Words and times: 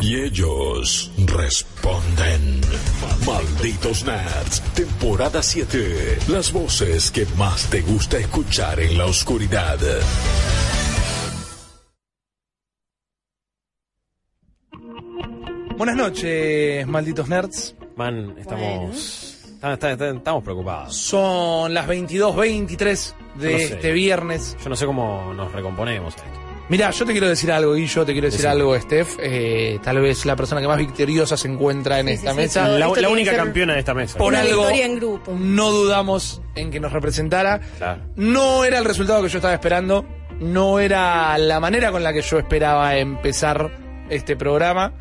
Y 0.00 0.16
ellos 0.20 1.10
responden. 1.26 2.60
Malditos 3.26 4.04
Nerds, 4.04 4.60
temporada 4.74 5.42
7. 5.42 6.18
Las 6.28 6.52
voces 6.52 7.10
que 7.10 7.26
más 7.36 7.66
te 7.70 7.80
gusta 7.80 8.18
escuchar 8.18 8.78
en 8.80 8.98
la 8.98 9.06
oscuridad. 9.06 9.78
Buenas 15.76 15.96
noches, 15.96 16.86
malditos 16.86 17.28
nerds. 17.28 17.74
Man, 17.96 18.34
estamos. 18.38 19.34
está- 19.54 19.72
está- 19.74 19.92
está- 19.92 20.10
estamos 20.10 20.42
preocupados. 20.44 20.96
Son 20.96 21.72
las 21.72 21.86
22.23 21.86 23.14
de 23.36 23.50
Yo 23.52 23.52
no 23.52 23.58
sé. 23.58 23.74
este 23.74 23.92
viernes. 23.92 24.56
Yo 24.62 24.68
no 24.70 24.76
sé 24.76 24.86
cómo 24.86 25.32
nos 25.34 25.52
recomponemos 25.52 26.14
a 26.16 26.24
esto. 26.26 26.45
Mira, 26.68 26.90
yo 26.90 27.04
te 27.06 27.12
quiero 27.12 27.28
decir 27.28 27.52
algo, 27.52 27.76
y 27.76 27.86
yo 27.86 28.04
te 28.04 28.12
quiero 28.12 28.28
decir 28.28 28.46
algo, 28.46 28.76
Steph. 28.78 29.18
Eh, 29.20 29.78
tal 29.84 30.00
vez 30.00 30.26
la 30.26 30.34
persona 30.34 30.60
que 30.60 30.66
más 30.66 30.78
victoriosa 30.78 31.36
se 31.36 31.46
encuentra 31.46 32.00
en 32.00 32.08
Sí, 32.08 32.12
esta 32.14 32.30
sí, 32.30 32.36
sí, 32.36 32.42
mesa. 32.42 32.68
La, 32.68 32.88
única 33.08 33.36
campeona 33.36 33.74
de 33.74 33.78
esta 33.78 33.94
mesa. 33.94 34.18
Por 34.18 34.32
Una 34.32 34.40
algo, 34.40 34.62
victoria 34.62 34.86
en 34.86 34.96
grupo. 34.96 35.32
no 35.38 35.70
dudamos 35.70 36.42
en 36.56 36.70
que 36.72 36.80
nos 36.80 36.92
representara. 36.92 37.60
Claro. 37.78 38.02
No 38.16 38.64
era 38.64 38.78
el 38.78 38.84
resultado 38.84 39.22
que 39.22 39.28
yo 39.28 39.38
estaba 39.38 39.54
esperando. 39.54 40.04
No 40.40 40.80
era 40.80 41.38
la 41.38 41.60
manera 41.60 41.92
con 41.92 42.02
la 42.02 42.12
que 42.12 42.20
yo 42.22 42.38
esperaba 42.38 42.96
empezar 42.96 43.70
este 44.10 44.36
programa. 44.36 44.92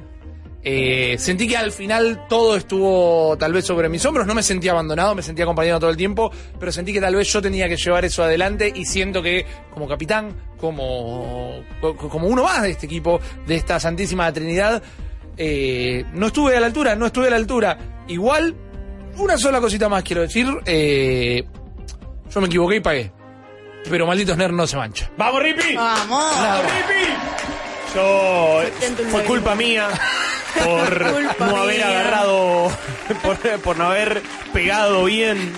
Eh, 0.67 1.15
sentí 1.19 1.47
que 1.47 1.55
al 1.57 1.71
final 1.71 2.25
todo 2.27 2.55
estuvo 2.57 3.37
tal 3.37 3.53
vez 3.53 3.65
sobre 3.65 3.87
mis 3.87 4.03
hombros. 4.03 4.25
No 4.25 4.33
me 4.33 4.41
sentía 4.41 4.71
abandonado, 4.71 5.13
me 5.13 5.21
sentía 5.21 5.45
acompañado 5.45 5.79
todo 5.79 5.91
el 5.91 5.97
tiempo. 5.97 6.31
Pero 6.59 6.71
sentí 6.71 6.91
que 6.91 6.99
tal 6.99 7.15
vez 7.15 7.31
yo 7.31 7.39
tenía 7.41 7.69
que 7.69 7.77
llevar 7.77 8.03
eso 8.03 8.23
adelante. 8.23 8.71
Y 8.75 8.85
siento 8.85 9.21
que 9.21 9.45
como 9.71 9.87
capitán, 9.87 10.35
como, 10.59 11.63
co- 11.79 11.95
como 11.95 12.27
uno 12.27 12.43
más 12.43 12.63
de 12.63 12.71
este 12.71 12.87
equipo, 12.87 13.19
de 13.45 13.55
esta 13.55 13.79
Santísima 13.79 14.33
Trinidad, 14.33 14.81
eh, 15.37 16.03
no 16.13 16.27
estuve 16.27 16.57
a 16.57 16.59
la 16.59 16.65
altura, 16.65 16.95
no 16.95 17.05
estuve 17.05 17.27
a 17.27 17.31
la 17.31 17.35
altura. 17.35 17.77
Igual, 18.07 18.55
una 19.17 19.37
sola 19.37 19.61
cosita 19.61 19.87
más 19.87 20.01
quiero 20.03 20.23
decir. 20.23 20.47
eh, 20.65 21.43
yo 22.33 22.41
me 22.41 22.47
equivoqué 22.47 22.77
y 22.77 22.79
pagué. 22.79 23.11
Pero 23.87 24.07
malditos 24.07 24.35
nerds 24.35 24.55
no 24.55 24.65
se 24.65 24.77
mancha. 24.77 25.11
¡Vamos, 25.15 25.43
Rippy! 25.43 25.75
Vamos. 25.75 26.33
Yo. 27.93 28.61
Intento 28.63 29.03
un 29.03 29.09
Fue 29.09 29.23
culpa 29.25 29.53
mía 29.55 29.87
por 30.63 31.11
Culpa 31.13 31.47
no 31.47 31.57
haber 31.57 31.75
mía. 31.77 31.89
agarrado. 32.01 32.71
Por, 33.23 33.37
por 33.61 33.77
no 33.77 33.85
haber 33.85 34.21
pegado 34.53 35.05
bien. 35.05 35.53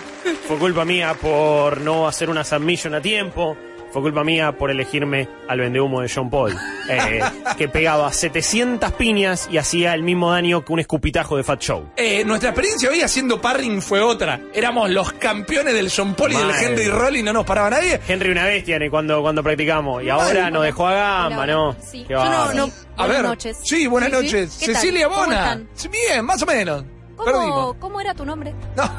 Fue 0.47 0.57
culpa 0.57 0.83
mía 0.85 1.15
por 1.21 1.79
no 1.81 2.07
hacer 2.07 2.29
una 2.29 2.43
submission 2.43 2.93
a 2.95 3.01
tiempo. 3.01 3.57
Fue 3.91 4.01
culpa 4.01 4.23
mía 4.23 4.51
por 4.57 4.69
elegirme 4.69 5.27
al 5.47 5.59
vendehumo 5.59 6.01
de 6.01 6.11
John 6.13 6.29
Paul, 6.29 6.53
eh, 6.89 7.21
que 7.57 7.67
pegaba 7.69 8.11
700 8.11 8.91
piñas 8.93 9.47
y 9.51 9.57
hacía 9.57 9.93
el 9.93 10.03
mismo 10.03 10.31
daño 10.31 10.63
que 10.65 10.73
un 10.73 10.79
escupitajo 10.79 11.37
de 11.37 11.43
Fat 11.43 11.61
Show. 11.61 11.89
Eh, 11.95 12.23
nuestra 12.25 12.49
experiencia 12.49 12.89
hoy 12.89 13.01
haciendo 13.01 13.39
parring 13.41 13.81
fue 13.81 14.01
otra. 14.01 14.39
Éramos 14.53 14.89
los 14.89 15.13
campeones 15.13 15.73
del 15.73 15.91
John 15.95 16.13
Paul 16.15 16.33
y 16.33 16.35
del. 16.35 16.51
Henry 16.51 16.89
Roll 16.89 17.15
y 17.17 17.23
no 17.23 17.33
nos 17.33 17.45
paraba 17.45 17.69
nadie. 17.69 17.99
Henry 18.07 18.29
una 18.31 18.45
bestia 18.45 18.77
¿eh? 18.77 18.89
cuando, 18.89 19.21
cuando 19.21 19.41
practicamos. 19.41 20.03
Y 20.03 20.09
ahora 20.09 20.49
nos 20.49 20.63
dejó 20.63 20.87
a 20.87 20.93
gamba, 20.93 21.45
¿no? 21.47 21.75
sí. 21.81 22.05
Yo 22.09 22.23
no- 22.23 22.53
no- 22.53 22.69
A 22.97 23.05
Buenas 23.05 23.17
ver. 23.21 23.25
noches. 23.29 23.57
Sí, 23.63 23.85
buenas 23.87 24.09
Sí, 24.09 24.15
sí. 24.15 24.23
noches. 24.35 24.53
Cecilia 24.53 25.07
¿Cómo 25.07 25.19
Bona. 25.25 25.61
Bien, 25.91 26.25
más 26.25 26.41
o 26.41 26.45
menos. 26.47 26.83
¿Cómo, 27.17 27.25
Perdimos. 27.31 27.75
¿Cómo 27.79 27.99
era 27.99 28.13
tu 28.13 28.23
nombre? 28.25 28.53
No. 28.75 28.83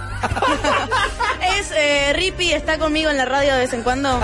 Es 1.59 1.71
eh, 1.75 2.13
Rippy, 2.15 2.53
está 2.53 2.79
conmigo 2.79 3.11
en 3.11 3.17
la 3.17 3.25
radio 3.25 3.55
de 3.55 3.61
vez 3.61 3.73
en 3.73 3.83
cuando. 3.83 4.19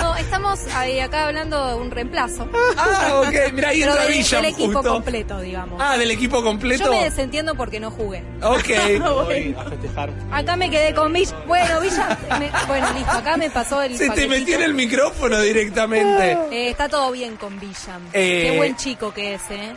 No, 0.00 0.16
estamos 0.16 0.60
ahí 0.74 1.00
acá 1.00 1.26
hablando 1.26 1.66
de 1.66 1.74
un 1.74 1.90
reemplazo. 1.90 2.48
Ah, 2.76 3.22
ok. 3.26 3.52
Mira, 3.52 3.68
ahí 3.70 3.80
Pero 3.80 3.92
entra 3.92 4.06
de- 4.06 4.12
Villam 4.12 4.42
del 4.42 4.52
equipo 4.52 4.72
justo. 4.74 4.92
completo, 4.92 5.40
digamos. 5.40 5.80
Ah, 5.82 5.96
del 5.98 6.10
equipo 6.10 6.42
completo. 6.42 6.84
Yo 6.84 6.90
me 6.92 7.04
desentiendo 7.04 7.54
porque 7.54 7.78
no 7.80 7.90
jugué. 7.90 8.22
Ok. 8.42 8.68
Voy 9.26 9.54
a 9.58 9.64
festejar. 9.70 10.10
Acá 10.32 10.56
me 10.56 10.70
quedé 10.70 10.94
con 10.94 11.12
Villa. 11.12 11.36
Bueno, 11.46 11.80
Villa. 11.80 12.18
me- 12.38 12.50
bueno, 12.66 12.86
listo. 12.94 13.10
Acá 13.12 13.36
me 13.36 13.50
pasó 13.50 13.82
el. 13.82 13.96
Se 13.96 14.10
te 14.10 14.26
metió 14.28 14.56
en 14.56 14.62
el 14.62 14.74
micrófono 14.74 15.40
directamente. 15.40 16.32
Eh, 16.50 16.70
está 16.70 16.88
todo 16.88 17.10
bien 17.12 17.36
con 17.36 17.58
Villam. 17.60 18.02
Eh, 18.12 18.48
Qué 18.50 18.56
buen 18.56 18.76
chico 18.76 19.12
que 19.12 19.34
es, 19.34 19.42
¿eh? 19.50 19.72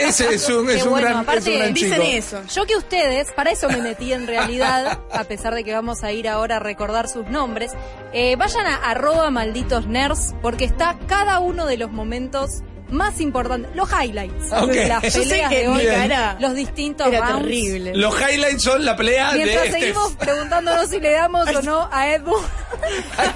Ese 0.00 0.34
es 0.34 0.48
un, 0.48 0.68
es 0.70 0.76
Qué 0.76 0.82
un 0.84 0.90
bueno, 0.90 1.08
gran, 1.08 1.22
es 1.22 1.28
aparte 1.28 1.50
un 1.50 1.58
gran 1.58 1.74
Dicen 1.74 1.92
chico. 1.92 2.04
eso. 2.12 2.42
Yo 2.54 2.66
que 2.66 2.76
ustedes, 2.90 3.30
para 3.30 3.52
eso 3.52 3.68
me 3.68 3.80
metí 3.80 4.12
en 4.12 4.26
realidad, 4.26 4.98
a 5.12 5.22
pesar 5.24 5.54
de 5.54 5.62
que 5.62 5.72
vamos 5.72 6.02
a 6.02 6.10
ir 6.10 6.28
ahora 6.28 6.56
a 6.56 6.58
recordar 6.58 7.06
sus 7.08 7.24
nombres, 7.28 7.70
eh, 8.12 8.34
vayan 8.34 8.66
a 8.66 8.74
arroba 8.90 9.30
malditos 9.30 9.86
nerds, 9.86 10.34
porque 10.42 10.64
está 10.64 10.98
cada 11.06 11.38
uno 11.38 11.66
de 11.66 11.76
los 11.76 11.92
momentos 11.92 12.62
más 12.90 13.20
importantes, 13.20 13.70
los 13.76 13.88
highlights 13.92 14.50
de 14.66 14.88
las 14.88 15.02
Yo 15.04 15.10
sé 15.12 15.20
peleas 15.20 15.50
que 15.50 15.58
de 15.60 15.68
hoy, 15.68 15.86
cara 15.86 16.36
los 16.40 16.54
distintos 16.54 17.06
Era 17.06 17.20
rounds. 17.20 17.42
terrible. 17.44 17.94
Los 17.94 18.14
highlights 18.20 18.62
son 18.64 18.84
la 18.84 18.96
pelea 18.96 19.30
Mientras 19.34 19.62
de 19.62 19.68
este 19.68 19.80
seguimos 19.80 20.12
preguntándonos 20.18 20.88
si 20.90 20.98
le 20.98 21.12
damos 21.12 21.48
o 21.54 21.62
no 21.62 21.88
a 21.92 22.10
Edu, 22.12 22.34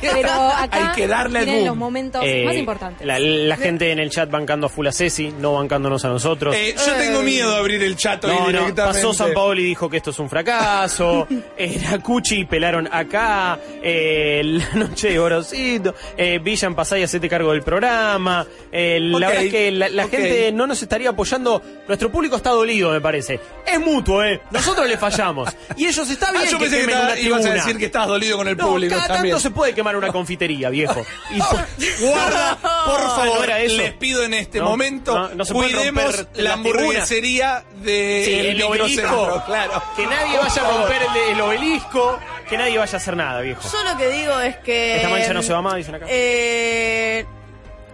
pero 0.00 0.30
acá 0.30 0.90
Hay 0.90 0.96
que 0.96 1.06
darle 1.06 1.44
boom. 1.44 1.66
los 1.66 1.76
momentos 1.76 2.22
Eh, 2.24 2.44
más 2.44 2.54
importantes. 2.56 3.06
La, 3.06 3.18
la 3.18 3.56
gente 3.56 3.90
en 3.90 3.98
el 3.98 4.10
chat 4.10 4.30
bancando 4.30 4.66
a 4.66 4.70
full 4.70 4.86
a 4.86 4.92
Ceci, 4.92 5.32
no 5.38 5.54
bancándonos 5.54 6.04
a 6.04 6.08
nosotros. 6.08 6.54
Eh, 6.56 6.74
yo 6.76 6.94
tengo 6.94 7.22
miedo 7.22 7.50
de 7.50 7.56
abrir 7.56 7.82
el 7.82 7.96
chat 7.96 8.24
hoy 8.24 8.30
no, 8.32 8.40
no, 8.40 8.46
directamente. 8.46 8.82
pasó 8.82 9.12
San 9.14 9.32
Paolo 9.32 9.60
y 9.60 9.64
dijo 9.64 9.88
que 9.88 9.98
esto 9.98 10.10
es 10.10 10.18
un 10.18 10.28
fracaso. 10.28 11.26
Era 11.56 11.98
Cuchi, 11.98 12.44
pelaron 12.44 12.88
acá. 12.90 13.58
eh, 13.82 14.40
la 14.44 14.68
noche 14.74 15.10
de 15.10 15.18
Gorosito. 15.18 15.94
Eh, 16.16 16.38
Villan, 16.42 16.74
pasá 16.74 16.98
y 16.98 17.02
hacete 17.02 17.28
cargo 17.28 17.52
del 17.52 17.62
programa. 17.62 18.46
Eh, 18.72 18.98
la 19.00 19.16
Ok, 19.16 19.20
verdad 19.20 19.44
es 19.44 19.52
que 19.52 19.70
la, 19.70 19.88
la 19.88 20.04
ok. 20.06 20.10
gente 20.10 20.52
no 20.52 20.66
nos 20.66 20.82
estaría 20.82 21.10
apoyando. 21.10 21.62
Nuestro 21.86 22.10
público 22.10 22.36
está 22.36 22.50
dolido, 22.50 22.90
me 22.90 23.00
parece. 23.00 23.38
Es 23.66 23.80
mutuo, 23.80 24.22
¿eh? 24.24 24.40
Nosotros 24.50 24.88
le 24.88 24.96
fallamos. 24.96 25.48
Y 25.76 25.86
ellos 25.86 26.08
está 26.08 26.30
bien 26.32 26.44
Ah, 26.46 26.50
yo 26.50 26.58
que 26.58 26.64
pensé 26.64 26.76
que 26.76 26.80
quemen 26.82 26.94
estaba- 26.96 27.12
una 27.12 27.20
ibas 27.20 27.38
a 27.38 27.42
tribuna. 27.42 27.64
decir 27.64 27.78
que 27.78 27.84
estabas 27.86 28.08
dolido 28.08 28.36
con 28.36 28.48
el 28.48 28.56
No, 28.56 28.68
público 28.68 28.94
cada 28.96 29.06
también. 29.24 29.34
tanto 29.36 29.48
se 29.48 29.50
puede 29.50 29.74
quemar 29.74 29.96
una 29.96 30.12
confitería, 30.12 30.70
viejo. 30.70 31.04
Y 31.30 31.38
por- 31.40 31.66
guarda, 32.08 32.58
por 32.86 33.00
favor, 33.00 33.44
era 33.44 33.60
eso. 33.60 33.76
les 33.76 33.92
pido 33.94 34.22
en 34.24 34.34
este 34.34 34.58
No, 34.58 34.66
momento, 34.70 35.18
no, 35.18 35.34
no 35.34 35.44
cuidemos 35.46 36.26
la 36.34 36.52
hamburguesería 36.54 37.64
de 37.82 38.22
Sí, 38.24 38.34
el 38.48 38.62
obelisco. 38.62 39.42
claro. 39.46 39.82
Que 39.96 40.06
nadie 40.06 40.38
vaya 40.38 40.62
a 40.62 40.70
romper 40.78 41.02
el, 41.02 41.32
el 41.34 41.40
obelisco. 41.40 42.18
Que 42.48 42.58
nadie 42.58 42.78
vaya 42.78 42.92
a 42.92 42.96
hacer 42.96 43.16
nada, 43.16 43.40
viejo. 43.40 43.62
Yo 43.72 43.82
lo 43.90 43.96
que 43.96 44.08
digo 44.08 44.38
es 44.40 44.56
que. 44.58 44.96
Esta 44.96 45.08
mancha 45.08 45.32
no 45.32 45.42
se 45.42 45.52
va 45.52 45.62
más, 45.62 45.76
dicen 45.76 45.94
acá. 45.94 46.06
Eh, 46.08 47.24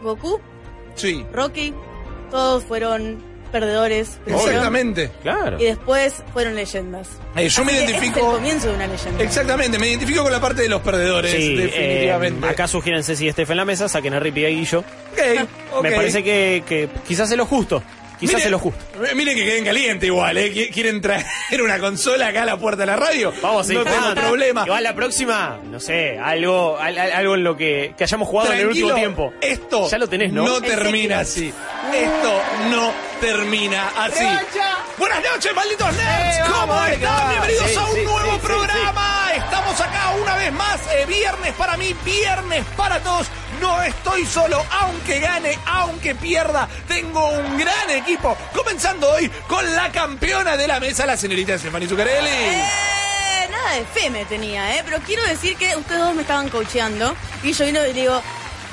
Goku, 0.02 0.41
Sí, 0.97 1.24
Rocky, 1.32 1.72
todos 2.30 2.64
fueron 2.64 3.22
perdedores. 3.50 4.18
exactamente. 4.26 5.10
Claro. 5.22 5.58
Y 5.60 5.64
después 5.64 6.22
fueron 6.32 6.54
leyendas. 6.54 7.08
Eh, 7.36 7.48
yo 7.48 7.64
me 7.64 7.72
Así 7.72 7.78
que 7.80 7.84
es 7.84 7.88
el 7.90 7.90
identifico... 8.02 8.32
comienzo 8.32 8.68
de 8.68 8.74
una 8.74 8.86
leyenda. 8.86 9.22
Exactamente, 9.24 9.78
me 9.78 9.88
identifico 9.88 10.22
con 10.22 10.32
la 10.32 10.40
parte 10.40 10.62
de 10.62 10.68
los 10.68 10.80
perdedores, 10.80 11.32
Sí, 11.32 11.56
definitivamente. 11.56 12.46
eh, 12.46 12.50
acá 12.50 12.66
sugieren 12.68 13.04
Ceci 13.04 13.26
y 13.26 13.28
Estef 13.28 13.50
en 13.50 13.56
la 13.58 13.64
mesa, 13.64 13.88
saquen 13.88 14.14
a 14.14 14.20
Rippy 14.20 14.40
y 14.42 14.44
a 14.46 14.48
Guillo. 14.48 14.84
Me 15.82 15.92
parece 15.92 16.22
que, 16.24 16.62
que 16.66 16.88
quizás 17.06 17.30
es 17.30 17.36
lo 17.36 17.46
justo. 17.46 17.82
Quizás 18.20 18.34
Miren- 18.36 18.44
es 18.44 18.50
lo 18.50 18.58
justo. 18.58 18.84
eh, 19.04 19.14
Miren 19.14 19.34
que 19.34 19.44
queden 19.47 19.64
caliente 19.64 20.06
igual, 20.06 20.36
¿eh? 20.36 20.53
Qui- 20.53 20.70
¿Quieren 20.72 21.00
traer 21.00 21.25
una 21.64 21.78
consola 21.78 22.26
acá 22.28 22.42
a 22.42 22.44
la 22.44 22.56
puerta 22.58 22.82
de 22.82 22.86
la 22.86 22.97
radio? 22.97 23.32
Vamos 23.42 23.69
a 23.69 23.72
No 23.72 23.82
tengo 23.84 24.14
problema. 24.14 24.64
Igual 24.66 24.82
la 24.84 24.94
próxima, 24.94 25.58
no 25.64 25.80
sé, 25.80 26.18
algo, 26.18 26.77
al- 26.78 26.98
al- 26.98 27.12
algo 27.12 27.34
en 27.34 27.44
lo 27.44 27.56
que, 27.56 27.94
que 27.97 28.04
hayamos 28.04 28.28
jugado 28.28 28.53
en 28.53 28.60
el 28.60 28.66
último 28.68 28.94
tiempo. 28.94 29.33
Esto 29.41 29.89
Ya 29.89 29.97
lo 29.98 30.06
tenés, 30.06 30.33
¿no? 30.33 30.44
No 30.44 30.60
termina 30.60 31.21
así. 31.21 31.53
Esto 31.94 32.42
no 32.71 32.92
termina 33.21 33.89
así. 33.97 34.24
Buenas 34.98 35.22
noches, 35.22 35.54
malditos 35.54 35.92
nerds. 35.94 36.36
Eh, 36.36 36.41
¿Cómo 36.47 36.66
vamos, 36.74 36.89
están? 36.91 37.28
Bienvenidos 37.30 37.71
Sí, 37.71 37.77
a 37.77 37.84
un 37.86 37.94
sí, 37.94 38.03
nuevo 38.03 38.21
sí, 38.21 38.30
sí, 38.33 38.47
programa. 38.47 39.30
Estamos 39.34 39.80
acá 39.80 40.10
una 40.21 40.36
vez 40.36 40.53
más. 40.53 40.80
eh, 40.92 41.06
viernes 41.06 41.53
para 41.54 41.77
mí, 41.78 41.94
viernes 42.04 42.65
para 42.77 42.98
todos. 43.00 43.27
No 43.60 43.83
estoy 43.83 44.24
solo, 44.24 44.65
aunque 44.71 45.21
gane, 45.21 45.59
aunque 45.66 46.15
pierda. 46.15 46.68
Tengo 46.89 47.28
un 47.28 47.59
gran 47.59 47.91
equipo. 47.91 48.36
Comenzando 48.54 49.10
hoy 49.10 49.30
con 49.47 49.65
la 49.77 49.92
campeona 49.92 50.57
de 50.57 50.66
la 50.66 50.80
mesa, 50.80 51.04
la 51.04 51.16
señorita 51.16 51.59
Stephanie 51.59 51.89
Zuccarelli. 51.89 52.28
Eh, 52.28 53.48
nada 53.51 53.74
de 53.74 53.84
fe 53.84 54.10
me 54.10 54.24
tenía, 54.24 54.77
¿eh? 54.77 54.83
Pero 54.84 54.98
quiero 54.98 55.22
decir 55.24 55.57
que 55.57 55.77
ustedes 55.77 56.01
dos 56.01 56.15
me 56.15 56.22
estaban 56.22 56.48
coacheando. 56.48 57.15
Y 57.42 57.53
yo 57.53 57.66
vino 57.66 57.86
y 57.86 57.92
digo, 57.92 58.22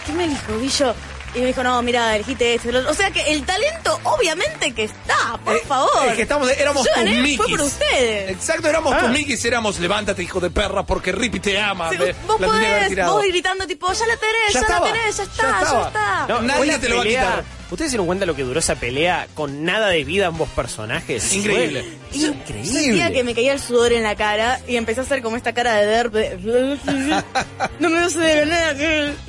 ¿qué 0.06 0.14
me 0.14 0.28
dijo, 0.28 0.58
Guillo? 0.60 0.96
Y 1.36 1.40
me 1.40 1.48
dijo, 1.48 1.62
no, 1.64 1.82
mira, 1.82 2.16
elegiste 2.16 2.56
este. 2.56 2.70
el 2.70 2.78
otro. 2.78 2.92
O 2.92 2.94
sea 2.94 3.12
que 3.12 3.22
el 3.34 3.44
talento, 3.46 4.00
obviamente 4.04 4.74
que 4.74 4.86
está, 4.86 5.38
por 5.44 5.56
Eh, 5.56 5.62
favor. 5.68 6.08
Es 6.08 6.16
que 6.16 6.22
estamos, 6.24 6.50
éramos 6.50 6.86
Yo 6.86 6.94
tus 6.94 7.04
gané, 7.04 7.38
fue 7.38 7.48
por 7.50 7.62
ustedes. 7.62 8.32
Exacto, 8.32 8.68
éramos 8.68 8.94
Ah. 8.96 9.00
tus 9.02 9.10
Mickeys, 9.10 9.46
éramos 9.46 9.78
levántate, 9.80 10.24
hijo 10.24 10.40
de 10.40 10.50
perra, 10.50 10.84
porque 10.86 11.12
Rippy 11.12 11.40
te 11.40 11.60
ama. 11.60 11.90
Sí, 11.92 11.98
Me- 11.98 12.14
vos 12.26 12.40
la 12.42 12.48
podés, 12.48 13.06
vos 13.06 13.24
gritando 13.28 13.68
tipo, 13.68 13.92
ya 13.94 14.08
la 14.08 14.18
tenés, 14.18 14.54
Ya 14.54 14.54
ya, 14.54 14.60
estaba, 14.62 14.88
la 14.88 14.94
tenés, 14.94 15.18
ya 15.18 15.24
está, 15.24 15.62
ya 15.62 15.88
está. 15.88 16.26
No, 16.30 16.42
Nadie 16.42 16.80
te 16.80 16.90
lo 16.90 16.96
va 16.98 17.02
a 17.04 17.06
quitar. 17.06 17.44
¿Ustedes 17.70 17.92
se 17.92 17.96
dieron 17.96 18.06
cuenta 18.08 18.26
lo 18.26 18.34
que 18.34 18.44
duró 18.44 18.60
esa 18.62 18.76
pelea 18.76 19.28
con 19.34 19.66
nada 19.66 19.90
de 19.90 20.06
vida 20.06 20.28
ambos 20.28 20.48
personajes? 20.50 21.34
Increíble. 21.34 21.86
Increíble. 22.14 22.66
Sentía 22.82 23.12
que 23.12 23.24
me 23.24 23.34
caía 23.36 23.54
el 23.54 23.60
sudor 23.60 23.94
en 23.94 24.04
la 24.04 24.16
cara 24.16 24.60
y 24.68 24.76
empecé 24.78 25.02
a 25.02 25.04
hacer 25.04 25.22
como 25.22 25.36
esta 25.38 25.54
cara 25.54 25.76
de 25.76 25.86
derp. 25.86 26.14
de- 26.14 26.78
No 27.80 27.90
me 27.90 28.04
sucede 28.06 28.46
nada. 28.46 28.72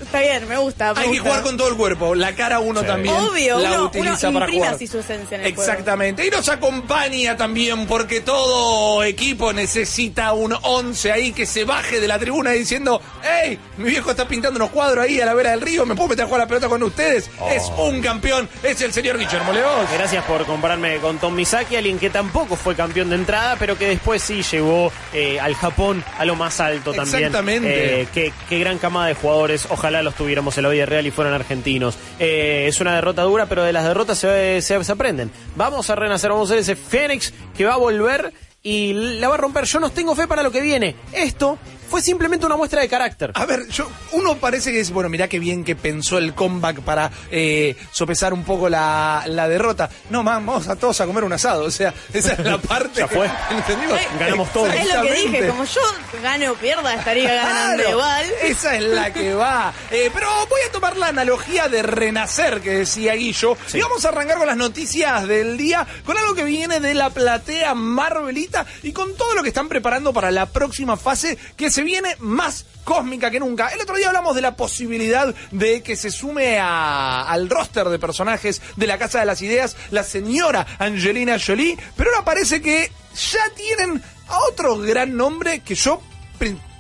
Está 0.01 0.21
bien, 0.21 0.49
me 0.49 0.57
gusta. 0.59 0.95
me 0.95 1.01
Hay 1.01 1.07
que 1.07 1.11
gusta. 1.19 1.25
jugar 1.31 1.43
con 1.43 1.57
todo 1.57 1.69
el 1.69 1.77
cuerpo. 1.77 2.15
La 2.15 2.35
cara 2.35 2.61
uno 2.61 2.81
Sí. 2.81 2.87
también 2.87 3.15
Obvio, 3.15 3.59
la 3.59 3.73
uno, 3.73 3.85
utiliza 3.87 4.29
uno 4.29 4.41
para 4.41 4.53
jugar. 4.53 4.75
así 4.75 4.87
su 4.87 4.99
esencia 4.99 5.37
en 5.39 5.45
el 5.45 5.55
juego. 5.55 5.71
Exactamente. 5.71 6.27
Y 6.27 6.31
nos 6.31 6.49
acompaña 6.49 7.37
también 7.37 7.87
porque 7.87 8.21
todo 8.21 9.03
equipo 9.05 9.53
necesita 9.53 10.33
un 10.33 10.55
11 10.63 11.13
ahí 11.13 11.33
que 11.33 11.47
se 11.47 11.65
baje 11.65 12.01
de 12.01 12.09
la 12.09 12.19
tribuna 12.19 12.51
diciendo, 12.53 13.01
hey, 13.23 13.59
mi 13.77 13.91
viejo 13.91 14.11
está 14.11 14.27
pintando 14.29 14.57
unos 14.59 14.71
cuadros 14.71 15.05
ahí 15.05 15.21
a 15.21 15.27
la 15.27 15.35
vera 15.35 15.51
del 15.51 15.61
río, 15.61 15.85
¿me 15.87 15.95
puedo 15.95 16.09
meter 16.11 16.25
a 16.25 16.27
jugar 16.27 16.41
a 16.43 16.45
la 16.45 16.49
pelota 16.49 16.69
con 16.69 16.83
ustedes? 16.83 17.31
Oh. 17.41 17.49
Es 17.51 17.65
un 17.77 18.01
campeón, 18.01 18.49
es 18.63 18.81
el 18.81 18.93
señor 18.93 19.19
Guillermo 19.19 19.53
León. 19.53 19.87
Gracias 19.93 20.25
por 20.25 20.45
compararme 20.47 20.99
con 20.99 21.19
Tom 21.19 21.35
Misaki, 21.35 21.77
alguien 21.77 21.99
que 21.99 22.11
tampoco 22.11 22.57
fue 22.57 22.68
campeón 22.77 23.11
de 23.11 23.17
entrada, 23.17 23.57
pero 23.59 23.77
que 23.79 23.87
después 23.89 24.23
sí 24.23 24.43
llegó 24.43 24.93
eh, 25.13 25.39
al 25.41 25.55
Japón 25.55 26.03
a 26.19 26.25
lo 26.25 26.35
más 26.37 26.61
alto 26.61 26.93
también. 26.93 27.25
Exactamente. 27.25 28.03
Eh, 28.03 28.09
qué, 28.13 28.33
qué 28.49 28.59
gran 28.59 28.79
camada 28.79 29.07
de 29.07 29.15
jugadores, 29.15 29.67
ojalá 29.71 30.03
los 30.03 30.15
tuviéramos 30.15 30.57
en 30.59 30.63
la 30.65 30.69
vida 30.71 30.87
real 30.87 31.07
y 31.07 31.11
fueran 31.11 31.35
argentinos. 31.35 31.97
Eh, 32.19 32.67
es 32.69 32.81
una 32.81 32.95
derrota 32.95 33.23
dura, 33.23 33.47
pero 33.47 33.63
de 33.65 33.73
las 33.73 33.85
derrotas 33.85 34.19
se, 34.19 34.61
se- 34.63 34.83
se 34.85 34.93
aprenden. 34.93 35.31
Vamos 35.57 35.91
a 35.91 35.95
renacer, 35.97 36.31
vamos 36.31 36.49
a 36.51 36.55
ser 36.55 36.59
ese 36.61 36.77
Fénix 36.77 37.33
que 37.57 37.65
va 37.65 37.75
a 37.75 37.79
volver 37.79 38.33
y 38.63 38.93
la 38.93 39.29
va 39.29 39.35
a 39.35 39.39
romper. 39.39 39.65
Yo 39.65 39.81
no 39.81 39.91
tengo 39.91 40.15
fe 40.17 40.27
para 40.27 40.43
lo 40.43 40.51
que 40.51 40.61
viene. 40.61 40.97
Esto 41.13 41.59
fue 41.89 42.03
simplemente 42.03 42.47
una 42.47 42.57
muestra 42.57 42.81
de 42.81 42.89
carácter. 42.89 43.33
A 43.35 43.47
ver, 43.47 43.67
yo, 43.69 43.89
uno 44.13 44.37
parece 44.37 44.73
que 44.73 44.81
es, 44.81 44.91
bueno, 44.91 45.09
mirá 45.09 45.29
qué 45.29 45.39
bien 45.39 45.65
que 45.65 45.77
pensó 45.77 46.19
el 46.19 46.35
comeback 46.35 46.81
para 46.81 47.11
eh, 47.31 47.77
sopesar 47.93 48.33
un 48.33 48.45
poco 48.45 48.69
la, 48.69 49.25
la 49.27 49.49
derrota. 49.49 49.89
No, 50.11 50.23
man, 50.23 50.45
vamos 50.45 50.69
a 50.69 50.77
todos 50.77 51.01
a 51.01 51.07
comer 51.07 51.25
un 51.25 51.33
asado. 51.33 51.65
O 51.65 51.71
sea, 51.71 51.95
esa 52.13 52.33
es 52.35 52.39
la 52.41 52.59
parte. 52.59 53.01
Ya 53.01 53.09
fue. 53.09 53.31
¿Entendimos? 53.51 53.99
Eh, 53.99 54.09
Ganamos 54.19 54.53
todos. 54.53 54.75
Es 54.75 54.95
lo 54.95 55.03
que 55.03 55.13
dije, 55.15 55.49
como 55.49 55.65
yo 55.65 55.81
gane 56.23 56.49
o 56.49 56.55
pierda, 56.55 56.95
estaría 56.95 57.35
ganando 57.35 57.83
Claro, 57.83 57.91
igual. 57.91 58.27
Esa 58.43 58.77
es 58.77 58.83
la 58.83 59.13
que 59.13 59.35
va. 59.35 59.73
Eh, 59.91 60.11
pero 60.13 60.29
voy 60.49 60.61
a 60.69 60.73
tomar 60.73 60.97
la 60.97 61.09
analogía 61.09 61.69
de 61.69 61.83
renacer 61.83 62.61
que 62.61 62.71
decía 62.71 63.15
Guillo. 63.15 63.57
Y 63.73 63.81
vamos 63.81 64.05
a 64.05 64.09
arrancar 64.09 64.39
con 64.39 64.47
las 64.47 64.57
noticias 64.57 65.27
del 65.27 65.57
día, 65.57 65.87
con 66.05 66.17
algo 66.17 66.35
que 66.35 66.45
viene 66.45 66.81
de 66.81 66.95
la 66.95 67.11
platea 67.11 67.75
Marvelita 67.75 68.67
y 68.83 68.93
con 68.93 69.17
todo 69.17 69.35
lo 69.35 69.43
que 69.43 69.49
están 69.49 69.69
preparando 69.69 70.13
para 70.13 70.31
la 70.31 70.47
próxima 70.47 70.97
fase 70.97 71.39
que 71.57 71.71
se 71.79 71.85
viene 71.85 72.17
más 72.19 72.67
cósmica 72.83 73.31
que 73.31 73.39
nunca. 73.39 73.69
El 73.69 73.81
otro 73.81 73.95
día 73.97 74.09
hablamos 74.09 74.35
de 74.35 74.41
la 74.43 74.57
posibilidad 74.57 75.33
de 75.53 75.81
que 75.81 75.95
se 75.95 76.11
sume 76.11 76.59
a- 76.59 77.23
al 77.23 77.49
roster 77.49 77.89
de 77.89 78.01
personajes 78.01 78.61
de 78.75 78.87
la 78.89 78.99
Casa 78.99 79.21
de 79.21 79.27
las 79.27 79.41
Ideas 79.43 79.77
la 79.93 80.03
señora 80.03 80.67
Angelina 80.81 81.37
Jolie, 81.39 81.79
pero 81.97 82.11
ahora 82.11 82.25
parece 82.25 82.61
que 82.61 82.91
ya 83.15 83.49
tienen 83.55 84.03
a 84.27 84.39
otro 84.51 84.77
gran 84.79 85.17
nombre 85.17 85.61
que 85.61 85.77
yo 85.77 86.03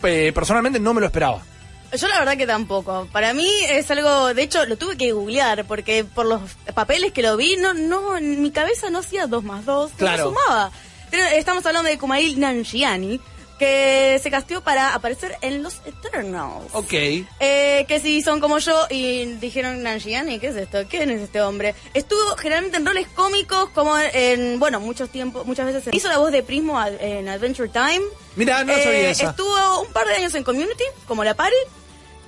eh, 0.02 0.32
personalmente 0.34 0.80
no 0.80 0.94
me 0.94 1.00
lo 1.00 1.06
esperaba. 1.06 1.42
Yo 1.96 2.08
la 2.08 2.18
verdad 2.18 2.36
que 2.36 2.46
tampoco. 2.46 3.08
Para 3.12 3.32
mí 3.32 3.48
es 3.68 3.88
algo, 3.92 4.34
de 4.34 4.42
hecho 4.42 4.66
lo 4.66 4.76
tuve 4.76 4.96
que 4.96 5.12
googlear 5.12 5.64
porque 5.64 6.04
por 6.04 6.26
los 6.26 6.40
papeles 6.74 7.12
que 7.12 7.22
lo 7.22 7.36
vi, 7.36 7.56
no, 7.56 7.72
no, 7.72 8.16
en 8.16 8.42
mi 8.42 8.50
cabeza 8.50 8.90
no 8.90 8.98
hacía 8.98 9.28
dos 9.28 9.44
más 9.44 9.64
dos, 9.64 9.92
Claro. 9.96 10.24
no 10.24 10.30
sumaba. 10.30 10.72
Pero 11.10 11.22
estamos 11.26 11.64
hablando 11.66 11.88
de 11.88 11.96
Kumail 11.98 12.38
Nanjiani, 12.40 13.20
que 13.58 14.18
se 14.22 14.30
casteó 14.30 14.60
para 14.62 14.94
aparecer 14.94 15.36
en 15.40 15.62
Los 15.62 15.80
Eternals. 15.84 16.66
Ok. 16.72 16.92
Eh, 16.92 17.84
que 17.88 18.00
si 18.00 18.22
son 18.22 18.40
como 18.40 18.58
yo 18.58 18.86
y 18.90 19.24
dijeron 19.36 19.82
Nanjiani, 19.82 20.38
¿qué 20.38 20.48
es 20.48 20.56
esto? 20.56 20.78
¿Quién 20.88 21.10
es 21.10 21.20
este 21.20 21.40
hombre? 21.40 21.74
Estuvo 21.94 22.36
generalmente 22.36 22.76
en 22.78 22.86
roles 22.86 23.08
cómicos, 23.08 23.70
como 23.70 23.98
en, 23.98 24.58
bueno, 24.60 24.80
muchos 24.80 25.10
tiempos, 25.10 25.44
muchas 25.46 25.66
veces 25.66 25.82
hizo 25.92 26.08
la 26.08 26.18
voz 26.18 26.30
de 26.32 26.42
Prismo 26.42 26.80
en 27.00 27.28
Adventure 27.28 27.68
Time. 27.68 28.00
Mira, 28.36 28.62
no 28.64 28.72
Eh, 28.72 28.82
sabía 28.84 29.10
esa. 29.10 29.30
Estuvo 29.30 29.80
un 29.82 29.92
par 29.92 30.06
de 30.06 30.14
años 30.14 30.34
en 30.34 30.44
Community, 30.44 30.84
como 31.06 31.24
la 31.24 31.34
Pari. 31.34 31.56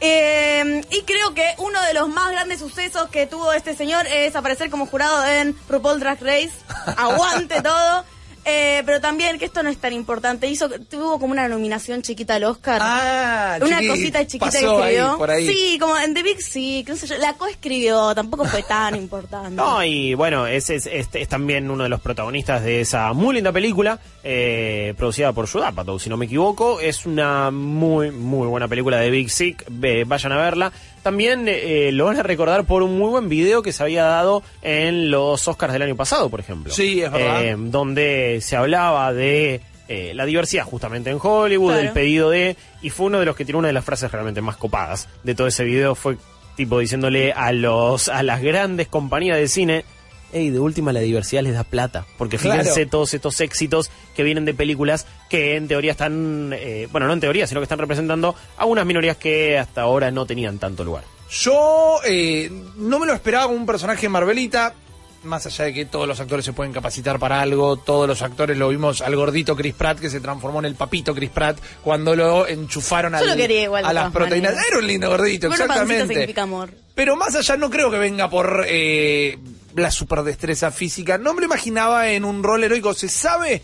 Eh, 0.03 0.81
y 0.91 1.03
creo 1.03 1.35
que 1.35 1.45
uno 1.59 1.81
de 1.83 1.93
los 1.95 2.09
más 2.09 2.31
grandes 2.33 2.59
sucesos 2.61 3.09
que 3.11 3.27
tuvo 3.27 3.53
este 3.53 3.77
señor 3.77 4.07
es 4.07 4.35
aparecer 4.35 4.71
como 4.71 4.87
jurado 4.87 5.25
en 5.27 5.55
RuPaul 5.69 6.01
Drag 6.01 6.21
Race. 6.23 6.53
Aguante 6.97 7.61
todo. 7.63 8.05
Eh, 8.45 8.83
pero 8.87 9.01
también, 9.01 9.39
que 9.39 9.45
esto 9.45 9.63
no 9.63 9.69
es 9.69 9.77
tan 9.79 9.93
importante, 9.93 10.47
hizo 10.49 10.69
tuvo 10.89 11.19
como 11.21 11.33
una 11.33 11.47
nominación 11.49 12.01
chiquita 12.03 12.37
al 12.37 12.45
Oscar. 12.45 12.81
Ah, 12.83 13.59
Una 13.61 13.77
chiqui, 13.81 13.89
cosita 13.89 14.27
chiquita 14.27 14.51
que 14.51 14.59
ahí, 14.59 14.65
escribió. 14.65 15.19
por 15.19 15.31
ahí. 15.31 15.47
Sí, 15.47 15.79
como 15.79 15.97
en 15.99 16.15
The 16.15 16.23
Big 16.23 16.41
Sick, 16.43 16.87
qué 16.87 16.97
sé 16.97 17.07
yo, 17.07 17.19
la 17.19 17.35
coescribió, 17.35 18.15
tampoco 18.15 18.47
fue 18.47 18.63
tan 18.63 18.97
importante. 18.97 19.51
No, 19.61 19.85
y 19.85 20.15
bueno, 20.15 20.47
es, 20.47 20.71
es, 20.71 20.87
es- 20.87 21.09
es 21.13 21.29
también 21.29 21.71
uno 21.71 21.83
de 21.85 21.91
los 21.91 22.01
protagonistas 22.01 22.63
de 22.65 22.81
esa 22.81 23.13
muy 23.13 23.35
linda 23.35 23.53
película, 23.53 23.99
eh, 24.23 24.95
producida 24.97 25.33
por 25.33 25.49
Judd 25.49 25.63
Apatow, 25.65 25.99
si 25.99 26.09
no 26.11 26.17
me 26.17 26.27
equivoco. 26.27 26.81
Es 26.81 27.07
una 27.07 27.51
muy, 27.51 28.11
muy 28.11 28.47
buena 28.49 28.69
película 28.69 28.99
de 28.99 29.11
Big 29.11 29.31
Sick, 29.31 29.65
ve- 29.69 30.05
vayan 30.05 30.33
a 30.33 30.37
verla. 30.37 30.73
También 31.03 31.45
eh, 31.49 31.91
lo 31.93 32.05
van 32.07 32.19
a 32.19 32.23
recordar 32.23 32.65
por 32.65 32.83
un 32.83 32.99
muy 32.99 33.09
buen 33.11 33.29
video 33.29 33.63
que 33.63 33.73
se 33.73 33.83
había 33.83 34.05
dado 34.05 34.43
en 34.63 35.11
los 35.11 35.47
Oscars 35.49 35.73
del 35.73 35.83
año 35.83 35.97
pasado, 35.97 36.29
por 36.29 36.41
ejemplo. 36.41 36.73
Sí, 36.73 37.01
es 37.03 37.11
verdad. 37.11 37.45
Eh, 37.45 37.57
donde 37.59 38.41
se 38.43 38.57
hablaba 38.57 39.13
de 39.15 39.61
eh, 39.89 40.13
la 40.15 40.27
diversidad 40.27 40.65
justamente 40.65 41.11
en 41.11 41.19
Hollywood, 41.21 41.71
Claro. 41.73 41.83
del 41.85 41.93
pedido 41.93 42.31
de... 42.31 42.57
Y 42.83 42.91
fue 42.91 43.07
uno 43.07 43.19
de 43.19 43.25
los 43.27 43.35
que 43.37 43.45
tiene 43.45 43.59
una 43.59 43.69
de 43.69 43.75
las 43.75 43.85
frases 43.85 44.11
realmente 44.13 44.41
más 44.43 44.57
copadas 44.57 45.09
de 45.25 45.35
todo 45.35 45.47
ese 45.47 45.65
video. 45.65 45.95
Fue 45.95 46.17
tipo 46.57 46.79
diciéndole 46.79 47.33
a 47.33 47.53
los 47.53 48.09
a 48.11 48.23
las 48.23 48.43
grandes 48.43 48.87
compañías 48.89 49.39
de 49.39 49.49
cine, 49.49 49.85
hey, 50.33 50.51
de 50.51 50.59
última 50.59 50.93
la 50.93 51.01
diversidad 51.01 51.43
les 51.43 51.55
da 51.55 51.65
plata. 51.65 52.07
Porque 52.19 52.37
Claro. 52.39 52.61
fíjense 52.61 52.87
todos 52.87 53.13
estos 53.15 53.41
éxitos 53.41 53.91
que 54.15 54.23
vienen 54.23 54.45
de 54.45 54.55
películas 54.55 55.07
que 55.29 55.57
en 55.57 55.69
teoría 55.69 55.93
están, 55.93 56.53
eh, 56.55 56.89
bueno, 56.93 57.07
no 57.07 57.13
en 57.13 57.21
teoría, 57.21 57.47
sino 57.47 57.61
que 57.61 57.65
están 57.65 57.79
representando 57.79 58.35
a 58.57 58.65
unas 58.65 58.85
minorías 58.87 59.17
que 59.17 59.59
hasta 59.59 59.83
ahora 59.83 60.11
no 60.11 60.27
tenían 60.27 60.59
tanto 60.59 60.85
lugar. 60.85 61.05
Yo 61.31 62.01
eh, 62.07 62.51
no 62.77 62.99
me 62.99 63.07
lo 63.07 63.13
esperaba 63.15 63.45
como 63.45 63.57
un 63.57 63.67
personaje 63.67 64.09
Marvelita. 64.09 64.75
Más 65.23 65.45
allá 65.45 65.67
de 65.67 65.75
que 65.75 65.85
todos 65.85 66.09
los 66.09 66.19
actores 66.19 66.47
se 66.47 66.55
pueden 66.55 66.73
capacitar 66.73 67.19
para 67.19 67.43
algo, 67.43 67.77
todos 67.77 68.09
los 68.09 68.23
actores 68.23 68.57
lo 68.57 68.71
vimos 68.71 69.03
al 69.03 69.15
gordito 69.17 69.55
Chris 69.55 69.75
Pratt 69.75 69.99
que 70.01 70.09
se 70.09 70.19
transformó 70.19 70.61
en 70.61 70.65
el 70.65 70.75
papito 70.77 71.15
Chris 71.15 71.29
Pratt 71.29 71.59
cuando 71.85 72.17
lo 72.17 72.47
enchufaron 72.47 73.13
Yo 73.13 73.19
al- 73.19 73.27
lo 73.29 73.37
quería 73.37 73.65
igual, 73.65 73.83
de 73.85 73.91
a 73.91 73.93
las 73.93 74.11
proteínas. 74.13 74.53
maneras. 74.53 74.67
Era 74.71 74.79
un 74.79 74.87
lindo 74.87 75.11
gordito, 75.11 75.49
pancito 75.49 75.65
exactamente. 75.67 76.09
significa 76.15 76.43
amor. 76.45 76.71
Pero 76.95 77.17
más 77.17 77.35
allá 77.35 77.57
no 77.59 77.69
creo 77.69 77.91
que 77.91 77.99
venga 77.99 78.31
por 78.31 78.65
eh, 78.67 79.39
la 79.75 79.91
superdestreza 79.91 80.71
física. 80.71 81.19
No 81.19 81.35
me 81.35 81.41
lo 81.41 81.47
imaginaba 81.47 82.09
en 82.11 82.25
un 82.25 82.43
rol 82.43 82.65
heroico. 82.65 82.95
¿Se 82.95 83.09
sabe? 83.09 83.63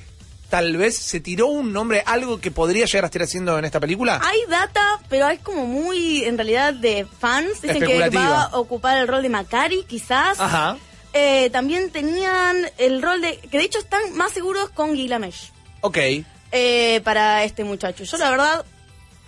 Tal 0.48 0.76
vez 0.76 0.96
se 0.96 1.18
tiró 1.18 1.48
un 1.48 1.72
nombre, 1.72 2.02
algo 2.06 2.40
que 2.40 2.52
podría 2.52 2.86
llegar 2.86 3.04
a 3.04 3.06
estar 3.06 3.22
haciendo 3.22 3.58
en 3.58 3.64
esta 3.64 3.80
película. 3.80 4.20
Hay 4.22 4.38
data, 4.48 5.00
pero 5.08 5.28
es 5.28 5.40
como 5.40 5.66
muy, 5.66 6.22
en 6.25 6.38
realidad, 6.38 6.72
de 6.72 7.04
fans. 7.18 7.62
Dicen 7.62 7.80
que 7.84 8.08
va 8.10 8.42
a 8.44 8.56
ocupar 8.58 8.96
el 8.98 9.08
rol 9.08 9.22
de 9.22 9.28
Macari, 9.28 9.82
quizás. 9.88 10.38
Ajá. 10.38 10.76
Eh, 11.12 11.50
también 11.50 11.90
tenían 11.90 12.56
el 12.78 13.02
rol 13.02 13.20
de... 13.22 13.38
Que 13.38 13.58
de 13.58 13.64
hecho 13.64 13.78
están 13.78 14.14
más 14.14 14.32
seguros 14.32 14.70
con 14.70 14.94
Gilamesh 14.94 15.50
Ok. 15.80 15.98
eh, 16.52 17.00
para 17.02 17.42
este 17.42 17.64
muchacho. 17.64 18.04
Yo 18.04 18.16
la 18.18 18.30
verdad 18.30 18.64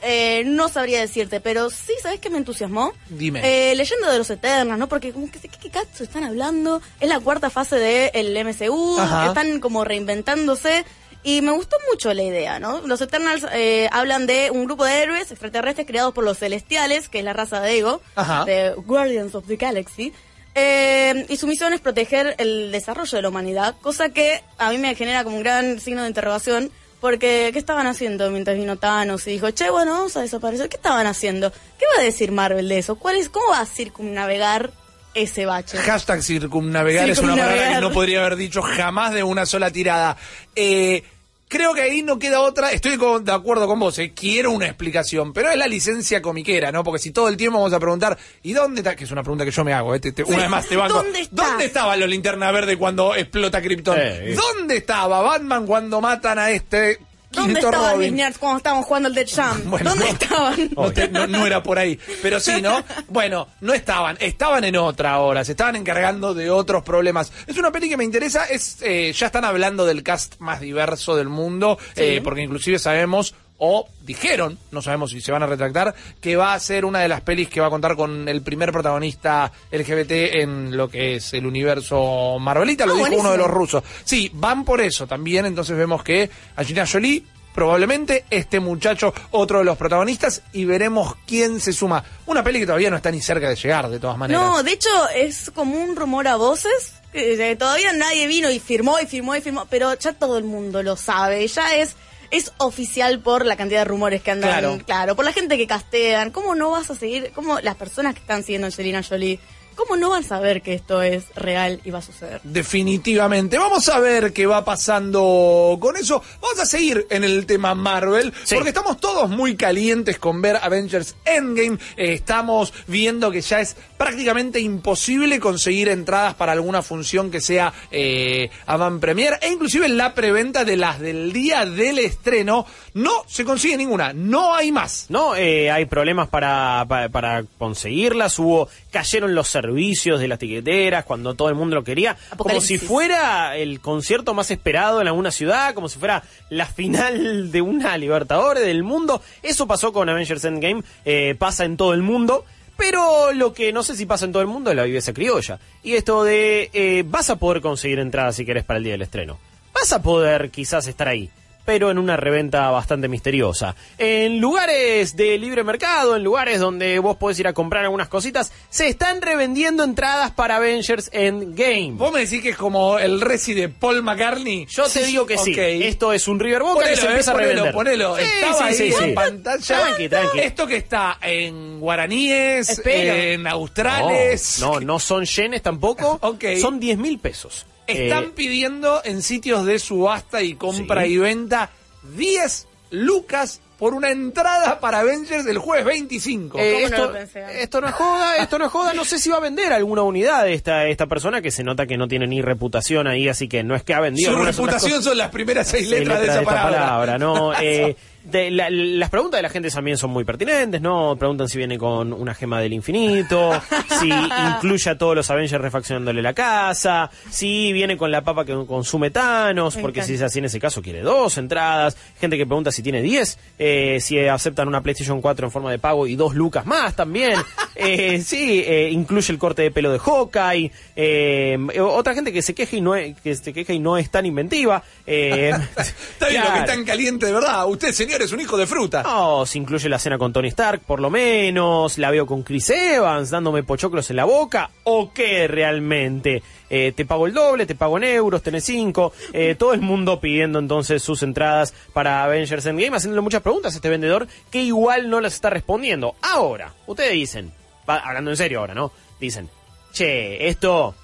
eh, 0.03 0.43
no 0.47 0.69
sabría 0.69 1.01
decirte, 1.01 1.41
pero 1.41 1.71
sí, 1.71 1.93
¿sabes 2.03 2.21
qué 2.21 2.31
me 2.31 2.39
entusiasmó? 2.39 2.93
Dime. 3.09 3.41
Eh, 3.43 3.75
leyendo 3.75 4.11
de 4.11 4.19
los 4.19 4.31
Eternas, 4.31 4.79
¿no? 4.79 4.89
Porque 4.89 5.13
como 5.13 5.31
que 5.31 5.39
¿qué, 5.41 5.49
qué 5.49 5.71
cazzo 5.71 6.05
están 6.05 6.25
hablando? 6.25 6.81
Es 7.01 7.09
la 7.09 7.21
cuarta 7.21 7.51
fase 7.51 7.77
del 7.77 8.45
MCU, 8.45 8.99
Ajá. 8.99 9.27
están 9.29 9.61
como 9.61 9.85
reinventándose. 9.85 10.85
Y 11.25 11.43
me 11.43 11.51
gustó 11.51 11.77
mucho 11.91 12.15
la 12.15 12.23
idea, 12.23 12.61
¿no? 12.61 12.81
Los 12.87 13.01
Eternals 13.01 13.45
eh, 13.53 13.89
hablan 13.91 14.27
de 14.27 14.53
un 14.53 14.65
grupo 14.67 14.85
de 14.85 15.03
héroes 15.03 15.31
extraterrestres 15.33 15.87
creados 15.87 16.15
por 16.15 16.23
los 16.23 16.39
Celestiales, 16.39 17.09
que 17.09 17.19
es 17.19 17.25
la 17.25 17.33
raza 17.33 17.61
de 17.61 17.77
Ego, 17.79 18.01
Ajá. 18.15 18.45
de 18.45 18.73
Guardians 18.87 19.35
of 19.35 19.47
the 19.49 19.57
Galaxy. 19.57 20.13
Eh, 20.55 21.27
y 21.29 21.37
su 21.37 21.47
misión 21.49 21.73
es 21.73 21.81
proteger 21.81 22.35
el 22.39 22.71
desarrollo 22.73 23.17
de 23.17 23.23
la 23.23 23.29
humanidad, 23.29 23.75
cosa 23.81 24.09
que 24.11 24.43
a 24.59 24.71
mí 24.71 24.79
me 24.79 24.95
genera 24.95 25.25
como 25.25 25.37
un 25.37 25.43
gran 25.43 25.81
signo 25.81 26.03
de 26.03 26.09
interrogación, 26.09 26.71
porque 27.01 27.51
¿qué 27.53 27.59
estaban 27.59 27.87
haciendo 27.87 28.31
mientras 28.31 28.57
vino 28.57 28.77
Thanos 28.77 29.27
y 29.27 29.33
dijo, 29.33 29.51
che, 29.51 29.71
bueno, 29.71 29.93
vamos 29.93 30.17
a 30.17 30.21
desaparecer? 30.23 30.69
¿Qué 30.69 30.77
estaban 30.77 31.07
haciendo? 31.07 31.51
¿Qué 31.51 31.85
va 31.97 32.01
a 32.01 32.05
decir 32.05 32.33
Marvel 32.33 32.69
de 32.69 32.79
eso? 32.79 32.97
¿Cuál 32.97 33.17
es, 33.17 33.29
¿Cómo 33.29 33.49
va 33.51 33.61
a 33.61 33.67
circunnavegar 33.67 34.71
ese 35.15 35.47
bache? 35.47 35.79
Hashtag 35.79 36.23
circunnavegar 36.23 37.09
es 37.09 37.19
una 37.19 37.33
palabra 37.33 37.53
que 37.53 37.59
Circunnavegar. 37.59 37.83
no 37.83 37.93
podría 37.93 38.21
haber 38.21 38.37
dicho 38.37 38.63
jamás 38.63 39.13
de 39.15 39.23
una 39.23 39.47
sola 39.47 39.71
tirada. 39.71 40.17
Eh, 40.57 41.03
creo 41.49 41.75
que 41.75 41.83
ahí 41.83 42.03
no 42.03 42.19
queda 42.19 42.41
otra. 42.41 42.71
Estoy 42.71 42.97
con- 42.97 43.25
de 43.25 43.33
acuerdo 43.33 43.67
con 43.67 43.81
vos, 43.81 43.99
eh, 43.99 44.13
quiero 44.15 44.51
una 44.53 44.67
explicación, 44.67 45.33
pero 45.33 45.51
es 45.51 45.57
la 45.57 45.67
licencia 45.67 46.23
comiquera, 46.23 46.71
¿no? 46.71 46.85
Porque 46.85 46.99
si 47.01 47.11
todo 47.11 47.29
el 47.29 47.37
tiempo 47.37 47.59
vamos 47.59 47.73
a 47.73 47.81
preguntar, 47.81 48.17
¿y 48.43 48.53
dónde 48.53 48.81
está? 48.81 48.95
Que 48.95 49.05
es 49.05 49.11
una 49.11 49.23
pregunta 49.23 49.45
que 49.45 49.51
yo 49.51 49.65
me 49.65 49.73
hago, 49.73 49.95
eh, 49.95 50.01
te- 50.01 50.13
te- 50.13 50.23
una 50.25 50.37
vez 50.39 50.49
más 50.51 50.69
te 50.69 50.77
banco. 50.77 50.95
¿Dónde? 51.03 51.27
¿Dónde 51.31 51.65
estaban 51.65 51.99
los 51.99 52.09
linterna 52.09 52.53
verde 52.53 52.77
cuando 52.77 53.15
explota 53.15 53.61
Krypton? 53.63 53.99
Eh, 53.99 54.33
eh. 54.33 54.37
¿Dónde 54.37 54.77
estaba 54.77 55.21
Batman 55.23 55.67
cuando 55.67 56.01
matan 56.01 56.39
a 56.39 56.51
este 56.51 56.99
¿Dónde 57.31 57.61
estaban 57.61 57.95
Robin? 57.95 58.15
mis 58.15 58.23
nerds 58.23 58.39
cuando 58.39 58.57
estábamos 58.59 58.87
jugando 58.87 59.09
al 59.09 59.15
Dead 59.15 59.29
Jam? 59.33 59.63
Bueno, 59.67 59.91
¿Dónde 59.91 60.05
no. 60.07 60.11
estaban? 60.13 60.71
No, 60.77 60.93
te- 60.93 61.09
no- 61.09 61.27
no 61.27 61.47
era 61.47 61.63
por 61.63 61.79
ahí. 61.79 61.99
Pero 62.23 62.41
sí, 62.41 62.61
¿no? 62.63 62.83
Bueno, 63.09 63.49
no 63.61 63.75
estaban. 63.75 64.17
Estaban 64.21 64.65
en 64.65 64.77
otra 64.77 65.19
hora. 65.19 65.45
Se 65.45 65.53
estaban 65.53 65.77
encargando 65.77 66.33
de 66.35 66.51
otros 66.51 66.83
problemas. 66.83 67.31
Es 67.47 67.57
una 67.59 67.71
peli 67.71 67.89
que 67.89 67.97
me 67.97 68.05
interesa. 68.05 68.45
Es 68.47 68.79
eh, 68.83 69.13
Ya 69.15 69.27
están 69.27 69.45
hablando 69.45 69.85
del 69.85 70.03
cast 70.03 70.37
más 70.39 70.61
diverso 70.61 71.17
del 71.17 71.29
mundo. 71.29 71.79
eh, 71.97 72.21
porque 72.25 72.43
inclusive 72.43 72.79
sabemos, 72.79 73.35
o 73.59 73.87
dijeron, 74.03 74.59
no 74.71 74.81
sabemos 74.83 75.11
si 75.11 75.21
se 75.21 75.33
van 75.33 75.43
a 75.43 75.47
retractar, 75.47 75.95
que 76.21 76.37
va 76.37 76.55
a 76.55 76.61
ser 76.61 76.85
una 76.85 77.01
de 77.01 77.09
las 77.09 77.21
pelis 77.23 77.49
que 77.49 77.61
va 77.61 77.67
a 77.67 77.71
contar 77.71 77.97
con 77.97 78.29
el 78.29 78.43
primer 78.43 78.71
protagonista 78.73 79.51
LGBT 79.73 80.11
en 80.41 80.77
lo 80.77 80.89
que 80.89 81.17
es 81.17 81.33
el 81.35 81.45
universo 81.47 82.39
Marvelita. 82.41 82.87
Lo 82.87 82.95
Ah, 82.95 83.09
dijo 83.09 83.21
uno 83.21 83.33
de 83.33 83.39
los 83.39 83.49
rusos. 83.51 83.83
Sí, 84.05 84.31
van 84.35 84.65
por 84.65 84.81
eso 84.81 85.07
también. 85.07 85.45
Entonces 85.47 85.77
vemos 85.77 86.03
que 86.03 86.31
Angelina 86.57 86.87
Jolie 86.87 87.25
probablemente 87.55 88.25
este 88.31 88.61
muchacho 88.61 89.13
otro 89.33 89.59
de 89.59 89.65
los 89.65 89.77
protagonistas 89.77 90.43
y 90.53 90.65
veremos 90.65 91.17
quién 91.27 91.59
se 91.59 91.73
suma. 91.73 92.05
Una 92.27 92.45
peli 92.45 92.61
que 92.61 92.67
todavía 92.67 92.91
no 92.91 92.97
está 92.97 93.11
ni 93.11 93.21
cerca 93.21 93.49
de 93.49 93.57
llegar, 93.57 93.89
de 93.89 93.99
todas 93.99 94.17
maneras. 94.17 94.41
No, 94.41 94.63
de 94.63 94.73
hecho 94.73 94.89
es 95.17 95.51
como 95.55 95.77
un 95.77 95.97
rumor 95.97 96.29
a 96.29 96.37
voces. 96.37 96.93
Que 97.13 97.51
eh, 97.51 97.57
todavía 97.57 97.93
nadie 97.95 98.27
vino 98.27 98.51
y 98.51 98.61
firmó 98.61 99.01
y 99.01 99.07
firmó 99.07 99.35
y 99.35 99.41
firmó, 99.41 99.67
pero 99.71 99.95
ya 99.99 100.13
todo 100.13 100.37
el 100.39 100.45
mundo 100.45 100.83
lo 100.83 100.95
sabe. 100.97 101.49
Ya 101.49 101.75
es 101.75 101.97
es 102.31 102.53
oficial 102.59 103.21
por 103.21 103.47
la 103.47 103.57
cantidad 103.57 103.81
de 103.81 103.85
rumores 103.85 104.23
que 104.23 104.31
andan. 104.31 104.81
Claro. 104.81 105.17
por 105.17 105.25
la 105.25 105.33
gente 105.33 105.57
que 105.57 105.67
castean. 105.67 106.31
¿Cómo 106.31 106.55
no 106.55 106.71
vas 106.71 106.91
a 106.91 106.95
seguir? 106.95 107.33
¿Cómo 107.35 107.61
las 107.61 107.77
personas 107.77 108.15
que 108.15 108.21
están 108.21 108.43
siguiendo 108.43 108.67
a 108.67 108.69
Angelina 108.69 109.03
Jolie? 109.03 109.41
¿Cómo 109.79 109.97
no 109.97 110.11
van 110.11 110.25
a 110.25 110.27
saber 110.27 110.61
que 110.61 110.75
esto 110.75 111.03
es 111.03 111.27
real 111.37 111.81
y 111.85 111.93
va 111.93 112.01
a 112.01 112.03
suceder? 112.03 112.41
Definitivamente. 112.43 113.59
Vamos 113.59 113.89
a 113.89 114.01
ver 114.01 114.33
qué 114.33 114.45
va 114.45 114.65
pasando 114.65 115.79
con 115.81 115.97
eso. 115.97 116.21
Vamos 116.43 116.59
a 116.59 116.67
seguir 116.67 117.07
en 117.11 117.23
el 117.23 117.47
tema 117.47 117.77
Marvel, 117.77 118.33
Sí. 118.43 118.57
porque 118.57 118.71
estamos 118.71 118.99
todos 118.99 119.31
muy 119.31 119.55
calientes 119.55 120.19
con 120.19 120.43
ver 120.43 120.57
Avengers 120.61 121.15
Endgame. 121.25 121.79
Eh, 121.97 122.13
estamos 122.15 122.75
viendo 122.89 123.31
que 123.31 123.41
ya 123.41 123.61
es 123.61 123.77
prácticamente 123.97 124.59
imposible 124.59 125.39
conseguir 125.39 125.89
entradas 125.91 126.35
para 126.35 126.51
alguna 126.51 126.83
función 126.83 127.31
que 127.31 127.41
sea 127.41 127.73
eh, 127.93 128.51
avant 128.67 129.01
premier 129.01 129.39
e 129.41 129.49
inclusive 129.53 129.89
la 129.89 130.13
preventa 130.13 130.65
de 130.65 130.77
las 130.77 130.99
del 130.99 131.33
día 131.33 131.65
del 131.67 132.01
estreno 132.01 132.67
no 132.95 133.23
se 133.29 133.45
consigue 133.45 133.77
ninguna. 133.77 134.13
No 134.13 134.57
hay 134.57 134.73
más. 134.73 135.07
No, 135.09 135.37
eh, 135.37 135.71
hay 135.71 135.85
problemas 135.85 136.27
para, 136.29 136.85
para, 136.89 137.09
para 137.11 137.45
conseguirlas, 137.59 138.37
hubo, 138.41 138.69
cayeron 138.91 139.37
los 139.37 139.47
servicios 139.47 139.68
de 139.75 140.29
las 140.29 140.39
tiqueteras 140.39 141.05
cuando 141.05 141.35
todo 141.35 141.49
el 141.49 141.55
mundo 141.55 141.77
lo 141.77 141.85
quería, 141.85 142.17
como 142.37 142.61
si 142.61 142.79
fuera 142.79 143.57
el 143.57 143.81
concierto 143.81 144.35
más 144.35 144.51
esperado 144.51 145.01
en 145.01 145.09
alguna 145.09 145.31
ciudad, 145.31 145.75
como 145.75 145.89
si 145.89 145.99
fuera 145.99 146.23
la 146.51 146.67
final 146.67 147.51
de 147.51 147.61
una 147.61 147.97
Libertadores 147.97 148.65
del 148.65 148.83
mundo. 148.83 149.23
Eso 149.43 149.67
pasó 149.67 149.93
con 149.93 150.09
Avengers 150.09 150.45
Endgame, 150.45 150.83
eh, 151.05 151.35
pasa 151.39 151.65
en 151.65 151.77
todo 151.77 151.95
el 151.95 152.03
mundo. 152.03 152.45
Pero 152.77 153.33
lo 153.33 153.53
que 153.53 153.73
no 153.73 153.83
sé 153.83 153.97
si 153.97 154.07
pasa 154.07 154.25
en 154.25 154.31
todo 154.31 154.41
el 154.41 154.47
mundo 154.47 154.71
es 154.71 154.77
la 154.77 154.85
viveza 154.85 155.13
criolla. 155.13 155.59
Y 155.83 155.95
esto 155.95 156.23
de 156.23 156.71
eh, 156.73 157.03
vas 157.05 157.29
a 157.29 157.35
poder 157.35 157.61
conseguir 157.61 157.99
entradas 157.99 158.37
si 158.37 158.47
querés 158.47 158.63
para 158.65 158.79
el 158.79 158.85
día 158.85 158.93
del 158.93 159.03
estreno. 159.03 159.37
Vas 159.75 159.93
a 159.93 160.01
poder 160.01 160.51
quizás 160.51 160.87
estar 160.87 161.09
ahí 161.09 161.29
pero 161.69 161.91
en 161.91 161.99
una 161.99 162.17
reventa 162.17 162.71
bastante 162.71 163.09
misteriosa. 163.09 163.77
En 163.99 164.41
lugares 164.41 165.15
de 165.17 165.37
libre 165.37 165.65
mercado, 165.65 166.17
en 166.17 166.25
lugares 166.25 166.61
donde 166.61 166.99
vos 166.99 167.19
podés 167.19 167.39
ir 167.41 167.47
a 167.47 167.53
comprar 167.53 167.85
algunas 167.85 168.09
cositas, 168.09 168.51
se 168.71 168.89
están 168.89 169.21
revendiendo 169.21 169.85
entradas 169.85 170.31
para 170.31 170.57
Avengers 170.57 171.11
Endgame. 171.13 171.91
Vos 171.93 172.11
me 172.11 172.21
decís 172.21 172.41
que 172.41 172.49
es 172.49 172.57
como 172.57 172.99
el 172.99 173.21
Resi 173.21 173.53
de 173.53 173.69
Paul 173.69 174.03
McCartney. 174.03 174.65
Yo 174.65 174.89
te 174.89 175.05
digo 175.05 175.27
que 175.27 175.37
sí. 175.37 175.55
Esto 175.59 176.15
es 176.15 176.27
un 176.27 176.41
River 176.41 176.63
Boca 176.63 176.87
que 176.89 176.95
Ponelo, 176.95 177.01
se 177.03 177.07
empieza 177.07 177.31
eh, 177.33 177.35
a 177.35 177.37
revender. 177.37 177.75
ponelo, 177.75 178.15
ponelo. 178.15 178.17
Sí, 178.17 178.33
Estaba 178.41 178.57
sí, 178.57 178.65
ahí 178.65 178.75
sí, 178.91 178.97
sí. 178.99 179.05
en 179.05 179.15
pantalla. 179.15 179.59
Tranqui, 179.67 180.09
tranqui. 180.09 180.39
Esto 180.39 180.67
que 180.67 180.77
está 180.77 181.19
en 181.21 181.81
guaraníes, 181.81 182.81
en 182.83 183.47
australes. 183.47 184.59
No, 184.59 184.81
no, 184.81 184.87
no 184.87 184.99
son 184.99 185.27
yenes 185.27 185.61
tampoco. 185.61 186.19
Ok. 186.29 186.45
Son 186.59 186.81
10 186.81 186.97
mil 186.97 187.19
pesos. 187.19 187.67
Están 187.89 188.25
Eh, 188.25 188.33
pidiendo 188.35 189.01
en 189.05 189.23
sitios 189.23 189.65
de 189.67 189.79
subasta 189.79 190.43
y 190.43 190.55
compra 190.55 191.05
Sí. 191.05 191.13
y 191.15 191.17
venta 191.19 191.71
10 192.17 192.67
lucas 192.91 193.61
por 193.79 193.95
una 193.95 194.11
entrada 194.11 194.81
para 194.81 194.99
Avengers 195.01 195.47
el 195.47 195.59
jueves 195.59 195.85
25. 195.87 196.59
Eh, 196.59 196.73
¿Cómo 196.73 196.81
no 196.81 196.87
esto, 196.97 197.07
lo 197.07 197.13
pensé 197.13 197.45
antes? 197.45 197.63
esto 197.63 197.81
no 197.81 197.87
es 197.89 197.95
joda, 197.95 198.37
esto 198.39 198.59
no 198.59 198.67
es 198.67 198.73
joda. 198.73 198.93
No 198.93 199.05
sé 199.05 199.19
si 199.21 199.31
va 199.31 199.37
a 199.37 199.41
vender 199.41 199.73
alguna 199.73 200.03
unidad 200.03 200.49
esta, 200.49 200.87
esta 200.87 201.07
persona 201.07 201.41
que 201.41 201.51
se 201.53 201.63
nota 201.63 201.87
que 201.87 201.97
no 201.97 202.09
tiene 202.09 202.27
ni 202.27 202.43
reputación 202.43 203.07
ahí, 203.07 203.29
así 203.29 203.47
que 203.49 203.63
no 203.63 203.77
es 203.77 203.85
que 203.85 203.95
ha 203.95 204.01
vendido. 204.01 204.33
Su 204.33 204.39
reputación 204.45 205.03
son 205.03 205.17
las 205.17 205.31
primeras 205.31 205.69
seis 205.69 205.89
seis 205.89 206.01
letras, 206.01 206.21
de 206.21 206.27
esa 206.27 206.41
esta 206.41 206.51
palabra. 206.53 207.19
¿no? 207.19 207.53
Eh, 207.63 207.97
de- 208.31 208.51
la- 208.51 208.71
las 208.71 209.11
preguntas 209.11 209.39
de 209.39 209.43
la 209.43 209.49
gente 209.49 209.71
también 209.71 209.97
son 209.97 210.11
muy 210.11 210.25
pertinentes, 210.25 210.81
¿no? 210.81 211.17
Preguntan 211.19 211.49
si 211.49 211.59
viene 211.59 211.79
con 211.79 212.13
una 212.13 212.35
gema 212.35 212.61
del 212.61 212.73
infinito, 212.73 213.53
si 214.01 214.09
incluye 214.57 214.91
a 214.91 214.99
todos 214.99 215.15
los 215.17 215.31
Avengers 215.31 215.61
refaccionándole 215.63 216.23
la 216.23 216.33
casa, 216.35 217.11
si 217.31 217.73
viene 217.73 217.97
con 217.97 218.11
la 218.11 218.23
papa 218.23 218.45
que 218.45 218.55
consume 218.67 219.11
Thanos, 219.11 219.77
porque 219.77 220.03
si 220.03 220.15
es 220.15 220.23
así 220.23 220.39
en 220.39 220.47
ese 220.47 220.61
caso 220.61 220.83
quiere 220.83 221.01
dos 221.03 221.39
entradas, 221.39 221.97
gente 222.21 222.37
que 222.37 222.47
pregunta 222.47 222.71
si 222.73 222.83
tiene 222.83 223.03
10, 223.03 223.39
eh, 223.59 223.99
si 224.01 224.19
aceptan 224.19 224.69
una 224.69 224.83
PlayStation 224.83 225.21
4 225.21 225.47
en 225.47 225.51
forma 225.51 225.71
de 225.71 225.79
pago 225.79 226.07
y 226.07 226.15
dos 226.17 226.35
lucas 226.35 226.67
más 226.67 226.95
también, 226.95 227.35
eh, 227.77 228.21
sí, 228.21 228.63
eh, 228.67 228.91
incluye 228.93 229.33
el 229.33 229.39
corte 229.39 229.63
de 229.63 229.71
pelo 229.71 229.91
de 229.93 229.99
Hawkeye, 229.99 230.71
eh, 230.97 231.59
otra 231.81 232.15
gente 232.15 232.33
que 232.33 232.43
se 232.43 232.55
queja 232.55 232.77
y 232.77 232.81
no 232.81 232.95
es, 232.95 233.19
que 233.21 233.35
se 233.35 233.53
queja 233.53 233.73
y 233.73 233.79
no 233.79 233.97
es 233.97 234.11
tan 234.11 234.27
inventiva, 234.27 234.83
eh, 235.07 235.53
Está 235.79 236.29
bien, 236.29 236.43
lo 236.45 236.53
que 236.53 236.59
es 236.61 236.67
tan 236.67 236.85
caliente 236.85 237.27
de 237.27 237.33
verdad. 237.33 237.67
Usted, 237.69 237.93
señor, 237.93 238.18
es 238.23 238.33
un 238.33 238.41
hijo 238.41 238.57
de 238.57 238.67
fruta. 238.67 239.03
No, 239.03 239.47
se 239.47 239.59
incluye 239.59 239.89
la 239.89 239.99
cena 239.99 240.19
con 240.19 240.33
Tony 240.33 240.49
Stark, 240.49 240.81
por 240.81 241.01
lo 241.01 241.11
menos. 241.11 241.99
La 241.99 242.11
veo 242.11 242.27
con 242.27 242.43
Chris 242.43 242.71
Evans 242.71 243.31
dándome 243.31 243.63
pochoclos 243.63 244.11
en 244.11 244.17
la 244.17 244.25
boca. 244.25 244.71
¿O 244.85 245.13
qué 245.13 245.49
realmente? 245.49 246.43
Eh, 246.71 246.93
te 246.95 247.05
pago 247.05 247.27
el 247.27 247.35
doble, 247.35 247.67
te 247.67 247.75
pago 247.75 247.97
en 247.99 248.05
euros, 248.05 248.43
tenés 248.43 248.65
cinco. 248.65 249.13
Eh, 249.33 249.55
todo 249.59 249.73
el 249.73 249.81
mundo 249.81 250.21
pidiendo 250.21 250.59
entonces 250.59 251.03
sus 251.03 251.23
entradas 251.23 251.75
para 251.93 252.25
Avengers 252.25 252.67
Endgame, 252.67 252.97
haciéndole 252.97 253.23
muchas 253.23 253.43
preguntas 253.43 253.75
a 253.75 253.77
este 253.77 253.89
vendedor 253.89 254.27
que 254.51 254.63
igual 254.63 255.11
no 255.11 255.21
las 255.21 255.35
está 255.35 255.51
respondiendo. 255.51 256.15
Ahora, 256.23 256.75
ustedes 256.87 257.13
dicen, 257.13 257.53
hablando 257.87 258.31
en 258.31 258.37
serio 258.37 258.61
ahora, 258.61 258.75
¿no? 258.75 258.93
Dicen, 259.21 259.49
che, 259.93 260.49
esto 260.49 260.95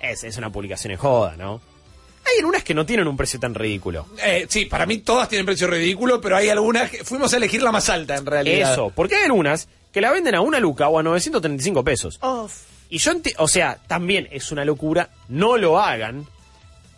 es, 0.00 0.24
es 0.24 0.36
una 0.36 0.50
publicación 0.50 0.92
en 0.92 0.98
joda, 0.98 1.36
¿no? 1.36 1.60
Hay 2.30 2.38
algunas 2.38 2.62
que 2.62 2.74
no 2.74 2.84
tienen 2.84 3.08
un 3.08 3.16
precio 3.16 3.40
tan 3.40 3.54
ridículo. 3.54 4.06
Eh, 4.22 4.46
sí, 4.48 4.66
para 4.66 4.86
mí 4.86 4.98
todas 4.98 5.28
tienen 5.28 5.46
precio 5.46 5.66
ridículo, 5.66 6.20
pero 6.20 6.36
hay 6.36 6.48
algunas 6.48 6.90
que 6.90 7.04
fuimos 7.04 7.32
a 7.32 7.36
elegir 7.36 7.62
la 7.62 7.72
más 7.72 7.88
alta 7.88 8.16
en 8.16 8.26
realidad. 8.26 8.72
Eso, 8.72 8.92
porque 8.94 9.16
hay 9.16 9.24
algunas 9.24 9.68
que 9.92 10.00
la 10.00 10.10
venden 10.10 10.34
a 10.34 10.40
una 10.40 10.60
luca 10.60 10.88
o 10.88 10.98
a 10.98 11.02
935 11.02 11.84
pesos. 11.84 12.20
Y 12.90 12.98
yo 12.98 13.12
o 13.38 13.48
sea, 13.48 13.78
también 13.86 14.28
es 14.30 14.50
una 14.50 14.64
locura, 14.64 15.10
no 15.28 15.56
lo 15.56 15.78
hagan, 15.78 16.26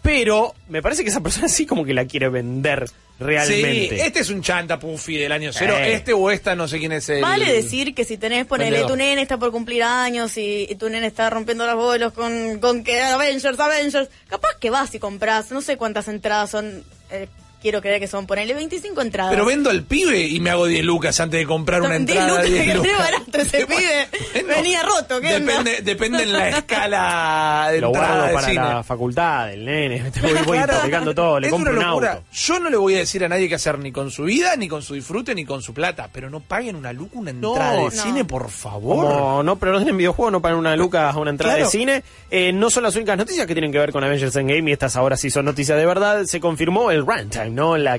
pero 0.03 0.55
me 0.69 0.83
parece 0.83 1.03
que 1.03 1.11
esa 1.11 1.21
persona 1.21 1.49
sí 1.49 1.67
como 1.67 1.85
que 1.85 1.95
la 1.95 2.07
quiere 2.07 2.29
vender 2.29 2.87
realmente. 3.19 3.97
Sí, 3.97 4.01
este 4.01 4.21
es 4.21 4.31
un 4.31 4.43
chanta 4.43 4.79
puffy 4.79 5.19
del 5.19 5.31
año 5.31 5.53
cero. 5.53 5.77
Eh. 5.79 5.95
Este 5.95 6.13
o 6.13 6.31
esta, 6.31 6.55
no 6.57 6.67
sé 6.67 6.79
quién 6.79 6.93
es 6.93 7.09
el. 7.11 7.21
Vale 7.21 7.53
decir 7.53 7.95
que 7.95 8.05
si 8.05 8.17
tenés, 8.17 8.47
ponele, 8.47 8.85
tu 8.85 8.97
nene 8.97 9.23
está 9.23 9.37
por 9.39 9.53
cumplir 9.53 9.83
años 9.83 10.37
y, 10.37 10.67
y 10.69 10.75
tu 10.77 10.89
nene 10.89 11.07
está 11.07 11.29
rompiendo 11.29 11.67
los 11.67 11.77
bolos 11.77 12.13
con, 12.13 12.59
con 12.61 12.83
que 12.83 13.01
Avengers, 13.01 13.61
Avengers, 13.61 14.09
capaz 14.29 14.57
que 14.59 14.71
vas 14.71 14.95
y 14.95 14.99
compras, 14.99 15.51
no 15.51 15.61
sé 15.61 15.77
cuántas 15.77 16.09
entradas 16.09 16.51
son, 16.51 16.83
eh, 17.11 17.29
quiero 17.61 17.81
creer 17.81 18.01
que 18.01 18.07
son, 18.09 18.27
ponele 18.27 18.55
25 18.55 19.01
entradas. 19.03 19.33
Pero 19.33 19.45
vendo 19.45 19.71
al 19.71 19.83
pibe 19.83 20.21
y 20.27 20.41
me 20.41 20.51
hago 20.51 20.67
10 20.67 20.85
lucas 20.85 21.19
antes 21.21 21.41
de 21.41 21.47
comprar 21.47 21.81
una 21.83 21.97
Son 21.97 22.07
10 22.07 22.19
entrada. 22.19 22.43
lucas, 22.43 22.51
10 22.53 22.65
que 22.65 22.73
re 22.73 22.79
lucas. 22.79 22.99
barato 22.99 23.39
ese 23.39 23.67
pibe. 24.35 24.45
Venía 24.57 24.83
roto, 24.83 25.21
¿qué 25.21 25.37
onda? 25.37 25.39
depende, 25.53 25.83
depende 25.83 26.23
en 26.25 26.33
la 26.33 26.49
escala 26.49 27.69
de 27.73 27.81
lo 27.81 27.89
entrada 27.89 28.09
guardo 28.09 28.27
de 28.29 28.35
para 28.35 28.47
cine. 28.49 28.61
la 28.65 28.83
facultad 28.83 29.47
del 29.49 29.65
nene, 29.65 30.11
voy, 30.23 30.33
voy 30.47 30.59
Claro. 30.91 31.15
todo, 31.15 31.41
le 31.41 31.47
Es 31.49 31.53
compro 31.53 31.73
una 31.73 31.81
un 31.81 31.87
locura. 31.87 32.13
auto. 32.15 32.25
Yo 32.33 32.59
no 32.61 32.71
le 32.71 32.77
voy 32.77 32.95
a 32.95 32.99
decir 32.99 33.25
a 33.25 33.29
nadie 33.29 33.49
qué 33.49 33.55
hacer 33.55 33.79
ni 33.79 33.93
con 33.93 34.11
su 34.11 34.25
vida, 34.25 34.57
ni 34.57 34.69
con 34.69 34.83
su 34.83 34.95
disfrute, 34.95 35.35
ni 35.35 35.45
con 35.45 35.63
su 35.63 35.73
plata. 35.75 36.09
Pero 36.13 36.31
no 36.31 36.41
paguen 36.41 36.77
una 36.77 36.93
luca, 36.93 37.19
una 37.19 37.33
No, 37.33 37.51
entrada 37.51 37.77
de 37.77 37.83
no. 37.85 37.91
cine, 37.91 38.25
por 38.25 38.51
favor. 38.51 39.07
Como 39.07 39.43
no, 39.43 39.57
pero 39.57 39.73
no 39.73 39.79
tienen 39.79 39.97
videojuego, 39.97 40.31
no 40.31 40.41
pagan 40.43 40.59
una 40.59 40.77
luca 40.77 41.11
a 41.11 41.19
una 41.19 41.31
entrada 41.31 41.55
Claro. 41.55 41.67
de 41.67 41.71
cine. 41.71 42.03
Eh, 42.31 42.53
no 42.53 42.71
son 42.71 42.83
las 42.85 42.97
únicas 42.97 43.17
noticias 43.17 43.47
que 43.47 43.55
tienen 43.55 43.73
que 43.73 43.79
ver 43.79 43.93
con 43.93 44.03
Avengers 44.05 44.35
Endgame 44.37 44.71
y 44.71 44.73
estas 44.73 44.97
ahora 44.97 45.17
sí 45.17 45.31
son 45.31 45.45
noticias 45.45 45.79
de 45.79 45.87
verdad. 45.87 46.25
Se 46.25 46.41
confirmó 46.41 46.91
el 46.91 47.05
runtime 47.07 47.50
¿no? 47.55 47.77
La, 47.77 47.99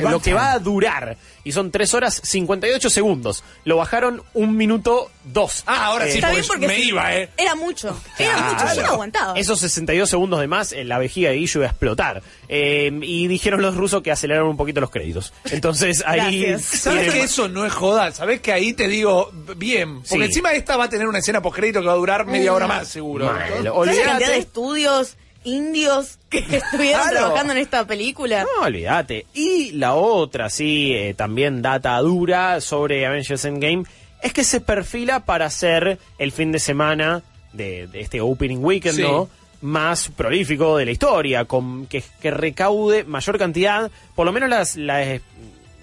lo 0.00 0.20
que 0.20 0.34
va 0.34 0.52
a 0.52 0.58
durar. 0.58 1.16
Y 1.44 1.52
son 1.52 1.70
3 1.70 1.94
horas 1.94 2.20
58 2.24 2.90
segundos. 2.90 3.42
Lo 3.64 3.76
bajaron 3.78 4.22
un 4.34 4.56
minuto 4.56 5.10
2. 5.24 5.64
Ah, 5.66 5.86
ahora 5.86 6.06
sí, 6.06 6.16
Está 6.16 6.30
bien 6.30 6.44
porque 6.46 6.66
porque 6.66 6.76
me 6.76 6.82
sí, 6.82 6.88
iba, 6.88 7.16
¿eh? 7.16 7.30
Era 7.36 7.54
mucho. 7.54 7.98
Era 8.18 8.36
mucho. 8.52 8.74
Yo 8.74 8.82
no 8.82 8.88
aguantaba. 8.88 9.38
Esos 9.38 9.60
62 9.60 10.10
segundos 10.10 10.40
de 10.40 10.46
más, 10.46 10.72
eh, 10.72 10.84
la 10.84 10.98
vejiga 10.98 11.30
de 11.30 11.36
Guillo 11.36 11.60
iba 11.60 11.66
a 11.66 11.70
explotar. 11.70 12.22
Eh, 12.48 12.90
y 13.02 13.28
dijeron 13.28 13.62
los 13.62 13.76
rusos 13.76 14.02
que 14.02 14.10
aceleraron 14.10 14.48
un 14.50 14.56
poquito 14.56 14.80
los 14.80 14.90
créditos. 14.90 15.32
Entonces 15.50 16.02
ahí... 16.06 16.58
¿Sabes 16.58 17.12
que 17.12 17.22
eso 17.22 17.48
no 17.48 17.64
es 17.64 17.72
joda? 17.72 18.12
¿Sabes 18.12 18.40
que 18.40 18.52
ahí 18.52 18.72
te 18.74 18.88
digo 18.88 19.30
bien? 19.56 19.96
Porque 20.02 20.08
Sí. 20.08 20.22
encima 20.24 20.52
esta 20.52 20.76
va 20.76 20.84
a 20.84 20.88
tener 20.88 21.06
una 21.06 21.18
escena 21.20 21.40
postcrédito 21.40 21.80
que 21.80 21.86
va 21.86 21.92
a 21.92 21.96
durar 21.96 22.26
media 22.26 22.52
hora 22.52 22.66
más, 22.66 22.88
seguro. 22.88 23.26
Mal. 23.26 23.48
¿Sabes 23.64 23.96
la 23.98 24.04
cantidad 24.04 24.28
de 24.30 24.38
estudios 24.38 25.16
indios 25.44 26.18
que 26.28 26.38
estuvieron 26.50 27.02
Claro. 27.02 27.16
trabajando 27.16 27.52
en 27.52 27.58
esta 27.58 27.86
película? 27.86 28.44
No, 28.58 28.66
olvídate. 28.66 29.26
Y 29.34 29.72
la 29.72 29.94
otra, 29.94 30.50
sí, 30.50 30.92
eh, 30.94 31.14
también 31.14 31.62
data 31.62 31.98
dura 32.00 32.60
sobre 32.60 33.06
Avengers 33.06 33.44
Endgame, 33.44 33.84
es 34.22 34.32
que 34.32 34.44
se 34.44 34.60
perfila 34.60 35.24
para 35.24 35.48
ser 35.50 35.98
el 36.18 36.32
fin 36.32 36.50
de 36.52 36.58
semana 36.58 37.22
de, 37.52 37.86
de 37.86 38.00
este 38.00 38.20
opening 38.20 38.58
weekend, 38.58 38.96
Sí. 38.96 39.02
¿no? 39.02 39.28
Más 39.60 40.08
prolífico 40.10 40.76
de 40.76 40.84
la 40.84 40.90
historia, 40.92 41.44
con 41.44 41.86
que, 41.86 42.02
que 42.20 42.30
recaude 42.30 43.02
mayor 43.04 43.38
cantidad, 43.38 43.90
por 44.14 44.24
lo 44.26 44.32
menos 44.32 44.48
las, 44.48 44.76
la, 44.76 45.20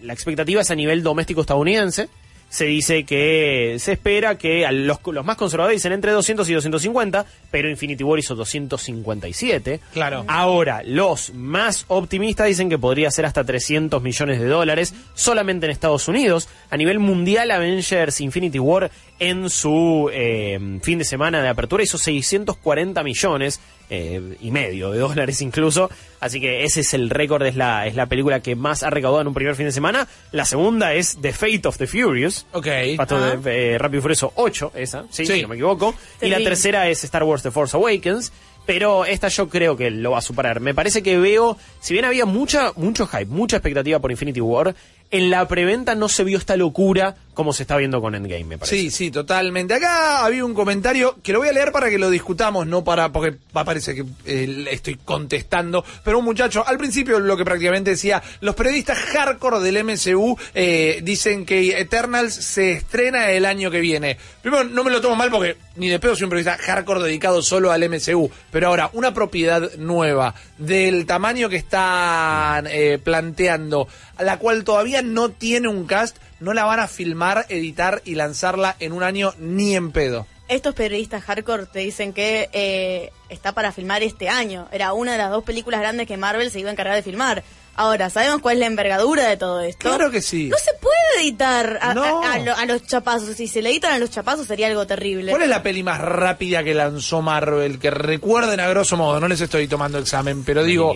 la 0.02 0.14
expectativa 0.14 0.62
es 0.62 0.72
a 0.72 0.76
nivel 0.76 1.04
doméstico 1.04 1.42
estadounidense. 1.42 2.08
Se 2.56 2.64
dice 2.64 3.04
que 3.04 3.76
se 3.80 3.92
espera 3.92 4.38
que 4.38 4.66
a 4.66 4.72
los, 4.72 5.00
los 5.08 5.26
más 5.26 5.36
conservadores 5.36 5.76
dicen 5.76 5.92
entre 5.92 6.14
200 6.14 6.50
y 6.50 6.54
250, 6.54 7.26
pero 7.52 7.70
Infinity 7.70 8.02
War 8.02 8.18
hizo 8.18 8.34
257. 8.34 9.82
Claro. 9.92 10.24
Ahora, 10.30 10.82
los 10.86 11.34
más 11.34 11.84
optimistas 11.90 12.48
dicen 12.48 12.70
que 12.70 12.78
podría 12.78 13.12
ser 13.12 13.26
hasta 13.26 13.44
300 13.44 14.02
millones 14.02 14.40
de 14.40 14.48
dólares 14.48 14.94
solamente 15.16 15.66
en 15.66 15.74
Estados 15.74 16.08
Unidos. 16.08 16.48
A 16.70 16.78
nivel 16.78 17.00
mundial, 17.00 17.52
Avengers 17.52 18.22
Infinity 18.22 18.58
War 18.58 18.90
en 19.20 19.50
su 19.50 20.10
eh, 20.12 20.60
fin 20.84 21.00
de 21.00 21.06
semana 21.06 21.42
de 21.42 21.48
apertura 21.48 21.84
hizo 21.84 21.98
640 21.98 23.02
millones 23.04 23.60
eh, 23.90 24.36
y 24.42 24.52
medio 24.52 24.92
de 24.92 25.00
dólares 25.00 25.42
incluso. 25.42 25.90
Así 26.20 26.42
que 26.42 26.64
ese 26.64 26.82
es 26.82 26.94
el 26.94 27.10
récord, 27.10 27.44
es 27.46 27.56
la, 27.56 27.88
es 27.88 27.96
la 27.96 28.08
película 28.08 28.42
que 28.42 28.56
más 28.56 28.84
ha 28.84 28.90
recaudado 28.90 29.22
en 29.22 29.28
un 29.28 29.34
primer 29.34 29.56
fin 29.56 29.66
de 29.68 29.72
semana. 29.72 30.08
La 30.32 30.44
segunda 30.46 30.94
es 30.94 31.18
The 31.22 31.32
Fate 31.34 31.62
of 31.68 31.78
the 31.78 31.88
Furious. 31.88 32.46
Ok. 32.52 32.68
Pato 32.98 33.16
Ah. 33.18 33.36
de 33.38 33.74
eh, 33.74 33.78
Rápido 33.78 34.00
y 34.00 34.02
Furioso 34.02 34.34
8, 34.36 34.72
esa, 34.76 35.06
sí, 35.10 35.26
Sí. 35.26 35.34
si 35.34 35.42
no 35.44 35.48
me 35.50 35.56
equivoco. 35.56 35.94
Y 36.22 36.28
la 36.28 36.40
tercera 36.40 36.90
es 36.90 37.04
Star 37.04 37.24
Wars 37.24 37.44
The 37.44 37.52
Force 37.52 37.78
Awakens. 37.78 38.32
Pero 38.66 39.06
esta 39.06 39.28
yo 39.28 39.48
creo 39.48 39.78
que 39.78 39.92
lo 39.92 40.10
va 40.10 40.18
a 40.18 40.22
superar. 40.22 40.60
Me 40.60 40.74
parece 40.74 41.04
que 41.04 41.20
veo, 41.20 41.56
si 41.82 41.94
bien 41.94 42.04
había 42.04 42.26
mucha, 42.26 42.72
mucho 42.76 43.06
hype, 43.06 43.28
mucha 43.28 43.58
expectativa 43.58 44.00
por 44.00 44.10
Infinity 44.10 44.42
War, 44.42 44.74
en 45.12 45.30
la 45.30 45.48
preventa 45.48 45.96
no 45.96 46.10
se 46.10 46.24
vio 46.24 46.38
esta 46.38 46.58
locura 46.58 47.16
como 47.36 47.54
se 47.54 47.64
está 47.64 47.78
viendo 47.78 48.02
con 48.02 48.16
Endgame, 48.16 48.46
me 48.46 48.58
parece. 48.58 48.78
Sí, 48.78 48.90
sí, 48.90 49.12
totalmente. 49.12 49.76
Acá 49.76 50.26
había 50.26 50.44
un 50.44 50.56
comentario 50.56 51.18
que 51.22 51.34
lo 51.34 51.40
voy 51.40 51.50
a 51.50 51.52
leer 51.52 51.72
para 51.72 51.90
que 51.90 52.00
lo 52.00 52.10
discutamos, 52.10 52.66
no 52.66 52.84
para, 52.84 53.12
porque 53.12 53.38
parecer 53.52 53.96
que 53.96 54.06
eh, 54.26 54.66
estoy 54.72 54.96
contestando, 54.96 55.86
pero 56.04 56.18
un 56.18 56.26
muchacho, 56.26 56.66
al 56.66 56.78
principio 56.78 57.20
lo 57.20 57.38
que 57.38 57.46
prácticamente 57.46 57.92
decía, 57.92 58.24
los 58.40 58.56
periodistas 58.56 58.98
hardcore 58.98 59.60
del 59.60 59.84
MCU 59.84 60.38
eh, 60.56 61.02
dicen 61.04 61.46
que 61.46 61.78
Eternals 61.78 62.34
se 62.34 62.72
estrena 62.72 63.30
el 63.30 63.46
año 63.46 63.70
que 63.70 63.82
viene. 63.82 64.18
Primero, 64.42 64.64
no 64.64 64.84
me 64.84 64.92
lo 64.92 65.02
tomo 65.02 65.16
mal 65.16 65.30
porque 65.30 65.58
ni 65.76 65.90
de 65.90 66.00
pedo 66.00 66.16
soy 66.16 66.24
un 66.24 66.30
periodista 66.30 66.58
hardcore 66.58 67.04
dedicado 67.04 67.42
solo 67.42 67.72
al 67.72 67.88
MCU, 67.90 68.32
pero 68.50 68.68
ahora, 68.68 68.90
una 68.94 69.14
propiedad 69.14 69.74
nueva 69.76 70.34
del 70.58 71.06
tamaño 71.06 71.50
que 71.50 71.58
están 71.58 72.66
eh, 72.68 72.98
planteando, 73.04 73.90
la 74.20 74.38
cual 74.38 74.64
todavía 74.64 75.02
no 75.02 75.30
tiene 75.30 75.68
un 75.68 75.86
cast, 75.86 76.18
no 76.40 76.54
la 76.54 76.66
van 76.66 76.80
a 76.80 76.88
filmar, 76.88 77.46
editar 77.50 78.02
y 78.06 78.16
lanzarla 78.16 78.76
en 78.80 78.94
un 78.94 79.04
año 79.04 79.34
ni 79.40 79.76
en 79.76 79.92
pedo. 79.92 80.28
Estos 80.48 80.76
periodistas 80.76 81.24
hardcore 81.24 81.66
te 81.66 81.80
dicen 81.80 82.14
que 82.14 82.50
eh, 82.54 83.12
está 83.30 83.54
para 83.54 83.72
filmar 83.72 84.04
este 84.04 84.30
año. 84.30 84.68
Era 84.72 84.94
una 84.94 85.14
de 85.14 85.18
las 85.18 85.32
dos 85.32 85.44
películas 85.44 85.80
grandes 85.80 86.08
que 86.08 86.18
Marvel 86.18 86.52
se 86.52 86.60
iba 86.60 86.70
a 86.70 86.74
encargar 86.74 86.96
de 86.96 87.02
filmar. 87.02 87.44
Ahora, 87.78 88.10
¿sabemos 88.10 88.42
cuál 88.42 88.56
es 88.56 88.60
la 88.62 88.66
envergadura 88.68 89.28
de 89.28 89.38
todo 89.38 89.62
esto? 89.62 89.90
Claro 89.90 90.10
que 90.10 90.22
sí. 90.22 90.48
No 90.50 90.58
se 90.58 90.72
puede 90.76 90.96
editar 91.22 91.78
a, 91.82 91.94
No. 91.94 92.24
a- 92.24 92.34
a 92.34 92.40
lo- 92.40 92.56
a 92.56 92.66
los 92.66 92.84
chapazos. 92.88 93.36
Si 93.36 93.48
se 93.48 93.62
le 93.62 93.70
editan 93.72 93.92
a 93.92 94.00
los 94.00 94.10
chapazos 94.12 94.48
sería 94.48 94.68
algo 94.68 94.88
terrible. 94.88 95.32
¿Cuál 95.32 95.44
es 95.44 95.50
la 95.50 95.62
peli 95.62 95.84
más 95.84 96.00
rápida 96.00 96.64
que 96.64 96.74
lanzó 96.74 97.22
Marvel? 97.22 97.78
Que 97.80 97.92
recuerden 97.92 98.60
a 98.62 98.70
grosso 98.70 98.96
modo, 98.98 99.20
no 99.20 99.28
les 99.28 99.42
estoy 99.42 99.68
tomando 99.68 99.98
examen, 100.00 100.44
pero 100.46 100.64
digo, 100.64 100.96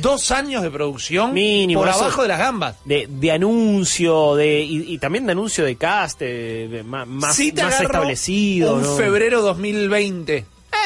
dos 0.00 0.30
años 0.32 0.62
de 0.62 0.70
producción 0.70 1.32
Mínimo, 1.32 1.80
por 1.80 1.88
abajo 1.90 2.22
de 2.22 2.28
las 2.28 2.38
gambas. 2.38 2.76
De, 2.84 3.06
de 3.08 3.30
anuncio, 3.32 4.34
de, 4.34 4.60
y, 4.62 4.94
y 4.94 4.98
también 4.98 5.26
de 5.26 5.32
anuncio 5.32 5.64
de 5.64 5.76
cast, 5.76 6.18
de- 6.20 6.68
de 6.68 6.82
más, 6.82 7.36
Sí 7.36 7.52
te 7.52 7.62
más 7.62 7.80
establecido. 7.80 8.74
Un 8.74 8.82
¿no? 8.82 8.96
febrero 8.96 9.42
2020. 9.42 10.44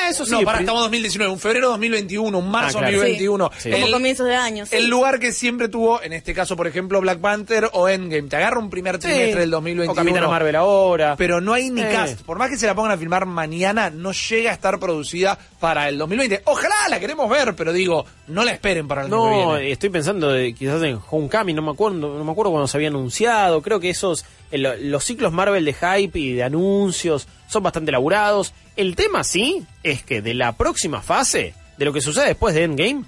Eso 0.08 0.24
sí. 0.24 0.32
no, 0.32 0.42
para 0.42 0.58
estamos 0.60 0.82
2019, 0.82 1.32
un 1.32 1.38
febrero 1.38 1.68
2021, 1.70 2.36
un 2.36 2.50
marzo 2.50 2.78
Ah, 2.78 2.82
claro. 2.82 2.96
2021. 2.98 3.50
Sí. 3.58 3.70
Como 3.70 3.86
El- 3.86 3.92
comienzos 3.92 4.26
de 4.26 4.34
año. 4.34 4.66
sí. 4.66 4.74
El 4.76 4.88
lugar 4.88 5.20
que 5.20 5.32
siempre 5.32 5.68
tuvo, 5.68 6.02
en 6.02 6.12
este 6.12 6.34
caso, 6.34 6.56
por 6.56 6.66
ejemplo, 6.66 7.00
Black 7.00 7.20
Panther 7.20 7.68
o 7.72 7.88
Endgame. 7.88 8.28
Te 8.28 8.36
agarra 8.36 8.58
un 8.58 8.70
primer 8.70 8.98
trimestre 8.98 9.40
del 9.40 9.50
2021. 9.50 9.92
O 9.92 9.94
Capitana 9.94 10.28
Marvel 10.28 10.56
ahora. 10.56 11.14
Pero 11.16 11.40
no 11.40 11.52
hay 11.52 11.70
ni 11.70 11.82
Eh. 11.82 11.90
cast. 11.92 12.22
Por 12.22 12.38
más 12.38 12.50
que 12.50 12.56
se 12.56 12.66
la 12.66 12.74
pongan 12.74 12.92
a 12.92 12.98
filmar 12.98 13.24
mañana, 13.26 13.90
no 13.90 14.10
llega 14.12 14.50
a 14.50 14.54
estar 14.54 14.78
producida 14.80 15.38
para 15.60 15.88
el 15.88 15.98
2020. 15.98 16.42
Ojalá 16.46 16.74
la 16.88 16.98
queremos 16.98 17.28
ver, 17.30 17.54
pero 17.54 17.72
digo, 17.72 18.04
no 18.26 18.42
la 18.44 18.52
esperen 18.52 18.88
para 18.88 19.02
el 19.04 19.10
No, 19.10 19.56
estoy 19.56 19.90
pensando 19.90 20.30
de, 20.32 20.54
quizás 20.54 20.82
en 20.82 20.98
Homecoming, 21.10 21.54
no 21.54 21.62
me 21.62 21.70
acuerdo, 21.70 22.18
no 22.18 22.24
me 22.24 22.32
acuerdo 22.32 22.50
cuando 22.50 22.66
se 22.66 22.76
había 22.76 22.88
anunciado. 22.88 23.62
Creo 23.62 23.78
que 23.78 23.90
esos, 23.90 24.24
eh, 24.50 24.58
lo- 24.58 24.76
los 24.76 25.04
ciclos 25.04 25.32
Marvel 25.32 25.64
de 25.64 25.74
hype 25.74 26.18
y 26.18 26.32
de 26.32 26.42
anuncios 26.42 27.28
son 27.50 27.62
bastante 27.62 27.90
elaborados. 27.90 28.54
El 28.76 28.96
tema 28.96 29.24
sí 29.24 29.66
es 29.82 30.02
que 30.02 30.22
de 30.22 30.34
la 30.34 30.56
próxima 30.56 31.02
fase, 31.02 31.54
de 31.76 31.84
lo 31.84 31.92
que 31.92 32.00
sucede 32.00 32.28
después 32.28 32.54
de 32.54 32.64
Endgame, 32.64 33.04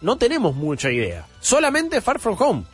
no 0.00 0.18
tenemos 0.18 0.54
mucha 0.54 0.92
idea. 0.92 1.26
Solamente 1.40 2.00
Far 2.00 2.20
From 2.20 2.36
Home. 2.38 2.64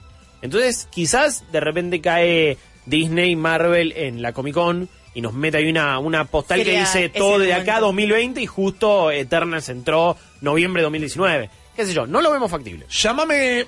Entonces, 0.43 0.89
quizás 0.91 1.45
de 1.53 1.61
repente 1.61 2.01
cae 2.01 2.59
Disney, 2.85 3.37
Marvel 3.37 3.93
en 3.97 4.21
la 4.21 4.33
Comic 4.33 4.55
Con 4.55 4.89
y 5.15 5.21
nos 5.21 5.35
mete 5.35 5.59
ahí 5.59 5.71
una, 5.71 5.99
una 5.99 6.25
postal 6.25 6.65
que 6.65 6.79
dice 6.81 7.09
todo 7.09 7.39
de 7.39 7.53
acá 7.53 7.75
momento. 7.75 7.87
2020 7.87 8.41
y 8.43 8.47
justo 8.47 9.11
Eternals 9.11 9.69
entró 9.69 10.17
noviembre 10.41 10.81
de 10.81 10.85
2019. 10.85 11.51
Qué 11.77 11.87
sé 11.87 11.95
yo, 11.95 12.07
no 12.07 12.21
lo 12.21 12.33
vemos 12.33 12.51
factible. 12.51 12.87
Llámame 12.91 13.67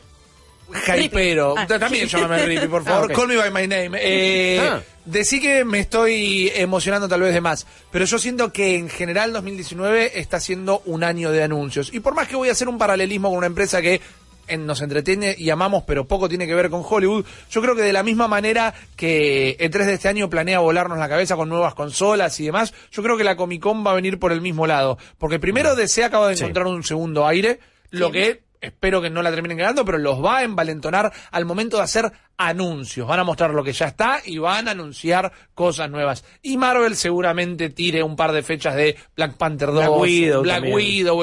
Jaipero. 0.72 1.55
Ah. 1.57 1.66
También 1.66 2.09
llámame 2.09 2.46
Rippy, 2.46 2.66
por 2.68 2.85
favor. 2.85 3.11
Ah. 3.11 3.14
Call 3.14 3.29
me 3.29 3.37
by 3.37 3.50
my 3.50 3.66
name. 3.66 3.98
Eh, 4.00 4.61
Ah. 4.62 4.81
Decí 5.05 5.38
que 5.40 5.64
me 5.66 5.81
estoy 5.81 6.50
emocionando 6.55 7.07
tal 7.09 7.20
vez 7.20 7.35
de 7.35 7.40
más, 7.42 7.66
pero 7.90 8.07
yo 8.07 8.18
siento 8.18 8.53
que 8.53 8.77
en 8.77 8.88
general 8.88 9.35
2019 9.35 10.18
está 10.18 10.40
siendo 10.40 10.81
un 10.87 11.05
año 11.05 11.31
de 11.31 11.42
anuncios. 11.42 11.92
Y 11.92 12.00
por 12.00 12.14
más 12.14 12.27
que 12.27 12.37
voy 12.37 12.48
a 12.48 12.53
hacer 12.53 12.68
un 12.70 12.79
paralelismo 12.79 13.29
con 13.29 13.37
una 13.37 13.46
empresa 13.46 13.83
que 13.83 14.00
en- 14.46 14.64
nos 14.66 14.81
entretiene 14.81 15.35
y 15.38 15.50
amamos, 15.50 15.85
pero 15.87 16.07
poco 16.07 16.27
tiene 16.29 16.46
que 16.46 16.55
ver 16.55 16.70
con 16.70 16.83
Hollywood, 16.88 17.24
yo 17.50 17.61
creo 17.61 17.74
que 17.77 17.83
de 17.83 17.92
la 17.92 18.03
misma 18.03 18.29
manera 18.29 18.72
que 18.96 19.57
el 19.61 19.70
3 19.70 19.87
de 19.87 19.94
este 19.94 20.09
año 20.09 20.31
planea 20.31 20.61
volarnos 20.61 20.96
la 20.98 21.09
cabeza 21.09 21.37
con 21.37 21.50
nuevas 21.50 21.74
consolas 21.74 22.38
y 22.40 22.46
demás, 22.46 22.72
yo 22.90 23.03
creo 23.03 23.18
que 23.18 23.24
la 23.24 23.37
Comic 23.37 23.61
Con 23.62 23.87
va 23.87 23.90
a 23.90 23.94
venir 23.94 24.18
por 24.18 24.33
el 24.33 24.40
mismo 24.40 24.66
lado. 24.66 24.96
Porque 25.18 25.38
primero 25.38 25.74
DC 25.77 26.03
acaba 26.05 26.29
de 26.29 26.37
Sí. 26.37 26.44
encontrar 26.44 26.66
un 26.66 26.83
segundo 26.83 27.27
aire, 27.27 27.59
lo 27.90 28.11
que 28.11 28.42
espero 28.66 29.00
que 29.00 29.11
no 29.11 29.22
la 29.22 29.31
terminen 29.31 29.59
cagando, 29.59 29.85
pero 29.85 29.98
los 29.98 30.24
va 30.24 30.38
a 30.38 30.42
envalentonar 30.44 31.12
al 31.31 31.44
momento 31.44 31.77
de 31.77 31.83
hacer 31.85 32.12
anuncios. 32.37 33.07
Van 33.07 33.20
a 33.20 33.24
mostrar 33.24 33.50
lo 33.50 33.64
que 33.64 33.72
ya 33.72 33.87
está 33.87 34.20
y 34.24 34.38
van 34.38 34.68
a 34.68 34.72
anunciar 34.72 35.33
cosas 35.55 35.90
nuevas. 35.90 36.24
Y 36.42 36.57
Marvel 36.57 36.96
seguramente 36.96 37.70
tire 37.70 38.03
un 38.03 38.16
par 38.16 38.33
de 38.33 38.42
fechas 38.42 38.74
de 38.74 38.96
Black 39.16 39.37
Panther 39.37 39.68
2, 39.68 39.74
Black 39.77 39.90
Widow 40.00 40.42
Black 40.42 40.64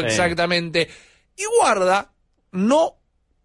Sí. 0.01 0.05
exactamente. 0.05 0.89
Y 1.35 1.43
guarda, 1.59 2.13
no 2.51 2.97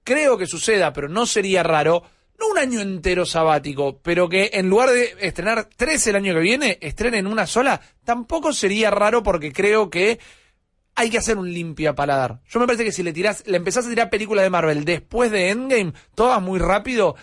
creo 0.04 0.38
que 0.38 0.46
suceda, 0.46 0.92
pero 0.92 1.08
no 1.08 1.26
sería 1.26 1.62
raro, 1.62 2.02
no 2.38 2.48
un 2.48 2.58
año 2.58 2.80
entero 2.80 3.26
sabático, 3.26 4.00
pero 4.02 4.28
que 4.28 4.50
en 4.52 4.68
lugar 4.68 4.90
de 4.90 5.16
estrenar 5.20 5.68
tres 5.76 6.06
el 6.06 6.16
año 6.16 6.34
que 6.34 6.40
viene, 6.40 6.78
estrenen 6.80 7.26
una 7.26 7.46
sola, 7.46 7.80
tampoco 8.04 8.52
sería 8.52 8.90
raro 8.90 9.22
porque 9.22 9.52
creo 9.52 9.90
que 9.90 10.18
hay 10.96 11.10
que 11.10 11.18
hacer 11.18 11.38
un 11.38 11.52
limpia 11.52 11.94
paladar. 11.94 12.40
Yo 12.48 12.58
me 12.58 12.66
parece 12.66 12.84
que 12.84 12.92
si 12.92 13.02
le 13.02 13.12
tirás, 13.12 13.44
le 13.46 13.58
empezás 13.58 13.86
a 13.86 13.88
tirar 13.88 14.10
películas 14.10 14.42
de 14.42 14.50
Marvel 14.50 14.84
después 14.84 15.30
de 15.30 15.50
Endgame, 15.50 15.92
todas 16.14 16.42
muy 16.42 16.58
rápido, 16.58 17.14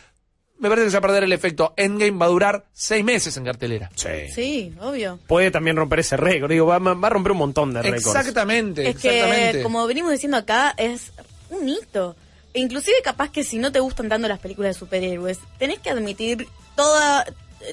me 0.60 0.70
parece 0.70 0.86
que 0.86 0.92
se 0.92 0.96
va 0.96 1.00
a 1.00 1.02
perder 1.02 1.24
el 1.24 1.34
efecto. 1.34 1.74
Endgame 1.76 2.18
va 2.18 2.28
a 2.28 2.30
durar 2.30 2.66
seis 2.72 3.04
meses 3.04 3.36
en 3.36 3.44
cartelera. 3.44 3.90
Sí, 3.96 4.74
obvio. 4.80 5.20
Puede 5.28 5.52
también 5.52 5.76
romper 5.76 6.00
ese 6.00 6.16
récord. 6.16 6.50
Digo, 6.52 6.68
va, 6.68 6.78
va 6.80 7.08
a 7.08 7.10
romper 7.10 7.34
un 7.34 7.40
montón 7.40 7.74
de 7.74 7.82
récords. 7.82 8.06
Exactamente, 8.16 8.84
Es 8.88 8.96
exactamente. 8.96 9.58
que, 9.58 9.64
como 9.64 9.86
venimos 9.88 10.12
diciendo 10.12 10.38
acá, 10.38 10.74
es 10.78 11.12
un 11.50 11.68
hito. 11.68 12.16
Inclusive 12.54 12.98
capaz 13.04 13.30
que 13.32 13.44
si 13.44 13.58
no 13.58 13.72
te 13.72 13.80
gustan 13.80 14.08
tanto 14.08 14.28
las 14.28 14.40
películas 14.40 14.76
de 14.76 14.80
superhéroes, 14.80 15.40
tenés 15.58 15.80
que 15.80 15.90
admitir 15.90 16.48
toda 16.76 17.26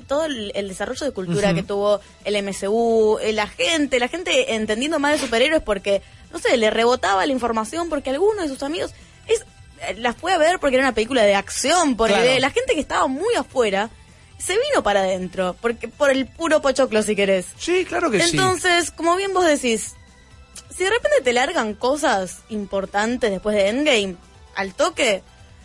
todo 0.06 0.24
el, 0.26 0.52
el 0.54 0.68
desarrollo 0.68 1.04
de 1.06 1.12
cultura 1.12 1.54
que 1.54 1.62
tuvo 1.62 2.00
el 2.24 2.42
MCU, 2.42 3.18
eh, 3.20 3.32
la 3.32 3.46
gente, 3.46 3.98
la 3.98 4.08
gente 4.08 4.54
entendiendo 4.54 4.98
más 4.98 5.12
de 5.12 5.18
superhéroes 5.26 5.62
porque, 5.62 6.02
no 6.32 6.38
sé, 6.38 6.56
le 6.56 6.70
rebotaba 6.70 7.26
la 7.26 7.32
información 7.32 7.88
porque 7.88 8.10
alguno 8.10 8.42
de 8.42 8.48
sus 8.48 8.62
amigos... 8.62 8.92
Es, 9.26 9.40
eh, 9.82 9.94
las 9.98 10.16
fue 10.16 10.32
a 10.32 10.38
ver 10.38 10.58
porque 10.58 10.76
era 10.76 10.84
una 10.86 10.94
película 10.94 11.22
de 11.22 11.34
acción, 11.34 11.96
por 11.96 12.08
Claro. 12.08 12.38
la 12.38 12.50
gente 12.50 12.74
que 12.74 12.80
estaba 12.80 13.06
muy 13.06 13.34
afuera 13.34 13.90
se 14.38 14.54
vino 14.54 14.82
para 14.82 15.00
adentro, 15.00 15.54
porque 15.60 15.88
por 15.88 16.10
el 16.10 16.26
puro 16.26 16.62
pochoclo 16.62 17.02
si 17.02 17.14
querés. 17.14 17.46
Sí, 17.58 17.84
claro 17.84 18.10
que 18.10 18.22
sí. 18.22 18.30
Entonces, 18.36 18.90
como 18.90 19.14
bien 19.16 19.34
vos 19.34 19.44
decís, 19.46 19.94
si 20.74 20.84
de 20.84 20.90
repente 20.90 21.20
te 21.22 21.32
largan 21.32 21.74
cosas 21.74 22.38
importantes 22.48 23.30
después 23.30 23.54
de 23.54 23.68
Endgame, 23.68 24.16
al 24.54 24.74
toque, 24.74 25.22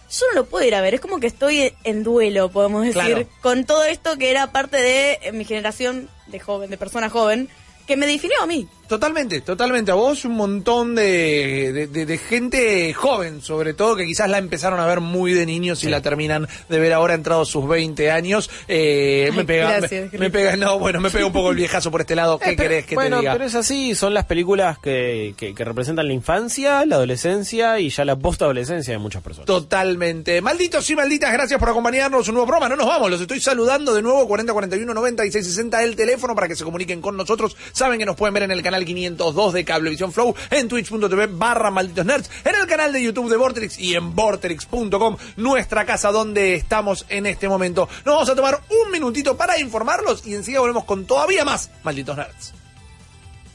yo 0.10 0.26
no 0.30 0.42
lo 0.42 0.46
puedo 0.46 0.66
ir 0.66 0.76
a 0.76 0.82
ver. 0.82 0.94
Es 0.96 1.02
como 1.02 1.20
que 1.20 1.28
estoy 1.28 1.74
en 1.84 2.04
duelo, 2.04 2.50
podemos 2.50 2.84
decir, 2.86 3.02
Claro. 3.02 3.28
con 3.42 3.66
todo 3.66 3.84
esto 3.86 4.18
que 4.18 4.30
era 4.32 4.52
parte 4.52 4.78
de 4.78 5.20
eh, 5.24 5.32
mi 5.32 5.46
generación 5.46 6.10
de 6.28 6.40
joven, 6.40 6.70
de 6.70 6.78
persona 6.78 7.10
joven, 7.10 7.50
que 7.88 7.98
me 7.98 8.08
definió 8.08 8.42
a 8.42 8.46
mí. 8.46 8.68
Totalmente, 8.88 9.42
totalmente. 9.42 9.92
A 9.92 9.96
vos 9.96 10.26
un 10.26 10.34
montón 10.34 10.94
de, 10.96 11.72
de, 11.74 11.88
de- 11.88 12.06
de 12.06 12.18
gente 12.18 12.94
joven, 12.94 13.42
sobre 13.42 13.74
todo, 13.74 13.96
que 13.96 14.06
quizás 14.06 14.30
la 14.30 14.38
empezaron 14.38 14.80
a 14.80 14.86
ver 14.86 15.00
muy 15.02 15.34
de 15.34 15.46
niños 15.46 15.84
y 15.84 15.90
la 15.90 16.02
terminan 16.02 16.48
de 16.70 16.80
ver 16.80 16.94
ahora 16.94 17.14
entrados 17.16 17.50
sus 17.50 17.68
20 17.68 18.12
años. 18.12 18.50
Eh, 18.68 19.32
me 19.36 19.44
pega, 19.46 19.78
gracias, 19.78 20.14
me, 20.14 20.30
pega, 20.30 20.56
no, 20.56 20.78
bueno, 20.80 21.00
me 21.02 21.10
pega 21.10 21.26
un 21.26 21.34
poco 21.34 21.50
el 21.52 21.56
viejazo 21.58 21.90
por 21.92 22.02
este 22.02 22.16
lado. 22.16 22.38
¿Qué 22.40 22.52
Eh, 22.52 22.54
pero- 22.56 22.70
querés 22.70 22.86
que 22.86 22.96
bueno, 22.96 23.18
te 23.18 23.22
diga? 23.22 23.34
pero 23.34 23.46
es 23.46 23.56
así, 23.56 23.96
son 23.96 24.14
las 24.14 24.26
películas 24.26 24.78
que, 24.80 25.34
que, 25.38 25.56
que 25.56 25.66
representan 25.66 26.08
la 26.08 26.14
infancia, 26.14 26.86
la 26.86 26.96
adolescencia 26.96 27.80
y 27.80 27.90
ya 27.90 28.06
la 28.06 28.16
post-adolescencia 28.16 28.94
de 28.94 28.98
muchas 29.00 29.24
personas. 29.24 29.46
Totalmente. 29.48 30.42
Malditos 30.42 30.90
y 30.90 30.96
malditas, 30.96 31.32
gracias 31.34 31.60
por 31.60 31.70
acompañarnos. 31.70 32.28
Un 32.28 32.36
nuevo 32.36 32.48
programa. 32.48 32.70
No 32.70 32.76
nos 32.76 32.88
vamos, 32.88 33.10
los 33.10 33.22
estoy 33.22 33.40
saludando 33.40 33.94
de 33.94 34.02
nuevo. 34.02 34.28
40 34.28 34.54
41 34.54 34.94
90 34.94 35.26
y 35.26 35.32
660 35.32 35.84
el 35.84 35.96
teléfono 35.96 36.36
para 36.36 36.48
que 36.48 36.56
se 36.56 36.64
comuniquen 36.64 37.02
con 37.02 37.16
nosotros. 37.18 37.56
Saben 37.72 38.00
que 38.00 38.06
nos 38.06 38.16
pueden 38.16 38.34
ver 38.34 38.44
en 38.44 38.52
el 38.52 38.62
canal 38.62 38.75
502 38.84 39.54
de 39.54 39.64
Cablevisión 39.64 40.12
Flow, 40.12 40.36
en 40.50 40.68
twitch.tv 40.68 41.28
barra 41.28 41.72
malditos 41.72 42.06
nerds, 42.06 42.30
en 42.44 42.56
el 42.56 42.68
canal 42.68 42.92
de 42.92 43.04
YouTube 43.04 43.30
de 43.30 43.38
Vorterix 43.38 43.80
y 43.80 43.96
en 43.96 44.16
vorterix.com, 44.16 45.18
nuestra 45.38 45.86
casa 45.86 46.12
donde 46.12 46.56
estamos 46.56 47.06
en 47.10 47.28
este 47.28 47.48
momento. 47.48 47.88
Nos 48.04 48.16
vamos 48.16 48.30
a 48.30 48.36
tomar 48.36 48.60
un 48.70 48.92
minutito 48.92 49.38
para 49.38 49.60
informarlos 49.60 50.26
y 50.26 50.34
enseguida 50.34 50.62
volvemos 50.62 50.84
con 50.86 51.06
todavía 51.06 51.46
más 51.46 51.70
malditos 51.84 52.18
nerds. 52.18 52.54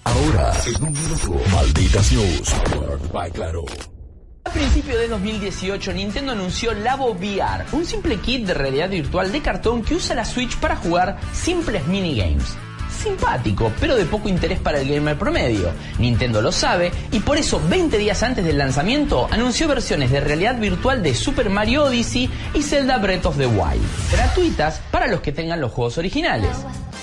Ahora, 0.05 0.53
en 0.67 0.83
un 0.83 0.93
minuto, 0.93 1.41
Malditas 1.53 2.13
News, 2.13 2.55
by 3.13 3.31
Claro. 3.33 3.65
A 4.45 4.51
principios 4.51 4.99
de 4.99 5.09
2018, 5.09 5.93
Nintendo 5.93 6.33
anunció 6.33 6.73
Labo 6.73 7.13
VR, 7.13 7.67
un 7.73 7.85
simple 7.85 8.17
kit 8.17 8.47
de 8.47 8.55
realidad 8.55 8.89
virtual 8.89 9.31
de 9.31 9.43
cartón 9.43 9.83
que 9.83 9.95
usa 9.95 10.15
la 10.15 10.25
Switch 10.25 10.57
para 10.57 10.77
jugar 10.77 11.21
simples 11.33 11.87
minigames. 11.87 12.57
Simpático, 12.91 13.73
pero 13.81 13.97
de 13.97 14.05
poco 14.05 14.29
interés 14.29 14.59
para 14.59 14.81
el 14.81 14.89
gamer 14.89 15.19
promedio. 15.19 15.73
Nintendo 15.99 16.43
lo 16.43 16.53
sabe 16.53 16.93
y 17.13 17.21
por 17.21 17.39
eso 17.39 17.61
20 17.69 17.99
días 17.99 18.23
antes 18.23 18.45
del 18.45 18.59
lanzamiento 18.59 19.29
anunció 19.31 19.69
versiones 19.69 20.11
de 20.11 20.21
realidad 20.21 20.59
virtual 20.59 21.03
de 21.03 21.15
Super 21.15 21.51
Mario 21.51 21.85
Odyssey 21.85 22.31
y 22.55 22.63
Zelda 22.63 22.99
Breath 22.99 23.27
of 23.27 23.39
the 23.39 23.47
Wild, 23.47 23.83
gratuitas 24.13 24.81
para 24.91 25.07
los 25.07 25.21
que 25.21 25.33
tengan 25.33 25.61
los 25.61 25.73
juegos 25.73 25.99
originales. 25.99 26.51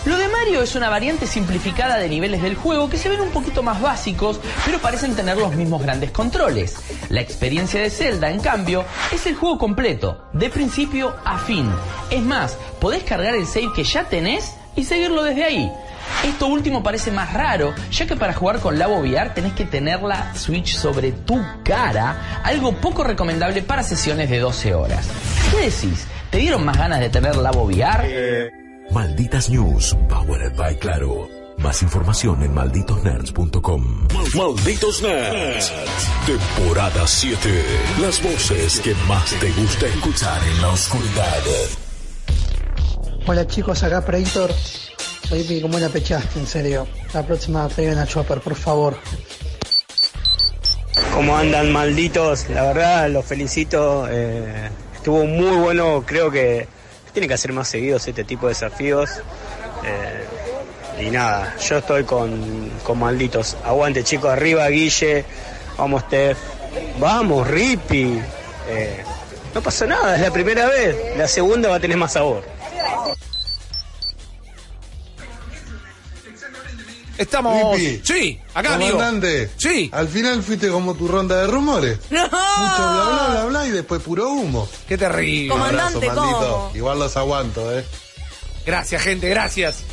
Lo 0.05 0.17
de 0.17 0.29
Mario 0.29 0.61
es 0.61 0.73
una 0.75 0.89
variante 0.89 1.27
simplificada 1.27 1.97
de 1.97 2.07
niveles 2.07 2.41
del 2.41 2.55
juego 2.55 2.89
que 2.89 2.97
se 2.97 3.09
ven 3.09 3.19
un 3.19 3.31
poquito 3.31 3.61
más 3.61 3.81
básicos, 3.81 4.39
pero 4.65 4.79
parecen 4.79 5.15
tener 5.15 5.37
los 5.37 5.53
mismos 5.53 5.81
grandes 5.81 6.11
controles. 6.11 6.75
La 7.09 7.19
experiencia 7.19 7.81
de 7.81 7.89
Zelda, 7.89 8.31
en 8.31 8.39
cambio, 8.39 8.85
es 9.11 9.25
el 9.25 9.35
juego 9.35 9.57
completo, 9.57 10.23
de 10.31 10.49
principio 10.49 11.13
a 11.25 11.37
fin. 11.39 11.69
Es 12.09 12.21
más, 12.21 12.57
podés 12.79 13.03
cargar 13.03 13.35
el 13.35 13.45
save 13.45 13.73
que 13.75 13.83
ya 13.83 14.05
tenés 14.05 14.53
y 14.77 14.85
seguirlo 14.85 15.23
desde 15.23 15.43
ahí. 15.43 15.71
Esto 16.23 16.47
último 16.47 16.81
parece 16.81 17.11
más 17.11 17.33
raro, 17.33 17.73
ya 17.91 18.07
que 18.07 18.15
para 18.15 18.33
jugar 18.33 18.59
con 18.59 18.79
Labo 18.79 18.99
VR 18.99 19.31
tenés 19.31 19.53
que 19.53 19.65
tener 19.65 20.01
la 20.01 20.33
Switch 20.35 20.75
sobre 20.75 21.11
tu 21.11 21.37
cara, 21.63 22.41
algo 22.43 22.71
poco 22.73 23.03
recomendable 23.03 23.61
para 23.61 23.83
sesiones 23.83 24.29
de 24.29 24.39
12 24.39 24.73
horas. 24.73 25.09
¿Qué 25.51 25.57
decís? 25.69 26.07
¿Te 26.29 26.37
dieron 26.37 26.63
más 26.63 26.77
ganas 26.77 26.99
de 27.01 27.09
tener 27.09 27.35
Labo 27.35 27.63
VR? 27.63 28.51
Malditas 28.91 29.49
News, 29.49 29.95
powered 30.07 30.55
by 30.55 30.77
Claro. 30.77 31.27
Más 31.57 31.81
información 31.81 32.43
en 32.43 32.53
malditosnerds.com. 32.53 34.07
Malditos 34.35 35.01
Nerds. 35.01 35.73
Temporada 36.25 37.07
7. 37.07 37.65
Las 37.99 38.21
voces 38.21 38.79
que 38.79 38.93
más 39.07 39.31
te 39.39 39.51
gusta 39.53 39.87
escuchar 39.87 40.39
en 40.47 40.61
la 40.61 40.69
oscuridad. 40.69 41.86
Hola 43.29 43.45
chicos, 43.45 43.83
acá 43.83 44.05
Predator. 44.05 44.51
Soy 45.27 45.61
como 45.61 45.75
una 45.75 45.89
pechaste, 45.89 46.39
en 46.39 46.47
serio. 46.47 46.87
La 47.13 47.23
próxima 47.23 47.67
traigan 47.67 47.97
a 47.97 48.07
Chopper, 48.07 48.39
por 48.39 48.55
favor. 48.55 48.97
¿Cómo 51.13 51.35
andan 51.37 51.73
malditos? 51.73 52.49
La 52.49 52.63
verdad, 52.63 53.09
los 53.09 53.25
felicito. 53.25 54.07
eh, 54.09 54.69
estuvo 54.95 55.25
muy 55.25 55.57
bueno. 55.57 56.03
Creo 56.05 56.31
que 56.31 56.67
tiene 57.11 57.27
que 57.27 57.33
hacer 57.33 57.51
más 57.51 57.67
seguidos 57.67 58.07
este 58.07 58.23
tipo 58.23 58.47
de 58.47 58.53
desafíos. 58.53 59.09
eh, 59.83 61.05
y 61.05 61.11
nada, 61.11 61.53
yo 61.59 61.79
estoy 61.79 62.05
con, 62.05 62.71
con 62.83 62.97
malditos. 62.97 63.57
Aguante 63.65 64.05
chicos, 64.05 64.31
arriba 64.31 64.69
Guille. 64.69 65.25
Vamos 65.77 66.03
Steph. 66.03 66.37
Vamos 66.97 67.45
Rippy. 67.45 68.21
Eh, 68.69 69.03
no 69.53 69.61
pasa 69.61 69.85
nada, 69.85 70.15
es 70.15 70.21
la 70.21 70.31
primera 70.31 70.65
vez. 70.67 70.95
La 71.17 71.27
segunda 71.27 71.67
va 71.67 71.75
a 71.75 71.79
tener 71.81 71.97
más 71.97 72.13
sabor. 72.13 72.55
Estamos. 77.17 77.77
Rippy. 77.77 78.01
Sí, 78.03 78.39
acá, 78.53 78.75
amigo. 78.75 79.01
Sí. 79.57 79.89
al 79.91 80.07
final 80.07 80.43
fuiste 80.43 80.69
como 80.69 80.93
tu 80.93 81.07
ronda 81.07 81.41
de 81.41 81.47
rumores. 81.47 81.99
¡No! 82.09 82.21
Mucho 82.21 82.31
bla 82.31 83.05
bla 83.09 83.27
bla 83.29 83.45
bla 83.45 83.67
y 83.67 83.71
después 83.71 84.01
puro 84.01 84.29
humo. 84.29 84.67
Qué 84.87 84.97
terrible. 84.97 85.49
Comandante, 85.49 86.07
Abrazo, 86.07 86.21
maldito. 86.21 86.51
¿cómo? 86.51 86.71
Igual 86.75 86.99
los 86.99 87.17
aguanto, 87.17 87.77
eh. 87.77 87.83
Gracias, 88.65 89.01
gente, 89.01 89.29
gracias. 89.29 89.83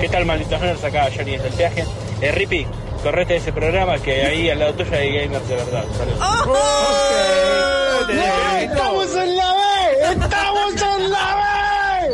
¿Qué 0.00 0.08
tal, 0.08 0.26
malditos 0.26 0.60
nerds? 0.60 0.82
Acá 0.82 1.08
Johnny 1.14 1.32
desde 1.32 1.48
el 1.48 1.54
viaje. 1.54 1.84
Eh, 2.20 2.32
Rippy, 2.32 2.66
correte 3.02 3.34
de 3.34 3.38
ese 3.38 3.52
programa 3.52 3.98
que 3.98 4.24
ahí 4.24 4.50
al 4.50 4.58
lado 4.58 4.74
tuyo 4.74 4.94
hay 4.94 5.12
gamers 5.12 5.48
de 5.48 5.56
verdad. 5.56 5.84
Saludos. 5.96 6.48
¡Estamos 8.60 9.16
en 9.16 9.36
la 9.36 9.52
B! 9.52 10.12
¡Estamos 10.12 10.82
en 10.82 11.10
la 11.10 11.34
B! 11.36 11.53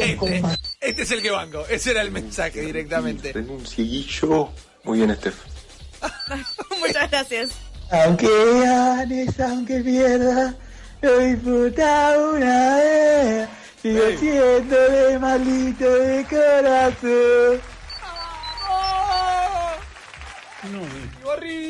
Este, 0.01 0.43
este 0.81 1.03
es 1.03 1.11
el 1.11 1.23
que 1.23 1.31
banco. 1.31 1.65
Ese 1.69 1.91
era 1.91 2.03
el 2.03 2.11
mensaje 2.11 2.61
directamente. 2.63 3.33
Tengo 3.33 3.55
un 3.55 3.67
ciguillo. 3.67 4.51
Muy 4.85 4.99
bien, 4.99 5.15
Steph. 5.15 5.37
Muchas 6.81 7.11
gracias. 7.11 7.51
Aunque 7.91 8.29
ganes, 8.63 9.41
aunque 9.41 9.81
pierda, 9.81 10.55
lo 11.03 11.19
disfruta 11.19 12.17
una 12.33 12.77
vez. 12.77 13.49
Sigo 13.83 14.03
siendo 14.19 14.77
de 14.77 15.19
maldito 15.19 15.91
de 15.91 16.25
corazón. 16.25 17.61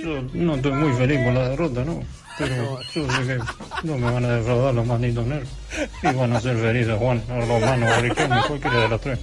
Yo 0.02 0.22
no 0.34 0.56
estoy 0.56 0.72
muy 0.72 0.92
feliz 0.94 1.24
con 1.24 1.34
la 1.34 1.48
derrota, 1.50 1.84
¿no? 1.84 2.02
Pero 2.40 2.80
yo 2.94 3.12
sé 3.12 3.26
que 3.26 3.38
no 3.82 3.98
me 3.98 4.10
van 4.10 4.24
a 4.24 4.36
defraudar 4.36 4.74
los 4.74 4.86
malditos 4.86 5.26
nerds. 5.26 5.48
Y 6.02 6.14
van 6.14 6.32
a 6.32 6.38
hacer 6.38 6.56
felices 6.56 6.96
Juan, 6.98 7.22
a 7.28 7.40
Romano, 7.40 7.86
a 7.86 8.00
Riquelme, 8.00 8.42
cualquiera 8.48 8.80
de 8.80 8.88
las 8.88 9.00
tres. 9.00 9.18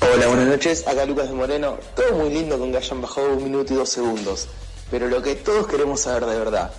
Hola, 0.00 0.26
buenas 0.28 0.46
noches. 0.46 0.86
Acá 0.88 1.04
Lucas 1.04 1.28
de 1.28 1.34
Moreno. 1.34 1.76
Todo 1.94 2.12
muy 2.16 2.30
lindo 2.30 2.58
con 2.58 2.72
que 2.72 2.78
hayan 2.78 3.02
bajado 3.02 3.34
un 3.34 3.44
minuto 3.44 3.74
y 3.74 3.76
dos 3.76 3.90
segundos. 3.90 4.48
Pero 4.90 5.08
lo 5.08 5.22
que 5.22 5.34
todos 5.34 5.66
queremos 5.66 6.00
saber 6.00 6.24
de 6.26 6.38
verdad, 6.38 6.72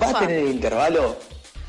¿va 0.00 0.10
a 0.10 0.18
tener 0.20 0.40
el 0.40 0.48
intervalo? 0.48 1.16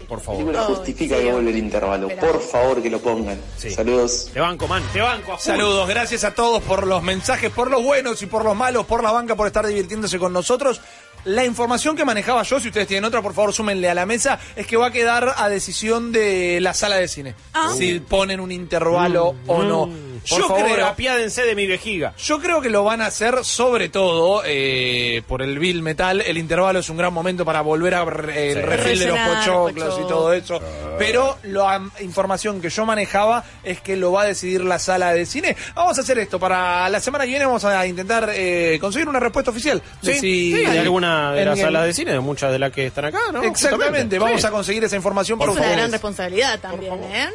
Por 0.07 0.21
favor. 0.21 0.55
Ay, 0.55 0.65
justifica 0.67 1.17
sí, 1.17 1.23
que 1.23 1.31
vuelve 1.31 1.51
el 1.51 1.57
intervalo. 1.57 2.09
Por 2.09 2.41
favor, 2.41 2.81
que 2.81 2.89
lo 2.89 2.99
pongan. 2.99 3.39
Sí. 3.57 3.69
Saludos. 3.69 4.29
Te 4.33 4.39
banco, 4.39 4.67
man, 4.67 4.83
te 4.91 5.01
banco. 5.01 5.33
a. 5.33 5.39
Saludos, 5.39 5.87
gracias 5.87 6.23
a 6.23 6.33
todos 6.33 6.63
por 6.63 6.87
los 6.87 7.03
mensajes, 7.03 7.51
por 7.51 7.69
los 7.69 7.83
buenos 7.83 8.21
y 8.21 8.25
por 8.25 8.43
los 8.43 8.55
malos, 8.55 8.85
por 8.85 9.03
la 9.03 9.11
banca, 9.11 9.35
por 9.35 9.47
estar 9.47 9.65
divirtiéndose 9.67 10.17
con 10.17 10.33
nosotros. 10.33 10.81
La 11.25 11.45
información 11.45 11.95
que 11.95 12.05
manejaba 12.05 12.43
yo, 12.43 12.59
si 12.59 12.67
ustedes 12.69 12.87
tienen 12.87 13.05
otra, 13.05 13.21
por 13.21 13.33
favor, 13.33 13.53
súmenle 13.53 13.89
a 13.89 13.93
la 13.93 14.05
mesa, 14.05 14.39
es 14.55 14.65
que 14.65 14.77
va 14.77 14.87
a 14.87 14.91
quedar 14.91 15.33
a 15.37 15.49
decisión 15.49 16.11
de 16.11 16.59
la 16.61 16.73
sala 16.73 16.95
de 16.95 17.07
cine. 17.07 17.35
Ah. 17.53 17.73
Si 17.77 17.99
ponen 17.99 18.39
un 18.39 18.51
intervalo 18.51 19.35
o 19.47 19.63
no. 19.63 19.87
Mm, 19.87 20.19
Por 20.29 20.39
Yo 20.41 20.47
favor, 20.49 20.71
creo, 20.73 20.85
apiádense 20.85 21.43
de 21.43 21.55
mi 21.55 21.65
vejiga. 21.65 22.13
yo 22.17 22.39
creo 22.39 22.61
que 22.61 22.69
lo 22.69 22.83
van 22.83 23.01
a 23.01 23.05
hacer 23.05 23.43
sobre 23.45 23.87
todo 23.87 24.41
eh, 24.45 25.21
por 25.27 25.41
el 25.41 25.57
Bill 25.59 25.81
Metal. 25.81 26.21
El 26.21 26.37
intervalo 26.37 26.79
es 26.79 26.89
un 26.89 26.97
gran 26.97 27.13
momento 27.13 27.45
para 27.45 27.61
volver 27.61 27.95
a 27.95 28.01
el 28.01 28.61
refil 28.63 28.99
de 28.99 29.05
los 29.07 29.17
pochoclos 29.19 29.99
y 30.03 30.07
todo 30.07 30.33
eso. 30.33 30.59
Pero 30.99 31.37
la 31.43 31.81
información 32.01 32.61
que 32.61 32.69
yo 32.69 32.85
manejaba 32.85 33.43
es 33.63 33.81
que 33.81 33.95
lo 33.95 34.11
va 34.11 34.21
a 34.23 34.25
decidir 34.25 34.63
la 34.63 34.77
sala 34.79 35.13
de 35.13 35.25
cine. 35.25 35.55
Vamos 35.75 35.97
a 35.97 36.01
hacer 36.01 36.19
esto. 36.19 36.39
Para 36.39 36.87
la 36.89 36.99
semana 36.99 37.23
que 37.23 37.31
viene 37.31 37.45
vamos 37.45 37.63
a 37.65 37.85
intentar 37.87 38.29
eh, 38.33 38.77
conseguir 38.79 39.07
una 39.09 39.19
respuesta 39.19 39.51
oficial. 39.51 39.81
de 40.01 40.13
Sí, 40.13 40.19
si- 40.19 40.53
sí, 40.53 40.65
de 40.65 40.79
alguna 40.79 41.31
de 41.33 41.45
las 41.45 41.59
salas 41.59 41.85
de 41.85 41.93
cine, 41.93 42.11
de 42.11 42.19
muchas 42.19 42.51
de 42.51 42.59
las 42.59 42.71
que 42.71 42.87
están 42.87 43.05
acá, 43.05 43.19
¿no? 43.31 43.43
Exactamente. 43.43 44.19
Vamos 44.19 44.41
Sí. 44.41 44.47
a 44.47 44.51
conseguir 44.51 44.83
esa 44.83 44.95
información. 44.95 45.39
Por 45.39 45.49
es 45.49 45.53
una 45.55 45.63
favor. 45.63 45.77
gran 45.77 45.91
responsabilidad 45.91 46.59
también, 46.59 46.93
¿eh? 47.05 47.29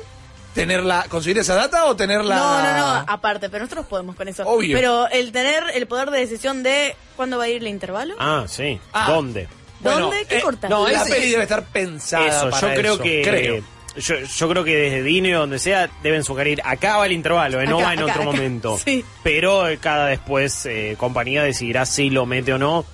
Tenerla, 0.55 1.07
¿Conseguir 1.09 1.38
esa 1.38 1.57
data 1.57 1.87
o 1.87 1.96
tenerla...? 1.96 2.37
No, 2.37 2.62
no, 2.62 2.77
no, 2.77 3.05
aparte, 3.09 3.48
pero 3.50 3.64
nosotros 3.64 3.87
podemos 3.87 4.14
con 4.14 4.29
eso. 4.29 4.44
Obvio. 4.46 4.77
Pero 4.77 5.09
el 5.09 5.33
tener 5.33 5.64
el 5.74 5.88
poder 5.88 6.12
de 6.12 6.20
decisión 6.20 6.62
de 6.62 6.94
cuándo 7.16 7.38
va 7.38 7.44
a 7.44 7.48
ir 7.48 7.57
el 7.57 7.66
intervalo. 7.66 8.14
Ah, 8.20 8.44
sí. 8.46 8.79
Ah. 8.92 9.07
¿Dónde? 9.11 9.48
Bueno, 9.80 10.00
¿Dónde? 10.00 10.24
¿Qué 10.26 10.38
eh, 10.38 10.40
cortas? 10.42 10.70
No, 10.70 10.88
la 10.88 11.02
ese- 11.02 11.14
peli 11.14 11.30
debe 11.30 11.42
estar 11.42 11.64
pensada 11.64 12.26
Eso, 12.26 12.50
para 12.50 12.74
yo 12.74 12.80
creo 12.80 12.94
eso, 12.94 13.02
que. 13.02 13.22
creo. 13.22 13.64
Yo, 13.96 14.16
yo 14.18 14.48
creo 14.48 14.64
que 14.64 14.74
desde 14.76 15.02
Disney 15.04 15.34
o 15.34 15.40
donde 15.40 15.58
sea 15.60 15.88
deben 16.02 16.24
sugerir 16.24 16.60
acá 16.64 16.96
va 16.96 17.06
el 17.06 17.12
intervalo, 17.12 17.60
eh, 17.60 17.66
no 17.66 17.76
va 17.80 17.92
en 17.92 18.00
acá, 18.00 18.04
otro 18.12 18.14
acá. 18.22 18.24
momento. 18.24 18.78
Sí. 18.84 19.04
Pero 19.22 19.68
eh, 19.68 19.78
cada 19.78 20.06
después 20.08 20.66
eh, 20.66 20.96
compañía 20.98 21.42
decidirá 21.44 21.87
si 21.87 22.10
lo 22.10 22.26
mete 22.26 22.52
o 22.52 22.58
no. 22.58 22.84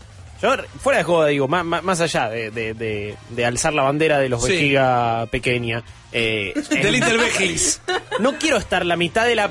Yo, 0.43 0.55
fuera 0.83 0.99
de 0.99 1.05
joda, 1.05 1.27
digo, 1.29 1.49
más, 1.49 1.65
más, 1.65 1.83
más 1.83 2.01
allá 2.01 2.29
de, 2.29 2.51
de, 2.51 2.75
de- 2.75 3.17
de 3.31 3.47
alzar 3.47 3.73
la 3.75 3.83
bandera 3.83 4.19
de 4.19 4.29
los 4.29 4.43
Sí. 4.45 4.53
vejiga 4.53 5.27
pequeña. 5.31 5.83
eh, 6.13 6.53
De 6.71 6.81
eh, 6.89 6.93
Little 6.93 7.17
Vejlis. 7.19 7.81
no 8.21 8.37
quiero 8.39 8.57
estar 8.59 8.85
la 8.85 8.97
mitad 8.97 9.25
de 9.27 9.37
la. 9.37 9.51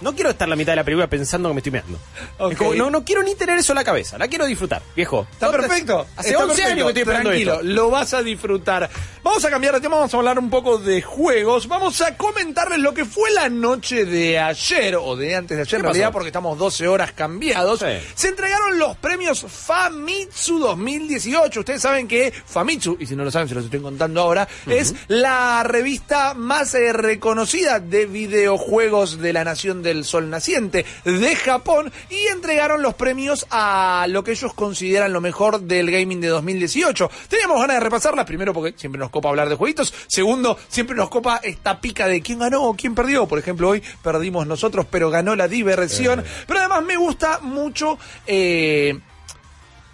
No 0.00 0.14
quiero 0.14 0.30
estar 0.30 0.48
la 0.48 0.56
mitad 0.56 0.72
de 0.72 0.76
la 0.76 0.84
película 0.84 1.06
pensando 1.08 1.48
que 1.48 1.54
me 1.54 1.60
estoy 1.60 1.72
meando. 1.72 1.98
Ok. 2.38 2.52
Es 2.52 2.58
como, 2.58 2.74
no, 2.74 2.90
no 2.90 3.04
quiero 3.04 3.22
ni 3.22 3.34
tener 3.34 3.58
eso 3.58 3.72
en 3.72 3.76
la 3.76 3.84
cabeza. 3.84 4.18
La 4.18 4.28
quiero 4.28 4.44
disfrutar, 4.46 4.82
viejo. 4.94 5.26
Está 5.32 5.50
perfecto. 5.50 6.06
Hace 6.16 6.30
está 6.30 6.44
11 6.44 6.48
perfecto. 6.54 6.70
años 6.72 6.84
que 6.84 6.88
estoy 6.90 7.02
esperando 7.02 7.30
Tranquilo, 7.30 7.52
esto. 7.54 7.64
lo 7.64 7.90
vas 7.90 8.14
a 8.14 8.22
disfrutar. 8.22 8.90
Vamos 9.22 9.44
a 9.44 9.50
cambiar 9.50 9.74
de 9.74 9.80
tema, 9.80 9.96
vamos 9.96 10.12
a 10.14 10.16
hablar 10.18 10.38
un 10.38 10.50
poco 10.50 10.78
de 10.78 11.02
juegos. 11.02 11.66
Vamos 11.66 12.00
a 12.00 12.16
comentarles 12.16 12.78
lo 12.78 12.94
que 12.94 13.04
fue 13.04 13.30
la 13.32 13.48
noche 13.48 14.04
de 14.04 14.38
ayer, 14.38 14.96
o 14.96 15.16
de 15.16 15.34
antes 15.34 15.56
de 15.56 15.62
ayer 15.62 15.74
en 15.76 15.80
pasó? 15.82 15.92
realidad, 15.92 16.12
porque 16.12 16.28
estamos 16.28 16.58
12 16.58 16.86
horas 16.88 17.12
cambiados. 17.12 17.80
Sí. 17.80 17.86
Se 18.14 18.28
entregaron 18.28 18.78
los 18.78 18.96
premios 18.98 19.44
Famitsu 19.48 20.58
2018. 20.58 21.60
Ustedes 21.60 21.82
saben 21.82 22.06
que 22.06 22.32
Famitsu, 22.44 22.96
y 23.00 23.06
si 23.06 23.16
no 23.16 23.24
lo 23.24 23.30
saben, 23.30 23.48
se 23.48 23.54
los 23.54 23.64
estoy 23.64 23.80
contando 23.80 24.20
ahora, 24.20 24.46
es 24.66 24.94
la 25.08 25.62
revista 25.64 26.34
más 26.34 26.74
eh, 26.74 26.92
reconocida 26.92 27.80
de 27.80 28.06
videojuegos 28.06 29.18
de 29.18 29.32
la 29.32 29.44
Nación 29.44 29.82
del 29.86 30.04
Sol 30.04 30.28
Naciente 30.28 30.84
de 31.04 31.36
Japón 31.36 31.90
y 32.10 32.26
entregaron 32.26 32.82
los 32.82 32.94
premios 32.94 33.46
a 33.50 34.06
lo 34.08 34.22
que 34.22 34.32
ellos 34.32 34.52
consideran 34.52 35.12
lo 35.12 35.20
mejor 35.20 35.60
del 35.60 35.90
gaming 35.90 36.20
de 36.20 36.28
2018. 36.28 37.10
Teníamos 37.28 37.60
ganas 37.60 37.76
de 37.76 37.80
repasarlas, 37.80 38.26
primero 38.26 38.52
porque 38.52 38.74
siempre 38.76 38.98
nos 38.98 39.10
copa 39.10 39.30
hablar 39.30 39.48
de 39.48 39.54
jueguitos, 39.54 39.94
segundo, 40.08 40.58
siempre 40.68 40.96
nos 40.96 41.08
copa 41.08 41.40
esta 41.42 41.80
pica 41.80 42.06
de 42.06 42.20
quién 42.20 42.40
ganó 42.40 42.64
o 42.64 42.74
quién 42.74 42.94
perdió. 42.94 43.26
Por 43.26 43.38
ejemplo, 43.38 43.70
hoy 43.70 43.82
perdimos 44.02 44.46
nosotros, 44.46 44.86
pero 44.90 45.10
ganó 45.10 45.34
la 45.36 45.48
diversión. 45.48 46.24
Pero 46.46 46.60
además 46.60 46.84
me 46.84 46.96
gusta 46.96 47.38
mucho... 47.40 47.98
eh, 48.26 48.98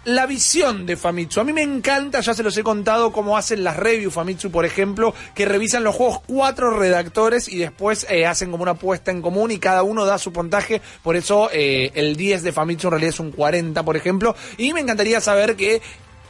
la 0.05 0.25
visión 0.25 0.85
de 0.85 0.97
Famitsu. 0.97 1.39
A 1.39 1.43
mí 1.43 1.53
me 1.53 1.61
encanta, 1.61 2.19
ya 2.19 2.33
se 2.33 2.43
los 2.43 2.57
he 2.57 2.63
contado, 2.63 3.11
cómo 3.11 3.37
hacen 3.37 3.63
las 3.63 3.77
reviews 3.77 4.13
Famitsu, 4.13 4.51
por 4.51 4.65
ejemplo, 4.65 5.13
que 5.33 5.45
revisan 5.45 5.83
los 5.83 5.95
juegos 5.95 6.21
cuatro 6.25 6.77
redactores 6.77 7.47
y 7.47 7.57
después 7.57 8.05
eh, 8.09 8.25
hacen 8.25 8.51
como 8.51 8.63
una 8.63 8.73
puesta 8.73 9.11
en 9.11 9.21
común 9.21 9.51
y 9.51 9.59
cada 9.59 9.83
uno 9.83 10.05
da 10.05 10.17
su 10.17 10.33
puntaje. 10.33 10.81
Por 11.01 11.15
eso 11.15 11.49
eh, 11.51 11.91
el 11.95 12.15
10 12.15 12.43
de 12.43 12.51
Famitsu 12.51 12.87
en 12.87 12.91
realidad 12.91 13.13
es 13.13 13.19
un 13.19 13.31
40, 13.31 13.83
por 13.83 13.95
ejemplo. 13.95 14.35
Y 14.57 14.73
me 14.73 14.81
encantaría 14.81 15.21
saber 15.21 15.55
que 15.55 15.81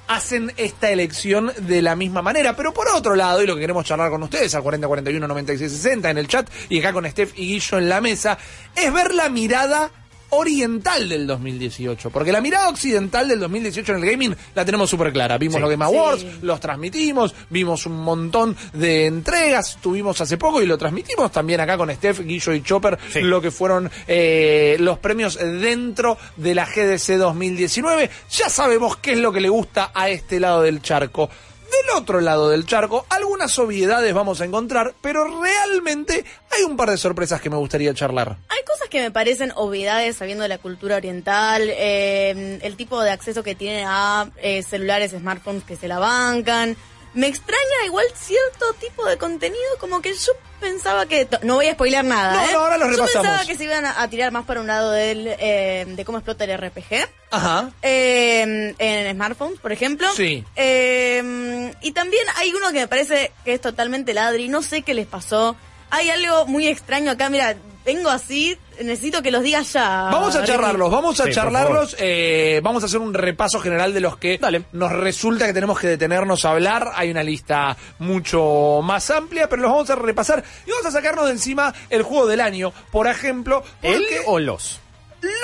hacen 0.07 0.51
esta 0.57 0.91
elección 0.91 1.51
de 1.57 1.81
la 1.81 1.95
misma 1.95 2.21
manera. 2.21 2.55
Pero 2.55 2.73
por 2.73 2.87
otro 2.89 3.15
lado, 3.15 3.41
y 3.41 3.47
lo 3.47 3.55
que 3.55 3.61
queremos 3.61 3.85
charlar 3.85 4.09
con 4.09 4.23
ustedes, 4.23 4.53
al 4.55 4.61
4041 4.61 5.27
9660 5.27 6.09
en 6.09 6.17
el 6.17 6.27
chat 6.27 6.49
y 6.69 6.79
acá 6.79 6.93
con 6.93 7.09
Steph 7.09 7.33
y 7.35 7.47
Guillo 7.47 7.77
en 7.77 7.89
la 7.89 8.01
mesa, 8.01 8.37
es 8.75 8.93
ver 8.93 9.13
la 9.13 9.29
mirada 9.29 9.91
oriental 10.33 11.07
del 11.09 11.25
2018, 11.27 12.09
porque 12.09 12.31
la 12.31 12.41
mirada 12.41 12.69
occidental 12.69 13.27
del 13.27 13.39
2018 13.39 13.93
en 13.95 14.03
el 14.03 14.09
gaming 14.11 14.35
la 14.55 14.65
tenemos 14.65 14.89
súper 14.89 15.11
clara. 15.13 15.37
Vimos 15.37 15.55
Sí. 15.55 15.61
los 15.61 15.69
Game 15.69 15.85
Awards, 15.85 16.21
Sí. 16.21 16.27
los 16.41 16.59
transmitimos, 16.59 17.33
vimos 17.49 17.85
un 17.85 17.99
montón 18.01 18.55
de 18.73 19.05
entregas, 19.07 19.77
tuvimos 19.81 20.19
hace 20.21 20.37
poco 20.37 20.61
y 20.61 20.65
lo 20.65 20.77
transmitimos 20.77 21.31
también 21.31 21.59
acá 21.61 21.77
con 21.77 21.89
Steph, 21.93 22.19
Guillo 22.21 22.53
y 22.53 22.61
Chopper, 22.61 22.97
Sí. 23.11 23.21
lo 23.21 23.41
que 23.41 23.51
fueron 23.51 23.89
eh, 24.07 24.77
los 24.79 24.99
premios 24.99 25.37
dentro 25.37 26.17
de 26.37 26.55
la 26.55 26.65
GDC 26.65 27.17
2019. 27.17 28.09
Ya 28.31 28.49
sabemos 28.49 28.97
qué 28.97 29.13
es 29.13 29.17
lo 29.19 29.31
que 29.31 29.41
le 29.41 29.49
gusta 29.49 29.91
a 29.93 30.09
este 30.09 30.39
lado 30.39 30.61
del 30.61 30.81
charco. 30.81 31.29
Del 31.73 31.97
otro 31.97 32.21
lado 32.21 32.49
del 32.49 32.67
charco, 32.67 33.05
algunas 33.09 33.57
obviedades 33.57 34.13
vamos 34.13 34.41
a 34.41 34.45
encontrar, 34.45 34.93
pero 35.01 35.41
realmente 35.41 36.23
hay 36.51 36.63
un 36.63 36.77
par 36.77 36.91
de 36.91 36.97
sorpresas 36.97 37.41
que 37.41 37.49
me 37.49 37.57
gustaría 37.57 37.93
charlar. 37.95 38.37
Hay 38.49 38.63
cosas 38.63 38.89
que 38.89 39.01
me 39.01 39.09
parecen 39.09 39.51
obviedades 39.55 40.17
sabiendo 40.17 40.43
de 40.43 40.49
la 40.49 40.59
cultura 40.59 40.97
oriental, 40.97 41.63
eh, 41.65 42.59
el 42.61 42.75
tipo 42.75 43.01
de 43.01 43.09
acceso 43.09 43.41
que 43.41 43.55
tienen 43.55 43.85
a 43.87 44.29
eh, 44.37 44.61
celulares, 44.61 45.11
smartphones 45.11 45.63
que 45.63 45.75
se 45.75 45.87
la 45.87 45.97
bancan. 45.97 46.77
Me 47.13 47.27
extraña 47.27 47.85
igual 47.85 48.05
cierto 48.15 48.73
tipo 48.79 49.05
de 49.05 49.17
contenido, 49.17 49.61
como 49.79 50.01
que 50.01 50.13
yo 50.13 50.31
pensaba 50.59 51.05
que... 51.05 51.27
No 51.43 51.55
voy 51.55 51.67
a 51.67 51.73
spoilear 51.73 52.03
nada, 52.05 52.33
No, 52.33 52.43
¿eh? 52.43 52.49
no, 52.53 52.59
ahora 52.59 52.77
los 52.77 52.87
Yo 52.89 52.95
repasamos. 52.97 53.27
pensaba 53.27 53.45
que 53.45 53.55
se 53.55 53.63
iban 53.65 53.85
a, 53.85 54.01
a 54.01 54.07
tirar 54.09 54.31
más 54.31 54.45
para 54.45 54.61
un 54.61 54.67
lado 54.67 54.91
del, 54.91 55.27
eh, 55.27 55.85
de 55.87 56.05
cómo 56.05 56.17
explota 56.17 56.45
el 56.45 56.57
RPG. 56.57 57.07
Ajá. 57.31 57.69
Eh, 57.81 58.73
en 58.77 59.11
smartphones, 59.15 59.59
por 59.59 59.71
ejemplo. 59.71 60.07
Sí. 60.15 60.43
Eh, 60.55 61.73
y 61.81 61.91
también 61.91 62.23
hay 62.37 62.51
uno 62.53 62.67
que 62.71 62.79
me 62.79 62.87
parece 62.87 63.31
que 63.45 63.53
es 63.53 63.61
totalmente 63.61 64.13
ladri. 64.13 64.47
No 64.47 64.61
sé 64.63 64.81
qué 64.81 64.93
les 64.93 65.05
pasó. 65.07 65.55
Hay 65.91 66.09
algo 66.09 66.45
muy 66.47 66.67
extraño 66.67 67.11
acá. 67.11 67.29
Mira, 67.29 67.55
vengo 67.85 68.09
así. 68.09 68.57
Necesito 68.81 69.21
que 69.21 69.29
los 69.31 69.43
digas 69.43 69.71
ya. 69.73 70.09
Vamos 70.11 70.35
a 70.35 70.43
charlarlos, 70.43 70.89
vamos 70.91 71.19
a 71.19 71.25
Sí, 71.25 71.31
charlarlos. 71.31 71.95
eh, 71.99 72.59
vamos 72.63 72.81
a 72.81 72.87
hacer 72.87 72.99
un 72.99 73.13
repaso 73.13 73.59
general 73.59 73.93
de 73.93 73.99
los 74.01 74.17
que 74.17 74.37
Dale. 74.39 74.63
nos 74.71 74.91
resulta 74.91 75.45
que 75.45 75.53
tenemos 75.53 75.79
que 75.79 75.87
detenernos 75.87 76.43
a 76.45 76.51
hablar. 76.51 76.91
Hay 76.95 77.11
una 77.11 77.21
lista 77.23 77.77
mucho 77.99 78.81
más 78.83 79.09
amplia, 79.11 79.47
pero 79.47 79.61
los 79.61 79.71
vamos 79.71 79.89
a 79.91 79.95
repasar 79.95 80.43
y 80.65 80.71
vamos 80.71 80.85
a 80.87 80.91
sacarnos 80.91 81.25
de 81.25 81.31
encima 81.33 81.73
el 81.89 82.01
juego 82.03 82.25
del 82.27 82.41
año, 82.41 82.73
por 82.91 83.07
ejemplo. 83.07 83.63
¿Él 83.81 84.01
porque- 84.01 84.21
o 84.25 84.39
los? 84.39 84.79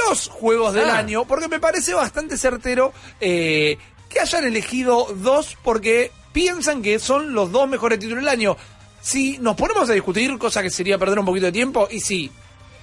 los 0.09 0.27
juegos 0.27 0.73
del 0.73 0.89
Ah. 0.89 0.97
año, 0.97 1.25
porque 1.25 1.47
me 1.47 1.59
parece 1.59 1.93
bastante 1.93 2.37
certero 2.37 2.91
eh, 3.21 3.77
que 4.09 4.19
hayan 4.19 4.43
elegido 4.43 5.07
dos 5.15 5.55
porque 5.63 6.11
piensan 6.33 6.81
que 6.81 6.99
son 6.99 7.33
los 7.33 7.51
dos 7.51 7.69
mejores 7.69 7.97
títulos 7.99 8.23
del 8.23 8.29
año. 8.29 8.57
Si 9.09 9.39
nos 9.39 9.55
ponemos 9.55 9.89
a 9.89 9.93
discutir, 9.93 10.37
cosa 10.37 10.61
que 10.61 10.69
sería 10.69 10.99
perder 10.99 11.17
un 11.17 11.25
poquito 11.25 11.47
de 11.47 11.51
tiempo, 11.51 11.87
y 11.89 11.99
sí, 11.99 12.29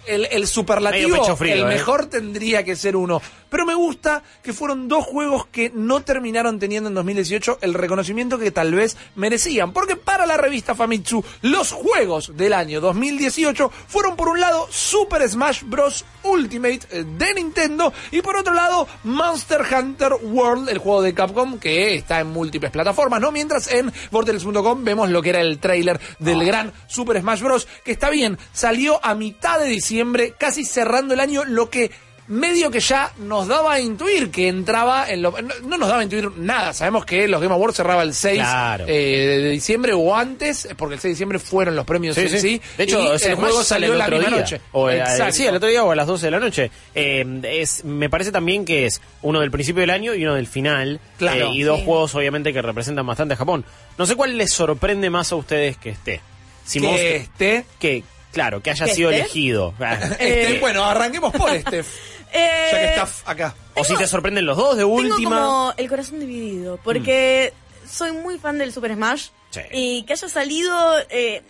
el, 0.08 0.44
superlativo, 0.48 1.36
frío, 1.36 1.54
el 1.54 1.60
eh. 1.60 1.64
mejor 1.66 2.06
tendría 2.06 2.64
que 2.64 2.74
ser 2.74 2.96
uno. 2.96 3.22
Pero 3.48 3.66
me 3.66 3.74
gusta 3.74 4.22
que 4.42 4.52
fueron 4.52 4.88
dos 4.88 5.04
juegos 5.04 5.46
que 5.46 5.70
no 5.74 6.02
terminaron 6.02 6.58
teniendo 6.58 6.88
en 6.88 6.94
2018 6.94 7.58
el 7.60 7.74
reconocimiento 7.74 8.38
que 8.38 8.50
tal 8.50 8.74
vez 8.74 8.96
merecían. 9.14 9.72
Porque 9.72 9.96
para 9.96 10.26
la 10.26 10.36
revista 10.36 10.74
Famitsu, 10.74 11.24
los 11.42 11.72
juegos 11.72 12.36
del 12.36 12.52
año 12.52 12.80
2018 12.80 13.70
fueron 13.88 14.16
por 14.16 14.28
un 14.28 14.40
lado 14.40 14.66
Super 14.70 15.28
Smash 15.28 15.62
Bros. 15.64 16.04
Ultimate 16.22 16.80
eh, 16.90 17.04
de 17.04 17.34
Nintendo 17.34 17.92
y 18.10 18.20
por 18.20 18.36
otro 18.36 18.52
lado 18.52 18.88
Monster 19.04 19.62
Hunter 19.62 20.14
World, 20.22 20.68
el 20.68 20.78
juego 20.78 21.02
de 21.02 21.14
Capcom 21.14 21.58
que 21.58 21.94
está 21.94 22.20
en 22.20 22.28
múltiples 22.28 22.70
plataformas, 22.72 23.20
¿no? 23.20 23.30
Mientras 23.30 23.72
en 23.72 23.92
Vortex.com 24.10 24.84
vemos 24.84 25.08
lo 25.10 25.22
que 25.22 25.30
era 25.30 25.40
el 25.40 25.58
tráiler 25.58 26.00
del 26.18 26.44
gran 26.44 26.72
Super 26.88 27.20
Smash 27.20 27.42
Bros. 27.42 27.68
que 27.84 27.92
está 27.92 28.10
bien, 28.10 28.38
salió 28.52 29.04
a 29.04 29.14
mitad 29.14 29.60
de 29.60 29.66
diciembre, 29.66 30.34
casi 30.36 30.64
cerrando 30.64 31.14
el 31.14 31.20
año, 31.20 31.44
lo 31.44 31.70
que 31.70 31.90
medio 32.28 32.70
que 32.70 32.80
ya 32.80 33.12
nos 33.18 33.46
daba 33.48 33.74
a 33.74 33.80
intuir 33.80 34.30
que 34.30 34.48
entraba 34.48 35.08
en 35.08 35.22
lo... 35.22 35.30
No, 35.40 35.54
no 35.62 35.78
nos 35.78 35.88
daba 35.88 36.00
a 36.00 36.04
intuir 36.04 36.30
nada, 36.36 36.72
sabemos 36.72 37.04
que 37.04 37.28
los 37.28 37.40
Game 37.40 37.52
Awards 37.54 37.76
cerraba 37.76 38.02
el 38.02 38.14
6 38.14 38.38
Claro. 38.38 38.84
eh, 38.88 39.40
de 39.42 39.50
diciembre 39.50 39.92
o 39.94 40.14
antes, 40.14 40.68
porque 40.76 40.94
el 40.94 41.00
6 41.00 41.02
de 41.02 41.08
diciembre 41.10 41.38
fueron 41.38 41.76
los 41.76 41.84
premios 41.86 42.16
en 42.18 42.28
sí. 42.40 42.60
De 42.76 42.84
hecho, 42.84 43.00
y 43.00 43.26
el 43.26 43.34
juego 43.36 43.62
salió 43.62 43.92
el 43.92 43.98
la 43.98 44.04
otro 44.06 44.16
misma 44.18 44.30
día. 44.30 44.40
noche. 44.40 44.60
O, 44.72 44.90
eh, 44.90 44.98
Exacto. 44.98 45.32
sí, 45.32 45.46
el 45.46 45.56
otro 45.56 45.68
día 45.68 45.84
o 45.84 45.90
a 45.92 45.96
las 45.96 46.06
12 46.06 46.26
de 46.26 46.30
la 46.30 46.40
noche. 46.40 46.70
Eh, 46.94 47.24
es, 47.44 47.84
me 47.84 48.10
parece 48.10 48.32
también 48.32 48.64
que 48.64 48.86
es 48.86 49.00
uno 49.22 49.40
del 49.40 49.50
principio 49.50 49.80
del 49.82 49.90
año 49.90 50.14
y 50.14 50.24
uno 50.24 50.34
del 50.34 50.46
final. 50.46 51.00
Claro. 51.18 51.46
Eh, 51.48 51.54
y 51.54 51.62
dos 51.62 51.78
Sí. 51.80 51.84
juegos, 51.86 52.14
obviamente, 52.14 52.52
que 52.52 52.62
representan 52.62 53.06
bastante 53.06 53.34
a 53.34 53.36
Japón. 53.36 53.64
No 53.98 54.06
sé 54.06 54.14
cuál 54.16 54.36
les 54.36 54.52
sorprende 54.52 55.10
más 55.10 55.30
a 55.32 55.36
ustedes 55.36 55.76
que 55.76 55.90
esté. 55.90 56.20
Si 56.64 56.80
que 56.80 56.86
Monster- 56.88 57.16
esté... 57.16 57.64
que, 57.78 58.02
claro, 58.32 58.60
que 58.60 58.70
haya 58.70 58.86
¿Que 58.86 58.94
sido 58.94 59.10
esté? 59.10 59.20
elegido. 59.22 59.74
Ah. 59.80 59.98
Este, 60.18 60.58
bueno, 60.60 60.84
arranquemos 60.84 61.32
por 61.32 61.50
Steph, 61.60 61.86
Eh, 62.32 62.68
ya 62.72 62.78
que 62.78 62.88
está 62.88 63.02
f- 63.04 63.22
acá. 63.26 63.54
o 63.74 63.84
si 63.84 63.96
te 63.96 64.06
sorprenden 64.06 64.44
los 64.46 64.56
dos 64.56 64.76
de 64.76 64.82
Tengo 64.82 64.94
última. 64.94 65.30
como 65.40 65.74
el 65.76 65.88
corazón 65.88 66.20
dividido, 66.20 66.78
porque 66.82 67.52
soy 67.88 68.12
muy 68.12 68.38
fan 68.38 68.58
del 68.58 68.72
Super 68.72 68.94
Smash 68.94 69.28
Sí. 69.50 69.60
y 69.72 70.02
que 70.04 70.12
haya 70.14 70.28
salido 70.28 70.98
eh, 70.98 71.06
eh, 71.10 71.42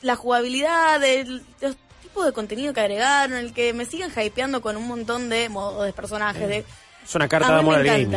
la 0.00 0.16
jugabilidad, 0.16 1.02
el, 1.04 1.44
los 1.60 1.76
tipos 2.02 2.24
de 2.24 2.32
contenido 2.32 2.72
que 2.72 2.80
agregaron, 2.80 3.36
el 3.36 3.52
que 3.52 3.72
me 3.74 3.84
sigan 3.84 4.10
hypeando 4.16 4.60
con 4.62 4.76
un 4.76 4.88
montón 4.88 5.28
de 5.28 5.48
modos, 5.48 5.84
de 5.86 5.92
personajes, 5.92 6.48
de... 6.48 6.64
Es 7.04 7.14
una 7.14 7.28
carta 7.28 7.48
a 7.48 7.52
de 7.54 7.58
amor 7.60 7.74
al 7.76 7.84
gaming. 7.84 8.16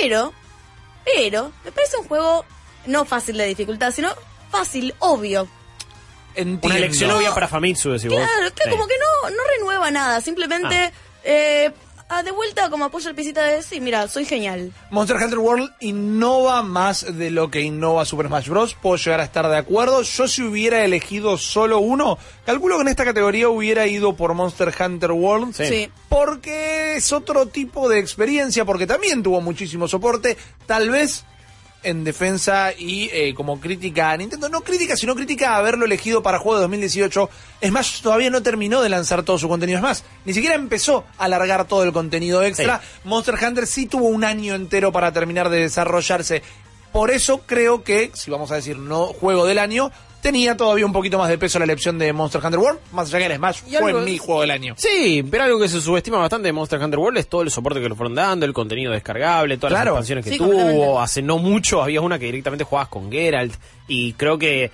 Pero, 0.00 0.32
pero, 1.04 1.52
me 1.64 1.72
parece 1.72 1.96
un 1.98 2.06
juego 2.08 2.44
no 2.86 3.04
fácil 3.04 3.36
de 3.38 3.46
dificultad, 3.46 3.92
sino 3.92 4.10
fácil, 4.50 4.94
obvio. 4.98 5.46
Entiendo. 6.34 6.66
Una 6.66 6.76
elección 6.78 7.10
obvia 7.10 7.32
para 7.34 7.46
Famitsu, 7.48 7.90
decís 7.92 8.10
vos. 8.10 8.18
Claro, 8.18 8.54
que 8.54 8.64
Sí. 8.64 8.70
como 8.70 8.86
que 8.88 8.94
no, 8.98 9.30
no 9.30 9.42
renueva 9.58 9.90
nada, 9.90 10.20
simplemente 10.20 10.76
Ah. 10.86 10.92
Eh, 11.24 11.70
ah, 12.08 12.22
de 12.22 12.30
vuelta 12.30 12.68
como 12.70 12.84
apoyo 12.84 13.08
al 13.08 13.14
pisita 13.14 13.42
de 13.44 13.62
sí, 13.62 13.80
mira, 13.80 14.06
soy 14.08 14.24
genial. 14.24 14.72
Monster 14.90 15.16
Hunter 15.16 15.38
World 15.38 15.70
innova 15.80 16.62
más 16.62 17.06
de 17.16 17.30
lo 17.30 17.50
que 17.50 17.62
innova 17.62 18.04
Super 18.04 18.26
Smash 18.26 18.48
Bros. 18.48 18.74
Puedo 18.74 18.96
llegar 18.96 19.20
a 19.20 19.24
estar 19.24 19.48
de 19.48 19.56
acuerdo. 19.56 20.02
Yo 20.02 20.28
si 20.28 20.42
hubiera 20.42 20.84
elegido 20.84 21.38
solo 21.38 21.78
uno, 21.78 22.18
calculo 22.44 22.76
que 22.76 22.82
en 22.82 22.88
esta 22.88 23.04
categoría 23.04 23.48
hubiera 23.48 23.86
ido 23.86 24.14
por 24.14 24.34
Monster 24.34 24.72
Hunter 24.78 25.12
World. 25.12 25.54
Sí. 25.54 25.66
Sí. 25.66 25.90
Porque 26.08 26.96
es 26.96 27.12
otro 27.12 27.46
tipo 27.46 27.88
de 27.88 27.98
experiencia, 27.98 28.64
porque 28.64 28.86
también 28.86 29.22
tuvo 29.22 29.40
muchísimo 29.40 29.88
soporte. 29.88 30.36
Tal 30.66 30.90
vez 30.90 31.24
en 31.82 32.04
defensa 32.04 32.72
y 32.76 33.10
eh, 33.12 33.34
como 33.34 33.60
crítica 33.60 34.10
a 34.10 34.16
Nintendo, 34.16 34.48
no 34.48 34.62
crítica, 34.62 34.96
sino 34.96 35.14
crítica 35.14 35.50
a 35.50 35.58
haberlo 35.58 35.84
elegido 35.84 36.22
para 36.22 36.38
juego 36.38 36.58
de 36.58 36.62
2018. 36.62 37.30
Smash 37.64 38.00
todavía 38.02 38.30
no 38.30 38.42
terminó 38.42 38.82
de 38.82 38.88
lanzar 38.88 39.22
todo 39.22 39.38
su 39.38 39.48
contenido. 39.48 39.78
Es 39.78 39.82
más, 39.82 40.04
ni 40.24 40.32
siquiera 40.32 40.54
empezó 40.54 41.04
a 41.18 41.24
alargar 41.24 41.66
todo 41.66 41.84
el 41.84 41.92
contenido 41.92 42.42
extra. 42.42 42.80
Monster 43.04 43.34
Hunter 43.42 43.66
sí 43.66 43.86
tuvo 43.86 44.06
un 44.06 44.24
año 44.24 44.54
entero 44.54 44.92
para 44.92 45.12
terminar 45.12 45.48
de 45.48 45.60
desarrollarse. 45.60 46.42
Por 46.92 47.10
eso 47.10 47.42
creo 47.46 47.82
que, 47.82 48.10
si 48.14 48.30
vamos 48.30 48.52
a 48.52 48.56
decir 48.56 48.78
no 48.78 49.06
juego 49.06 49.46
del 49.46 49.58
año, 49.58 49.90
tenía 50.22 50.56
todavía 50.56 50.86
un 50.86 50.92
poquito 50.92 51.18
más 51.18 51.28
de 51.28 51.36
peso 51.36 51.58
la 51.58 51.64
elección 51.66 51.98
de 51.98 52.12
Monster 52.14 52.40
Hunter 52.42 52.58
World, 52.60 52.78
más 52.92 53.08
allá 53.12 53.18
que 53.26 53.32
el 53.34 53.38
Smash 53.38 53.58
Y 53.66 53.72
fue 53.76 53.90
algo- 53.90 54.00
mi 54.00 54.16
juego 54.16 54.40
del 54.40 54.52
año. 54.52 54.74
Sí, 54.78 55.22
pero 55.30 55.44
algo 55.44 55.60
que 55.60 55.68
se 55.68 55.80
subestima 55.82 56.16
bastante 56.18 56.48
de 56.48 56.52
Monster 56.52 56.80
Hunter 56.80 56.98
World 56.98 57.18
es 57.18 57.26
todo 57.28 57.42
el 57.42 57.50
soporte 57.50 57.80
que 57.82 57.88
le 57.88 57.94
fueron 57.94 58.14
dando, 58.14 58.46
el 58.46 58.52
contenido 58.54 58.92
descargable, 58.92 59.58
todas 59.58 59.72
Claro. 59.72 59.90
las 59.96 60.08
expansiones 60.08 60.24
que 60.24 60.30
Sí, 60.30 60.38
tuvo. 60.38 61.00
Hace 61.02 61.20
no 61.20 61.36
mucho 61.38 61.82
había 61.82 62.00
una 62.00 62.18
que 62.18 62.26
directamente 62.26 62.64
jugabas 62.64 62.88
con 62.88 63.10
Geralt 63.10 63.52
y 63.88 64.12
creo 64.14 64.38
que 64.38 64.70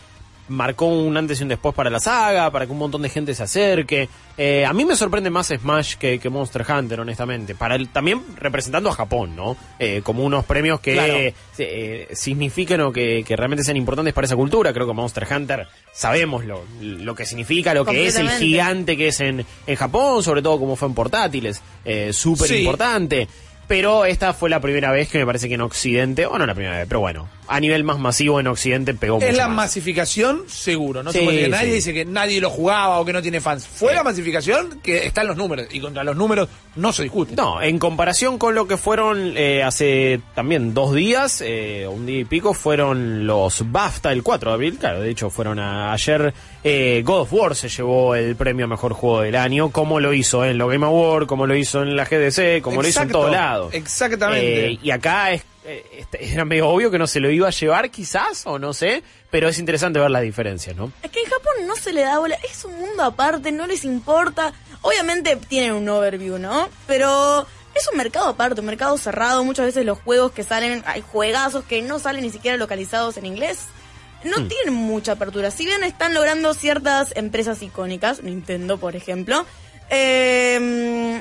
marcó 0.49 0.87
un 0.87 1.17
antes 1.17 1.41
y 1.41 1.43
un 1.43 1.49
después 1.51 1.75
para 1.75 1.91
la 1.91 2.01
saga, 2.01 2.51
para 2.51 2.67
que 2.67 2.73
un 2.73 2.79
montón 2.79 3.03
de 3.03 3.09
gente 3.09 3.35
se 3.35 3.43
acerque. 3.43 4.09
Eh, 4.37 4.65
a 4.65 4.73
mí 4.73 4.85
me 4.85 4.97
sorprende 4.97 5.31
más 5.31 5.49
Smash 5.49 5.97
que, 5.97 6.19
que 6.19 6.31
Monster 6.31 6.65
Hunter, 6.69 7.01
honestamente. 7.01 7.55
Para 7.55 7.75
el, 7.75 7.89
también 7.89 8.23
representando 8.37 8.89
a 8.89 8.93
Japón, 8.93 9.35
¿no? 9.37 9.57
Eh, 9.79 10.01
como 10.03 10.25
unos 10.25 10.45
premios 10.45 10.81
que 10.81 10.93
Claro. 10.95 11.15
eh, 11.59 12.09
signifiquen 12.13 12.81
o 12.81 12.93
que, 12.93 13.25
que 13.27 13.37
realmente 13.37 13.65
sean 13.65 13.77
importantes 13.77 14.15
para 14.15 14.27
esa 14.27 14.37
cultura. 14.37 14.73
Creo 14.73 14.87
que 14.87 14.93
Monster 14.95 15.27
Hunter 15.31 15.67
sabemos 15.93 16.45
lo, 16.45 16.63
lo 16.81 17.15
que 17.15 17.27
significa, 17.27 17.75
lo 17.75 17.85
que 17.85 18.07
es 18.07 18.17
el 18.17 18.31
gigante 18.31 18.97
que 18.97 19.09
es 19.09 19.21
en, 19.21 19.45
en 19.67 19.77
Japón, 19.77 20.23
sobre 20.23 20.43
todo 20.43 20.59
como 20.59 20.77
fue 20.77 20.89
en 20.89 20.95
portátiles. 20.95 21.61
Eh, 21.85 22.13
Súper 22.13 22.49
Sí. 22.49 22.57
importante. 22.59 23.29
Pero 23.67 24.07
esta 24.07 24.33
fue 24.33 24.49
la 24.49 24.61
primera 24.61 24.91
vez 24.91 25.11
que 25.11 25.19
me 25.19 25.27
parece 25.27 25.47
que 25.47 25.55
en 25.55 25.61
Occidente, 25.61 26.25
o 26.25 26.39
no 26.39 26.47
la 26.47 26.55
primera 26.55 26.79
vez, 26.79 26.87
pero 26.89 27.01
bueno, 27.01 27.29
a 27.49 27.61
nivel 27.61 27.83
más 27.85 27.99
masivo 27.99 28.39
en 28.41 28.47
Occidente 28.47 28.95
pegó 28.95 29.19
Es 29.19 29.25
mucho 29.27 29.37
la 29.37 29.49
más. 29.49 29.57
masificación, 29.57 30.43
seguro. 30.49 31.03
No 31.03 31.13
se 31.13 31.19
Sí, 31.21 31.25
puede 31.25 31.37
decir, 31.39 31.51
nadie 31.53 31.69
sí. 31.69 31.75
dice 31.75 31.95
que 31.95 32.05
nadie 32.05 32.41
lo 32.41 32.51
jugaba 32.51 32.99
o 33.01 33.05
que 33.05 33.13
no 33.13 33.23
tiene 33.23 33.41
fans. 33.41 33.67
Fue 33.67 33.95
la 33.95 34.03
masificación 34.03 34.81
que 34.83 35.07
está 35.07 35.23
en 35.23 35.29
los 35.29 35.37
números. 35.37 35.67
Y 35.71 35.81
contra 35.81 36.05
los 36.05 36.17
números 36.17 36.49
no 36.77 36.93
se 36.93 37.05
discute. 37.05 37.35
No, 37.37 37.61
en 37.63 37.79
comparación 37.79 38.39
con 38.39 38.55
lo 38.55 38.67
que 38.69 38.77
fueron 38.77 39.33
eh, 39.37 39.63
hace 39.63 40.21
también 40.35 40.75
dos 40.75 40.95
días, 40.95 41.43
eh, 41.45 41.87
un 41.91 42.07
día 42.07 42.21
y 42.21 42.25
pico, 42.25 42.55
fueron 42.55 43.27
los 43.27 43.71
BAFTA 43.73 44.13
el 44.13 44.23
4 44.23 44.51
de 44.51 44.55
abril. 44.55 44.77
Claro, 44.79 45.01
de 45.01 45.11
hecho 45.11 45.31
fueron 45.31 45.59
a- 45.59 45.93
ayer. 45.93 46.35
eh, 46.65 47.03
God 47.05 47.21
of 47.23 47.33
War 47.33 47.55
se 47.55 47.69
llevó 47.69 48.15
el 48.15 48.37
premio 48.37 48.67
a 48.67 48.69
mejor 48.69 48.93
juego 48.93 49.21
del 49.23 49.37
año, 49.37 49.71
como 49.71 50.01
lo 50.01 50.13
hizo 50.13 50.45
en 50.45 50.59
los 50.59 50.71
Game 50.71 50.85
Awards, 50.85 51.27
como 51.27 51.47
lo 51.47 51.57
hizo 51.57 51.83
en 51.83 51.97
la 51.97 52.05
GDC, 52.05 52.61
como 52.63 52.83
lo 52.83 52.89
hizo 52.89 53.01
en 53.01 53.09
Exacto, 53.09 53.19
todos 53.21 53.31
lados. 53.33 53.75
exactamente. 53.75 54.67
Eh, 54.73 54.79
y 54.83 54.91
acá 54.91 55.33
es, 55.33 55.43
eh, 55.69 55.85
este, 55.99 56.25
era 56.33 56.45
medio 56.45 56.69
obvio 56.69 56.91
que 56.91 56.99
no 56.99 57.07
se 57.07 57.21
lo 57.21 57.31
iba 57.31 57.49
a 57.49 57.51
llevar, 57.51 57.91
quizás, 57.91 58.43
o 58.47 58.59
no 58.59 58.73
sé, 58.73 59.03
pero 59.31 59.49
es 59.49 59.59
interesante 59.59 59.99
ver 60.01 60.11
las 60.11 60.23
diferencias, 60.23 60.75
¿no? 60.77 60.91
Es 61.03 61.11
que 61.11 61.21
en 61.21 61.27
Japón 61.31 61.53
no 61.67 61.77
se 61.77 61.93
le 61.93 62.01
da 62.03 62.19
bola, 62.19 62.37
es 62.51 62.65
un 62.65 62.75
mundo 62.79 63.03
aparte, 63.05 63.53
no 63.53 63.67
les 63.67 63.85
importa. 63.85 64.53
Obviamente 64.83 65.37
tienen 65.37 65.73
un 65.73 65.89
overview, 65.89 66.39
¿no? 66.39 66.69
Pero 66.87 67.47
es 67.75 67.89
un 67.93 67.99
mercado 67.99 68.29
aparte, 68.29 68.61
un 68.61 68.67
mercado 68.67 68.97
cerrado. 68.99 69.45
Muchas 69.45 69.67
veces 69.67 69.85
los 69.85 69.99
juegos 69.99 70.33
que 70.33 70.43
salen, 70.45 70.83
hay 70.87 71.03
juegazos 71.03 71.65
que 71.65 71.83
no 71.83 71.99
salen 71.99 72.23
ni 72.23 72.31
siquiera 72.31 72.57
localizados 72.57 73.17
en 73.17 73.27
inglés. 73.27 73.59
No 74.25 74.39
Hmm. 74.41 74.49
tienen 74.49 74.75
mucha 74.75 75.13
apertura. 75.13 75.51
Si 75.51 75.65
bien 75.65 75.85
están 75.85 76.15
logrando 76.15 76.55
ciertas 76.55 77.13
empresas 77.17 77.63
icónicas, 77.63 78.23
Nintendo, 78.23 78.79
por 78.79 78.97
ejemplo, 78.97 79.45
eh, 79.91 81.21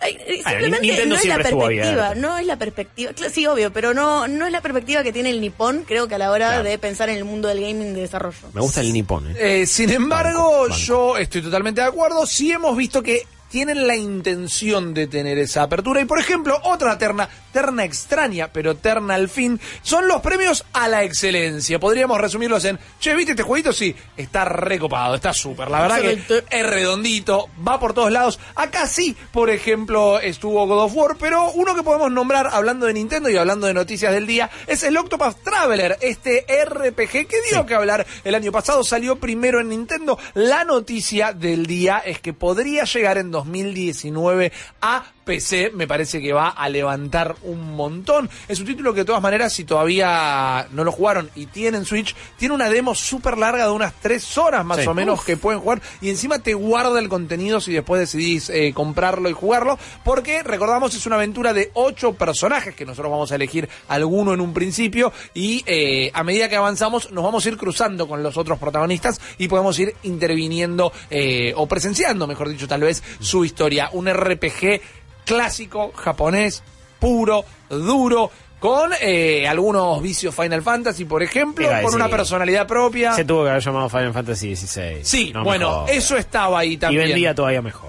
simplemente 0.00 0.80
Nintendo 0.86 1.14
no 1.14 1.20
es 1.20 1.24
la 1.26 1.36
perspectiva, 1.38 2.14
no 2.14 2.38
es 2.38 2.46
la 2.46 2.56
perspectiva, 2.56 3.12
sí, 3.32 3.46
obvio, 3.46 3.72
pero 3.72 3.92
no, 3.94 4.26
no 4.28 4.46
es 4.46 4.52
la 4.52 4.60
perspectiva 4.60 5.02
que 5.02 5.12
tiene 5.12 5.30
el 5.30 5.40
nipón, 5.40 5.84
creo 5.86 6.08
que 6.08 6.14
a 6.14 6.18
la 6.18 6.30
hora 6.30 6.48
Claro. 6.48 6.64
de 6.64 6.78
pensar 6.78 7.08
en 7.10 7.16
el 7.16 7.24
mundo 7.24 7.48
del 7.48 7.60
gaming 7.60 7.94
de 7.94 8.00
desarrollo. 8.02 8.36
Me 8.54 8.60
gusta 8.60 8.80
el 8.80 8.92
nipón, 8.92 9.30
¿eh? 9.30 9.62
Eh, 9.62 9.66
sin 9.66 9.90
embargo, 9.90 10.42
Banco, 10.50 10.60
banco. 10.62 10.76
yo 10.76 11.16
estoy 11.18 11.42
totalmente 11.42 11.80
de 11.82 11.86
acuerdo. 11.88 12.26
Sí 12.26 12.50
hemos 12.50 12.76
visto 12.76 13.02
que 13.02 13.26
tienen 13.50 13.86
la 13.86 13.96
intención 13.96 14.94
de 14.94 15.06
tener 15.06 15.38
esa 15.38 15.64
apertura. 15.64 16.00
Y 16.00 16.04
por 16.04 16.18
ejemplo, 16.18 16.58
otra 16.64 16.96
terna, 16.96 17.28
terna 17.52 17.84
extraña, 17.84 18.50
pero 18.52 18.76
terna 18.76 19.14
al 19.14 19.28
fin, 19.28 19.60
son 19.82 20.08
los 20.08 20.22
premios 20.22 20.64
a 20.72 20.88
la 20.88 21.02
excelencia. 21.02 21.78
Podríamos 21.80 22.20
resumirlos 22.20 22.64
en, 22.64 22.78
che, 23.00 23.14
¿viste 23.14 23.32
este 23.32 23.42
jueguito? 23.42 23.72
Sí, 23.72 23.94
está 24.16 24.44
recopado, 24.44 25.16
está 25.16 25.32
súper. 25.32 25.70
La 25.70 25.82
verdad 25.82 26.00
que 26.00 26.44
es 26.50 26.66
redondito, 26.66 27.48
va 27.66 27.80
por 27.80 27.92
todos 27.92 28.12
lados. 28.12 28.38
Acá 28.54 28.86
sí, 28.86 29.16
por 29.32 29.50
ejemplo, 29.50 30.20
estuvo 30.20 30.66
God 30.66 30.84
of 30.84 30.94
War, 30.94 31.16
pero 31.18 31.50
uno 31.50 31.74
que 31.74 31.82
podemos 31.82 32.10
nombrar 32.10 32.48
hablando 32.52 32.86
de 32.86 32.94
Nintendo 32.94 33.28
y 33.28 33.36
hablando 33.36 33.66
de 33.66 33.74
noticias 33.74 34.12
del 34.12 34.26
día 34.26 34.48
es 34.66 34.84
el 34.84 34.96
Octopath 34.96 35.42
Traveler, 35.42 35.98
este 36.00 36.46
RPG 36.64 37.26
que 37.26 37.42
dio 37.50 37.66
que 37.66 37.74
hablar 37.74 38.06
el 38.24 38.34
año 38.34 38.52
pasado, 38.52 38.84
salió 38.84 39.16
primero 39.16 39.60
en 39.60 39.70
Nintendo. 39.70 40.18
La 40.34 40.64
noticia 40.64 41.32
del 41.32 41.66
día 41.66 41.98
es 41.98 42.20
que 42.20 42.32
podría 42.32 42.84
llegar 42.84 43.18
en 43.18 43.32
2019 43.44 44.50
a 44.82 45.02
PC, 45.30 45.70
me 45.74 45.86
parece 45.86 46.20
que 46.20 46.32
va 46.32 46.48
a 46.48 46.68
levantar 46.68 47.36
un 47.42 47.76
montón. 47.76 48.28
Es 48.48 48.58
un 48.58 48.66
título 48.66 48.92
que 48.92 49.00
de 49.02 49.04
todas 49.04 49.22
maneras, 49.22 49.52
si 49.52 49.62
todavía 49.62 50.66
no 50.72 50.82
lo 50.82 50.90
jugaron 50.90 51.30
y 51.36 51.46
tienen 51.46 51.84
Switch, 51.84 52.16
tiene 52.36 52.52
una 52.52 52.68
demo 52.68 52.96
súper 52.96 53.38
larga 53.38 53.66
de 53.66 53.70
unas 53.70 53.92
tres 54.02 54.36
horas 54.36 54.64
más 54.64 54.80
Sí. 54.80 54.88
o 54.88 54.92
menos 54.94 55.22
que 55.24 55.36
pueden 55.36 55.60
jugar 55.60 55.80
y 56.00 56.10
encima 56.10 56.40
te 56.40 56.54
guarda 56.54 56.98
el 56.98 57.08
contenido 57.08 57.60
si 57.60 57.72
después 57.72 58.00
decidís 58.00 58.50
eh, 58.50 58.72
comprarlo 58.74 59.28
y 59.28 59.32
jugarlo, 59.32 59.78
porque 60.02 60.42
recordamos 60.42 60.94
es 60.96 61.06
una 61.06 61.14
aventura 61.14 61.52
de 61.52 61.70
ocho 61.74 62.14
personajes 62.14 62.74
que 62.74 62.84
nosotros 62.84 63.12
vamos 63.12 63.30
a 63.30 63.36
elegir 63.36 63.68
alguno 63.86 64.34
en 64.34 64.40
un 64.40 64.52
principio 64.52 65.12
y 65.32 65.62
eh, 65.66 66.10
a 66.12 66.24
medida 66.24 66.48
que 66.48 66.56
avanzamos 66.56 67.12
nos 67.12 67.22
vamos 67.22 67.46
a 67.46 67.48
ir 67.50 67.56
cruzando 67.56 68.08
con 68.08 68.24
los 68.24 68.36
otros 68.36 68.58
protagonistas 68.58 69.20
y 69.38 69.46
podemos 69.46 69.78
ir 69.78 69.94
interviniendo 70.02 70.92
eh, 71.08 71.52
o 71.56 71.68
presenciando, 71.68 72.26
mejor 72.26 72.48
dicho, 72.48 72.66
tal 72.66 72.80
vez 72.80 73.00
su 73.20 73.44
historia. 73.44 73.90
Un 73.92 74.08
RPG 74.12 74.80
clásico, 75.24 75.92
japonés, 75.94 76.62
puro, 76.98 77.44
duro. 77.68 78.30
Con 78.60 78.90
eh, 79.00 79.48
algunos 79.48 80.02
vicios 80.02 80.34
Final 80.34 80.60
Fantasy, 80.60 81.06
por 81.06 81.22
ejemplo, 81.22 81.66
con 81.82 81.94
una 81.94 82.10
personalidad 82.10 82.66
propia. 82.66 83.14
Se 83.14 83.24
tuvo 83.24 83.44
que 83.44 83.48
haber 83.50 83.62
llamado 83.62 83.88
Final 83.88 84.12
Fantasy 84.12 84.54
XVI. 84.54 84.98
Sí, 85.02 85.30
No 85.32 85.44
bueno, 85.44 85.86
eso 85.88 86.14
estaba 86.18 86.58
ahí 86.58 86.72
Y 86.72 86.76
también. 86.76 87.06
vendía 87.06 87.34
todavía 87.34 87.62
mejor. 87.62 87.88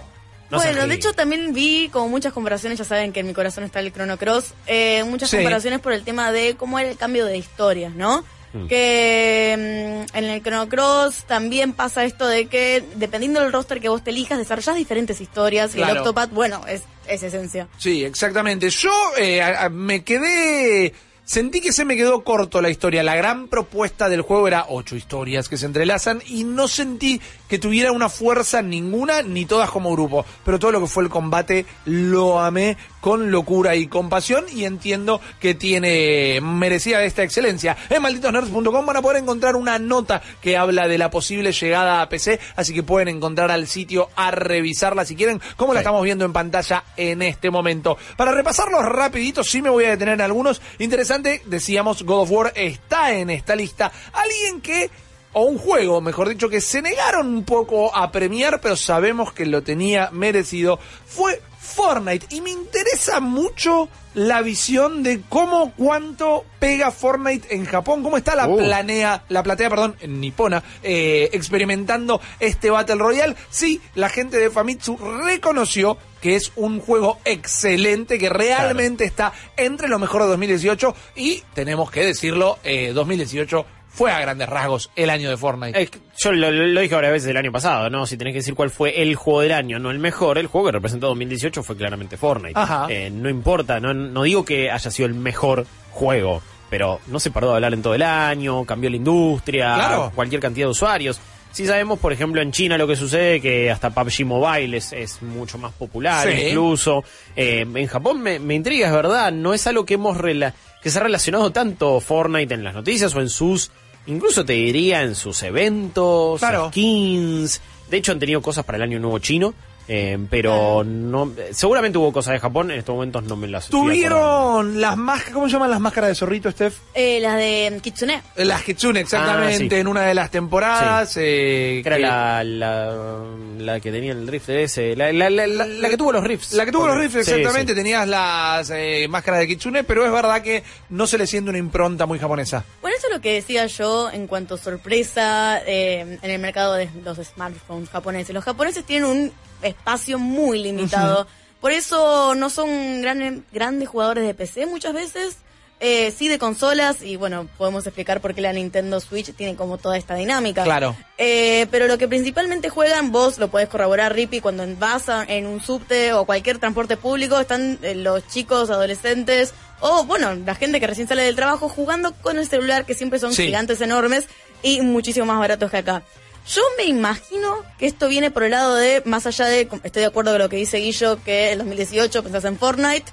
No 0.50 0.58
bueno, 0.60 0.88
de 0.88 0.96
hecho 0.96 1.12
también 1.12 1.54
vi 1.54 1.89
como 1.91 2.08
muchas 2.08 2.32
comparaciones, 2.32 2.78
ya 2.80 2.86
saben 2.86 3.12
que 3.12 3.20
en 3.20 3.28
mi 3.28 3.34
corazón 3.34 3.65
está 3.65 3.82
el 3.82 3.91
Chrono 3.91 4.17
Cross, 4.17 4.54
eh, 4.65 5.04
muchas 5.06 5.30
Sí. 5.30 5.38
comparaciones 5.38 5.82
por 5.82 5.91
el 5.91 6.04
tema 6.04 6.32
de 6.32 6.56
cómo 6.56 6.80
era 6.80 6.89
el 6.89 6.96
cambio 6.98 7.26
de 7.26 7.38
historias, 7.38 7.94
¿no? 7.94 8.24
Mm. 8.54 8.68
Que 8.68 10.06
mm, 10.12 10.18
en 10.18 10.24
el 10.26 10.42
Chrono 10.44 10.68
Cross 10.68 11.24
también 11.28 11.74
pasa 11.74 12.04
esto 12.04 12.28
de 12.28 12.48
que 12.48 12.84
dependiendo 12.96 13.40
del 13.42 13.52
roster 13.54 13.80
que 13.80 13.90
vos 13.90 14.04
te 14.04 14.10
elijas, 14.12 14.38
desarrollás 14.38 14.76
diferentes 14.76 15.22
historias 15.22 15.74
y 15.76 15.82
el. 15.82 15.98
Octopath, 15.98 16.32
bueno, 16.32 16.62
es, 16.68 16.84
es 17.08 17.24
esencia. 17.24 17.68
Sí, 17.78 18.04
exactamente. 18.04 18.70
Yo 18.70 18.92
eh, 19.18 19.42
a- 19.42 19.66
a- 19.66 19.70
me 19.70 20.04
quedé... 20.04 20.94
Sentí 21.24 21.62
que 21.62 21.72
se 21.72 21.86
me 21.86 21.96
quedó 21.96 22.26
corto 22.26 22.62
la 22.62 22.70
historia. 22.70 23.04
La 23.04 23.16
gran 23.16 23.48
propuesta 23.48 24.10
del 24.10 24.22
juego 24.22 24.50
era 24.50 24.66
ocho 24.68 24.98
historias 24.98 25.48
que 25.48 25.56
se 25.56 25.66
entrelazan 25.68 26.22
y 26.28 26.44
no 26.44 26.68
sentí 26.68 27.22
que 27.52 27.60
tuviera 27.60 27.92
una 27.92 28.08
fuerza 28.08 28.62
ninguna 28.62 29.24
ni 29.24 29.46
todas 29.46 29.70
como 29.70 29.92
grupo. 29.92 30.26
Pero 30.46 30.58
todo 30.58 30.72
lo 30.72 30.80
que 30.80 30.88
fue 30.88 31.04
el 31.04 31.10
combate 31.10 31.66
lo 31.84 32.40
amé 32.40 32.78
con 33.02 33.30
locura 33.30 33.76
y 33.76 33.88
compasión 33.88 34.46
y 34.50 34.64
entiendo 34.64 35.20
que 35.42 35.54
tiene 35.54 36.40
merecida 36.42 37.04
esta 37.04 37.24
excelencia. 37.24 37.76
En 37.90 38.04
malditosnerds.com 38.04 38.86
van 38.86 38.96
a 38.96 39.02
poder 39.02 39.22
encontrar 39.22 39.58
una 39.58 39.80
nota 39.80 40.22
que 40.40 40.56
habla 40.56 40.88
de 40.88 40.98
la 40.98 41.12
posible 41.12 41.52
llegada 41.52 42.02
a 42.02 42.08
PC, 42.08 42.40
así 42.56 42.74
que 42.74 42.84
pueden 42.84 43.10
encontrar 43.10 43.52
al 43.52 43.68
sitio 43.68 44.08
a 44.16 44.32
revisarla 44.32 45.04
si 45.04 45.18
quieren, 45.18 45.42
como 45.58 45.74
la 45.74 45.82
estamos 45.82 46.04
viendo 46.04 46.24
en 46.24 46.32
pantalla 46.32 46.86
en 46.96 47.22
este 47.22 47.52
momento. 47.52 47.98
Para 48.16 48.32
repasarlos 48.32 48.86
rapidito, 48.86 49.44
sí 49.44 49.62
me 49.62 49.70
voy 49.70 49.84
a 49.84 49.90
detener 49.90 50.14
en 50.14 50.22
algunos. 50.22 50.62
Interesante, 50.80 51.42
decíamos, 51.48 52.04
God 52.04 52.22
of 52.22 52.32
War 52.32 52.54
está 52.56 53.12
en 53.12 53.30
esta 53.30 53.58
lista. 53.58 53.92
Alguien 54.14 54.62
que 54.62 54.90
o 55.34 55.44
un 55.44 55.58
juego, 55.58 56.02
mejor 56.02 56.30
dicho, 56.30 56.50
que 56.50 56.62
se 56.62 56.82
negaron 56.82 57.28
un 57.28 57.44
poco 57.44 57.96
a 57.96 58.12
premiar, 58.12 58.60
pero 58.62 58.76
sabemos 58.76 59.34
que 59.34 59.46
lo 59.46 59.63
tenía 59.63 60.10
merecido, 60.12 60.80
fue 61.06 61.41
Fortnite. 61.60 62.28
Y 62.36 62.41
me 62.41 62.50
interesa 62.50 63.20
mucho 63.20 63.88
la 64.13 64.41
visión 64.41 65.04
de 65.04 65.22
cómo, 65.30 65.72
cuánto 65.78 66.44
pega 66.60 66.91
Fortnite 66.91 67.56
en 67.56 67.65
Japón, 67.65 68.04
cómo 68.04 68.17
está 68.17 68.36
la 68.36 68.48
Uh. 68.48 68.58
planea, 68.58 69.24
la 69.30 69.41
platea, 69.41 69.70
perdón, 69.70 69.96
en 70.02 70.20
Nipona, 70.20 70.63
eh, 70.84 71.30
experimentando 71.32 72.20
este 72.39 72.70
Battle 72.70 72.96
Royale. 72.96 73.36
Sí, 73.50 73.80
la 73.96 74.10
gente 74.10 74.38
de 74.38 74.50
Famitsu 74.50 74.98
reconoció 74.98 75.98
que 76.20 76.36
es 76.36 76.52
un 76.56 76.80
juego 76.82 77.20
excelente, 77.26 78.20
que 78.20 78.30
realmente 78.30 79.06
está 79.06 79.32
entre 79.58 79.88
lo 79.88 79.98
mejor 79.98 80.24
de 80.24 80.30
2018 80.30 80.94
y 81.15 81.44
tenemos 81.54 81.89
que 81.89 82.06
decirlo, 82.06 82.60
eh, 82.64 82.91
2018 82.93 83.66
fue 83.94 84.12
a 84.12 84.20
grandes 84.22 84.48
rasgos 84.48 84.89
el 84.96 85.10
año 85.10 85.30
de 85.30 85.38
Fortnite. 85.38 85.88
Que 85.88 86.00
yo 86.24 86.32
lo, 86.32 86.82
dije 86.82 86.96
varias 86.96 87.12
veces 87.14 87.30
el 87.30 87.38
año 87.38 87.52
pasado, 87.52 87.89
¿no? 87.89 88.06
Si 88.06 88.16
tenés 88.18 88.32
que 88.34 88.39
decir 88.39 88.56
cuál 88.56 88.70
fue 88.70 89.02
el 89.02 89.16
juego 89.16 89.42
del 89.42 89.52
año, 89.52 89.80
no 89.80 89.92
el 89.92 90.00
mejor, 90.00 90.38
el 90.38 90.48
juego 90.48 90.68
que 90.68 90.72
representó 90.74 91.08
2018 91.08 91.62
fue 91.62 91.76
claramente 91.76 92.16
Fortnite. 92.18 92.58
Ajá. 92.58 92.88
Eh, 92.89 93.10
no 93.12 93.30
importa, 93.30 93.80
no, 93.80 93.94
no 93.94 94.24
digo 94.24 94.46
que 94.46 94.72
haya 94.72 94.89
sido 94.92 95.08
el 95.08 95.14
mejor 95.14 95.66
juego, 95.92 96.42
pero 96.70 97.02
no 97.08 97.20
se 97.20 97.32
paró 97.32 97.50
de 97.50 97.56
hablar 97.56 97.74
en 97.74 97.82
todo 97.82 97.94
el 97.96 98.02
año, 98.04 98.64
cambió 98.66 98.89
la 98.89 98.96
industria, 98.96 99.74
Claro. 99.76 100.12
cualquier 100.16 100.39
cantidad 100.42 100.68
de 100.68 100.72
usuarios. 100.72 101.20
Sí 101.52 101.66
sabemos, 101.68 102.00
por 102.00 102.14
ejemplo, 102.14 102.42
en 102.42 102.54
China 102.54 102.78
lo 102.78 102.88
que 102.88 102.96
sucede, 102.96 103.42
que 103.42 103.70
hasta 103.70 103.89
PUBG 103.89 104.24
Mobile 104.26 104.78
es, 104.78 104.94
es 104.94 105.22
mucho 105.22 105.58
más 105.58 105.74
popular 105.74 106.26
Sí. 106.32 106.48
incluso. 106.48 107.04
Eh, 107.36 107.66
en 107.76 107.88
Japón 107.88 108.22
me, 108.22 108.39
me 108.39 108.56
intriga, 108.56 108.88
es 108.88 108.94
verdad, 108.94 109.34
no 109.34 109.54
es 109.54 109.68
algo 109.68 109.86
que 109.86 109.96
hemos 109.96 110.18
rela- 110.18 110.54
que 110.82 110.89
se 110.89 110.98
ha 111.00 111.04
relacionado 111.04 111.52
tanto 111.52 112.00
Fortnite 112.00 112.54
en 112.54 112.64
las 112.64 112.74
noticias 112.74 113.14
o 113.16 113.20
en 113.20 113.28
sus, 113.28 113.70
incluso 114.08 114.43
te 114.45 114.54
diría 114.54 115.04
en 115.04 115.16
sus 115.16 115.41
eventos, 115.43 116.39
Claro. 116.39 116.70
skins. 116.70 117.62
De 117.89 117.97
hecho 117.97 118.12
han 118.12 118.20
tenido 118.20 118.41
cosas 118.41 118.64
para 118.66 118.78
el 118.78 118.84
año 118.84 118.99
nuevo 118.99 119.20
chino, 119.20 119.54
eh, 119.94 120.18
pero 120.30 120.86
no, 120.86 121.34
seguramente 121.52 121.98
hubo 121.98 122.14
cosas 122.14 122.32
de 122.34 122.39
Japón, 122.39 122.72
en 122.72 122.80
estos 122.80 122.96
momentos 122.96 123.24
no 123.24 123.36
me 123.36 123.50
las. 123.50 123.68
Tuvieron 123.68 124.80
las 124.80 124.96
máscaras, 124.96 125.34
¿cómo 125.34 125.48
se 125.48 125.52
llaman 125.54 125.70
las 125.70 125.82
máscaras 125.82 126.08
de 126.12 126.16
zorrito, 126.16 126.50
Steph? 126.50 126.76
Eh, 126.94 127.20
las 127.20 127.36
de 127.36 127.78
Kitsune. 127.82 128.22
Las 128.38 128.64
Kitsune, 128.64 129.02
exactamente, 129.02 129.66
Ah, 129.66 129.70
sí. 129.70 129.76
en 129.76 129.88
una 129.88 130.04
de 130.04 130.14
las 130.14 130.32
temporadas. 130.32 131.18
eh, 131.18 131.82
era 131.86 131.98
que- 131.98 132.02
la, 132.04 132.42
la, 132.46 133.26
la 133.58 133.80
que 133.82 133.92
tenía 133.92 134.14
el 134.14 134.28
rift 134.30 134.48
ese, 134.50 134.96
la, 134.96 135.12
la, 135.12 135.30
la, 135.30 135.46
la- 135.46 135.66
la 135.66 135.89
que 135.89 135.98
tuvo 135.98 136.14
los 136.14 136.24
rifts. 136.24 136.54
La 136.54 136.66
que 136.66 136.72
tuvo 136.72 136.88
los 136.88 136.98
rifles, 136.98 137.26
Sí, 137.26 137.32
exactamente, 137.34 137.74
sí. 137.74 137.78
tenías 137.78 138.08
las 138.08 138.70
eh, 138.74 139.08
máscaras 139.10 139.42
de 139.42 139.48
Kitsune, 139.48 139.84
pero 139.84 140.06
es 140.06 140.12
verdad 140.14 140.42
que 140.42 140.64
no 140.89 141.06
se 141.06 141.18
le 141.18 141.28
siente 141.28 141.50
una 141.50 141.60
impronta 141.60 142.06
muy 142.06 142.18
japonesa. 142.18 142.64
Bueno, 142.82 142.96
eso 142.98 143.08
es 143.08 143.14
lo 143.14 143.20
que 143.22 143.34
decía 143.34 143.66
yo 143.66 144.10
en 144.10 144.28
cuanto 144.28 144.56
a 144.56 144.58
sorpresa 144.58 145.62
eh, 145.66 146.18
en 146.22 146.32
el 146.32 146.39
mercado 146.39 146.76
de 146.76 146.88
los 147.04 147.18
smartphones 147.18 147.89
japoneses. 147.89 148.34
Los 148.34 148.46
japoneses 148.46 148.86
tienen 148.86 149.10
un 149.10 149.32
espacio 149.64 150.20
muy 150.20 150.59
limitado. 150.62 151.28
Por 151.59 151.72
eso 151.72 152.34
no 152.36 152.49
son 152.49 153.01
grandes, 153.01 153.41
grandes 153.51 153.88
jugadores 153.89 154.26
de 154.26 154.34
PC 154.34 154.66
muchas 154.66 154.93
veces. 154.93 155.38
Eh, 155.84 156.14
sí 156.16 156.28
de 156.28 156.38
consolas 156.38 157.01
y 157.01 157.16
bueno, 157.16 157.47
podemos 157.57 157.88
explicar 157.88 158.22
por 158.22 158.36
qué 158.36 158.41
la 158.41 158.53
Nintendo 158.53 158.99
Switch 158.99 159.34
tiene 159.34 159.55
como 159.55 159.80
toda 159.80 159.97
esta 159.97 160.14
dinámica. 160.14 160.64
Claro. 160.64 160.95
Eh, 161.18 161.66
pero 161.72 161.88
lo 161.88 161.97
que 161.97 162.07
principalmente 162.07 162.70
juegan, 162.70 163.12
vos 163.12 163.39
lo 163.39 163.47
podés 163.47 163.68
corroborar, 163.68 164.14
Rippy, 164.14 164.41
cuando 164.41 164.64
vas 164.78 165.09
a- 165.09 165.24
en 165.24 165.47
un 165.47 165.59
subte 165.59 166.14
o 166.14 166.26
cualquier 166.26 166.59
transporte 166.59 166.97
público, 166.97 167.39
están 167.39 167.80
eh, 167.82 167.95
los 167.95 168.28
chicos, 168.28 168.70
adolescentes, 168.70 169.55
o 169.80 170.03
bueno, 170.03 170.36
la 170.36 170.53
gente 170.53 170.80
que 170.80 170.86
recién 170.86 171.07
sale 171.07 171.24
del 171.24 171.36
trabajo 171.36 171.68
jugando 171.68 172.14
con 172.22 172.38
el 172.38 172.47
celular, 172.47 172.86
que 172.86 172.93
siempre 172.93 173.18
son 173.18 173.34
Sí. 173.34 173.45
gigantes 173.45 173.82
enormes 173.82 174.28
y 174.62 174.82
muchísimo 174.82 175.26
más 175.26 175.39
baratos 175.39 175.72
que 175.72 175.78
acá. 175.78 176.03
Yo 176.48 176.62
me 176.78 176.86
imagino 176.86 177.58
que 177.78 177.86
esto 177.88 178.08
viene 178.08 178.32
por 178.32 178.44
el 178.44 178.52
lado 178.52 178.76
de, 178.76 179.02
más 179.06 179.26
allá 179.28 179.46
de, 179.46 179.68
estoy 179.84 180.02
de 180.02 180.06
acuerdo 180.08 180.32
con 180.32 180.39
lo 180.39 180.50
que 180.50 180.58
dice 180.58 180.78
Guillo, 180.80 181.20
que 181.24 181.52
el 181.52 181.60
2018 181.60 182.24
pensás 182.24 182.46
en 182.46 182.58
Fortnite, 182.58 183.12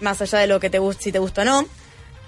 más 0.00 0.20
allá 0.20 0.40
de 0.40 0.46
lo 0.48 0.60
que 0.60 0.70
te 0.70 0.78
gusta, 0.78 1.02
si 1.02 1.12
te 1.12 1.18
gusta 1.18 1.42
o 1.42 1.44
no. 1.44 1.66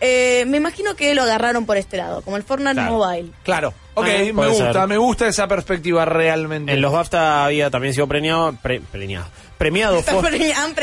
Eh, 0.01 0.45
me 0.47 0.59
imagino 0.59 0.95
que 0.95 1.15
lo 1.15 1.23
agarraron 1.23 1.65
por 1.67 1.77
este 1.79 1.97
lado, 1.97 2.21
como 2.23 2.37
el 2.37 2.43
Fortnite 2.43 2.75
Claro. 2.75 2.93
Mobile. 2.93 3.31
Claro. 3.43 3.75
Ok, 3.95 4.07
Ah, 4.07 4.19
me 4.35 4.47
gusta, 4.49 4.73
ser. 4.73 4.87
me 4.89 4.97
gusta 4.99 5.27
esa 5.27 5.49
perspectiva 5.49 6.05
realmente. 6.05 6.73
En 6.73 6.81
los 6.83 6.93
BAFTA 6.93 7.47
había 7.47 7.71
también 7.71 7.95
sido 7.95 8.07
premiado, 8.07 8.55
pre- 8.63 8.81
premiado, 8.81 9.27
premiado 9.57 10.03
han 10.57 10.75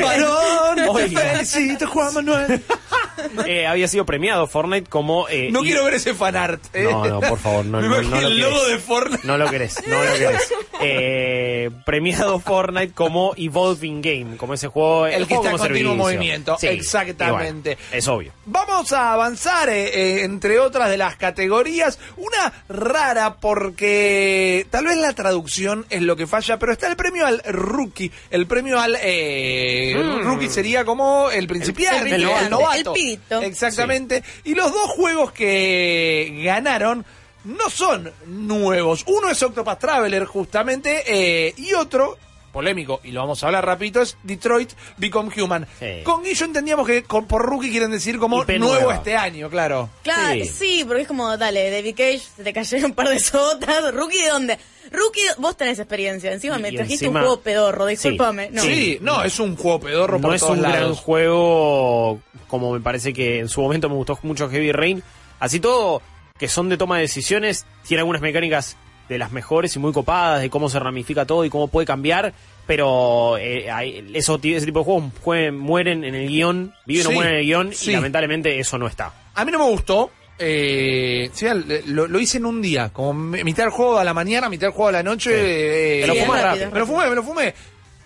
varón, 0.00 0.76
te 0.76 0.88
Oiga. 0.88 1.20
felicito, 1.20 1.88
Juan 1.88 2.14
Manuel. 2.14 2.62
eh, 3.46 3.66
había 3.66 3.88
sido 3.88 4.04
premiado 4.06 4.46
Fortnite 4.46 4.88
como... 4.88 5.28
eh, 5.28 5.48
No 5.50 5.62
y- 5.62 5.66
quiero 5.66 5.84
ver 5.84 5.94
ese 5.94 6.14
fanart. 6.14 6.62
eh. 6.74 6.84
No, 6.90 7.04
no, 7.06 7.20
por 7.20 7.38
favor, 7.38 7.64
no, 7.64 7.80
Me 7.82 7.88
no, 7.88 8.02
no 8.02 8.02
lo 8.02 8.16
el 8.28 8.34
querés. 8.34 8.38
logo 8.50 8.64
de 8.66 8.78
Fortnite. 8.78 9.26
No 9.26 9.38
lo 9.38 9.50
querés, 9.50 9.76
no 9.86 10.02
lo 10.04 10.12
querés. 10.14 10.52
Eh, 10.78 11.70
premiado 11.86 12.38
Fortnite 12.38 12.92
como 12.92 13.32
Evolving 13.36 14.02
Game, 14.02 14.36
como 14.36 14.52
ese 14.52 14.68
juego... 14.68 15.06
El 15.06 15.26
que 15.26 15.34
juego 15.34 15.44
está 15.44 15.50
en 15.52 15.56
continuo 15.58 15.92
servicio. 15.92 16.04
movimiento, 16.18 16.56
Sí, 16.60 16.66
exactamente. 16.66 17.76
bueno, 17.76 17.96
es 17.96 18.08
obvio. 18.08 18.32
Vamos 18.44 18.92
a 18.92 19.14
avanzar, 19.14 19.70
eh, 19.70 19.88
eh, 20.18 20.24
entre 20.24 20.58
otras 20.60 20.90
de 20.90 20.98
las 20.98 21.16
categorías, 21.16 21.98
una 22.18 22.52
rara 22.68 23.36
porque 23.36 24.66
tal 24.70 24.84
vez 24.84 24.98
la 24.98 25.14
traducción 25.14 25.86
es 25.88 26.02
lo 26.02 26.14
que 26.14 26.26
falla, 26.26 26.58
pero 26.58 26.72
está 26.72 26.88
el 26.88 26.96
premio 26.96 27.26
al 27.26 27.42
rookie, 27.46 28.12
el 28.30 28.46
premio 28.46 28.78
al 28.78 28.98
eh, 29.02 29.94
Mm. 29.96 30.24
rookie 30.24 30.48
sería 30.50 30.84
como 30.84 31.30
el 31.30 31.46
principiante, 31.46 32.14
el 32.14 32.22
¿no? 32.22 32.28
principiante, 32.28 32.44
el 32.44 32.50
novato. 32.50 32.94
el 32.96 33.15
Exactamente. 33.42 34.22
Y 34.44 34.54
los 34.54 34.72
dos 34.72 34.90
juegos 34.90 35.32
que 35.32 36.42
ganaron 36.44 37.04
no 37.44 37.70
son 37.70 38.12
nuevos. 38.26 39.04
Uno 39.06 39.30
es 39.30 39.42
Octopath 39.42 39.78
Traveler, 39.78 40.24
justamente, 40.24 41.04
eh, 41.06 41.54
y 41.56 41.72
otro 41.74 42.18
polémico, 42.56 43.00
y 43.04 43.12
lo 43.12 43.20
vamos 43.20 43.42
a 43.42 43.46
hablar 43.46 43.64
rapidito, 43.66 44.00
es 44.00 44.16
Detroit 44.22 44.70
Become 44.96 45.30
Human. 45.40 45.66
Sí. 45.78 46.02
Con 46.04 46.24
Guillo 46.24 46.46
entendíamos 46.46 46.86
que 46.86 47.02
con- 47.04 47.26
por 47.26 47.42
rookie 47.44 47.70
quieren 47.70 47.90
decir 47.90 48.18
como 48.18 48.42
nuevo 48.44 48.58
nueva. 48.74 48.94
este 48.94 49.14
año, 49.14 49.50
claro. 49.50 49.90
Claro, 50.02 50.42
Sí. 50.44 50.50
sí. 50.50 50.84
porque 50.86 51.02
es 51.02 51.08
como, 51.08 51.36
dale, 51.36 51.70
David 51.70 51.94
Cage, 51.96 52.22
se 52.36 52.42
te 52.44 52.52
cayeron 52.52 52.86
un 52.86 52.94
par 52.94 53.08
de 53.10 53.18
sotas. 53.20 53.92
¿Rookie 53.94 54.22
de 54.22 54.28
dónde? 54.30 54.58
Rookie, 54.90 55.20
vos 55.38 55.56
tenés 55.56 55.78
experiencia. 55.78 56.32
Encima 56.32 56.58
Y- 56.58 56.62
me 56.62 56.68
y 56.70 56.76
trajiste 56.76 57.04
encima- 57.06 57.20
un 57.20 57.26
juego 57.26 57.40
pedorro, 57.42 57.84
Sí. 57.84 57.90
discúlpame. 57.90 58.50
No. 58.52 58.62
Sí, 58.62 58.98
no, 59.02 59.22
es 59.22 59.38
un 59.38 59.54
juego 59.56 59.80
pedorro 59.80 60.18
No 60.18 60.28
por 60.28 60.34
es 60.34 60.40
todos 60.40 60.56
un 60.56 60.62
gran 60.62 60.94
juego 60.94 62.20
como 62.48 62.72
me 62.72 62.80
parece 62.80 63.12
que 63.12 63.38
en 63.40 63.48
su 63.48 63.60
momento 63.60 63.88
me 63.88 63.96
gustó 63.96 64.18
mucho 64.22 64.48
Heavy 64.48 64.72
Rain. 64.72 65.02
Así 65.40 65.60
todo, 65.60 66.00
que 66.38 66.48
son 66.48 66.68
de 66.68 66.76
toma 66.76 66.96
de 66.96 67.02
decisiones, 67.02 67.66
tiene 67.86 68.00
algunas 68.00 68.22
mecánicas 68.22 68.76
de 69.08 69.18
las 69.18 69.32
mejores 69.32 69.74
y 69.76 69.78
muy 69.78 69.92
copadas, 69.92 70.40
de 70.42 70.50
cómo 70.50 70.68
se 70.68 70.78
ramifica 70.78 71.24
todo 71.26 71.44
y 71.44 71.50
cómo 71.50 71.68
puede 71.68 71.86
cambiar, 71.86 72.32
pero 72.66 73.36
eh, 73.38 73.70
hay- 73.70 74.10
eso, 74.14 74.40
ese 74.42 74.66
tipo 74.66 74.80
de 74.80 74.84
juegos 74.84 75.52
mueren 75.54 76.04
en 76.04 76.14
el 76.14 76.28
guion, 76.28 76.74
viven 76.86 77.06
o 77.06 77.10
mueren 77.12 77.32
en 77.34 77.38
el 77.40 77.44
guion 77.46 77.72
sí. 77.72 77.90
y 77.90 77.94
lamentablemente 77.94 78.58
eso 78.58 78.78
no 78.78 78.86
está. 78.86 79.12
A 79.34 79.44
mí 79.44 79.52
no 79.52 79.58
me 79.60 79.64
gustó. 79.70 80.10
Eh, 80.38 81.30
sí, 81.32 81.46
lo, 81.86 82.06
lo 82.08 82.20
hice 82.20 82.36
en 82.38 82.44
un 82.46 82.60
día, 82.60 82.90
como 82.92 83.14
mi- 83.14 83.42
mitad 83.42 83.62
del 83.64 83.72
juego 83.72 83.98
a 83.98 84.04
la 84.04 84.12
mañana, 84.12 84.48
mitad 84.50 84.66
del 84.66 84.74
juego 84.74 84.88
a 84.88 84.92
la 84.92 85.02
noche. 85.02 85.30
eh, 85.32 86.00
Te 86.02 86.06
lo 86.08 86.14
rápido. 86.14 86.42
rápido. 86.42 86.70
Me 86.72 86.78
lo 86.80 86.86
fumé, 86.86 87.08
me 87.08 87.14
lo 87.14 87.22
fumé. 87.22 87.54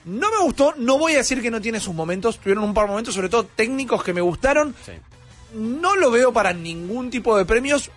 No 0.04 0.30
me 0.30 0.38
gustó, 0.44 0.74
no 0.78 0.96
voy 0.98 1.14
a 1.14 1.18
decir 1.18 1.42
que 1.42 1.50
no 1.50 1.60
tiene 1.60 1.80
sus 1.80 1.94
momentos, 1.94 2.38
tuvieron 2.38 2.64
un 2.64 2.72
par 2.72 2.84
de 2.84 2.90
momentos, 2.90 3.14
sobre 3.14 3.28
todo 3.28 3.44
técnicos 3.44 4.02
que 4.04 4.14
me 4.14 4.20
gustaron. 4.20 4.74
Sí. 4.86 4.92
No 5.54 5.96
lo 5.96 6.10
veo 6.12 6.32
para 6.32 6.52
ningún 6.52 7.10
tipo 7.10 7.36
de 7.36 7.44
premios. 7.44 7.90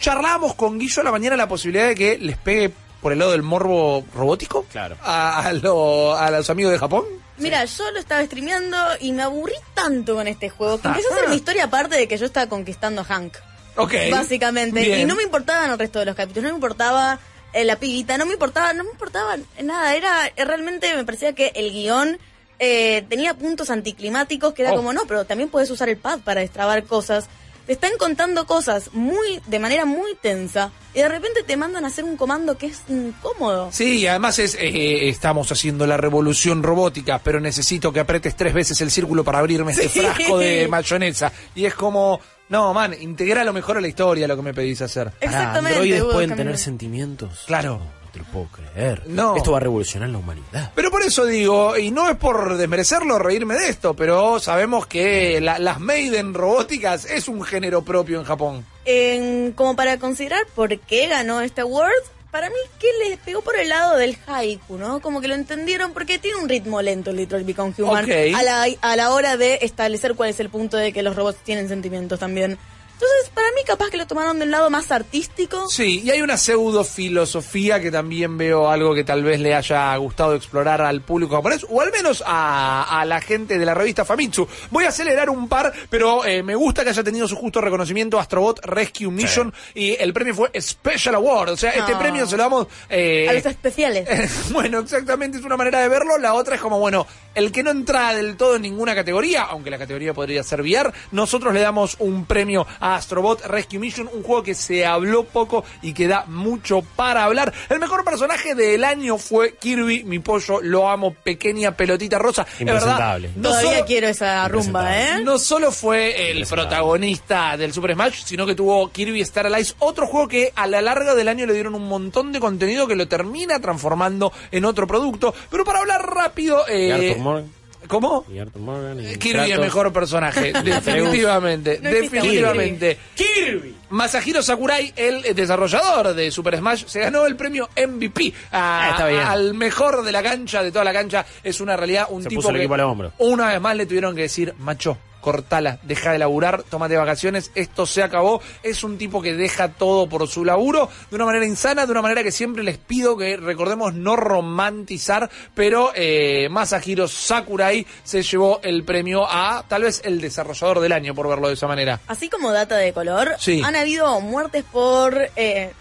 Charlamos 0.00 0.54
con 0.54 0.78
Guillo 0.78 1.00
a 1.00 1.04
la 1.04 1.10
mañana 1.12 1.36
la 1.36 1.48
posibilidad 1.48 1.86
de 1.88 1.94
que 1.94 2.18
les 2.18 2.36
pegue 2.36 2.70
por 3.00 3.12
el 3.12 3.18
lado 3.18 3.32
del 3.32 3.42
morbo 3.42 4.04
robótico 4.14 4.64
Claro. 4.72 4.96
a, 5.02 5.40
a 5.46 5.52
lo- 5.52 6.14
a 6.16 6.30
los 6.30 6.48
amigos 6.50 6.72
de 6.72 6.78
Japón. 6.78 7.04
Mira, 7.36 7.64
yo 7.64 7.90
lo 7.90 7.98
estaba 7.98 8.24
streameando 8.24 8.76
y 9.00 9.12
me 9.12 9.22
aburrí 9.22 9.54
tanto 9.74 10.14
con 10.14 10.28
este 10.28 10.48
juego 10.50 10.80
que 10.80 10.88
empecé 10.88 11.08
a 11.08 11.16
hacer 11.16 11.28
mi 11.30 11.36
historia 11.36 11.64
aparte 11.64 11.96
de 11.96 12.06
que 12.08 12.16
yo 12.16 12.26
estaba 12.26 12.48
conquistando 12.48 13.00
a 13.02 13.04
Hank. 13.04 13.34
Ok. 13.76 13.92
Básicamente. 14.10 14.80
Bien. 14.80 15.00
Y 15.00 15.04
no 15.04 15.16
me 15.16 15.24
importaban 15.24 15.70
el 15.70 15.78
resto 15.78 15.98
de 15.98 16.04
los 16.06 16.14
capítulos, 16.14 16.44
no 16.44 16.50
me 16.50 16.54
importaba 16.56 17.18
eh, 17.52 17.64
la 17.64 17.76
pibita, 17.76 18.16
no 18.18 18.26
me 18.26 18.34
importaba, 18.34 18.72
no 18.72 18.84
me 18.84 18.90
importaba 18.90 19.36
nada. 19.62 19.96
Era 19.96 20.26
eh, 20.36 20.44
realmente 20.44 20.94
me 20.94 21.04
parecía 21.04 21.32
que 21.34 21.52
el 21.56 21.72
guion 21.72 22.18
eh, 22.60 23.04
tenía 23.08 23.34
puntos 23.34 23.68
anticlimáticos 23.70 24.54
que 24.54 24.62
era 24.62 24.72
Oh. 24.72 24.76
como, 24.76 24.92
no, 24.92 25.02
pero 25.08 25.24
también 25.24 25.48
puedes 25.50 25.70
usar 25.70 25.88
el 25.88 25.96
pad 25.96 26.20
para 26.20 26.40
destrabar 26.40 26.84
cosas. 26.84 27.26
Te 27.66 27.72
están 27.72 27.92
contando 27.98 28.46
cosas 28.46 28.90
muy, 28.92 29.40
de 29.46 29.58
manera 29.58 29.84
muy 29.84 30.14
tensa, 30.20 30.70
y 30.92 30.98
de 30.98 31.08
repente 31.08 31.42
te 31.42 31.56
mandan 31.56 31.84
a 31.84 31.88
hacer 31.88 32.04
un 32.04 32.16
comando 32.16 32.58
que 32.58 32.66
es 32.66 32.82
incómodo. 32.88 33.70
Sí, 33.72 34.00
y 34.00 34.06
además 34.06 34.38
es, 34.38 34.54
eh, 34.54 35.08
estamos 35.08 35.50
haciendo 35.50 35.86
la 35.86 35.96
revolución 35.96 36.62
robótica, 36.62 37.20
pero 37.24 37.40
necesito 37.40 37.92
que 37.92 38.00
apretes 38.00 38.36
tres 38.36 38.52
veces 38.52 38.80
el 38.80 38.90
círculo 38.90 39.24
para 39.24 39.38
abrirme 39.38 39.72
este 39.72 39.88
frasco 40.00 40.38
de 40.38 40.68
mayonesa. 40.68 41.32
Y 41.54 41.64
es 41.64 41.74
como, 41.74 42.20
no, 42.48 42.74
man, 42.74 42.94
integra 43.00 43.44
lo 43.44 43.52
mejor 43.52 43.78
a 43.78 43.80
la 43.80 43.88
historia 43.88 44.28
lo 44.28 44.36
que 44.36 44.42
me 44.42 44.54
pedís 44.54 44.82
hacer. 44.82 45.12
Exactamente. 45.20 45.78
¿Androides 45.78 46.04
pueden 46.04 46.36
tener 46.36 46.58
sentimientos? 46.58 47.44
Claro. 47.46 48.03
Te 48.14 48.20
lo 48.20 48.24
puedo 48.26 48.46
creer. 48.46 49.02
No. 49.06 49.36
Esto 49.36 49.50
va 49.52 49.56
a 49.58 49.60
revolucionar 49.60 50.08
la 50.08 50.18
humanidad. 50.18 50.70
Pero 50.74 50.90
por 50.90 51.02
eso 51.02 51.26
digo, 51.26 51.76
y 51.76 51.90
no 51.90 52.08
es 52.08 52.16
por 52.16 52.56
desmerecerlo 52.56 53.16
o 53.16 53.18
reírme 53.18 53.56
de 53.56 53.68
esto, 53.68 53.94
pero 53.94 54.38
sabemos 54.40 54.86
que 54.86 55.40
la- 55.40 55.58
las 55.58 55.80
Maiden 55.80 56.32
robóticas 56.32 57.04
es 57.04 57.26
un 57.28 57.42
género 57.42 57.82
propio 57.82 58.18
en 58.20 58.24
Japón. 58.24 58.64
En- 58.84 59.50
como 59.52 59.74
para 59.76 59.98
considerar 59.98 60.46
por 60.54 60.78
qué 60.78 61.08
ganó 61.08 61.40
este 61.40 61.60
award, 61.62 61.90
para 62.30 62.50
mí 62.50 62.56
que 62.80 62.86
les 63.08 63.18
pegó 63.18 63.42
por 63.42 63.56
el 63.56 63.68
lado 63.68 63.96
del 63.96 64.16
haiku, 64.26 64.76
¿no? 64.76 65.00
Como 65.00 65.20
que 65.20 65.28
lo 65.28 65.34
entendieron 65.34 65.92
porque 65.92 66.18
tiene 66.18 66.38
un 66.40 66.48
ritmo 66.48 66.82
lento 66.82 67.10
el 67.10 67.16
Detroit 67.16 67.46
Become 67.46 67.74
Human 67.78 68.04
Ok. 68.04 68.10
a, 68.34 68.42
la, 68.42 68.66
a 68.80 68.96
la 68.96 69.10
hora 69.12 69.36
de 69.36 69.58
establecer 69.62 70.14
cuál 70.14 70.30
es 70.30 70.40
el 70.40 70.50
punto 70.50 70.76
de 70.76 70.92
que 70.92 71.02
los 71.02 71.14
robots 71.16 71.38
tienen 71.44 71.68
sentimientos 71.68 72.18
también. 72.18 72.58
Entonces, 72.94 73.30
para 73.34 73.48
mí 73.48 73.62
capaz 73.66 73.90
que 73.90 73.96
lo 73.96 74.06
tomaron 74.06 74.38
del 74.38 74.50
lado 74.50 74.70
más 74.70 74.90
artístico. 74.92 75.68
Sí, 75.68 76.02
y 76.04 76.10
hay 76.10 76.22
una 76.22 76.36
pseudo 76.36 76.84
filosofía 76.84 77.80
que 77.80 77.90
también 77.90 78.38
veo 78.38 78.68
algo 78.70 78.94
que 78.94 79.04
tal 79.04 79.22
vez 79.24 79.40
le 79.40 79.54
haya 79.54 79.94
gustado 79.96 80.34
explorar 80.34 80.80
al 80.80 81.00
público 81.02 81.34
japonés, 81.36 81.66
o 81.68 81.80
al 81.80 81.90
menos 81.92 82.22
a, 82.26 83.00
a 83.00 83.04
la 83.04 83.20
gente 83.20 83.58
de 83.58 83.64
la 83.66 83.74
revista 83.74 84.04
Famitsu. 84.04 84.46
Voy 84.70 84.84
a 84.84 84.88
acelerar 84.88 85.28
un 85.30 85.48
par, 85.48 85.72
pero 85.90 86.24
eh, 86.24 86.42
me 86.42 86.54
gusta 86.54 86.84
que 86.84 86.90
haya 86.90 87.02
tenido 87.02 87.26
su 87.28 87.36
justo 87.36 87.60
reconocimiento 87.60 88.18
Astrobot 88.18 88.64
Rescue 88.64 89.10
Mission 89.10 89.52
y 89.74 89.96
el 90.00 90.12
premio 90.12 90.34
fue 90.34 90.50
Special 90.60 91.14
Award. 91.16 91.50
O 91.50 91.56
sea, 91.56 91.70
este 91.70 91.92
Ah. 91.94 91.98
premio 91.98 92.26
se 92.26 92.36
lo 92.36 92.42
damos... 92.44 92.66
eh, 92.88 93.26
A 93.28 93.32
los 93.32 93.44
especiales. 93.46 94.08
bueno, 94.52 94.78
exactamente 94.78 95.38
es 95.38 95.44
una 95.44 95.56
manera 95.56 95.80
de 95.80 95.88
verlo. 95.88 96.16
La 96.18 96.34
otra 96.34 96.54
es 96.56 96.60
como, 96.60 96.78
bueno, 96.78 97.06
el 97.34 97.50
que 97.52 97.62
no 97.62 97.70
entra 97.70 98.14
del 98.14 98.36
todo 98.36 98.56
en 98.56 98.62
ninguna 98.62 98.94
categoría, 98.94 99.42
aunque 99.42 99.70
la 99.70 99.78
categoría 99.78 100.14
podría 100.14 100.42
ser 100.42 100.60
VR, 100.62 100.92
nosotros 101.10 101.52
le 101.52 101.60
damos 101.60 101.96
un 101.98 102.24
premio 102.26 102.66
a 102.80 102.83
Astrobot 102.84 103.44
Rescue 103.46 103.78
Mission, 103.78 104.10
un 104.12 104.22
juego 104.22 104.42
que 104.42 104.54
se 104.54 104.84
habló 104.84 105.24
poco 105.24 105.64
y 105.82 105.94
que 105.94 106.06
da 106.06 106.24
mucho 106.26 106.82
para 106.96 107.24
hablar. 107.24 107.52
El 107.70 107.78
mejor 107.80 108.04
personaje 108.04 108.54
del 108.54 108.84
año 108.84 109.16
fue 109.18 109.54
Kirby, 109.56 110.04
mi 110.04 110.18
pollo, 110.18 110.60
lo 110.60 110.88
amo, 110.88 111.14
pequeña 111.14 111.72
pelotita 111.76 112.18
rosa. 112.18 112.46
Es 112.58 112.66
verdad, 112.66 113.18
no 113.36 113.48
Todavía 113.48 113.72
solo- 113.74 113.86
quiero 113.86 114.08
esa 114.08 114.46
rumba, 114.48 114.98
¿eh? 115.00 115.20
no 115.24 115.38
solo 115.38 115.72
fue 115.72 116.30
el 116.30 116.46
protagonista 116.46 117.56
del 117.56 117.72
Super 117.72 117.94
Smash, 117.94 118.24
sino 118.24 118.46
que 118.46 118.54
tuvo 118.54 118.90
Kirby 118.90 119.20
Star 119.22 119.46
Allies, 119.46 119.74
otro 119.78 120.06
juego 120.06 120.28
que 120.28 120.52
a 120.54 120.66
la 120.66 120.82
larga 120.82 121.14
del 121.14 121.28
año 121.28 121.46
le 121.46 121.54
dieron 121.54 121.74
un 121.74 121.88
montón 121.88 122.32
de 122.32 122.40
contenido 122.40 122.86
que 122.86 122.96
lo 122.96 123.08
termina 123.08 123.60
transformando 123.60 124.32
en 124.50 124.64
otro 124.64 124.86
producto. 124.86 125.34
Pero 125.50 125.64
para 125.64 125.78
hablar 125.80 126.02
rápido, 126.14 126.64
Y 126.68 126.72
eh, 126.72 126.92
Arthur 126.92 127.18
Morgan. 127.22 127.52
¿Cómo? 127.88 128.24
Y 128.32 128.38
Arthur 128.38 128.60
Morgan. 128.62 129.00
y 129.00 129.16
Kirby 129.16 129.52
es 129.52 129.58
mejor 129.58 129.92
personaje, 129.92 130.52
definitivamente, 130.64 131.80
No 131.82 131.90
definitivamente. 131.90 132.98
Kirby. 133.14 133.74
Masahiro 133.90 134.42
Sakurai, 134.42 134.92
el 134.96 135.34
desarrollador 135.34 136.14
de 136.14 136.30
Super 136.30 136.56
Smash, 136.58 136.84
se 136.86 137.00
ganó 137.00 137.26
el 137.26 137.36
premio 137.36 137.68
MVP 137.76 138.32
a- 138.50 138.86
Ah, 138.86 138.90
está 138.90 139.06
bien. 139.06 139.20
al 139.20 139.54
mejor 139.54 140.02
de 140.02 140.12
la 140.12 140.22
cancha, 140.22 140.62
de 140.62 140.72
toda 140.72 140.84
la 140.84 140.92
cancha. 140.92 141.24
Es 141.42 141.60
una 141.60 141.76
realidad, 141.76 142.06
un 142.10 142.22
Se 142.22 142.28
tipo 142.28 142.40
puso 142.40 142.50
el 142.50 142.56
que 142.56 142.62
equipo 142.62 142.74
al 142.74 142.80
hombro. 142.80 143.12
una 143.18 143.48
vez 143.48 143.60
más 143.60 143.76
le 143.76 143.86
tuvieron 143.86 144.16
que 144.16 144.22
decir, 144.22 144.54
macho, 144.58 144.98
cortala, 145.24 145.78
deja 145.84 146.12
de 146.12 146.18
laburar, 146.18 146.64
tómate 146.64 146.98
vacaciones, 146.98 147.50
esto 147.54 147.86
se 147.86 148.02
acabó. 148.02 148.42
Es 148.62 148.84
un 148.84 148.98
tipo 148.98 149.22
que 149.22 149.32
deja 149.32 149.68
todo 149.68 150.06
por 150.06 150.28
su 150.28 150.44
laburo 150.44 150.90
de 151.08 151.16
una 151.16 151.24
manera 151.24 151.46
insana, 151.46 151.86
de 151.86 151.92
una 151.92 152.02
manera 152.02 152.22
que 152.22 152.30
siempre 152.30 152.62
les 152.62 152.76
pido 152.76 153.16
que 153.16 153.38
recordemos 153.38 153.94
no 153.94 154.16
romantizar, 154.16 155.30
pero 155.54 155.92
eh, 155.94 156.48
Masahiro 156.50 157.08
Sakurai 157.08 157.86
se 158.02 158.22
llevó 158.22 158.60
el 158.62 158.84
premio 158.84 159.26
a 159.26 159.64
tal 159.66 159.84
vez 159.84 160.02
el 160.04 160.20
desarrollador 160.20 160.80
del 160.80 160.92
año, 160.92 161.14
por 161.14 161.26
verlo 161.26 161.48
de 161.48 161.54
esa 161.54 161.66
manera. 161.66 162.00
Así 162.06 162.28
como 162.28 162.52
data 162.52 162.76
de 162.76 162.92
color, 162.92 163.32
Sí. 163.38 163.62
han 163.64 163.76
habido 163.76 164.20
muertes 164.20 164.62
por... 164.70 165.30
eh, 165.36 165.72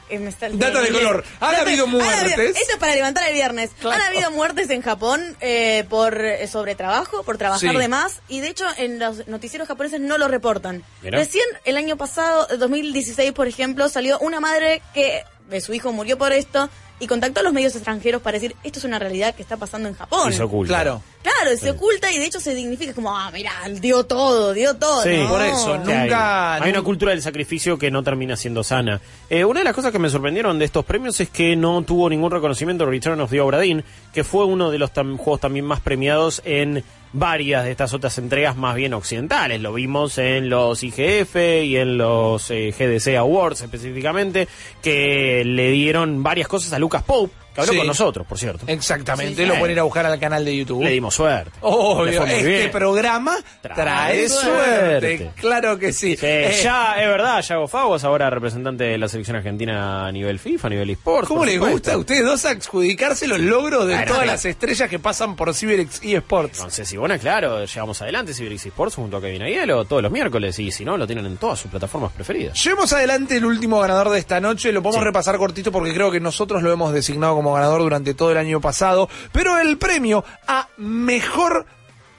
Data 0.53 0.79
de 0.81 0.91
color. 0.91 1.23
Han 1.39 1.55
habido 1.55 1.87
muertes. 1.87 2.55
esto 2.55 2.73
es 2.73 2.77
para 2.79 2.93
levantar 2.93 3.27
el 3.27 3.33
viernes. 3.33 3.71
Claro. 3.79 3.99
Han 3.99 4.13
habido 4.13 4.29
muertes 4.29 4.69
en 4.69 4.83
Japón 4.83 5.35
eh, 5.41 5.85
por 5.89 6.21
eh, 6.23 6.47
sobretrabajo, 6.47 7.23
por 7.23 7.39
trabajar 7.39 7.71
Sí. 7.71 7.75
de 7.77 7.87
más, 7.87 8.21
y 8.27 8.39
de 8.41 8.49
hecho 8.49 8.65
en 8.77 8.99
los 8.99 9.25
noticieros 9.33 9.67
japoneses 9.67 9.99
no 9.99 10.17
lo 10.17 10.27
reportan. 10.29 10.83
Recién 11.01 11.43
el 11.65 11.75
año 11.75 11.97
pasado, 11.97 12.47
2016 12.57 13.33
por 13.33 13.47
ejemplo, 13.47 13.89
salió 13.89 14.17
una 14.19 14.39
madre 14.39 14.81
que 14.93 15.23
de 15.49 15.59
su 15.59 15.73
hijo 15.73 15.91
murió 15.91 16.17
por 16.17 16.31
esto 16.31 16.69
y 17.03 17.07
contactó 17.07 17.41
a 17.41 17.43
los 17.43 17.51
medios 17.53 17.75
extranjeros 17.75 18.21
para 18.21 18.35
decir 18.39 18.55
esto 18.63 18.79
es 18.79 18.85
una 18.85 18.97
realidad 18.97 19.35
que 19.35 19.41
está 19.41 19.57
pasando 19.57 19.89
en 19.89 19.95
Japón. 19.95 20.31
Y 20.31 20.35
se 20.35 20.43
oculta. 20.43 20.73
Claro. 20.73 21.01
Claro, 21.21 21.57
se 21.57 21.69
oculta 21.71 22.11
y 22.11 22.17
de 22.19 22.25
hecho 22.25 22.39
se 22.39 22.53
dignifica 22.53 22.93
como, 22.93 23.15
ah, 23.17 23.29
mira, 23.33 23.51
dio 23.79 24.03
todo, 24.05 24.53
dio 24.53 24.75
todo. 24.75 25.03
Sí, 25.03 25.15
No. 25.17 25.29
por 25.29 25.41
eso, 25.41 25.73
hay- 25.73 25.79
Nunca- 25.79 26.55
Hay, 26.55 26.69
una 26.71 26.81
cultura 26.81 27.11
del 27.11 27.21
sacrificio 27.21 27.77
que 27.77 27.89
no 27.91 28.03
termina 28.03 28.35
siendo 28.35 28.61
sana. 28.63 28.99
Eh, 29.29 29.45
una 29.45 29.59
de 29.61 29.63
las 29.65 29.73
cosas 29.73 29.91
que 29.91 29.99
me 29.99 30.09
sorprendieron 30.09 30.59
de 30.59 30.65
estos 30.65 30.83
premios 30.85 31.19
es 31.21 31.29
que 31.29 31.55
no 31.55 31.81
tuvo 31.83 32.09
ningún 32.09 32.29
reconocimiento 32.31 32.85
Return 32.85 33.21
of 33.21 33.29
the 33.31 33.39
Obra 33.41 33.59
Dinn, 33.59 33.83
que 34.13 34.23
fue 34.25 34.45
uno 34.45 34.69
de 34.69 34.77
los 34.79 34.91
tam- 34.93 35.15
juegos 35.17 35.39
también 35.39 35.63
más 35.65 35.79
premiados 35.79 36.41
en 36.45 36.83
varias 37.15 37.63
de 37.63 37.71
estas 37.71 37.93
otras 37.93 38.17
entregas 38.17 38.57
más 38.57 38.75
bien 38.75 38.93
occidentales. 38.93 39.61
Lo 39.61 39.71
vimos 39.71 40.17
en 40.17 40.49
los 40.49 40.83
IGF 40.83 41.35
y 41.63 41.77
en 41.77 41.97
los 41.97 42.49
eh, 42.51 42.73
GDC 42.77 43.15
Awards 43.17 43.61
específicamente, 43.61 44.47
que 44.81 45.43
le 45.45 45.71
dieron 45.71 46.21
varias 46.21 46.47
cosas 46.47 46.73
a 46.73 46.79
Lucas 46.79 46.92
Pope, 47.01 47.33
que 47.53 47.61
habló 47.61 47.73
Sí. 47.73 47.77
con 47.77 47.87
nosotros, 47.87 48.25
por 48.27 48.37
cierto. 48.37 48.65
Exactamente, 48.67 49.43
Sí, 49.43 49.47
lo 49.47 49.55
pueden 49.59 49.71
ir 49.75 49.79
a 49.79 49.83
buscar 49.83 50.05
al 50.05 50.19
canal 50.19 50.43
de 50.45 50.55
YouTube. 50.57 50.83
Le 50.83 50.91
dimos 50.91 51.13
suerte. 51.15 51.51
Obvio, 51.61 52.23
este 52.25 52.43
bien. 52.47 52.71
programa 52.71 53.35
trae, 53.61 53.75
Trae 53.75 54.29
suerte. 54.29 55.17
suerte. 55.17 55.31
Claro 55.35 55.77
que 55.79 55.93
sí. 55.93 56.15
Sí, 56.17 56.25
Eh, 56.25 56.59
ya 56.63 56.95
es 57.01 57.07
verdad, 57.07 57.41
Yago 57.41 57.67
Fagos, 57.67 58.03
ahora 58.03 58.29
representante 58.29 58.83
de 58.85 58.97
la 58.97 59.07
selección 59.07 59.37
argentina 59.37 60.07
a 60.07 60.11
nivel 60.11 60.39
FIFA, 60.39 60.67
a 60.67 60.69
nivel 60.69 60.89
eSports. 60.89 61.27
¿Cómo 61.27 61.45
les 61.45 61.55
supuesto. 61.55 61.73
gusta 61.77 61.93
a 61.93 61.97
ustedes 61.97 62.25
dos 62.25 62.45
adjudicarse 62.45 63.27
los 63.27 63.39
logros 63.39 63.87
de 63.87 63.97
todas 64.05 64.25
las 64.25 64.45
estrellas 64.45 64.89
que 64.89 64.99
pasan 64.99 65.35
por 65.35 65.53
CyberX 65.53 66.01
eSports? 66.03 66.57
Entonces, 66.57 66.87
si 66.87 66.97
bueno, 66.97 67.17
claro, 67.19 67.65
llegamos 67.65 68.01
adelante, 68.01 68.33
Ciberix 68.33 68.65
eSports 68.65 68.95
junto 68.95 69.17
a 69.17 69.21
Kevin 69.21 69.43
Aiello 69.43 69.85
todos 69.85 70.01
los 70.01 70.11
miércoles, 70.11 70.57
y 70.59 70.71
si 70.71 70.83
no, 70.85 70.97
lo 70.97 71.05
tienen 71.07 71.25
en 71.25 71.37
todas 71.37 71.59
sus 71.59 71.69
plataformas 71.69 72.11
preferidas. 72.11 72.61
Llevemos 72.63 72.91
adelante 72.93 73.37
el 73.37 73.45
último 73.45 73.79
ganador 73.79 74.09
de 74.09 74.19
esta 74.19 74.39
noche, 74.39 74.71
lo 74.71 74.81
podemos 74.81 75.03
repasar 75.03 75.37
cortito 75.37 75.71
porque 75.71 75.93
creo 75.93 76.11
que 76.11 76.19
nosotros 76.19 76.61
lo 76.63 76.71
hemos 76.71 76.93
designado 76.93 77.35
como 77.35 77.42
ganador 77.51 77.81
durante 77.81 78.13
todo 78.13 78.31
el 78.31 78.37
año 78.37 78.61
pasado, 78.61 79.09
pero 79.33 79.57
el 79.59 79.77
premio 79.77 80.23
a 80.47 80.69
mejor 80.77 81.65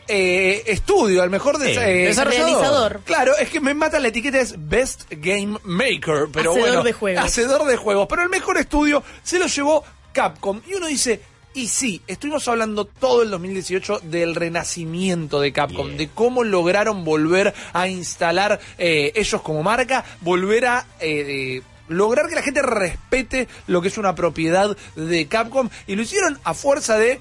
eh, 0.06 0.62
estudio, 0.66 1.22
al 1.22 1.30
mejor 1.30 1.56
Sí, 1.56 1.70
eh, 1.70 2.06
desarrollador. 2.08 2.50
Realizador. 2.52 3.00
Claro, 3.04 3.32
es 3.38 3.48
que 3.48 3.60
me 3.60 3.72
mata 3.72 3.98
la 3.98 4.08
etiqueta 4.08 4.38
es 4.40 4.54
Best 4.58 5.04
Game 5.10 5.58
Maker, 5.64 6.26
pero 6.30 6.50
Hacedor 6.50 6.58
bueno, 6.68 6.82
de 6.82 6.92
juegos. 6.92 7.24
hacedor 7.24 7.64
de 7.64 7.76
juegos, 7.78 8.06
pero 8.10 8.22
el 8.22 8.28
mejor 8.28 8.58
estudio 8.58 9.02
se 9.22 9.38
lo 9.38 9.46
llevó 9.46 9.82
Capcom 10.12 10.60
y 10.68 10.74
uno 10.74 10.88
dice, 10.88 11.22
y 11.54 11.68
sí, 11.68 12.02
estuvimos 12.06 12.46
hablando 12.48 12.84
todo 12.84 13.22
el 13.22 13.30
2018 13.30 14.00
del 14.02 14.34
renacimiento 14.34 15.40
de 15.40 15.52
Capcom, 15.52 15.96
de 15.96 16.08
cómo 16.08 16.44
lograron 16.44 17.04
volver 17.04 17.54
a 17.72 17.88
instalar 17.88 18.60
eh, 18.76 19.12
ellos 19.14 19.40
como 19.40 19.62
marca, 19.62 20.04
volver 20.20 20.66
a 20.66 20.86
eh, 21.00 21.62
lograr 21.89 22.28
que 22.28 22.35
la 22.35 22.43
gente 22.43 22.62
respete 22.62 23.49
lo 23.66 23.80
que 23.82 23.89
es 23.89 23.99
una 23.99 24.14
propiedad 24.14 24.76
de 24.97 25.26
Capcom 25.26 25.68
y 25.87 25.97
lo 25.97 26.03
hicieron 26.03 26.39
a 26.45 26.55
fuerza 26.55 26.97
de 26.99 27.20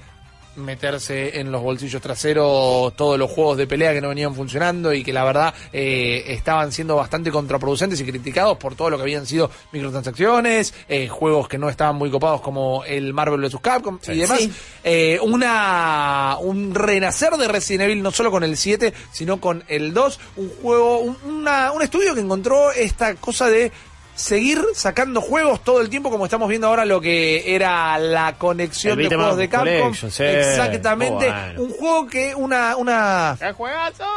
meterse 0.56 1.40
en 1.40 1.50
los 1.50 1.60
bolsillos 1.62 2.00
traseros 2.00 2.94
todos 2.94 3.18
los 3.18 3.28
juegos 3.28 3.56
de 3.58 3.66
pelea 3.66 3.92
que 3.92 4.00
no 4.00 4.08
venían 4.10 4.36
funcionando 4.36 4.92
y 4.92 5.02
que 5.02 5.12
la 5.12 5.24
verdad 5.24 5.52
eh, 5.72 6.22
estaban 6.28 6.70
siendo 6.70 6.94
bastante 6.94 7.32
contraproducentes 7.32 8.00
y 8.00 8.04
criticados 8.04 8.56
por 8.56 8.76
todo 8.76 8.88
lo 8.88 8.96
que 8.96 9.02
habían 9.02 9.26
sido 9.26 9.50
microtransacciones, 9.72 10.72
eh, 10.88 11.08
juegos 11.08 11.48
que 11.48 11.58
no 11.58 11.68
estaban 11.68 11.96
muy 11.96 12.08
copados 12.08 12.40
como 12.40 12.84
el 12.84 13.12
Marvel 13.12 13.40
vs. 13.40 13.56
Capcom 13.60 13.98
y 14.06 14.18
demás. 14.18 14.38
Sí. 14.38 14.52
Eh, 14.84 15.18
una 15.22 16.36
un 16.40 16.72
renacer 16.72 17.32
de 17.32 17.48
Resident 17.48 17.82
Evil 17.90 18.02
no 18.02 18.12
solo 18.12 18.30
con 18.30 18.44
el 18.44 18.56
7, 18.56 18.92
sino 19.12 19.40
con 19.40 19.64
el 19.66 19.92
2, 19.92 20.20
un 20.36 20.50
juego, 20.62 20.98
un, 21.00 21.16
una- 21.24 21.72
un 21.72 21.82
estudio 21.82 22.14
que 22.14 22.20
encontró 22.20 22.70
esta 22.70 23.16
cosa 23.16 23.48
de 23.48 23.72
seguir 24.14 24.62
sacando 24.74 25.20
juegos 25.20 25.62
todo 25.64 25.80
el 25.80 25.90
tiempo 25.90 26.10
como 26.10 26.24
estamos 26.24 26.48
viendo 26.48 26.68
ahora 26.68 26.84
lo 26.84 27.00
que 27.00 27.54
era 27.54 27.98
la 27.98 28.34
conexión 28.38 29.00
El 29.00 29.08
de 29.08 29.16
juegos 29.16 29.36
de 29.36 29.48
Capcom 29.48 29.94
sí. 29.94 30.22
exactamente 30.22 31.26
Oh, 31.28 31.32
bueno. 31.32 31.62
un 31.62 31.70
juego 31.72 32.06
que 32.06 32.34
una 32.34 32.76
una 32.76 33.36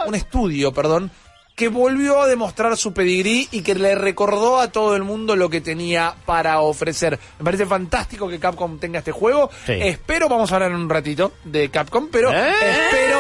un 0.05 0.15
estudio 0.15 0.71
perdón 0.71 1.09
que 1.55 1.69
volvió 1.69 2.21
a 2.21 2.27
demostrar 2.27 2.77
su 2.77 2.93
pedigrí 2.93 3.47
y 3.51 3.61
que 3.61 3.73
le 3.73 3.95
recordó 3.95 4.59
a 4.59 4.71
todo 4.71 4.95
el 4.95 5.01
mundo 5.03 5.35
lo 5.35 5.49
que 5.49 5.59
tenía 5.59 6.13
para 6.27 6.59
ofrecer. 6.59 7.17
Me 7.39 7.45
parece 7.45 7.65
fantástico 7.65 8.29
que 8.29 8.37
Capcom 8.39 8.77
tenga 8.77 8.99
este 8.99 9.11
juego. 9.11 9.49
Sí. 9.65 9.71
Espero, 9.73 10.29
vamos 10.29 10.51
a 10.51 10.55
hablar 10.57 10.69
en 10.69 10.77
un 10.77 10.87
ratito 10.87 11.31
de 11.45 11.69
Capcom, 11.69 12.09
pero 12.11 12.31
¿Eh? 12.31 12.51
espero 12.61 13.19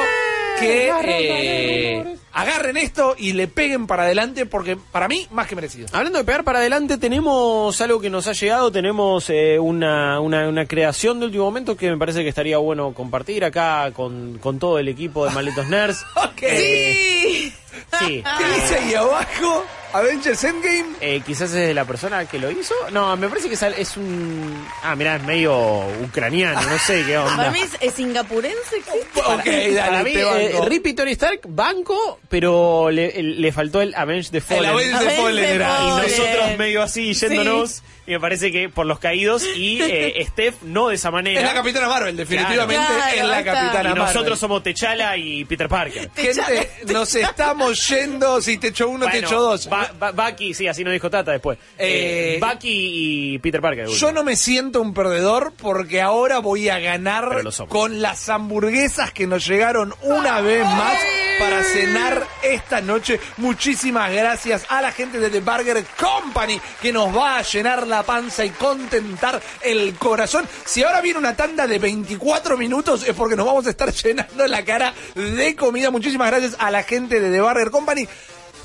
que 0.59 0.91
eh, 1.03 2.17
agarren 2.33 2.77
esto 2.77 3.15
y 3.17 3.33
le 3.33 3.47
peguen 3.47 3.87
para 3.87 4.03
adelante 4.03 4.45
porque 4.45 4.77
para 4.77 5.07
mí 5.07 5.27
más 5.31 5.47
que 5.47 5.55
merecido. 5.55 5.87
Hablando 5.91 6.19
de 6.19 6.25
pegar 6.25 6.43
para 6.43 6.59
adelante, 6.59 6.97
tenemos 6.97 7.79
algo 7.81 7.99
que 7.99 8.09
nos 8.09 8.27
ha 8.27 8.33
llegado, 8.33 8.71
tenemos 8.71 9.29
eh, 9.29 9.57
una, 9.59 10.19
una, 10.19 10.47
una 10.47 10.65
creación 10.65 11.19
de 11.19 11.25
último 11.25 11.45
momento 11.45 11.75
que 11.75 11.89
me 11.89 11.97
parece 11.97 12.23
que 12.23 12.29
estaría 12.29 12.57
bueno 12.57 12.93
compartir 12.93 13.43
acá 13.43 13.91
con, 13.93 14.37
con 14.39 14.59
todo 14.59 14.79
el 14.79 14.87
equipo 14.87 15.25
de 15.25 15.31
Malditos 15.31 15.67
Nerds. 15.67 16.05
Ok. 16.37 16.43
Sí. 16.43 17.53
Sí. 17.99 18.23
¿Qué 18.37 18.61
dice 18.61 18.75
ahí 18.75 18.93
abajo? 18.93 19.65
Avengers 19.93 20.43
Endgame. 20.43 20.95
Eh, 21.01 21.21
quizás 21.25 21.49
es 21.49 21.67
de 21.67 21.73
la 21.73 21.85
persona 21.85 22.25
que 22.25 22.37
lo 22.37 22.51
hizo. 22.51 22.75
No, 22.91 23.15
me 23.15 23.27
parece 23.29 23.49
que 23.49 23.55
es, 23.81 23.97
un... 23.97 24.67
Ah, 24.83 24.95
mirá, 24.95 25.15
es 25.15 25.23
medio 25.23 25.87
ucraniano, 26.03 26.61
no 26.61 26.77
sé 26.77 27.03
qué 27.05 27.17
onda. 27.17 27.35
Para 27.35 27.51
mí 27.51 27.59
es, 27.61 27.71
es 27.79 27.93
singapurense, 27.93 28.77
¿existe? 28.77 29.21
Ok, 29.21 29.45
dale, 29.45 29.75
Para 29.75 30.03
mí, 30.03 30.11
eh, 30.13 30.51
banco. 30.53 30.65
Rip 30.65 30.87
y 30.87 30.93
Tony 30.93 31.11
Stark, 31.11 31.41
banco, 31.47 32.16
pero 32.29 32.89
le, 32.91 33.21
le 33.21 33.51
faltó 33.51 33.81
el 33.81 33.93
Avenge 33.95 34.29
the 34.31 34.41
Fallen. 34.41 34.65
Avenge 34.71 34.89
the 34.89 34.95
Avenge 34.97 35.21
Fallen 35.21 35.45
the 35.45 35.51
era. 35.51 35.79
y 35.81 35.87
nosotros 35.87 36.57
medio 36.57 36.81
así 36.83 37.13
yéndonos 37.13 37.83
y 38.07 38.11
me 38.11 38.19
parece 38.19 38.51
que 38.51 38.69
por 38.69 38.85
los 38.87 38.97
caídos 38.99 39.43
y 39.55 39.79
eh, 39.83 40.25
Steph 40.29 40.63
no 40.63 40.87
de 40.87 40.95
esa 40.95 41.11
manera 41.11 41.39
Es 41.39 41.45
la 41.45 41.53
Capitana 41.53 41.87
Marvel, 41.87 42.15
definitivamente 42.17 42.83
Claro, 42.95 43.15
es 43.15 43.23
la. 43.25 43.43
Capitana 43.43 43.79
y 43.81 43.83
Marvel. 43.93 43.95
nosotros 44.05 44.39
somos 44.39 44.63
Techala 44.63 45.15
y 45.17 45.45
Peter 45.45 45.67
Parker 45.69 46.09
Gente, 46.15 46.71
nos 46.93 47.13
estamos 47.15 47.87
yendo. 47.89 48.41
Si 48.41 48.57
te 48.57 48.67
echo 48.69 48.87
uno, 48.89 49.05
te 49.05 49.11
Bueno, 49.11 49.27
echo 49.27 49.41
dos. 49.41 49.69
Ba- 49.69 49.91
Ba- 49.99 50.11
Bucky, 50.11 50.53
sí, 50.53 50.67
así 50.67 50.83
nos 50.83 50.93
dijo 50.93 51.09
Tata 51.09 51.31
después. 51.31 51.57
Eh, 51.77 52.35
Eh, 52.37 52.39
Bucky 52.39 53.33
y 53.33 53.39
Peter 53.39 53.61
Parker. 53.61 53.87
Yo 53.87 54.11
no 54.11 54.23
me 54.23 54.35
siento 54.35 54.81
un 54.81 54.93
perdedor 54.93 55.53
porque 55.57 56.01
ahora 56.01 56.39
voy 56.39 56.69
a 56.69 56.79
ganar 56.79 57.41
con 57.67 58.01
las 58.01 58.29
hamburguesas 58.29 59.11
que 59.11 59.27
nos 59.27 59.45
llegaron 59.45 59.93
una 60.01 60.41
vez 60.41 60.63
más 60.65 60.97
para 61.39 61.63
cenar 61.63 62.25
esta 62.43 62.81
noche. 62.81 63.19
Muchísimas 63.37 64.11
gracias 64.11 64.65
a 64.69 64.81
la 64.81 64.91
gente 64.91 65.19
de 65.19 65.29
The 65.29 65.39
Burger 65.41 65.83
Company 65.99 66.59
que 66.81 66.91
nos 66.93 67.15
va 67.15 67.37
a 67.37 67.41
llenar 67.41 67.85
la 67.87 67.96
panza 68.03 68.45
y 68.45 68.49
contentar 68.51 69.41
el 69.61 69.95
corazón. 69.95 70.47
Si 70.65 70.83
ahora 70.83 71.01
viene 71.01 71.19
una 71.19 71.35
tanda 71.35 71.67
de 71.67 71.79
24 71.79 72.57
minutos 72.57 73.07
es 73.07 73.13
porque 73.13 73.35
nos 73.35 73.45
vamos 73.45 73.67
a 73.67 73.69
estar 73.69 73.91
llenando 74.03 74.47
la 74.47 74.63
cara 74.63 74.93
de 75.15 75.55
comida. 75.55 75.91
Muchísimas 75.91 76.29
gracias 76.29 76.55
a 76.59 76.71
la 76.71 76.83
gente 76.83 77.19
de 77.19 77.31
The 77.31 77.41
Burger 77.41 77.71
Company. 77.71 78.07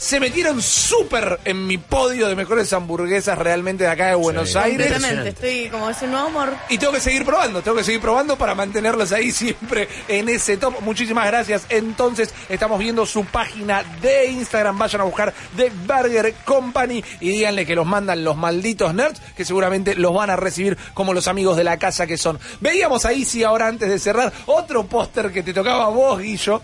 Se 0.02 0.18
metieron 0.18 0.60
súper 0.60 1.38
en 1.44 1.64
mi 1.64 1.78
podio 1.78 2.26
de 2.26 2.34
mejores 2.34 2.72
hamburguesas 2.72 3.38
realmente 3.38 3.84
de 3.84 3.90
acá 3.90 4.08
de 4.08 4.16
Buenos 4.16 4.56
Aires. 4.56 4.90
Completamente, 4.90 5.28
estoy 5.28 5.68
como 5.70 5.88
es 5.88 6.02
un 6.02 6.10
nuevo 6.10 6.26
amor. 6.26 6.56
Y 6.68 6.76
tengo 6.76 6.92
que 6.92 6.98
seguir 6.98 7.24
probando, 7.24 7.62
tengo 7.62 7.76
que 7.76 7.84
seguir 7.84 8.00
probando 8.00 8.36
para 8.36 8.56
mantenerlos 8.56 9.12
ahí 9.12 9.30
siempre 9.30 9.88
en 10.08 10.28
ese 10.28 10.56
top. 10.56 10.80
Muchísimas 10.80 11.24
gracias. 11.28 11.66
Entonces, 11.68 12.34
estamos 12.48 12.80
viendo 12.80 13.06
su 13.06 13.24
página 13.26 13.84
de 14.02 14.26
Instagram. 14.26 14.76
Vayan 14.76 15.02
a 15.02 15.04
buscar 15.04 15.32
The 15.56 15.70
Burger 15.86 16.34
Company 16.44 17.04
y 17.20 17.28
díganle 17.30 17.64
que 17.64 17.76
los 17.76 17.86
mandan 17.86 18.24
los 18.24 18.36
malditos 18.36 18.92
nerds, 18.92 19.20
que 19.36 19.44
seguramente 19.44 19.94
los 19.94 20.12
van 20.12 20.30
a 20.30 20.36
recibir 20.36 20.76
como 20.94 21.14
los 21.14 21.28
amigos 21.28 21.56
de 21.56 21.62
la 21.62 21.78
casa 21.78 22.08
que 22.08 22.18
son. 22.18 22.40
Veíamos 22.60 23.04
ahí, 23.04 23.24
sí, 23.24 23.44
ahora 23.44 23.68
antes 23.68 23.88
de 23.88 24.00
cerrar, 24.00 24.32
otro 24.46 24.84
póster 24.84 25.30
que 25.30 25.44
te 25.44 25.54
tocaba 25.54 25.84
a 25.84 25.90
vos, 25.90 26.20
Guillo. 26.20 26.60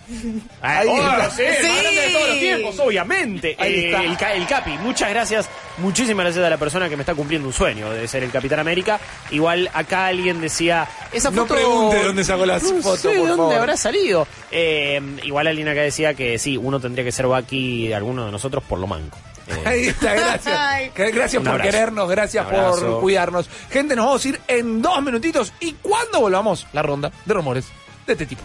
Ah, 0.60 0.80
Ahí 0.80 0.88
oh, 0.90 0.96
está. 0.98 1.30
sí, 1.30 1.42
grande 1.42 2.00
de 2.00 2.10
todos 2.10 2.28
los 2.30 2.38
tiempos, 2.40 2.78
obviamente. 2.80 3.27
Ahí 3.58 3.74
Eh, 3.74 3.86
está. 3.90 4.02
El, 4.04 4.16
ca- 4.16 4.34
el 4.34 4.46
Capi, 4.46 4.70
muchas 4.78 5.10
gracias. 5.10 5.48
Muchísimas 5.78 6.24
gracias 6.24 6.44
a 6.44 6.50
la 6.50 6.56
persona 6.56 6.88
que 6.88 6.96
me 6.96 7.02
está 7.02 7.14
cumpliendo 7.14 7.46
un 7.48 7.54
sueño 7.54 7.90
de 7.90 8.08
ser 8.08 8.22
el 8.24 8.30
Capitán 8.30 8.58
América. 8.60 8.98
Igual 9.30 9.70
acá 9.72 10.06
alguien 10.06 10.40
decía, 10.40 10.88
esa 11.12 11.30
No 11.30 11.42
foto... 11.42 11.54
pregunte 11.54 11.96
de 11.98 12.04
dónde 12.04 12.24
sacó 12.24 12.46
la 12.46 12.58
No 12.58 12.82
foto, 12.82 12.96
sé 12.96 13.08
por 13.08 13.12
de 13.12 13.18
dónde 13.20 13.36
favor. 13.36 13.54
habrá 13.54 13.76
salido. 13.76 14.26
Eh, 14.50 15.00
igual 15.24 15.46
alguien 15.46 15.68
acá 15.68 15.80
decía 15.82 16.14
que 16.14 16.38
sí, 16.38 16.56
uno 16.56 16.80
tendría 16.80 17.04
que 17.04 17.12
ser 17.12 17.26
Bucky 17.26 17.88
de 17.88 17.94
alguno 17.94 18.26
de 18.26 18.32
nosotros 18.32 18.64
por 18.64 18.78
lo 18.78 18.86
manco. 18.86 19.18
Eh, 19.46 19.62
Ahí 19.64 19.86
está, 19.88 20.12
gracias. 20.14 20.58
Gracias 20.94 21.42
por 21.42 21.62
querernos, 21.62 22.08
gracias 22.10 22.44
por 22.46 23.00
cuidarnos. 23.00 23.48
Gente, 23.70 23.96
nos 23.96 24.04
vamos 24.06 24.24
a 24.24 24.28
ir 24.28 24.40
en 24.48 24.82
dos 24.82 25.02
minutitos. 25.02 25.52
Y 25.60 25.72
cuando 25.80 26.20
volvamos, 26.20 26.66
la 26.72 26.82
ronda 26.82 27.10
de 27.24 27.34
rumores 27.34 27.66
de 28.06 28.12
este 28.12 28.26
tipo. 28.26 28.42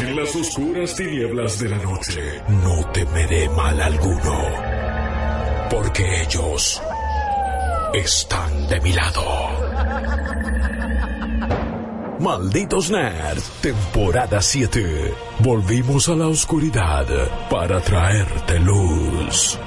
En 0.00 0.16
las 0.16 0.34
oscuras 0.34 0.96
tinieblas 0.96 1.58
de 1.60 1.68
la 1.68 1.78
noche 1.78 2.42
no 2.48 2.84
temeré 2.92 3.48
mal 3.50 3.80
alguno, 3.80 4.38
porque 5.70 6.22
ellos 6.22 6.82
están 7.94 8.68
de 8.68 8.80
mi 8.80 8.92
lado. 8.92 9.22
Malditos 12.18 12.90
Nerds, 12.90 13.50
temporada 13.60 14.40
7. 14.40 15.14
Volvimos 15.40 16.08
a 16.08 16.14
la 16.14 16.28
oscuridad 16.28 17.06
para 17.50 17.80
traerte 17.80 18.60
luz. 18.60 19.58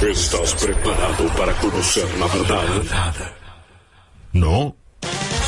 ¿Estás 0.00 0.54
preparado 0.62 1.26
para 1.38 1.52
conocer 1.54 2.06
la 2.18 2.26
verdad? 2.26 3.14
¿No? 4.32 4.76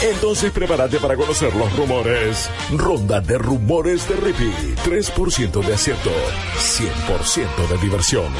Entonces 0.03 0.53
prepárate 0.53 0.99
para 0.99 1.16
conocer 1.16 1.55
los 1.55 1.74
rumores. 1.76 2.49
Ronda 2.72 3.20
de 3.20 3.36
rumores 3.36 4.09
de 4.09 4.16
Rippy. 4.16 4.53
3% 4.84 5.64
de 5.64 5.74
acierto. 5.74 6.11
100% 6.57 7.68
de 7.68 7.78
diversión. 7.78 8.32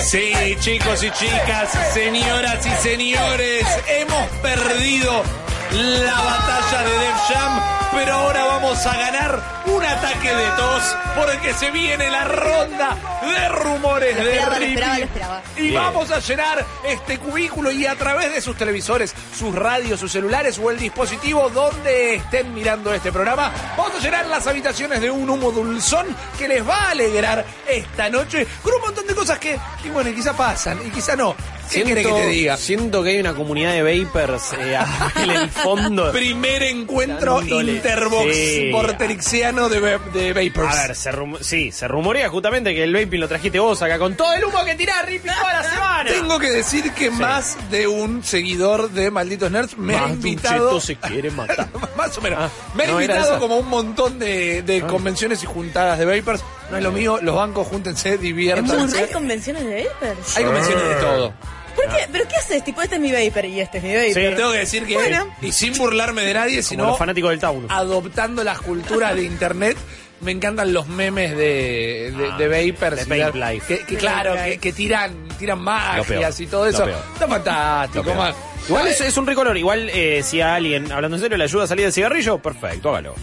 Sí, 0.00 0.32
chicos 0.60 1.02
y 1.04 1.10
chicas, 1.12 1.70
señoras 1.94 2.66
y 2.66 2.82
señores, 2.82 3.64
hemos 3.88 4.28
perdido 4.42 5.22
la 5.70 6.12
batalla 6.12 6.82
de 6.82 6.98
Def 6.98 7.16
Jam, 7.28 7.60
pero 7.92 8.12
ahora 8.12 8.44
vamos 8.44 8.84
a 8.84 8.96
ganar 8.96 9.61
un 9.82 9.88
ataque 9.88 10.28
de 10.34 10.46
tos 10.56 10.96
porque 11.16 11.52
se 11.54 11.70
viene 11.72 12.08
la 12.10 12.24
ronda 12.24 12.96
de 13.22 13.48
rumores 13.48 14.16
Lo 14.16 14.24
de 14.24 14.30
esperaba, 14.38 14.54
lo 14.54 14.60
Rippy. 14.60 14.72
esperaba, 14.74 14.98
lo 14.98 15.04
esperaba. 15.04 15.42
Y 15.56 15.60
Bien. 15.62 15.74
vamos 15.74 16.10
a 16.10 16.18
llenar 16.20 16.64
este 16.84 17.18
cubículo 17.18 17.70
y 17.72 17.86
a 17.86 17.94
través 17.96 18.32
de 18.32 18.40
sus 18.40 18.56
televisores, 18.56 19.14
sus 19.36 19.54
radios, 19.54 19.98
sus 19.98 20.12
celulares 20.12 20.58
o 20.62 20.70
el 20.70 20.78
dispositivo 20.78 21.50
donde 21.50 22.14
estén 22.16 22.54
mirando 22.54 22.94
este 22.94 23.10
programa, 23.10 23.50
vamos 23.76 23.92
a 23.96 23.98
llenar 24.00 24.26
las 24.26 24.46
habitaciones 24.46 25.00
de 25.00 25.10
un 25.10 25.28
humo 25.28 25.50
dulzón 25.50 26.06
que 26.38 26.46
les 26.48 26.66
va 26.66 26.84
a 26.86 26.90
alegrar 26.90 27.44
esta 27.68 28.08
noche 28.08 28.46
con 28.62 28.74
un 28.74 28.80
montón 28.80 29.06
de 29.06 29.14
cosas 29.14 29.38
que, 29.38 29.58
y 29.84 29.88
bueno, 29.88 30.10
y 30.10 30.14
quizá 30.14 30.32
pasan 30.36 30.78
y 30.86 30.90
quizá 30.90 31.16
no. 31.16 31.34
¿Qué 31.70 31.84
quiere 31.84 32.02
que 32.02 32.12
te 32.12 32.26
diga? 32.26 32.56
Siento 32.58 33.02
que 33.02 33.10
hay 33.10 33.20
una 33.20 33.32
comunidad 33.32 33.72
de 33.72 33.82
vapers 34.04 34.52
eh, 34.58 34.78
en 35.22 35.30
el 35.30 35.48
fondo. 35.48 36.12
Primer 36.12 36.62
encuentro 36.64 37.40
Dándole- 37.40 37.72
interbox 37.76 38.34
Sí. 38.36 38.70
vorterixiano 38.70 39.70
de, 39.80 39.98
de 40.12 40.32
Vapers. 40.32 40.76
A 40.78 40.86
ver, 40.86 40.96
se 40.96 41.12
rum- 41.12 41.38
sí, 41.40 41.72
se 41.72 41.88
rumorea 41.88 42.28
justamente 42.28 42.74
que 42.74 42.82
el 42.84 42.92
vaping 42.94 43.20
lo 43.20 43.28
trajiste 43.28 43.58
vos 43.58 43.80
acá 43.82 43.98
con 43.98 44.14
todo 44.16 44.32
el 44.34 44.44
humo 44.44 44.64
que 44.64 44.74
tirás, 44.74 45.04
Rippy, 45.06 45.28
toda 45.28 45.52
la 45.52 45.62
semana. 45.64 46.10
Tengo 46.10 46.38
que 46.38 46.50
decir 46.50 46.90
que 46.92 47.10
más 47.10 47.56
de 47.70 47.86
un 47.86 48.22
seguidor 48.24 48.90
de 48.90 49.10
Malditos 49.10 49.50
Nerds 49.50 49.76
me 49.78 49.96
ha 49.96 50.08
invitado. 50.08 50.80
Se 50.80 50.96
quiere 50.96 51.30
matar. 51.30 51.68
Más 51.96 52.16
o 52.18 52.20
menos. 52.20 52.38
Ah, 52.40 52.50
me 52.74 52.84
ha 52.84 52.86
no 52.88 53.00
invitado 53.00 53.38
como 53.38 53.54
a 53.54 53.58
un 53.58 53.68
montón 53.68 54.18
de, 54.18 54.62
de 54.62 54.82
convenciones 54.82 55.42
y 55.42 55.46
juntadas 55.46 55.98
de 55.98 56.04
Vapers. 56.04 56.42
No 56.70 56.76
es 56.78 56.82
lo 56.82 56.90
mío, 56.92 57.18
los 57.22 57.36
bancos 57.36 57.66
júntense, 57.68 58.18
diviértanse. 58.18 58.98
¿Hay 59.04 59.08
convenciones 59.10 59.64
de 59.64 59.84
vapers? 60.00 60.36
Hay 60.36 60.44
convenciones 60.44 60.88
de 60.88 60.94
todo. 60.96 61.32
¿Por 61.74 61.88
qué? 61.88 62.06
¿Pero 62.10 62.28
qué 62.28 62.36
haces? 62.36 62.64
Tipo, 62.64 62.82
este 62.82 62.96
es 62.96 63.00
mi 63.00 63.12
vapor 63.12 63.44
y 63.46 63.60
este 63.60 63.78
es 63.78 63.84
mi 63.84 63.94
vapor. 63.94 64.08
Sí. 64.30 64.36
Tengo 64.36 64.52
que 64.52 64.58
decir 64.58 64.86
que, 64.86 64.94
Bueno. 64.94 65.26
y 65.40 65.52
sin 65.52 65.76
burlarme 65.76 66.22
de 66.22 66.34
nadie, 66.34 66.56
Como 66.56 66.68
sino 66.68 66.86
los 66.86 66.98
fanáticos 66.98 67.30
del 67.30 67.40
Taunus. 67.40 67.70
adoptando 67.70 68.44
las 68.44 68.60
culturas 68.60 69.14
de 69.14 69.22
internet. 69.24 69.76
Me 70.20 70.30
encantan 70.30 70.72
los 70.72 70.86
memes 70.86 71.32
de, 71.36 72.12
de, 72.16 72.28
Ah, 72.30 72.36
de 72.38 72.46
Vapers. 72.72 73.08
de 73.08 73.16
y 73.18 73.20
Vape 73.22 73.38
Life. 73.54 73.84
Que, 73.88 73.96
claro, 73.96 74.34
que, 74.60 74.72
tiran, 74.72 75.26
tiran 75.36 75.58
magias 75.60 76.38
y 76.38 76.46
todo 76.46 76.66
eso. 76.68 76.86
Está 76.86 77.26
fantástico, 77.26 78.14
man. 78.14 78.32
Igual 78.68 78.86
es, 78.86 79.00
es 79.00 79.16
un 79.16 79.26
ricolor. 79.26 79.56
Igual 79.58 79.90
eh, 79.92 80.22
si 80.22 80.40
a 80.40 80.54
alguien, 80.54 80.92
hablando 80.92 81.16
en 81.16 81.22
serio, 81.22 81.36
le 81.36 81.42
ayuda 81.42 81.64
a 81.64 81.66
salir 81.66 81.86
del 81.86 81.92
cigarrillo, 81.92 82.38
perfecto, 82.40 82.90
hágalo. 82.90 83.16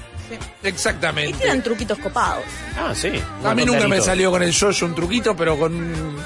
Y 0.62 0.68
Exactamente. 0.68 1.38
tiran 1.39 1.64
truquitos 1.64 1.97
copados. 2.00 2.43
Ah, 2.78 2.93
sí. 2.93 3.14
A 3.45 3.56
mí 3.56 3.62
Un 3.64 3.70
nunca 3.70 3.88
me 3.88 4.02
salió 4.02 4.30
con 4.30 4.43
el 4.43 4.52
yoyo 4.52 4.86
un 4.86 4.93
truquito, 4.93 5.36
pero 5.38 5.58
con 5.58 6.18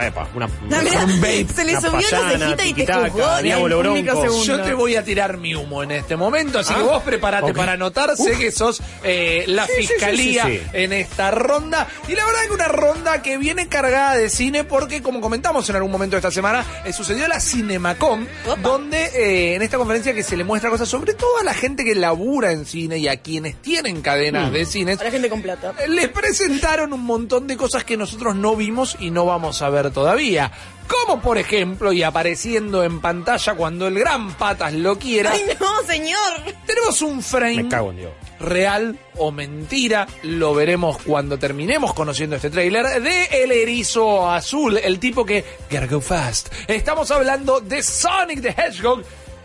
Epa, 0.00 0.28
una, 0.34 0.46
No, 0.46 0.82
mirá, 0.82 1.04
un 1.04 1.20
vape, 1.20 1.46
se 1.54 1.64
le 1.64 1.72
una 1.72 1.80
subió 1.80 2.10
la 2.10 2.30
cejita 2.30 2.64
y 2.66 2.74
te 2.74 2.82
en 2.92 3.42
diablo 3.44 3.76
un 3.76 3.82
bronco. 3.82 3.98
microsegundo. 4.00 4.44
Yo 4.44 4.60
te 4.62 4.74
voy 4.74 4.96
a 4.96 5.04
tirar 5.04 5.36
mi 5.38 5.54
humo 5.54 5.82
en 5.82 5.92
este 5.92 6.16
momento, 6.16 6.58
así 6.58 6.72
Ah, 6.74 6.78
que 6.78 6.82
vos 6.84 7.02
preparate 7.02 7.50
ok. 7.52 7.56
para 7.56 7.72
anotar. 7.72 8.16
Sé 8.16 8.36
que 8.38 8.50
sos 8.50 8.82
eh, 9.04 9.44
la 9.46 9.66
Sí, 9.66 9.72
sí, 9.76 9.82
sí, 9.82 9.88
fiscalía 9.88 10.44
sí, 10.46 10.58
sí. 10.58 10.62
en 10.72 10.92
esta 10.92 11.30
ronda. 11.30 11.86
Y 12.08 12.14
la 12.14 12.24
verdad 12.26 12.40
que 12.48 12.52
una 12.52 12.68
ronda 12.68 13.22
que 13.22 13.38
viene 13.38 13.68
cargada 13.68 14.16
de 14.16 14.28
cine 14.30 14.64
porque, 14.64 15.00
como 15.02 15.20
comentamos 15.20 15.68
en 15.70 15.76
algún 15.76 15.92
momento 15.92 16.16
de 16.16 16.18
esta 16.18 16.30
semana, 16.30 16.64
eh, 16.84 16.92
sucedió 16.92 17.28
la 17.28 17.38
Cinemacom, 17.40 18.26
Opa. 18.46 18.56
donde 18.60 19.04
eh, 19.14 19.54
en 19.54 19.62
esta 19.62 19.78
conferencia 19.78 20.12
que 20.14 20.22
se 20.22 20.36
le 20.36 20.44
muestra 20.44 20.70
cosas 20.70 20.88
sobre 20.88 21.14
todo 21.14 21.38
a 21.38 21.44
la 21.44 21.54
gente 21.54 21.84
que 21.84 21.94
labura 21.94 22.52
en 22.52 22.66
cine 22.66 22.98
y 22.98 23.08
a 23.08 23.18
quienes 23.18 23.56
tienen 23.62 24.02
cadenas 24.02 24.52
de 24.52 24.66
cines. 24.66 24.98
Para 24.98 25.10
gente 25.10 25.28
con 25.30 25.40
plata. 25.42 25.72
Les 25.88 26.08
presentaron 26.08 26.92
un 26.92 27.04
montón 27.04 27.46
de 27.46 27.56
cosas 27.56 27.84
que 27.84 27.96
nosotros 27.96 28.34
no 28.36 28.56
vimos 28.56 28.96
y 28.98 29.10
no 29.10 29.24
vamos 29.24 29.62
a 29.62 29.70
ver 29.70 29.83
todavía. 29.90 30.50
Como 30.86 31.20
por 31.22 31.38
ejemplo, 31.38 31.92
y 31.94 32.02
apareciendo 32.02 32.84
en 32.84 33.00
pantalla 33.00 33.54
cuando 33.54 33.86
el 33.86 33.98
gran 33.98 34.34
patas 34.34 34.74
lo 34.74 34.98
quiera, 34.98 35.30
¡Ay, 35.32 35.42
no, 35.58 35.82
señor! 35.86 36.18
tenemos 36.66 37.00
un 37.00 37.22
frame 37.22 37.62
Me 37.62 37.68
cago 37.70 37.90
en 37.92 37.96
Dios. 37.96 38.12
real 38.38 38.98
o 39.16 39.32
mentira. 39.32 40.06
Lo 40.22 40.54
veremos 40.54 40.98
cuando 41.02 41.38
terminemos 41.38 41.94
conociendo 41.94 42.36
este 42.36 42.50
tráiler 42.50 43.00
de 43.02 43.24
El 43.42 43.52
Erizo 43.52 44.30
Azul, 44.30 44.76
el 44.76 44.98
tipo 44.98 45.24
que 45.24 45.42
gotta 45.70 45.86
go 45.86 46.02
fast. 46.02 46.48
Estamos 46.68 47.10
hablando 47.10 47.60
de 47.60 47.82
Sonic 47.82 48.42
the 48.42 48.50
Hedgehog, 48.50 49.02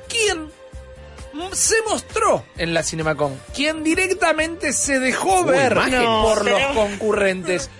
quien 0.09 0.51
se 1.53 1.75
mostró 1.87 2.43
en 2.57 2.73
la 2.73 2.83
Cinemacon, 2.83 3.39
quien 3.55 3.81
directamente 3.81 4.73
se 4.73 4.99
dejó 4.99 5.43
Uy, 5.43 5.51
ver 5.51 5.73
por 5.73 5.89
No, 5.89 6.35
los 6.35 6.43
pero- 6.43 6.73
concurrentes. 6.73 7.69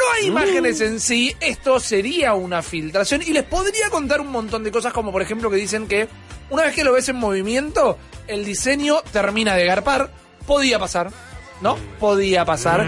No 0.00 0.12
hay 0.16 0.26
imágenes 0.26 0.80
en 0.80 0.98
sí, 1.00 1.34
esto 1.40 1.78
sería 1.78 2.32
una 2.34 2.62
filtración 2.62 3.20
y 3.22 3.32
les 3.32 3.42
podría 3.44 3.90
contar 3.90 4.20
un 4.20 4.28
montón 4.28 4.64
de 4.64 4.70
cosas 4.72 4.92
como 4.92 5.12
por 5.12 5.20
ejemplo 5.20 5.50
que 5.50 5.56
dicen 5.56 5.86
que 5.86 6.08
una 6.48 6.62
vez 6.64 6.74
que 6.74 6.84
lo 6.84 6.92
ves 6.94 7.08
en 7.10 7.16
movimiento, 7.16 7.98
el 8.26 8.44
diseño 8.44 9.02
termina 9.12 9.54
de 9.56 9.66
garpar, 9.66 10.10
podía 10.46 10.78
pasar, 10.78 11.10
¿no? 11.60 11.76
Podía 12.00 12.44
pasar. 12.44 12.86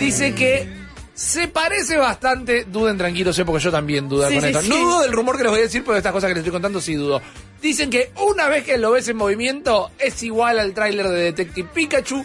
Dice 0.00 0.34
que 0.34 0.66
se 1.14 1.48
parece 1.48 1.96
bastante, 1.98 2.64
duden 2.64 2.96
tranquilos, 2.96 3.38
eh, 3.38 3.44
porque 3.44 3.62
yo 3.62 3.70
también 3.70 4.08
dudo 4.08 4.26
Sí, 4.28 4.34
con 4.34 4.42
sí, 4.42 4.48
esto. 4.48 4.62
sí. 4.62 4.68
No 4.68 4.76
dudo 4.78 5.02
del 5.02 5.12
rumor 5.12 5.36
que 5.36 5.42
les 5.42 5.50
voy 5.50 5.60
a 5.60 5.64
decir, 5.64 5.82
pero 5.82 5.92
de 5.94 5.98
estas 5.98 6.12
cosas 6.12 6.28
que 6.28 6.34
les 6.34 6.40
estoy 6.42 6.52
contando 6.52 6.80
sí 6.80 6.94
dudo. 6.94 7.20
Dicen 7.60 7.90
que 7.90 8.10
una 8.26 8.48
vez 8.48 8.64
que 8.64 8.78
lo 8.78 8.92
ves 8.92 9.06
en 9.08 9.16
movimiento, 9.16 9.90
es 9.98 10.22
igual 10.22 10.58
al 10.58 10.72
tráiler 10.74 11.08
de 11.08 11.20
Detective 11.24 11.68
Pikachu, 11.74 12.24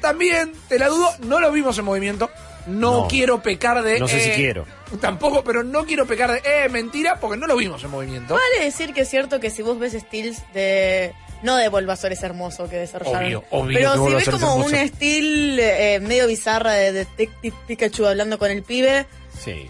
también, 0.00 0.52
te 0.68 0.78
la 0.78 0.88
dudo, 0.88 1.08
no 1.26 1.40
lo 1.40 1.52
vimos 1.52 1.78
en 1.78 1.84
movimiento. 1.84 2.30
No, 2.66 3.02
No. 3.02 3.08
quiero 3.08 3.42
pecar 3.42 3.82
de. 3.82 3.98
No 3.98 4.06
sé 4.08 4.20
si 4.20 4.30
eh, 4.30 4.34
quiero. 4.36 4.66
Tampoco, 5.00 5.42
pero 5.42 5.62
no 5.64 5.84
quiero 5.84 6.06
pecar 6.06 6.30
de. 6.32 6.42
Eh, 6.44 6.68
mentira, 6.68 7.18
porque 7.18 7.36
no 7.38 7.46
lo 7.46 7.56
vimos 7.56 7.82
en 7.84 7.90
movimiento. 7.90 8.34
Vale 8.34 8.64
decir 8.64 8.92
que 8.94 9.00
es 9.02 9.08
cierto 9.08 9.40
que 9.40 9.50
si 9.50 9.62
vos 9.62 9.78
ves 9.78 9.92
stills 9.94 10.42
de. 10.54 11.12
No 11.42 11.56
de 11.56 11.68
Bulbasaur 11.68 12.12
es 12.12 12.22
hermoso 12.22 12.68
que 12.68 12.76
desarrollaron. 12.76 13.26
Obvio, 13.26 13.44
obvio 13.50 13.78
Pero 13.78 14.06
si 14.08 14.14
ves 14.14 14.28
como 14.28 14.54
un 14.56 14.74
estilo 14.76 15.60
eh, 15.60 15.98
medio 16.00 16.28
bizarra 16.28 16.72
de 16.74 16.92
Detective 16.92 17.56
Pikachu 17.66 18.06
hablando 18.06 18.38
con 18.38 18.50
el 18.52 18.62
pibe, 18.62 19.06
Sí. 19.40 19.68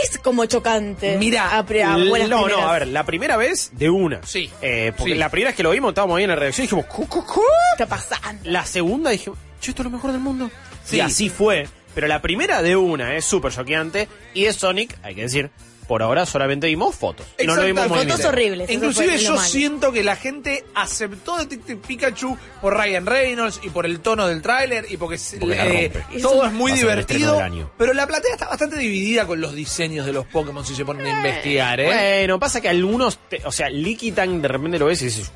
es 0.00 0.16
como 0.18 0.44
chocante. 0.46 1.16
Mira, 1.18 1.48
a, 1.48 1.58
a 1.58 1.62
buenas 1.64 2.28
no, 2.28 2.44
primeras. 2.44 2.50
no, 2.50 2.68
a 2.68 2.72
ver, 2.78 2.86
la 2.86 3.04
primera 3.04 3.36
vez 3.36 3.70
de 3.72 3.90
una. 3.90 4.20
Sí. 4.24 4.48
Eh, 4.62 4.92
porque 4.96 5.14
Sí. 5.14 5.18
la 5.18 5.28
primera 5.28 5.48
vez 5.50 5.56
que 5.56 5.64
lo 5.64 5.70
vimos 5.72 5.88
estábamos 5.88 6.18
ahí 6.18 6.22
en 6.22 6.30
la 6.30 6.36
redacción 6.36 6.66
y 6.66 6.68
dijimos. 6.68 6.86
¿Qué 6.94 7.42
está 7.72 7.86
pasando? 7.86 8.40
La 8.44 8.64
segunda 8.64 9.10
dije, 9.10 9.32
che, 9.60 9.70
esto 9.72 9.82
es 9.82 9.86
lo 9.86 9.90
mejor 9.90 10.12
del 10.12 10.20
mundo. 10.20 10.48
Sí. 10.84 10.98
Y 10.98 11.00
así 11.00 11.28
fue. 11.30 11.66
Pero 11.98 12.06
la 12.06 12.22
primera 12.22 12.62
de 12.62 12.76
una 12.76 13.16
es 13.16 13.24
súper 13.24 13.50
choqueante. 13.52 14.06
Y 14.32 14.44
de 14.44 14.52
Sonic, 14.52 14.96
hay 15.02 15.16
que 15.16 15.22
decir, 15.22 15.50
por 15.88 16.00
ahora 16.00 16.26
solamente 16.26 16.68
vimos 16.68 16.94
fotos. 16.94 17.26
Y 17.36 17.44
no 17.44 17.56
lo 17.56 17.64
vimos. 17.64 17.88
Fotos 17.88 18.24
horribles. 18.24 18.70
Inclusive 18.70 19.18
yo 19.18 19.36
siento 19.36 19.90
que 19.90 20.04
la 20.04 20.14
gente 20.14 20.64
aceptó 20.76 21.38
Detective 21.38 21.80
Pikachu 21.84 22.38
por 22.60 22.76
Ryan 22.76 23.04
Reynolds 23.04 23.58
y 23.64 23.70
por 23.70 23.84
el 23.84 23.98
tono 23.98 24.28
del 24.28 24.42
tráiler 24.42 24.86
y 24.88 24.96
porque, 24.96 25.16
eh, 25.16 25.90
todo 26.22 26.44
es 26.46 26.52
muy 26.52 26.70
divertido. 26.70 27.36
Pero 27.76 27.92
la 27.94 28.06
platea 28.06 28.32
está 28.34 28.46
bastante 28.46 28.78
dividida 28.78 29.26
con 29.26 29.40
los 29.40 29.52
diseños 29.56 30.06
de 30.06 30.12
los 30.12 30.24
Pokémon 30.26 30.64
si 30.64 30.76
se 30.76 30.84
ponen 30.84 31.04
a 31.04 31.10
investigar, 31.18 31.80
¿eh? 31.80 31.86
Bueno, 31.86 32.38
pasa 32.38 32.60
que 32.60 32.68
algunos, 32.68 33.18
te- 33.28 33.42
o 33.44 33.50
sea, 33.50 33.68
Liquitan 33.68 34.40
de 34.40 34.46
repente 34.46 34.78
lo 34.78 34.86
ves 34.86 35.02
y 35.02 35.06
dices, 35.06 35.32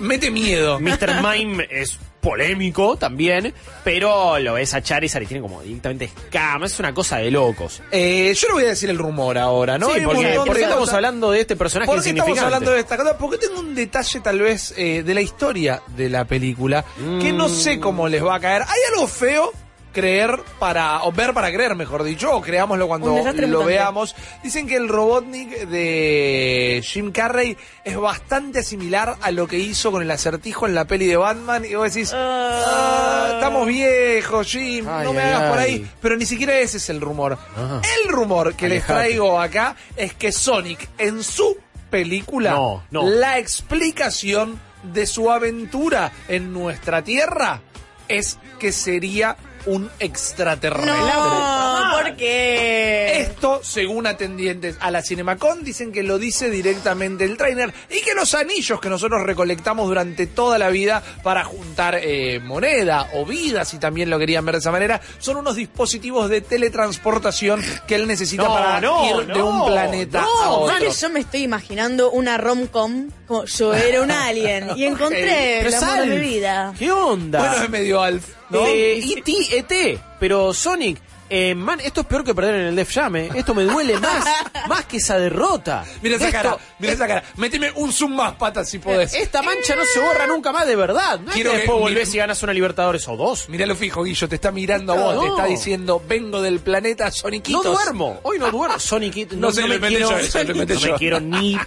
Mete 0.00 0.30
miedo. 0.30 0.78
Mr. 0.80 1.22
Mime 1.22 1.66
es 1.70 1.98
polémico 2.20 2.96
también, 2.96 3.54
pero 3.84 4.38
lo 4.38 4.54
ves 4.54 4.74
a 4.74 4.82
Charizard 4.82 5.22
y 5.22 5.26
tiene 5.26 5.42
como 5.42 5.62
directamente 5.62 6.06
escamas, 6.06 6.72
es 6.72 6.78
una 6.78 6.92
cosa 6.92 7.18
de 7.18 7.30
locos. 7.30 7.82
Eh, 7.90 8.34
yo 8.34 8.48
no 8.48 8.54
voy 8.54 8.64
a 8.64 8.68
decir 8.68 8.90
el 8.90 8.98
rumor 8.98 9.38
ahora, 9.38 9.78
¿no? 9.78 9.92
Sí, 9.92 10.00
porque, 10.04 10.34
porque 10.36 10.58
de 10.60 10.64
estamos 10.64 10.92
hablando 10.92 11.30
de 11.30 11.40
este 11.40 11.56
personaje 11.56 11.90
¿Por 11.90 12.02
qué 12.02 12.10
estamos 12.10 12.38
hablando 12.38 12.72
de 12.72 12.80
esta 12.80 12.96
cosa? 12.96 13.18
Porque 13.18 13.38
tengo 13.38 13.60
un 13.60 13.74
detalle 13.74 14.20
tal 14.20 14.40
vez 14.40 14.74
eh, 14.76 15.02
de 15.02 15.14
la 15.14 15.20
historia 15.20 15.82
de 15.96 16.08
la 16.08 16.24
película 16.24 16.84
que 17.20 17.32
no 17.32 17.48
sé 17.48 17.78
cómo 17.80 18.08
les 18.08 18.24
va 18.24 18.36
a 18.36 18.40
caer. 18.40 18.62
¿Hay 18.62 18.80
algo 18.94 19.06
feo? 19.06 19.52
Creer 19.98 20.40
para, 20.58 21.02
o 21.02 21.12
ver 21.12 21.34
para 21.34 21.52
creer, 21.52 21.74
mejor 21.74 22.02
dicho, 22.04 22.30
o 22.30 22.40
creámoslo 22.40 22.86
cuando 22.86 23.08
lo 23.08 23.14
mutante. 23.14 23.46
veamos. 23.46 24.14
Dicen 24.42 24.66
que 24.66 24.76
el 24.76 24.88
Robotnik 24.88 25.66
de 25.68 26.82
Jim 26.84 27.10
Carrey 27.12 27.56
es 27.84 27.96
bastante 27.96 28.62
similar 28.62 29.16
a 29.20 29.30
lo 29.30 29.46
que 29.46 29.58
hizo 29.58 29.90
con 29.90 30.02
el 30.02 30.10
acertijo 30.10 30.66
en 30.66 30.74
la 30.74 30.84
peli 30.86 31.06
de 31.06 31.16
Batman. 31.16 31.64
Y 31.64 31.74
vos 31.74 31.92
decís, 31.92 32.12
"Ah, 32.14 33.30
estamos 33.34 33.66
viejos, 33.66 34.46
Jim, 34.46 34.86
Ay, 34.88 35.04
no 35.06 35.12
me 35.12 35.20
ay, 35.22 35.32
hagas 35.32 35.50
por 35.50 35.58
ahí. 35.58 35.90
Pero 36.00 36.16
ni 36.16 36.26
siquiera 36.26 36.58
ese 36.58 36.76
es 36.78 36.88
el 36.90 37.00
rumor. 37.00 37.32
Ajá. 37.56 37.80
El 38.04 38.08
rumor 38.12 38.54
que 38.54 38.68
les 38.68 38.84
traigo 38.86 39.40
acá 39.40 39.74
es 39.96 40.14
que 40.14 40.32
Sonic 40.32 40.88
en 40.98 41.22
su 41.22 41.56
película, 41.90 42.50
No, 42.52 42.84
no. 42.90 43.08
la 43.08 43.38
explicación 43.38 44.60
de 44.82 45.06
su 45.06 45.30
aventura 45.30 46.12
en 46.28 46.52
nuestra 46.52 47.02
tierra 47.02 47.60
es 48.08 48.38
que 48.58 48.72
sería 48.72 49.36
un 49.68 49.90
extraterrestre. 49.98 51.67
¿Por 52.08 52.16
qué? 52.16 53.20
Esto, 53.20 53.60
según 53.62 54.06
atendientes 54.06 54.76
a 54.80 54.90
la 54.90 55.02
Cinemacon, 55.02 55.64
dicen 55.64 55.92
que 55.92 56.02
lo 56.02 56.18
dice 56.18 56.50
directamente 56.50 57.24
el 57.24 57.36
trainer 57.36 57.72
y 57.90 58.00
que 58.02 58.14
los 58.14 58.34
anillos 58.34 58.80
que 58.80 58.88
nosotros 58.88 59.22
recolectamos 59.24 59.88
durante 59.88 60.26
toda 60.26 60.58
la 60.58 60.68
vida 60.70 61.02
para 61.22 61.44
juntar 61.44 61.98
eh, 62.02 62.40
moneda 62.40 63.08
o 63.14 63.24
vida, 63.24 63.64
si 63.64 63.78
también 63.78 64.10
lo 64.10 64.18
querían 64.18 64.44
ver 64.44 64.56
de 64.56 64.60
esa 64.60 64.70
manera, 64.70 65.00
son 65.18 65.36
unos 65.36 65.56
dispositivos 65.56 66.28
de 66.30 66.40
teletransportación 66.40 67.62
que 67.86 67.94
él 67.94 68.06
necesita 68.06 68.44
No, 68.44 68.54
para 68.54 68.80
no, 68.80 69.20
ir 69.20 69.26
de 69.26 69.42
un 69.42 69.66
planeta 69.66 70.22
no, 70.22 70.42
a 70.42 70.50
otro. 70.50 70.74
Vale, 70.74 70.90
yo 70.90 71.10
me 71.10 71.20
estoy 71.20 71.42
imaginando 71.42 72.10
una 72.10 72.38
rom-com 72.38 73.08
como 73.26 73.44
yo 73.44 73.74
era 73.74 74.02
un 74.02 74.10
alien 74.10 74.70
y 74.76 74.84
encontré 74.84 75.60
el 75.60 75.66
es 75.66 75.82
amor 75.82 76.00
de 76.00 76.06
mi 76.06 76.12
Alf. 76.12 76.22
vida. 76.22 76.74
¿Qué 76.78 76.90
onda? 76.90 77.38
Bueno, 77.40 77.64
es 77.64 77.70
medio 77.70 78.02
Alf, 78.02 78.24
¿no? 78.50 78.66
Eh, 78.66 78.98
E.T., 78.98 79.32
ET, 79.58 80.00
pero 80.18 80.54
Sonic, 80.54 80.98
eh, 81.30 81.54
man, 81.54 81.80
esto 81.80 82.00
es 82.02 82.06
peor 82.06 82.24
que 82.24 82.34
perder 82.34 82.54
en 82.56 82.66
el 82.68 82.76
Def 82.76 82.92
Jam, 82.92 83.16
eh. 83.16 83.30
Esto 83.34 83.54
me 83.54 83.64
duele 83.64 83.98
más, 83.98 84.24
más 84.68 84.84
que 84.86 84.96
esa 84.98 85.18
derrota. 85.18 85.84
Mira 86.02 86.16
esa 86.16 86.26
Esto- 86.28 86.36
cara, 86.42 86.56
mira 86.78 86.92
esa 86.94 87.06
cara. 87.06 87.22
Méteme 87.36 87.70
un 87.74 87.92
zoom 87.92 88.14
más, 88.14 88.34
patas, 88.34 88.68
si 88.68 88.78
podés. 88.78 89.14
Esta 89.14 89.42
mancha 89.42 89.74
no 89.76 89.82
se 89.84 90.00
borra 90.00 90.26
nunca 90.26 90.52
más 90.52 90.66
de 90.66 90.76
verdad. 90.76 91.20
No 91.20 91.28
es 91.30 91.34
Quiero 91.34 91.50
que 91.50 91.56
que- 91.56 91.62
después 91.62 91.80
volvés 91.80 92.14
y 92.14 92.18
ganas 92.18 92.42
una 92.42 92.52
Libertadores 92.52 93.06
o 93.08 93.16
dos. 93.16 93.48
Míralo 93.48 93.74
fijo, 93.76 94.02
Guillo, 94.02 94.28
te 94.28 94.34
está 94.36 94.50
mirando 94.52 94.92
a 94.92 94.96
vos, 94.96 95.14
No. 95.14 95.20
te 95.22 95.28
está 95.28 95.44
diciendo, 95.46 96.02
vengo 96.08 96.40
del 96.42 96.60
planeta 96.60 97.10
Soniquitos. 97.10 97.64
No 97.64 97.72
duermo, 97.72 98.20
hoy 98.22 98.38
no 98.38 98.50
duermo. 98.50 98.78
Sonic, 98.78 99.32
no, 99.32 99.48
No 99.48 99.52
sé, 99.52 99.60
no 99.62 99.68
lo 99.68 99.78
me 99.80 99.88
quiero, 99.88 100.10
yo 100.10 100.18
eso, 100.18 100.42
lo 100.44 100.50
inventé 100.52 100.74
no 100.74 100.80
yo. 100.80 100.92
me 100.92 100.98
quiero 100.98 101.20
ni, 101.20 101.58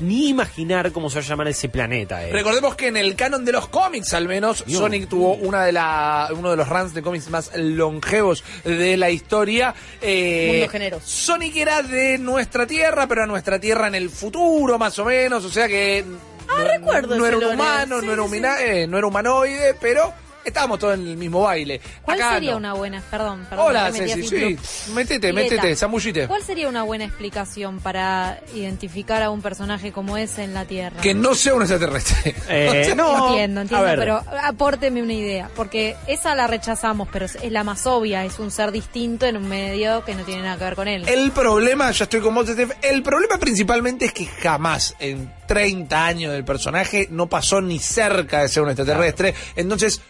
ni 0.00 0.28
imaginar 0.28 0.92
cómo 0.92 1.10
se 1.10 1.16
va 1.18 1.24
a 1.24 1.28
llamar 1.28 1.48
ese 1.48 1.68
planeta. 1.68 2.26
Eh. 2.26 2.32
Recordemos 2.32 2.74
que 2.76 2.88
en 2.88 2.96
el 2.96 3.14
canon 3.16 3.44
de 3.44 3.52
los 3.52 3.68
cómics, 3.68 4.14
al 4.14 4.28
menos, 4.28 4.64
Dios. 4.66 4.80
Sonic 4.80 5.08
tuvo 5.08 5.34
una 5.34 5.64
de 5.64 5.72
la, 5.72 6.28
uno 6.32 6.50
de 6.50 6.56
los 6.56 6.68
runs 6.68 6.94
de 6.94 7.02
cómics 7.02 7.28
más 7.30 7.50
longevos 7.56 8.44
de 8.64 8.96
la 8.96 9.07
historia. 9.10 9.74
Eh, 10.00 10.50
Mundo 10.52 10.68
generoso. 10.70 11.06
Sonic 11.06 11.56
era 11.56 11.82
de 11.82 12.18
nuestra 12.18 12.66
tierra, 12.66 13.06
pero 13.06 13.24
a 13.24 13.26
nuestra 13.26 13.58
tierra 13.58 13.88
en 13.88 13.94
el 13.94 14.10
futuro, 14.10 14.78
más 14.78 14.98
o 14.98 15.04
menos. 15.04 15.44
O 15.44 15.50
sea 15.50 15.68
que 15.68 16.04
Ah, 16.48 16.62
no, 16.62 16.64
recuerdo 16.68 17.16
no 17.16 17.26
era 17.26 17.36
un 17.36 17.44
humano, 17.44 18.00
Sí, 18.00 18.06
no, 18.06 18.12
era 18.12 18.22
sí, 18.58 18.64
eh, 18.64 18.86
no 18.86 18.96
era 18.98 19.06
humanoide, 19.06 19.74
pero 19.80 20.12
estábamos 20.48 20.78
todos 20.78 20.94
en 20.94 21.06
el 21.06 21.16
mismo 21.16 21.42
baile. 21.42 21.80
¿Cuál 22.02 22.20
Acá 22.20 22.34
sería 22.34 22.52
no. 22.52 22.56
una 22.58 22.72
buena, 22.74 23.02
perdón, 23.10 23.46
perdón. 23.48 23.66
Hola, 23.66 23.90
me 23.90 23.98
Ceci, 23.98 24.22
sí. 24.22 24.58
Pileta. 24.94 25.32
métete, 25.32 25.76
zambullite. 25.76 26.26
¿Cuál 26.26 26.42
sería 26.42 26.68
una 26.68 26.82
buena 26.82 27.04
explicación 27.04 27.80
para 27.80 28.40
identificar 28.54 29.22
a 29.22 29.30
un 29.30 29.42
personaje 29.42 29.92
como 29.92 30.16
ese 30.16 30.44
en 30.44 30.54
la 30.54 30.64
Tierra? 30.64 31.00
Que 31.00 31.14
no 31.14 31.34
sea 31.34 31.54
un 31.54 31.62
extraterrestre. 31.62 32.34
Eh, 32.50 32.94
no, 32.96 33.28
entiendo, 33.28 33.60
entiendo, 33.60 33.86
pero 33.96 34.22
apórteme 34.42 35.02
una 35.02 35.12
idea, 35.12 35.50
porque 35.54 35.96
esa 36.06 36.34
la 36.34 36.46
rechazamos, 36.46 37.08
pero 37.12 37.26
es 37.26 37.36
la 37.50 37.62
más 37.62 37.86
obvia, 37.86 38.24
es 38.24 38.38
un 38.38 38.50
ser 38.50 38.72
distinto 38.72 39.26
en 39.26 39.36
un 39.36 39.48
medio 39.48 40.04
que 40.04 40.14
no 40.14 40.24
tiene 40.24 40.42
nada 40.42 40.56
que 40.56 40.64
ver 40.64 40.74
con 40.74 40.88
él. 40.88 41.06
El 41.08 41.30
problema, 41.32 41.90
ya 41.90 42.04
estoy 42.04 42.20
con 42.20 42.34
vos, 42.34 42.48
Steph, 42.48 42.72
el 42.82 43.02
problema 43.02 43.38
principalmente 43.38 44.06
es 44.06 44.12
que 44.12 44.26
jamás 44.26 44.94
en 44.98 45.30
30 45.46 46.06
años 46.06 46.32
del 46.32 46.44
personaje 46.44 47.08
no 47.10 47.28
pasó 47.28 47.60
ni 47.60 47.78
cerca 47.78 48.42
de 48.42 48.48
ser 48.48 48.62
un 48.62 48.70
extraterrestre. 48.70 49.34
Entonces, 49.56 50.00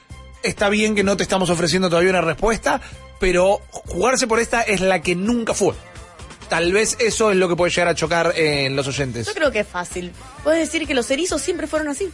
está 0.42 0.68
bien 0.68 0.94
que 0.94 1.02
no 1.04 1.16
te 1.16 1.22
estamos 1.22 1.50
ofreciendo 1.50 1.88
todavía 1.88 2.10
una 2.10 2.20
respuesta, 2.20 2.80
pero 3.20 3.60
jugarse 3.70 4.26
por 4.26 4.40
esta 4.40 4.62
es 4.62 4.80
la 4.80 5.00
que 5.02 5.14
nunca 5.14 5.54
fue. 5.54 5.74
Tal 6.48 6.72
vez 6.72 6.96
eso 6.98 7.30
es 7.30 7.36
lo 7.36 7.48
que 7.48 7.56
puede 7.56 7.70
llegar 7.70 7.88
a 7.88 7.94
chocar 7.94 8.32
en 8.36 8.74
los 8.74 8.88
oyentes. 8.88 9.26
Yo 9.26 9.34
creo 9.34 9.50
que 9.52 9.60
es 9.60 9.66
fácil. 9.68 10.12
Puedes 10.42 10.60
decir 10.70 10.86
que 10.86 10.94
los 10.94 11.10
erizos 11.10 11.42
siempre 11.42 11.66
fueron 11.66 11.88
así. 11.88 12.08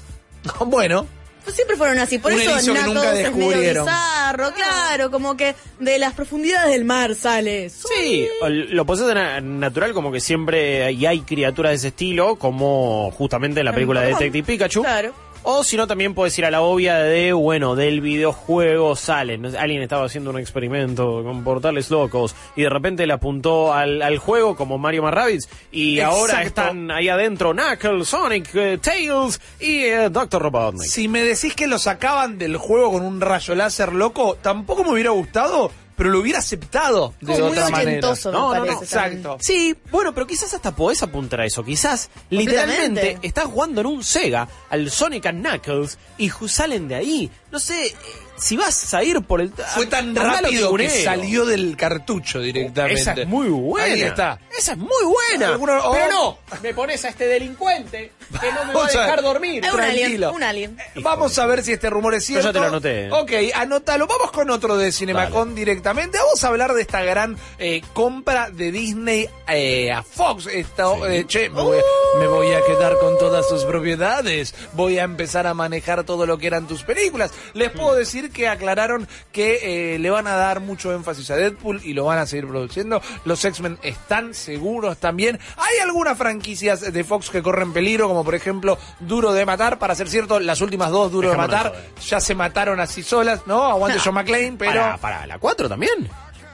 Bueno, 0.66 1.06
Pues 1.44 1.54
siempre 1.56 1.76
fueron 1.76 1.98
así. 1.98 2.18
Por 2.18 2.32
Un 2.32 2.40
eso 2.40 2.50
erizo 2.50 2.72
que 2.74 2.80
Knuckles 2.80 2.94
nunca 2.94 3.08
es 3.08 3.14
medio 3.14 3.30
descubrieron. 3.48 3.86
bizarro, 3.86 4.52
claro, 4.54 5.10
como 5.10 5.36
que 5.36 5.54
de 5.78 5.98
las 5.98 6.14
profundidades 6.14 6.70
del 6.72 6.84
mar 6.84 7.14
sale. 7.14 7.70
Sí, 7.70 8.26
lo 8.42 8.84
posee 8.84 9.40
natural 9.42 9.92
como 9.92 10.10
que 10.10 10.20
siempre 10.20 10.90
y 10.92 11.06
hay 11.06 11.20
criaturas 11.20 11.70
de 11.72 11.76
ese 11.76 11.88
estilo, 11.88 12.36
como 12.36 13.10
justamente 13.12 13.60
en 13.60 13.66
la 13.66 13.72
película 13.72 14.00
de. 14.00 14.08
Detective 14.08 14.42
Pikachu. 14.46 14.82
Claro. 14.82 15.14
O 15.46 15.62
si 15.62 15.76
no, 15.76 15.86
también 15.86 16.14
puedes 16.14 16.38
ir 16.38 16.46
a 16.46 16.50
la 16.50 16.62
obvia 16.62 16.96
de, 16.96 17.34
bueno, 17.34 17.76
del 17.76 18.00
videojuego 18.00 18.96
salen. 18.96 19.44
Alguien 19.56 19.82
estaba 19.82 20.06
haciendo 20.06 20.30
un 20.30 20.38
experimento 20.38 21.22
con 21.22 21.44
portales 21.44 21.90
locos 21.90 22.34
y 22.56 22.62
de 22.62 22.70
repente 22.70 23.06
le 23.06 23.12
apuntó 23.12 23.74
al, 23.74 24.00
al 24.00 24.16
juego 24.16 24.56
como 24.56 24.78
Mario 24.78 25.02
más 25.02 25.12
Rabbids 25.12 25.48
y 25.70 26.00
ahora 26.00 26.42
están 26.42 26.90
ahí 26.90 27.10
adentro 27.10 27.52
Knuckles, 27.52 28.08
Sonic, 28.08 28.54
eh, 28.54 28.78
Tails 28.78 29.38
y 29.60 29.84
eh, 29.84 30.08
Dr. 30.10 30.40
Robotnik. 30.40 30.88
si 30.88 31.08
me 31.08 31.22
decís 31.22 31.54
que 31.54 31.66
lo 31.66 31.78
sacaban 31.78 32.38
del 32.38 32.56
juego 32.56 32.92
con 32.92 33.02
un 33.02 33.20
rayo 33.20 33.54
láser 33.54 33.92
loco, 33.92 34.38
tampoco 34.40 34.82
me 34.82 34.92
hubiera 34.92 35.10
gustado, 35.10 35.70
pero 35.96 36.10
lo 36.10 36.20
hubiera 36.20 36.38
aceptado 36.40 37.14
de 37.20 37.26
Como 37.34 37.48
muy 37.48 37.58
otra 37.58 37.68
manera. 37.70 37.90
me 37.90 38.00
No, 38.00 38.08
no, 38.08 38.10
parece. 38.10 38.30
no, 38.32 38.52
también. 38.52 38.78
Exacto. 38.82 39.36
Sí, 39.40 39.76
bueno, 39.90 40.12
pero 40.14 40.26
quizás 40.26 40.52
hasta 40.54 40.74
podés 40.74 41.02
apuntar 41.02 41.40
a 41.40 41.46
eso. 41.46 41.64
Quizás 41.64 42.10
literalmente 42.30 43.18
estás 43.22 43.44
jugando 43.46 43.80
en 43.80 43.86
un 43.86 44.04
Sega 44.04 44.48
al 44.70 44.90
Sonic 44.90 45.26
and 45.26 45.46
Knuckles 45.46 45.98
y 46.18 46.30
salen 46.48 46.88
de 46.88 46.94
ahí. 46.96 47.30
No 47.50 47.58
sé, 47.58 47.94
si 48.36 48.56
vas 48.56 48.92
a 48.94 49.02
ir 49.04 49.22
por 49.22 49.40
el. 49.40 49.50
Fue 49.74 49.86
tan 49.86 50.14
rápido 50.14 50.74
que 50.74 50.88
salió 50.88 51.44
del 51.46 51.76
cartucho 51.76 52.40
directamente. 52.40 53.00
Esa 53.00 53.12
es 53.12 53.26
muy 53.26 53.48
buena. 53.48 53.86
Ahí 53.94 54.02
está. 54.02 54.38
Esa 54.56 54.72
es 54.72 54.78
muy 54.78 54.88
buena. 55.04 55.48
Alguno- 55.54 55.92
Pero 55.92 56.10
no, 56.12 56.38
me 56.62 56.74
pones 56.74 57.04
a 57.04 57.08
este 57.08 57.26
delincuente 57.26 58.12
que 58.40 58.52
no 58.52 58.64
me 58.66 58.74
va 58.74 58.84
a 58.84 58.88
dejar 58.88 59.22
dormir. 59.22 59.64
Es 59.64 59.72
un 59.72 59.80
alien, 59.80 60.24
un 60.24 60.42
alien. 60.42 60.76
Vamos 60.96 61.38
a 61.38 61.46
ver 61.46 61.62
si 61.62 61.72
este 61.72 61.90
rumor 61.90 62.14
es 62.14 62.26
Yo 62.28 62.36
ya 62.36 62.42
cierto. 62.42 62.52
te 62.52 62.60
lo 62.60 62.66
anoté. 62.66 63.10
Ok, 63.12 63.32
anótalo. 63.54 64.06
Vamos 64.06 64.30
con 64.32 64.50
otro 64.50 64.76
de 64.76 64.92
Cinemacon 64.92 65.54
directamente. 65.54 66.18
Vamos 66.18 66.42
a 66.44 66.48
hablar 66.48 66.74
de 66.74 66.82
esta 66.82 67.02
gran 67.02 67.36
eh, 67.58 67.82
compra 67.92 68.50
de 68.50 68.72
Disney 68.72 69.28
eh, 69.48 69.92
a 69.92 70.02
Fox. 70.02 70.46
Esto, 70.46 71.06
eh, 71.06 71.24
che, 71.26 71.48
me 71.50 71.62
voy, 71.62 71.78
a, 71.78 72.18
me 72.18 72.26
voy 72.26 72.52
a 72.52 72.60
quedar 72.64 72.96
con 72.98 73.18
todas 73.18 73.46
tus 73.48 73.64
propiedades. 73.64 74.54
Voy 74.72 74.98
a 74.98 75.04
empezar 75.04 75.46
a 75.46 75.54
manejar 75.54 76.04
todo 76.04 76.26
lo 76.26 76.38
que 76.38 76.46
eran 76.46 76.66
tus 76.66 76.82
películas. 76.82 77.32
Les 77.54 77.70
puedo 77.70 77.94
decir 77.94 78.23
que 78.30 78.48
aclararon 78.48 79.08
que 79.32 79.94
eh, 79.94 79.98
le 79.98 80.10
van 80.10 80.26
a 80.26 80.36
dar 80.36 80.60
mucho 80.60 80.92
énfasis 80.92 81.30
a 81.30 81.36
Deadpool 81.36 81.80
y 81.84 81.92
lo 81.92 82.04
van 82.04 82.18
a 82.18 82.26
seguir 82.26 82.46
produciendo. 82.46 83.00
Los 83.24 83.44
X-Men 83.44 83.78
están 83.82 84.34
seguros 84.34 84.98
también. 84.98 85.38
Hay 85.56 85.78
algunas 85.82 86.16
franquicias 86.16 86.92
de 86.92 87.04
Fox 87.04 87.30
que 87.30 87.42
corren 87.42 87.72
peligro, 87.72 88.08
como 88.08 88.24
por 88.24 88.34
ejemplo 88.34 88.78
Duro 89.00 89.32
de 89.32 89.44
Matar. 89.46 89.78
Para 89.78 89.94
ser 89.94 90.08
cierto, 90.08 90.40
las 90.40 90.60
últimas 90.60 90.90
dos 90.90 91.10
Duro 91.12 91.30
de 91.30 91.36
Matar 91.36 91.74
ya 92.06 92.20
se 92.20 92.34
mataron 92.34 92.80
así 92.80 93.02
solas, 93.02 93.42
¿no? 93.46 93.64
Aguante 93.64 93.98
John 94.02 94.14
McClane, 94.14 94.54
pero... 94.58 94.80
Para, 94.80 94.96
para, 94.98 95.26
la 95.26 95.38
4 95.38 95.68
también. 95.68 96.08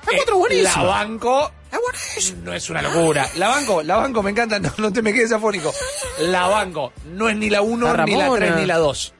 La 0.07 0.13
Eh, 0.13 0.17
4 0.17 0.37
buenísima. 0.39 0.83
La 0.83 0.89
banco. 0.89 1.53
No 2.43 2.53
es 2.53 2.69
una 2.71 2.83
locura. 2.83 3.29
La 3.37 3.49
banco, 3.49 3.83
la 3.83 3.97
banco, 3.97 4.23
me 4.23 4.31
encanta, 4.31 4.59
no, 4.59 4.73
no 4.79 4.93
te 4.93 5.03
me 5.03 5.13
quedes 5.13 5.33
afónico. 5.33 5.73
La 6.19 6.47
banco, 6.47 6.93
no 7.05 7.29
es 7.29 7.37
ni 7.37 7.49
la 7.49 7.63
1, 7.63 7.95
La 7.95 8.05
ni 8.05 8.13
la 8.17 8.25
Ramona. 8.25 8.47
3, 8.47 8.57
ni 8.57 8.67
la 8.67 8.79
2. 8.79 9.15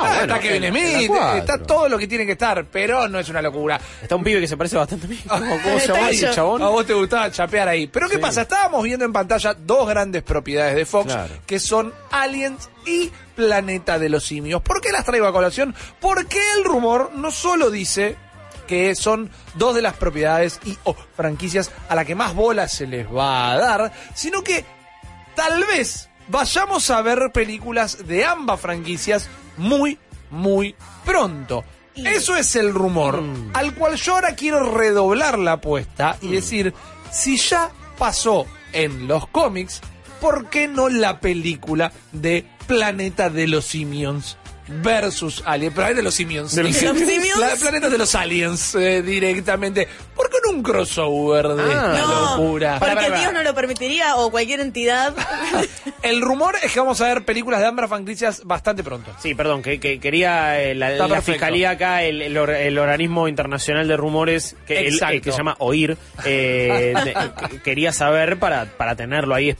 Ah, 0.00 0.14
bueno, 0.18 0.34
está 0.34 0.38
Kevin 0.40 0.68
Smith, 0.70 1.10
está 1.38 1.58
todo 1.62 1.88
lo 1.88 1.98
que 1.98 2.06
tiene 2.06 2.24
que 2.24 2.32
estar, 2.32 2.64
pero 2.66 3.08
no 3.08 3.18
es 3.18 3.28
una 3.28 3.42
locura. 3.42 3.80
Está 4.00 4.14
un 4.16 4.22
pibe 4.24 4.40
que 4.40 4.46
se 4.48 4.56
parece 4.56 4.76
bastante 4.76 5.06
a 5.06 5.08
mí. 5.10 5.18
¿Cómo, 5.28 5.58
cómo 5.62 5.78
se 5.80 5.88
llama 5.88 6.10
ese 6.10 6.30
chabón? 6.30 6.62
A 6.62 6.68
vos 6.68 6.86
te 6.86 6.94
gustaba 6.94 7.30
chapear 7.30 7.68
ahí. 7.68 7.86
Pero 7.88 8.08
¿qué 8.08 8.16
Sí. 8.16 8.20
pasa? 8.20 8.42
Estábamos 8.42 8.82
viendo 8.84 9.04
en 9.04 9.12
pantalla 9.12 9.54
dos 9.54 9.88
grandes 9.88 10.22
propiedades 10.22 10.76
de 10.76 10.86
Fox, 10.86 11.12
Claro. 11.12 11.34
que 11.46 11.58
son 11.58 11.92
Aliens 12.10 12.68
y 12.86 13.10
Planeta 13.34 13.98
de 13.98 14.08
los 14.08 14.24
Simios. 14.24 14.62
¿Por 14.62 14.80
qué 14.80 14.92
las 14.92 15.04
traigo 15.04 15.26
a 15.26 15.32
colación? 15.32 15.74
Porque 16.00 16.38
el 16.56 16.64
rumor 16.64 17.10
no 17.14 17.30
solo 17.30 17.70
dice 17.70 18.16
que 18.66 18.94
son 18.94 19.30
dos 19.54 19.74
de 19.74 19.82
las 19.82 19.94
propiedades 19.94 20.60
y 20.64 20.76
o 20.84 20.94
franquicias 21.16 21.70
a 21.88 21.94
la 21.94 22.04
que 22.04 22.14
más 22.14 22.34
bolas 22.34 22.70
se 22.70 22.86
les 22.86 23.06
va 23.06 23.52
a 23.52 23.56
dar, 23.56 23.92
sino 24.14 24.42
que 24.42 24.64
tal 25.34 25.64
vez 25.64 26.08
vayamos 26.28 26.90
a 26.90 27.00
ver 27.00 27.30
películas 27.32 28.06
de 28.06 28.24
ambas 28.26 28.60
franquicias 28.60 29.28
muy, 29.58 29.98
muy 30.30 30.74
pronto. 31.04 31.64
Eso 31.94 32.36
es 32.36 32.54
el 32.56 32.72
rumor, 32.72 33.22
al 33.54 33.74
cual 33.74 33.96
yo 33.96 34.14
ahora 34.14 34.34
quiero 34.34 34.72
redoblar 34.72 35.38
la 35.38 35.52
apuesta 35.52 36.16
y 36.22 36.28
decir, 36.28 36.72
si 37.10 37.36
ya 37.36 37.70
pasó 37.98 38.46
en 38.72 39.08
los 39.08 39.26
cómics, 39.28 39.80
¿por 40.20 40.48
qué 40.48 40.68
no 40.68 40.88
la 40.88 41.20
película 41.20 41.92
de 42.12 42.46
Planeta 42.66 43.30
de 43.30 43.48
los 43.48 43.64
Simions? 43.64 44.37
Versus 44.68 45.42
Alien, 45.46 45.72
Planeta 45.72 45.96
de 45.96 46.02
los 46.02 46.14
Simions. 46.14 46.54
¿De 46.54 46.62
los 46.62 46.76
Simions? 46.76 47.32
Pla- 47.36 47.54
Planeta 47.60 47.88
de 47.88 47.98
los 47.98 48.14
Aliens 48.14 48.74
eh, 48.74 49.02
directamente. 49.02 49.88
¿Por 50.14 50.28
qué 50.30 50.36
no 50.46 50.52
un 50.56 50.62
crossover 50.62 51.48
de 51.48 51.62
Ah. 51.74 51.92
esta 51.94 52.06
No, 52.06 52.36
locura? 52.36 52.76
porque 52.78 53.10
Dios 53.18 53.32
no 53.32 53.42
lo 53.42 53.54
permitiría 53.54 54.16
o 54.16 54.30
cualquier 54.30 54.60
entidad. 54.60 55.14
El 56.02 56.20
rumor 56.20 56.54
es 56.62 56.72
que 56.72 56.80
vamos 56.80 57.00
a 57.00 57.08
ver 57.08 57.24
películas 57.24 57.60
de 57.60 57.66
ambas 57.66 57.88
franquicias 57.88 58.42
bastante 58.44 58.82
pronto. 58.84 59.10
Sí, 59.20 59.34
perdón, 59.34 59.62
que, 59.62 59.80
que 59.80 59.98
quería 59.98 60.60
eh, 60.62 60.74
la, 60.74 60.90
la 60.90 61.22
fiscalía 61.22 61.70
acá, 61.70 62.02
el, 62.02 62.22
el 62.22 62.36
or- 62.36 62.50
el 62.50 62.78
organismo 62.78 63.26
internacional 63.28 63.88
de 63.88 63.96
rumores, 63.96 64.56
que, 64.66 64.86
el- 64.86 64.98
que 65.20 65.32
se 65.32 65.36
llama 65.38 65.56
OIR, 65.58 65.96
eh, 66.24 66.94
de- 67.50 67.60
quería 67.62 67.92
saber 67.92 68.38
para, 68.38 68.66
para 68.66 68.94
tenerlo 68.96 69.34
ahí 69.34 69.56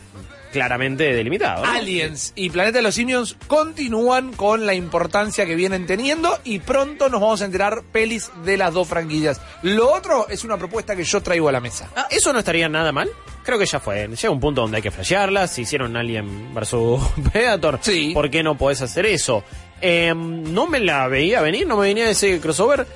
claramente 0.52 1.14
delimitado. 1.14 1.64
¿no? 1.64 1.70
Aliens 1.72 2.32
y 2.34 2.50
Planeta 2.50 2.78
de 2.78 2.82
los 2.82 2.94
Simios 2.94 3.36
continúan 3.46 4.32
con 4.32 4.66
la 4.66 4.74
importancia 4.74 5.46
que 5.46 5.54
vienen 5.54 5.86
teniendo 5.86 6.38
y 6.44 6.58
pronto 6.60 7.08
nos 7.08 7.20
vamos 7.20 7.42
a 7.42 7.44
enterar 7.46 7.82
pelis 7.92 8.30
de 8.44 8.56
las 8.56 8.72
dos 8.74 8.88
franquillas. 8.88 9.40
Lo 9.62 9.92
otro 9.92 10.28
es 10.28 10.44
una 10.44 10.56
propuesta 10.56 10.96
que 10.96 11.04
yo 11.04 11.20
traigo 11.22 11.48
a 11.48 11.52
la 11.52 11.60
mesa. 11.60 11.88
Ah, 11.96 12.06
Eso 12.10 12.32
no 12.32 12.38
estaría 12.38 12.68
nada 12.68 12.92
mal. 12.92 13.08
Creo 13.44 13.58
que 13.58 13.66
ya 13.66 13.80
fue. 13.80 14.06
Llega 14.08 14.30
un 14.30 14.40
punto 14.40 14.60
donde 14.62 14.76
hay 14.78 14.82
que 14.82 14.90
flashearlas. 14.90 15.52
Si 15.52 15.62
hicieron 15.62 15.96
Alien 15.96 16.54
versus 16.54 17.00
Predator, 17.32 17.78
Sí. 17.82 18.10
¿por 18.14 18.30
qué 18.30 18.42
no 18.42 18.56
podés 18.58 18.82
hacer 18.82 19.06
eso? 19.06 19.42
Eh, 19.80 20.12
no 20.14 20.66
me 20.66 20.80
la 20.80 21.06
veía 21.08 21.40
venir, 21.40 21.66
no 21.66 21.76
me 21.76 21.86
venía 21.88 22.10
ese 22.10 22.40
crossover. 22.40 22.86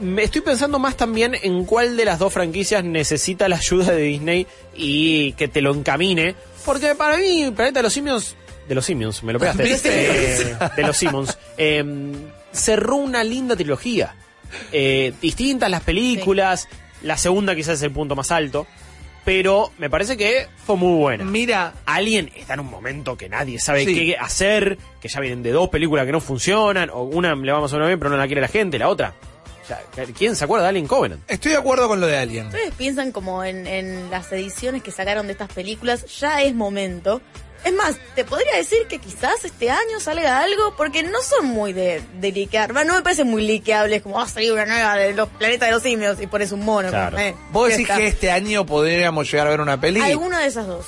Me 0.00 0.24
estoy 0.24 0.40
pensando 0.40 0.78
más 0.80 0.96
también 0.96 1.36
en 1.40 1.64
cuál 1.64 1.96
de 1.96 2.04
las 2.04 2.18
dos 2.18 2.32
franquicias 2.32 2.82
necesita 2.82 3.48
la 3.48 3.56
ayuda 3.56 3.92
de 3.92 4.02
Disney 4.02 4.46
y 4.76 5.32
que 5.34 5.46
te 5.46 5.62
lo 5.62 5.72
encamine. 5.72 6.34
Porque 6.64 6.94
para 6.94 7.16
mí, 7.18 7.50
Planeta 7.54 7.80
de 7.80 7.82
los 7.84 7.92
Simios. 7.92 8.36
De 8.68 8.74
los 8.74 8.84
Simios, 8.86 9.22
me 9.22 9.32
lo 9.32 9.38
pegaste. 9.38 9.64
Eh, 9.84 10.56
de 10.76 10.82
los 10.82 10.96
Simmons. 10.96 11.36
eh, 11.56 11.84
cerró 12.52 12.96
una 12.96 13.22
linda 13.24 13.56
trilogía. 13.56 14.14
Eh, 14.72 15.12
distintas 15.20 15.70
las 15.70 15.82
películas. 15.82 16.68
La 17.02 17.18
segunda 17.18 17.54
quizás 17.54 17.74
es 17.74 17.82
el 17.82 17.90
punto 17.92 18.16
más 18.16 18.30
alto. 18.30 18.66
Pero 19.24 19.72
me 19.78 19.88
parece 19.88 20.16
que 20.18 20.48
fue 20.66 20.76
muy 20.76 20.98
buena. 20.98 21.24
Mira, 21.24 21.72
Alien 21.86 22.30
está 22.36 22.54
en 22.54 22.60
un 22.60 22.70
momento 22.70 23.16
que 23.16 23.28
nadie 23.30 23.58
sabe 23.58 23.84
Sí. 23.86 23.94
qué 23.94 24.16
hacer, 24.18 24.76
que 25.00 25.08
ya 25.08 25.18
vienen 25.20 25.42
de 25.42 25.50
dos 25.50 25.70
películas 25.70 26.04
que 26.04 26.12
no 26.12 26.20
funcionan, 26.20 26.90
o 26.90 27.04
una 27.04 27.34
le 27.34 27.50
vamos 27.52 27.72
a 27.72 27.76
una 27.76 27.86
bien 27.86 27.98
pero 27.98 28.10
no 28.10 28.18
la 28.18 28.26
quiere 28.26 28.42
la 28.42 28.48
gente, 28.48 28.78
la 28.78 28.88
otra. 28.90 29.14
¿Quién 30.16 30.36
se 30.36 30.44
acuerda 30.44 30.64
de 30.64 30.68
Alien 30.70 30.86
Covenant? 30.86 31.22
estoy 31.28 31.52
de 31.52 31.58
acuerdo 31.58 31.88
con 31.88 32.00
lo 32.00 32.06
de 32.06 32.16
Alien. 32.16 32.46
Ustedes 32.46 32.74
piensan 32.74 33.12
como 33.12 33.44
en, 33.44 33.66
en 33.66 34.10
las 34.10 34.30
ediciones 34.32 34.82
que 34.82 34.90
sacaron 34.90 35.26
de 35.26 35.32
estas 35.32 35.52
películas, 35.52 36.04
ya 36.18 36.42
es 36.42 36.54
momento. 36.54 37.20
Es 37.64 37.72
más, 37.72 37.96
te 38.14 38.24
podría 38.26 38.56
decir 38.56 38.86
que 38.88 38.98
quizás 38.98 39.42
este 39.42 39.70
año 39.70 39.98
salga 39.98 40.40
algo, 40.40 40.74
porque 40.76 41.02
no 41.02 41.22
son 41.22 41.46
muy 41.46 41.72
de, 41.72 42.02
de 42.20 42.30
liquear. 42.30 42.74
No 42.84 42.92
me 42.94 43.00
parecen 43.00 43.26
muy 43.26 43.46
liqueables, 43.46 44.02
como 44.02 44.16
va 44.16 44.24
a 44.24 44.28
salir 44.28 44.52
una 44.52 44.66
nueva 44.66 44.96
de 44.96 45.14
los 45.14 45.30
planetas 45.30 45.68
de 45.68 45.74
los 45.74 45.82
simios 45.82 46.20
y 46.20 46.26
pones 46.26 46.52
un 46.52 46.62
mono. 46.62 46.90
Claro. 46.90 47.16
como, 47.16 47.22
eh, 47.26 47.34
¿Vos 47.52 47.70
decís 47.70 47.84
está. 47.84 47.96
que 47.96 48.06
este 48.08 48.30
año 48.30 48.66
podríamos 48.66 49.30
llegar 49.30 49.46
a 49.46 49.50
ver 49.50 49.62
una 49.62 49.80
peli? 49.80 50.00
Alguna 50.02 50.40
de 50.40 50.46
esas 50.48 50.66
dos. 50.66 50.84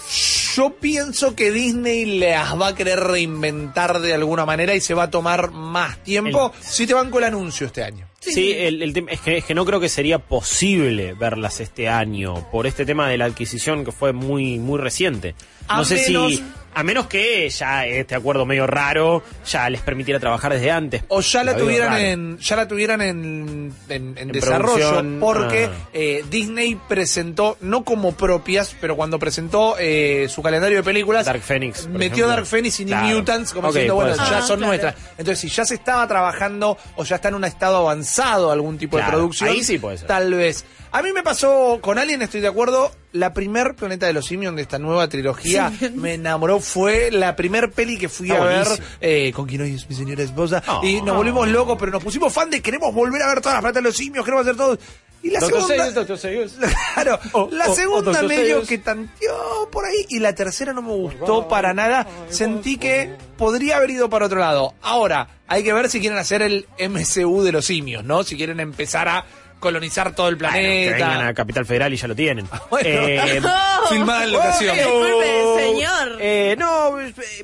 Yo 0.55 0.75
pienso 0.77 1.35
que 1.35 1.51
Disney 1.51 2.19
las 2.19 2.61
va 2.61 2.69
a 2.69 2.75
querer 2.75 3.01
reinventar 3.01 4.01
de 4.01 4.13
alguna 4.13 4.45
manera 4.45 4.75
y 4.75 4.83
se 4.83 4.93
va 4.93 5.05
a 5.05 5.11
tomar 5.11 5.53
más 5.53 6.03
tiempo 6.03 6.53
si 6.61 6.87
te 6.87 6.93
banco 6.93 7.19
el 7.19 7.25
anuncio 7.25 7.67
este 7.67 7.85
año. 7.85 8.07
Sí, 8.33 8.53
el, 8.53 8.83
el 8.83 8.93
tema 8.93 9.11
es 9.13 9.21
que, 9.21 9.39
es 9.39 9.45
que 9.45 9.55
no 9.55 9.65
creo 9.65 9.81
que 9.81 9.89
sería 9.89 10.19
posible 10.19 11.15
verlas 11.15 11.61
este 11.61 11.89
año 11.89 12.47
por 12.51 12.67
este 12.67 12.85
tema 12.85 13.09
de 13.09 13.19
la 13.19 13.27
adquisición 13.27 13.85
que 13.85 13.93
fue 13.93 14.13
muy 14.13 14.59
muy 14.59 14.79
reciente. 14.79 15.35
A 15.69 15.79
No 15.79 15.85
sé 15.85 15.97
menos- 16.09 16.33
si 16.37 16.45
a 16.79 16.83
menos 16.83 17.07
que 17.07 17.49
ya 17.49 17.87
este 17.87 18.15
acuerdo 18.15 18.45
medio 18.45 18.67
raro 18.67 19.23
ya 19.47 19.69
les 19.71 19.81
permitiera 19.81 20.21
trabajar 20.21 20.53
desde 20.53 20.71
antes. 20.71 21.03
O 21.09 21.23
ya 21.23 21.43
la 21.43 21.57
tuvieran 21.57 21.97
en, 21.99 22.39
ya 22.39 22.55
la 22.57 22.69
tuvieran 22.69 23.01
en, 23.01 23.73
en- 23.89 24.09
en 24.11 24.19
En 24.19 24.29
desarrollo, 24.33 25.03
porque 25.19 25.71
ah. 25.73 25.89
eh, 25.95 26.23
Disney 26.31 26.79
presentó, 26.89 27.57
no 27.63 27.83
como 27.83 28.13
propias, 28.13 28.77
pero 28.81 28.95
cuando 28.95 29.19
presentó 29.19 29.77
eh, 29.79 30.27
su 30.29 30.43
calendario 30.43 30.77
de 30.79 30.83
películas, 30.83 31.25
Dark 31.25 31.41
Phoenix. 31.41 31.87
metió 31.87 32.07
ejemplo. 32.07 32.27
Dark 32.29 32.47
Phoenix 32.47 32.81
y 32.81 32.85
New 32.85 32.95
Claro. 32.99 33.17
Mutants 33.17 33.53
como 33.53 33.69
diciendo, 33.69 33.95
bueno, 33.95 34.15
ya. 34.15 34.23
Ah, 34.39 34.43
son 34.43 34.59
claro. 34.59 34.67
nuestras. 34.67 34.95
Entonces, 35.17 35.39
si 35.41 35.49
ya 35.49 35.65
se 35.65 35.75
estaba 35.77 36.07
trabajando 36.07 36.77
o 36.97 37.05
ya 37.05 37.17
está 37.17 37.29
en 37.29 37.37
un 37.37 37.45
estado 37.45 37.79
avanzado 37.79 38.51
algún 38.53 38.77
tipo 38.77 38.99
de 38.99 39.05
producción, 39.05 39.49
ahí 39.49 39.65
sí 39.65 39.79
puede 39.79 39.97
ser. 39.99 40.09
tal 40.09 40.35
vez. 40.35 40.65
A 40.97 41.03
mí 41.03 41.13
me 41.13 41.23
pasó 41.23 41.79
con 41.83 41.99
Alien, 41.99 42.23
estoy 42.23 42.41
de 42.41 42.49
acuerdo. 42.49 42.91
La 43.13 43.35
primer 43.35 43.75
Planeta 43.75 44.07
de 44.07 44.15
los 44.15 44.25
Simios 44.25 44.57
de 44.57 44.63
esta 44.63 44.79
nueva 44.79 45.07
trilogía 45.11 45.71
me 45.95 46.15
enamoró. 46.15 46.59
Fue 46.59 47.11
la 47.11 47.37
primer 47.37 47.71
peli 47.71 47.99
que 47.99 48.09
fui 48.09 48.31
a 48.31 48.41
ver 48.41 48.67
eh, 49.03 49.31
con 49.35 49.45
quien 49.45 49.61
hoy 49.61 49.75
es 49.75 49.87
mi 49.91 49.95
señora 49.95 50.23
esposa. 50.23 50.63
Oh. 50.67 50.81
y 50.83 51.03
nos 51.03 51.15
volvimos 51.15 51.49
locos, 51.49 51.77
pero 51.79 51.93
nos 51.93 52.03
pusimos 52.03 52.33
fan 52.33 52.49
de 52.49 52.63
queremos 52.63 52.95
volver 52.95 53.21
a 53.21 53.27
ver 53.27 53.43
todas 53.43 53.57
las 53.57 53.61
Planetas 53.61 53.83
de 53.83 53.89
los 53.91 53.95
Simios, 53.95 54.25
queremos 54.25 54.47
hacer 54.47 54.57
todo. 54.57 54.79
Y 55.23 55.29
la 55.29 55.41
Doctor 55.41 55.67
segunda. 55.67 56.17
Seuss, 56.17 56.59
Doctor. 56.59 56.71
Claro, 56.95 57.51
la 57.51 57.75
segunda 57.75 58.23
medio 58.23 58.63
que 58.63 58.79
tanteó 58.79 59.69
por 59.71 59.85
ahí 59.85 60.07
y 60.09 60.19
la 60.19 60.35
tercera 60.35 60.73
no 60.73 60.81
me 60.81 60.93
gustó 60.93 61.47
para 61.47 61.75
nada. 61.75 62.07
Sentí 62.31 62.79
que 62.79 63.11
podría 63.37 63.77
haber 63.77 63.91
ido 63.91 64.09
para 64.09 64.25
otro 64.25 64.41
lado. 64.41 64.73
Ahora, 64.81 65.29
hay 65.47 65.63
que 65.63 65.75
ver 65.75 65.91
si 65.91 66.01
quieren 66.01 66.19
hacer 66.19 66.41
el 66.41 66.67
MCU 66.79 67.43
de 67.43 67.53
los 67.53 67.67
simios, 67.67 68.03
¿no? 68.03 68.23
Si 68.23 68.39
quieren 68.39 68.61
empezar 68.61 69.09
a 69.09 69.27
colonizar 69.61 70.15
todo 70.15 70.29
el 70.29 70.37
Bueno, 70.37 70.53
que 70.55 70.61
vengan 70.91 70.97
planeta. 70.99 71.29
a 71.29 71.35
Capital 71.35 71.67
Federal 71.67 71.93
y 71.93 71.97
ya 71.97 72.09
lo 72.09 72.15
tienen. 72.15 72.47
Bueno. 72.71 72.89
Eh, 72.89 73.41
Filmada 73.89 74.25
en 74.25 74.33
locación. 74.33 74.75
Disculpe, 74.77 75.45
señor. 75.59 76.19
Eh, 76.21 76.57
no, 76.59 76.93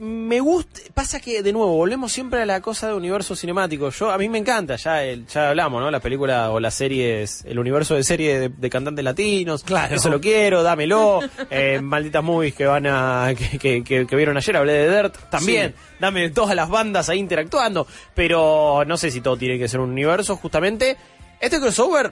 me 0.01 0.41
gusta. 0.41 0.81
Pasa 0.93 1.21
que, 1.21 1.43
de 1.43 1.53
nuevo, 1.53 1.77
volvemos 1.77 2.11
siempre 2.13 2.43
a 2.43 2.47
la 2.47 2.61
cosa 2.61 2.89
de 2.89 2.95
universo 2.95 3.37
cinemático. 3.37 3.91
Yo 3.91 4.11
A 4.11 4.19
mí 4.19 4.29
me 4.29 4.39
encanta, 4.39 4.77
ya 4.77 5.03
el- 5.05 5.27
ya 5.27 5.51
hablamos, 5.51 5.81
¿no? 5.81 5.91
La 5.91 6.01
película 6.01 6.51
o 6.51 6.59
las 6.61 6.75
series, 6.75 7.45
el 7.47 7.59
universo 7.59 7.95
de 7.95 8.03
serie 8.05 8.39
de, 8.41 8.49
de 8.49 8.71
cantantes 8.71 9.05
latinos. 9.05 9.63
Claro. 9.63 9.95
Eso 9.95 10.09
lo 10.11 10.21
quiero, 10.21 10.63
dámelo. 10.63 11.21
Eh, 11.51 11.81
malditas 11.83 12.23
movies 12.25 12.55
que 12.55 12.67
van 12.67 12.87
a. 12.87 13.33
que, 13.37 13.59
que- 13.59 13.85
que- 13.85 14.07
que 14.07 14.17
vieron 14.17 14.37
ayer, 14.37 14.57
hablé 14.57 14.73
de 14.73 14.97
Dirt. 14.97 15.17
También. 15.31 15.75
Sí. 15.77 15.97
Dame 16.01 16.31
todas 16.31 16.57
las 16.57 16.69
bandas 16.69 17.09
ahí 17.09 17.19
interactuando. 17.19 17.87
Pero 18.15 18.85
no 18.87 18.97
sé 18.97 19.11
si 19.11 19.21
todo 19.21 19.37
tiene 19.37 19.59
que 19.59 19.69
ser 19.69 19.81
un 19.81 19.91
universo, 19.91 20.37
justamente. 20.37 20.97
Este 21.43 21.61
crossover. 21.61 22.11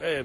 eh, 0.00 0.22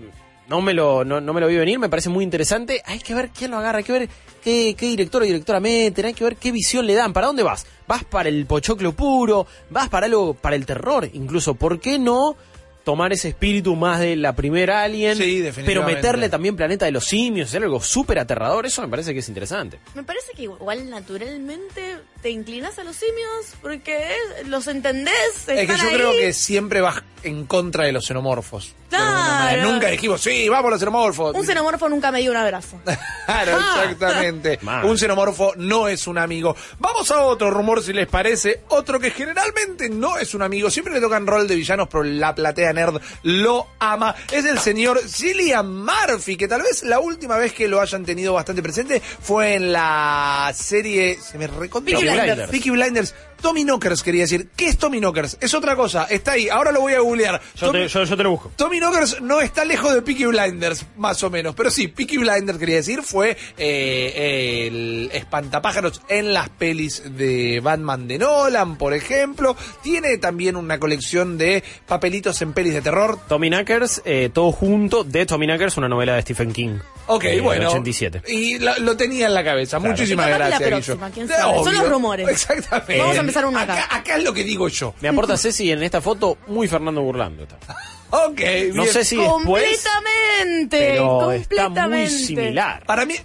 no 0.47 0.59
me 0.59 0.73
lo 0.73 1.05
no, 1.05 1.21
no 1.21 1.31
me 1.33 1.39
lo 1.39 1.47
vi 1.47 1.55
venir, 1.55 1.79
me 1.79 1.87
parece 1.87 2.09
muy 2.09 2.23
interesante. 2.25 2.81
Hay 2.85 2.99
que 2.99 3.13
ver 3.15 3.29
quién 3.29 3.51
lo 3.51 3.57
agarra, 3.57 3.77
hay 3.77 3.83
que 3.85 3.93
ver 3.93 4.09
qué, 4.43 4.75
qué 4.77 4.85
director 4.87 5.21
o 5.21 5.25
directora 5.25 5.61
meten, 5.61 6.05
hay 6.05 6.13
que 6.13 6.25
ver 6.25 6.35
qué 6.35 6.51
visión 6.51 6.85
le 6.85 6.93
dan. 6.93 7.13
¿Para 7.13 7.27
dónde 7.27 7.41
vas? 7.43 7.65
¿Vas 7.87 8.03
para 8.03 8.27
el 8.27 8.45
pochoclo 8.45 8.91
puro? 8.91 9.47
¿Vas 9.69 9.87
para 9.87 10.07
algo, 10.07 10.33
para 10.33 10.57
el 10.57 10.65
terror? 10.65 11.09
Incluso, 11.13 11.55
¿por 11.55 11.79
qué 11.79 11.97
no 11.97 12.35
tomar 12.83 13.13
ese 13.13 13.29
espíritu 13.29 13.75
más 13.75 13.99
de 14.01 14.15
la 14.17 14.35
primera 14.35 14.81
Alien, 14.83 15.15
Sí, 15.15 15.35
pero 15.35 15.45
definitivamente. 15.45 15.95
meterle 15.95 16.29
también 16.29 16.55
Planeta 16.55 16.83
de 16.85 16.91
los 16.91 17.05
Simios, 17.05 17.47
hacer 17.49 17.61
algo 17.63 17.79
súper 17.79 18.17
aterrador, 18.19 18.65
eso 18.65 18.81
me 18.81 18.87
parece 18.87 19.13
que 19.13 19.19
es 19.19 19.29
interesante. 19.29 19.79
Me 19.93 20.03
parece 20.03 20.33
que 20.35 20.43
igual 20.43 20.89
naturalmente 20.89 21.99
te 22.21 22.29
inclinas 22.29 22.77
a 22.79 22.83
los 22.83 22.95
simios 22.95 23.55
porque 23.61 24.15
los 24.45 24.67
entendés. 24.67 25.13
Es 25.47 25.67
que 25.69 25.77
yo 25.77 25.87
ahí. 25.89 25.93
creo 25.95 26.11
que 26.11 26.33
siempre 26.33 26.81
vas 26.81 27.01
en 27.23 27.45
contra 27.45 27.85
de 27.85 27.91
los 27.91 28.05
xenomorfos. 28.05 28.73
Claro. 28.89 29.63
Nunca 29.71 29.87
dijimos, 29.87 30.21
sí, 30.21 30.49
vamos 30.49 30.67
a 30.67 30.71
los 30.71 30.79
xenomorfos. 30.79 31.35
Un 31.35 31.45
xenomorfo 31.45 31.87
nunca 31.87 32.11
me 32.11 32.19
dio 32.19 32.31
un 32.31 32.37
abrazo. 32.37 32.79
Claro, 33.25 33.57
Ah. 33.61 33.83
exactamente. 33.83 34.59
Un 34.83 34.97
xenomorfo 34.97 35.53
no 35.55 35.87
es 35.87 36.05
un 36.07 36.17
amigo. 36.17 36.53
Vamos 36.79 37.09
a 37.11 37.21
otro 37.23 37.49
rumor, 37.49 37.81
si 37.81 37.93
les 37.93 38.07
parece. 38.07 38.61
Otro 38.69 38.99
que 38.99 39.11
generalmente 39.11 39.89
no 39.89 40.17
es 40.17 40.33
un 40.33 40.41
amigo. 40.41 40.69
Siempre 40.69 40.93
le 40.93 40.99
tocan 40.99 41.25
rol 41.25 41.47
de 41.47 41.55
villanos, 41.55 41.87
pero 41.89 42.03
la 42.03 42.35
platea 42.35 42.73
nerd 42.73 42.99
lo 43.23 43.67
ama. 43.79 44.13
Es 44.31 44.43
el 44.43 44.59
señor 44.59 44.99
Cillian 45.07 45.73
Murphy, 45.85 46.35
que 46.35 46.47
tal 46.49 46.61
vez 46.63 46.83
la 46.83 46.99
última 46.99 47.37
vez 47.37 47.53
que 47.53 47.69
lo 47.69 47.79
hayan 47.79 48.03
tenido 48.03 48.33
bastante 48.33 48.61
presente 48.61 48.99
fue 49.01 49.53
en 49.55 49.71
la 49.71 50.51
serie... 50.53 51.17
Se 51.21 51.37
me 51.37 51.47
recontra- 51.47 51.97
Blinders. 52.13 52.49
Peaky 52.49 52.69
Blinders. 52.71 53.13
Tommy 53.41 53.63
Knockers 53.63 54.03
quería 54.03 54.21
decir. 54.21 54.49
¿Qué 54.55 54.67
es 54.67 54.77
Tommy 54.77 54.99
Knockers? 54.99 55.37
Es 55.41 55.53
otra 55.53 55.75
cosa. 55.75 56.05
Está 56.09 56.33
ahí. 56.33 56.47
Ahora 56.49 56.71
lo 56.71 56.81
voy 56.81 56.93
a 56.93 56.99
googlear. 56.99 57.41
Yo, 57.55 57.67
Tommy- 57.67 57.79
te, 57.83 57.87
yo, 57.87 58.03
yo 58.03 58.17
te 58.17 58.23
lo 58.23 58.31
busco. 58.31 58.51
Tommy 58.55 58.79
Knockers 58.79 59.21
no 59.21 59.41
está 59.41 59.65
lejos 59.65 59.93
de 59.93 60.01
Peaky 60.01 60.25
Blinders, 60.27 60.85
más 60.97 61.21
o 61.23 61.29
menos. 61.29 61.55
Pero 61.55 61.69
sí, 61.71 61.87
Peaky 61.87 62.17
Blinders, 62.17 62.57
quería 62.59 62.75
decir, 62.77 63.01
fue 63.03 63.35
eh, 63.57 64.67
el 64.67 65.09
espantapájaros 65.13 66.01
en 66.07 66.33
las 66.33 66.49
pelis 66.49 67.03
de 67.17 67.59
Batman 67.61 68.07
de 68.07 68.17
Nolan, 68.19 68.77
por 68.77 68.93
ejemplo. 68.93 69.55
Tiene 69.83 70.17
también 70.17 70.55
una 70.55 70.79
colección 70.79 71.37
de 71.37 71.63
papelitos 71.87 72.41
en 72.41 72.53
pelis 72.53 72.73
de 72.73 72.81
terror. 72.81 73.19
Tommy 73.27 73.49
Knackers, 73.49 74.01
eh, 74.05 74.29
todo 74.33 74.51
junto, 74.51 75.03
de 75.03 75.25
Tommy 75.25 75.45
Knackers, 75.47 75.77
una 75.77 75.89
novela 75.89 76.15
de 76.15 76.21
Stephen 76.21 76.51
King. 76.53 76.77
Ok, 77.07 77.23
eh, 77.25 77.41
bueno. 77.41 77.69
87. 77.69 78.21
Y 78.27 78.59
lo, 78.59 78.77
lo 78.79 78.95
tenía 78.95 79.25
en 79.27 79.33
la 79.33 79.43
cabeza. 79.43 79.77
Claro. 79.79 79.91
Muchísimas 79.93 80.29
la 80.29 80.37
gracias, 80.37 80.59
Guillo. 80.59 80.69
próxima, 80.71 81.09
quién 81.09 81.27
De- 81.27 81.33
sabe. 81.33 81.63
Son 81.63 81.73
los 81.75 81.89
rumores. 81.89 82.27
Exactamente. 82.29 82.97
Vamos 82.99 83.17
a 83.17 83.21
empezar 83.31 83.45
uno 83.45 83.59
acá. 83.59 83.73
acá. 83.85 83.95
Acá 83.97 84.17
es 84.17 84.23
lo 84.23 84.33
que 84.33 84.43
digo 84.43 84.67
yo. 84.67 84.93
Me 85.01 85.07
aporta 85.09 85.37
Ceci 85.37 85.71
en 85.71 85.83
esta 85.83 86.01
foto 86.01 86.37
muy 86.47 86.67
Fernando 86.67 87.01
Burlando. 87.01 87.43
Está. 87.43 87.57
Ok, 88.13 88.41
No 88.73 88.83
bien. 88.83 88.87
sé 88.93 89.05
si 89.05 89.15
después, 89.15 89.85
completamente. 89.85 90.77
pero 90.79 91.31
está 91.31 91.55
muy 91.63 91.65
completamente. 91.65 92.09
similar. 92.09 92.83
Para 92.85 93.05
mí, 93.05 93.15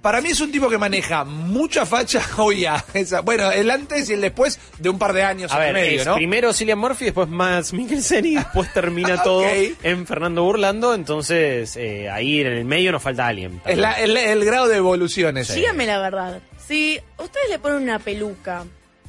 para 0.00 0.20
mí 0.20 0.28
es 0.28 0.40
un 0.40 0.52
tipo 0.52 0.68
que 0.68 0.78
maneja 0.78 1.24
mucha 1.24 1.84
facha. 1.84 2.22
Oye, 2.38 2.68
esa, 2.92 3.22
bueno, 3.22 3.50
el 3.50 3.68
antes 3.70 4.08
y 4.10 4.12
el 4.12 4.20
después 4.20 4.60
de 4.78 4.88
un 4.88 4.98
par 5.00 5.14
de 5.14 5.24
años 5.24 5.50
A 5.50 5.58
ver, 5.58 5.72
medio, 5.74 6.00
es 6.00 6.06
¿no? 6.06 6.14
primero 6.14 6.52
Cillian 6.52 6.78
Murphy, 6.78 7.06
después 7.06 7.28
Mads 7.28 7.72
Mikkelsen 7.72 8.24
y 8.26 8.34
después 8.36 8.72
termina 8.72 9.20
todo 9.20 9.42
en 9.82 10.06
Fernando 10.06 10.44
Burlando. 10.44 10.94
Entonces, 10.94 11.74
eh, 11.76 12.08
ahí 12.08 12.40
en 12.40 12.46
el 12.46 12.64
medio 12.64 12.92
nos 12.92 13.02
falta 13.02 13.26
alguien. 13.26 13.60
Es 13.66 13.76
la- 13.78 13.94
el, 14.00 14.16
el 14.16 14.44
grado 14.44 14.68
de 14.68 14.76
evoluciones. 14.76 15.52
Dígame 15.52 15.86
la 15.86 15.98
verdad. 15.98 16.40
Si 16.68 17.00
ustedes 17.18 17.48
le 17.50 17.58
ponen 17.58 17.82
una 17.82 17.98
peluca, 17.98 18.64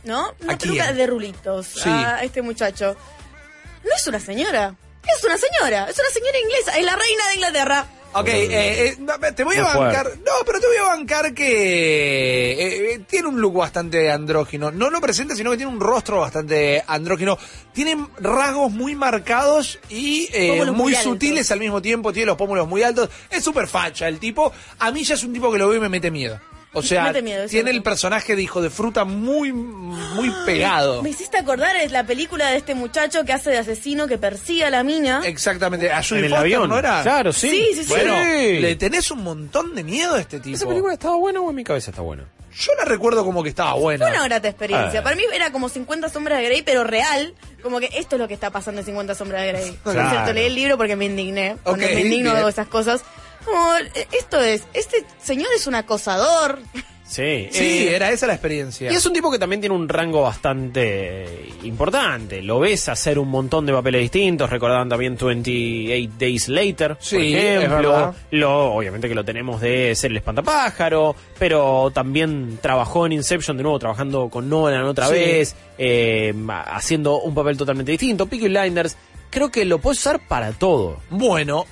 ¿no? 0.06 0.34
Una 0.41 0.53
¿A 0.53 0.58
peluca 0.58 0.86
quién? 0.86 0.97
de 0.97 1.08
rulitos 1.08 1.66
Sí. 1.68 1.89
a 1.89 2.24
este 2.24 2.41
muchacho. 2.41 2.95
No 3.84 3.89
es 3.95 4.08
una 4.08 4.20
señora. 4.20 4.74
Es 5.03 5.24
una 5.24 5.38
señora. 5.38 5.88
Es 5.89 5.99
una 5.99 6.10
señora 6.10 6.39
inglesa. 6.39 6.78
Es 6.78 6.84
la 6.86 6.95
reina 6.95 7.28
de 7.28 7.34
Inglaterra. 7.36 7.86
Ok, 8.18 8.30
eh, 8.30 8.88
eh, 8.88 8.97
te 9.36 9.43
voy 9.43 9.58
a 9.58 9.62
Muy 9.64 9.72
fuerte. 9.74 9.80
bancar. 9.97 10.18
No, 10.26 10.32
pero 10.45 10.62
te 10.62 10.68
voy 10.68 10.78
a 10.78 10.84
bancar 10.84 11.34
que 11.34 12.51
eh, 12.53 12.93
eh, 12.93 12.99
tiene 13.10 13.28
un 13.28 13.41
look 13.41 13.56
bastante 13.56 14.10
andrógino. 14.10 14.72
No 14.72 14.89
lo 14.89 15.01
presenta, 15.01 15.36
sino 15.36 15.51
que 15.51 15.58
tiene 15.58 15.72
un 15.72 15.82
rostro 15.82 16.22
bastante 16.22 16.82
andrógino. 16.88 17.38
Tiene 17.74 18.08
rasgos 18.20 18.72
muy 18.72 18.95
marcados 18.95 19.80
y 19.89 20.30
eh, 20.32 20.64
muy 20.64 20.72
muy 20.72 20.95
sutiles 20.95 21.51
al 21.51 21.60
mismo 21.60 21.82
tiempo. 21.82 22.14
Tiene 22.14 22.28
los 22.28 22.38
pómulos 22.38 22.68
muy 22.70 22.84
altos. 22.84 23.10
Es 23.30 23.43
súper 23.43 23.68
facha 23.68 24.08
el 24.08 24.18
tipo. 24.18 24.51
A 24.80 24.91
mí 24.91 25.03
ya 25.03 25.16
es 25.16 25.24
un 25.26 25.34
tipo 25.34 25.51
que 25.51 25.58
lo 25.60 25.68
veo 25.68 25.78
y 25.78 25.82
me 25.82 25.89
mete 25.89 26.10
miedo. 26.10 26.39
O 26.76 26.82
sea, 26.84 27.11
miedo, 27.21 27.47
tiene 27.47 27.71
el 27.71 27.82
personaje 27.82 28.36
de 28.36 28.41
hijo 28.41 28.61
de 28.61 28.69
fruta 28.69 29.05
muy, 29.05 29.51
muy 29.53 30.32
pegado. 30.45 31.01
Me 31.01 31.09
hiciste 31.09 31.38
acordar, 31.38 31.76
es 31.78 31.91
la 31.91 32.05
película 32.05 32.49
de 32.51 32.57
este 32.57 32.76
muchacho 32.76 33.23
que 33.26 33.34
hace 33.34 33.49
de 33.49 33.57
asesino 33.57 34.07
que 34.07 34.17
persigue 34.17 34.65
a 34.65 34.69
la 34.69 34.84
mina. 34.84 35.21
Exactamente. 35.26 35.91
A 35.91 36.03
Judy 36.03 36.19
En 36.19 36.26
el 36.26 36.30
Foster, 36.32 36.39
avión. 36.45 36.69
¿no 36.69 36.78
era? 36.78 37.01
Claro, 37.03 37.34
sí. 37.34 37.49
Sí, 37.49 37.67
sí, 37.76 37.84
sí. 37.84 37.89
Bueno, 37.89 38.13
Sí. 38.15 38.59
le 38.59 38.76
tenés 38.76 39.09
un 39.11 39.23
montón 39.23 39.73
de 39.76 39.84
miedo 39.84 40.15
a 40.15 40.19
este 40.21 40.39
tipo. 40.39 40.55
¿Esa 40.55 40.67
película 40.67 40.93
estaba 40.93 41.15
buena 41.17 41.41
o 41.41 41.49
en 41.49 41.55
mi 41.55 41.63
cabeza 41.63 41.91
está 41.91 42.01
buena? 42.01 42.26
Yo 42.57 42.71
la 42.78 42.86
recuerdo 42.86 43.26
como 43.26 43.43
que 43.43 43.49
estaba 43.49 43.73
buena. 43.73 44.05
Fue 44.07 44.15
una 44.15 44.23
grata 44.26 44.47
experiencia. 44.47 45.01
Ah. 45.01 45.03
Para 45.03 45.17
mí 45.17 45.23
era 45.34 45.51
como 45.51 45.67
50 45.67 46.07
sombras 46.07 46.39
de 46.39 46.45
Grey, 46.45 46.61
pero 46.61 46.86
real. 46.86 47.34
Como 47.61 47.80
que 47.82 47.89
esto 47.97 48.15
es 48.15 48.19
lo 48.21 48.30
que 48.30 48.34
está 48.34 48.49
pasando 48.49 48.80
en 48.80 48.86
50 48.86 49.13
sombras 49.13 49.41
de 49.41 49.47
Grey. 49.49 49.71
Por 49.84 49.91
Claro. 49.93 50.09
cierto, 50.09 50.32
leí 50.34 50.45
el 50.45 50.55
libro 50.55 50.78
porque 50.78 50.95
me 50.95 51.03
indigné. 51.05 51.57
Cuando 51.63 51.86
me 51.86 51.99
indigno 51.99 52.34
de 52.34 52.49
esas 52.49 52.67
cosas. 52.67 53.01
Como, 53.45 53.75
eh, 53.93 54.07
esto 54.11 54.39
es, 54.41 54.63
este 54.73 55.05
señor 55.21 55.49
es 55.55 55.67
un 55.67 55.75
acosador. 55.75 56.59
Sí. 57.07 57.47
Sí, 57.51 57.87
Eh, 57.87 57.95
era 57.95 58.09
esa 58.09 58.25
la 58.25 58.33
experiencia. 58.33 58.91
Y 58.91 58.95
es 58.95 59.05
un 59.05 59.13
tipo 59.13 59.31
que 59.31 59.37
también 59.37 59.61
tiene 59.61 59.75
un 59.75 59.87
rango 59.87 60.23
bastante 60.23 61.49
importante. 61.63 62.41
Lo 62.41 62.59
ves 62.59 62.89
hacer 62.89 63.19
un 63.19 63.29
montón 63.29 63.65
de 63.67 63.73
papeles 63.73 64.01
distintos. 64.01 64.49
Recordaban 64.49 64.89
también 64.89 65.15
28 65.15 66.13
Days 66.17 66.47
Later, 66.49 66.97
Sí, 66.99 67.15
por 67.15 67.23
ejemplo. 67.25 68.15
Lo, 68.31 68.73
obviamente 68.73 69.07
que 69.07 69.13
lo 69.13 69.23
tenemos 69.23 69.61
de 69.61 69.93
ser 69.95 70.09
el 70.11 70.17
espantapájaro. 70.17 71.15
Pero 71.37 71.91
también 71.93 72.57
trabajó 72.59 73.05
en 73.05 73.11
Inception 73.11 73.55
de 73.55 73.61
nuevo, 73.63 73.77
trabajando 73.77 74.27
con 74.29 74.49
Nolan 74.49 74.83
otra 74.85 75.07
Sí. 75.07 75.13
vez. 75.13 75.55
eh, 75.77 76.33
haciendo 76.65 77.19
un 77.19 77.35
papel 77.35 77.55
totalmente 77.55 77.91
distinto. 77.91 78.25
Peaky 78.25 78.47
Blinders. 78.47 78.97
Creo 79.29 79.51
que 79.51 79.63
lo 79.65 79.77
puedes 79.77 79.99
usar 79.99 80.19
para 80.27 80.53
todo. 80.53 80.97
Bueno, 81.11 81.65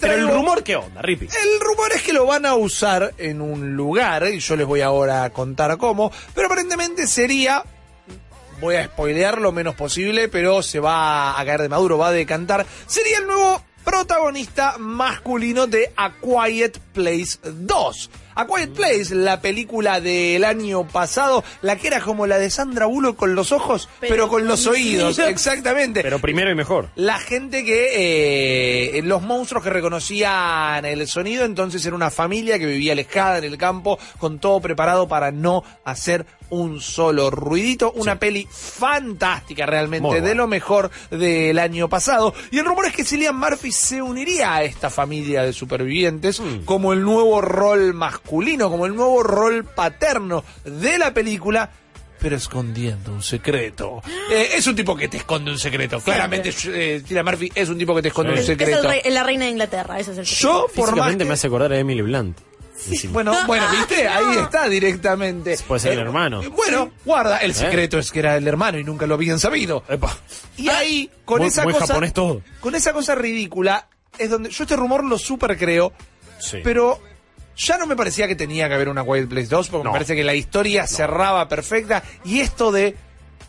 Pero, 0.00 0.14
el 0.14 0.28
rumor, 0.28 0.62
¿qué 0.62 0.76
onda, 0.76 1.02
Rippy? 1.02 1.26
El 1.26 1.60
rumor 1.60 1.92
es 1.92 2.02
que 2.02 2.12
lo 2.12 2.26
van 2.26 2.46
a 2.46 2.54
usar 2.54 3.14
en 3.18 3.40
un 3.40 3.76
lugar, 3.76 4.26
y 4.32 4.38
yo 4.38 4.56
les 4.56 4.66
voy 4.66 4.80
ahora 4.80 5.24
a 5.24 5.30
contar 5.30 5.76
cómo, 5.78 6.12
pero 6.34 6.46
aparentemente 6.46 7.06
sería, 7.06 7.62
voy 8.60 8.76
a 8.76 8.84
spoilear 8.86 9.40
lo 9.40 9.52
menos 9.52 9.74
posible, 9.74 10.28
pero 10.28 10.62
se 10.62 10.80
va 10.80 11.38
a 11.38 11.44
caer 11.44 11.62
de 11.62 11.68
maduro, 11.68 11.98
va 11.98 12.08
a 12.08 12.12
decantar, 12.12 12.66
sería 12.86 13.18
el 13.18 13.26
nuevo 13.26 13.62
protagonista 13.84 14.76
masculino 14.78 15.66
de 15.66 15.92
A 15.96 16.12
Quiet 16.20 16.78
Place 16.92 17.38
2. 17.42 18.10
A 18.34 18.46
Quiet 18.46 18.70
Place, 18.70 19.14
la 19.14 19.40
película 19.40 20.00
del 20.00 20.44
año 20.44 20.86
pasado, 20.86 21.44
la 21.60 21.76
que 21.76 21.86
era 21.88 22.00
como 22.00 22.26
la 22.26 22.38
de 22.38 22.50
Sandra 22.50 22.86
Bullock 22.86 23.16
con 23.16 23.34
los 23.34 23.52
ojos, 23.52 23.88
pero, 24.00 24.12
Pero 24.14 24.28
con 24.28 24.46
los 24.46 24.66
oídos, 24.66 25.18
exactamente. 25.18 26.02
Pero 26.02 26.18
primero 26.18 26.50
y 26.50 26.54
mejor. 26.54 26.88
La 26.96 27.18
gente 27.18 27.64
que, 27.64 28.98
eh, 28.98 29.02
los 29.02 29.22
monstruos 29.22 29.62
que 29.64 29.70
reconocían 29.70 30.84
el 30.84 31.06
sonido, 31.08 31.44
entonces 31.44 31.84
era 31.84 31.94
una 31.96 32.10
familia 32.10 32.58
que 32.58 32.66
vivía 32.66 32.92
alejada 32.92 33.38
en 33.38 33.44
el 33.44 33.58
campo, 33.58 33.98
con 34.18 34.38
todo 34.38 34.60
preparado 34.60 35.08
para 35.08 35.30
no 35.30 35.62
hacer 35.84 36.26
un 36.50 36.80
solo 36.80 37.30
ruidito. 37.30 37.92
Una 37.92 38.18
peli 38.18 38.46
fantástica 38.50 39.64
realmente, 39.64 40.20
de 40.20 40.34
lo 40.34 40.46
mejor 40.46 40.90
del 41.10 41.58
año 41.58 41.88
pasado. 41.88 42.34
Y 42.50 42.58
el 42.58 42.66
rumor 42.66 42.86
es 42.86 42.92
que 42.92 43.04
Cillian 43.04 43.36
Murphy 43.36 43.72
se 43.72 44.02
uniría 44.02 44.54
a 44.56 44.62
esta 44.62 44.90
familia 44.90 45.42
de 45.44 45.52
supervivientes 45.52 46.40
Mm. 46.40 46.64
como 46.64 46.92
el 46.92 47.02
nuevo 47.02 47.40
rol 47.40 47.94
masculino, 47.94 48.21
como 48.24 48.86
el 48.86 48.94
nuevo 48.94 49.22
rol 49.22 49.64
paterno 49.64 50.44
de 50.64 50.98
la 50.98 51.12
película 51.14 51.70
pero 52.18 52.36
escondiendo 52.36 53.12
un 53.12 53.22
secreto. 53.22 54.00
Eh, 54.30 54.50
es 54.54 54.66
un 54.68 54.76
tipo 54.76 54.96
que 54.96 55.08
te 55.08 55.16
esconde 55.18 55.50
un 55.50 55.58
secreto. 55.58 56.00
Claramente, 56.00 56.54
eh, 56.66 57.02
Murphy 57.24 57.50
es 57.54 57.68
un 57.68 57.76
tipo 57.76 57.94
que 57.96 58.00
te 58.02 58.08
esconde 58.08 58.30
Sí. 58.32 58.34
un 58.38 58.42
Es 58.44 58.48
el 58.48 58.58
secreto. 58.58 58.88
rey- 58.88 59.02
la 59.10 59.22
reina 59.24 59.44
de 59.46 59.50
Inglaterra, 59.50 59.98
ese 59.98 60.12
es 60.12 60.18
el 60.18 60.24
Yo, 60.24 60.68
por 60.74 60.86
más 60.86 60.94
Físicamente 60.94 61.24
que- 61.24 61.28
me 61.28 61.34
hace 61.34 61.46
acordar 61.48 61.72
a 61.72 61.78
Emily 61.78 62.00
Blunt. 62.02 62.38
Encima. 62.88 63.12
Bueno, 63.12 63.34
bueno, 63.46 63.66
¿viste? 63.72 64.06
Ahí 64.08 64.38
está 64.38 64.68
directamente. 64.68 65.58
Puede 65.66 65.80
ser 65.80 65.92
el 65.92 65.98
Eh, 65.98 66.02
hermano. 66.02 66.42
Bueno, 66.52 66.92
guarda, 67.04 67.38
el 67.38 67.54
secreto 67.54 67.98
es 67.98 68.10
que 68.12 68.20
era 68.20 68.36
el 68.36 68.46
hermano 68.48 68.78
y 68.78 68.84
nunca 68.84 69.06
lo 69.06 69.14
habían 69.14 69.38
sabido. 69.40 69.82
Epa. 69.88 70.16
Y 70.56 70.68
ahí, 70.68 71.10
con 71.24 71.40
Muy- 71.40 71.48
esa 71.48 71.64
muy 71.64 71.72
cosa. 71.74 71.88
japonés 71.88 72.12
todo. 72.14 72.40
Con 72.60 72.74
esa 72.76 72.92
cosa 72.92 73.14
ridícula, 73.16 73.88
es 74.16 74.30
donde 74.30 74.48
yo 74.50 74.62
este 74.64 74.76
rumor 74.76 75.04
lo 75.04 75.18
super 75.18 75.58
creo, 75.58 75.92
Sí. 76.38 76.58
pero 76.64 77.00
ya 77.56 77.78
no 77.78 77.86
me 77.86 77.96
parecía 77.96 78.26
que 78.28 78.34
tenía 78.36 78.68
que 78.68 78.74
haber 78.74 78.88
una 78.88 79.02
Wild 79.02 79.28
Place 79.28 79.48
2, 79.48 79.68
porque 79.68 79.84
No. 79.84 79.90
me 79.90 79.94
parece 79.96 80.14
que 80.16 80.24
la 80.24 80.34
historia 80.34 80.86
cerraba 80.86 81.48
perfecta. 81.48 82.02
Y 82.24 82.40
esto 82.40 82.72
de 82.72 82.96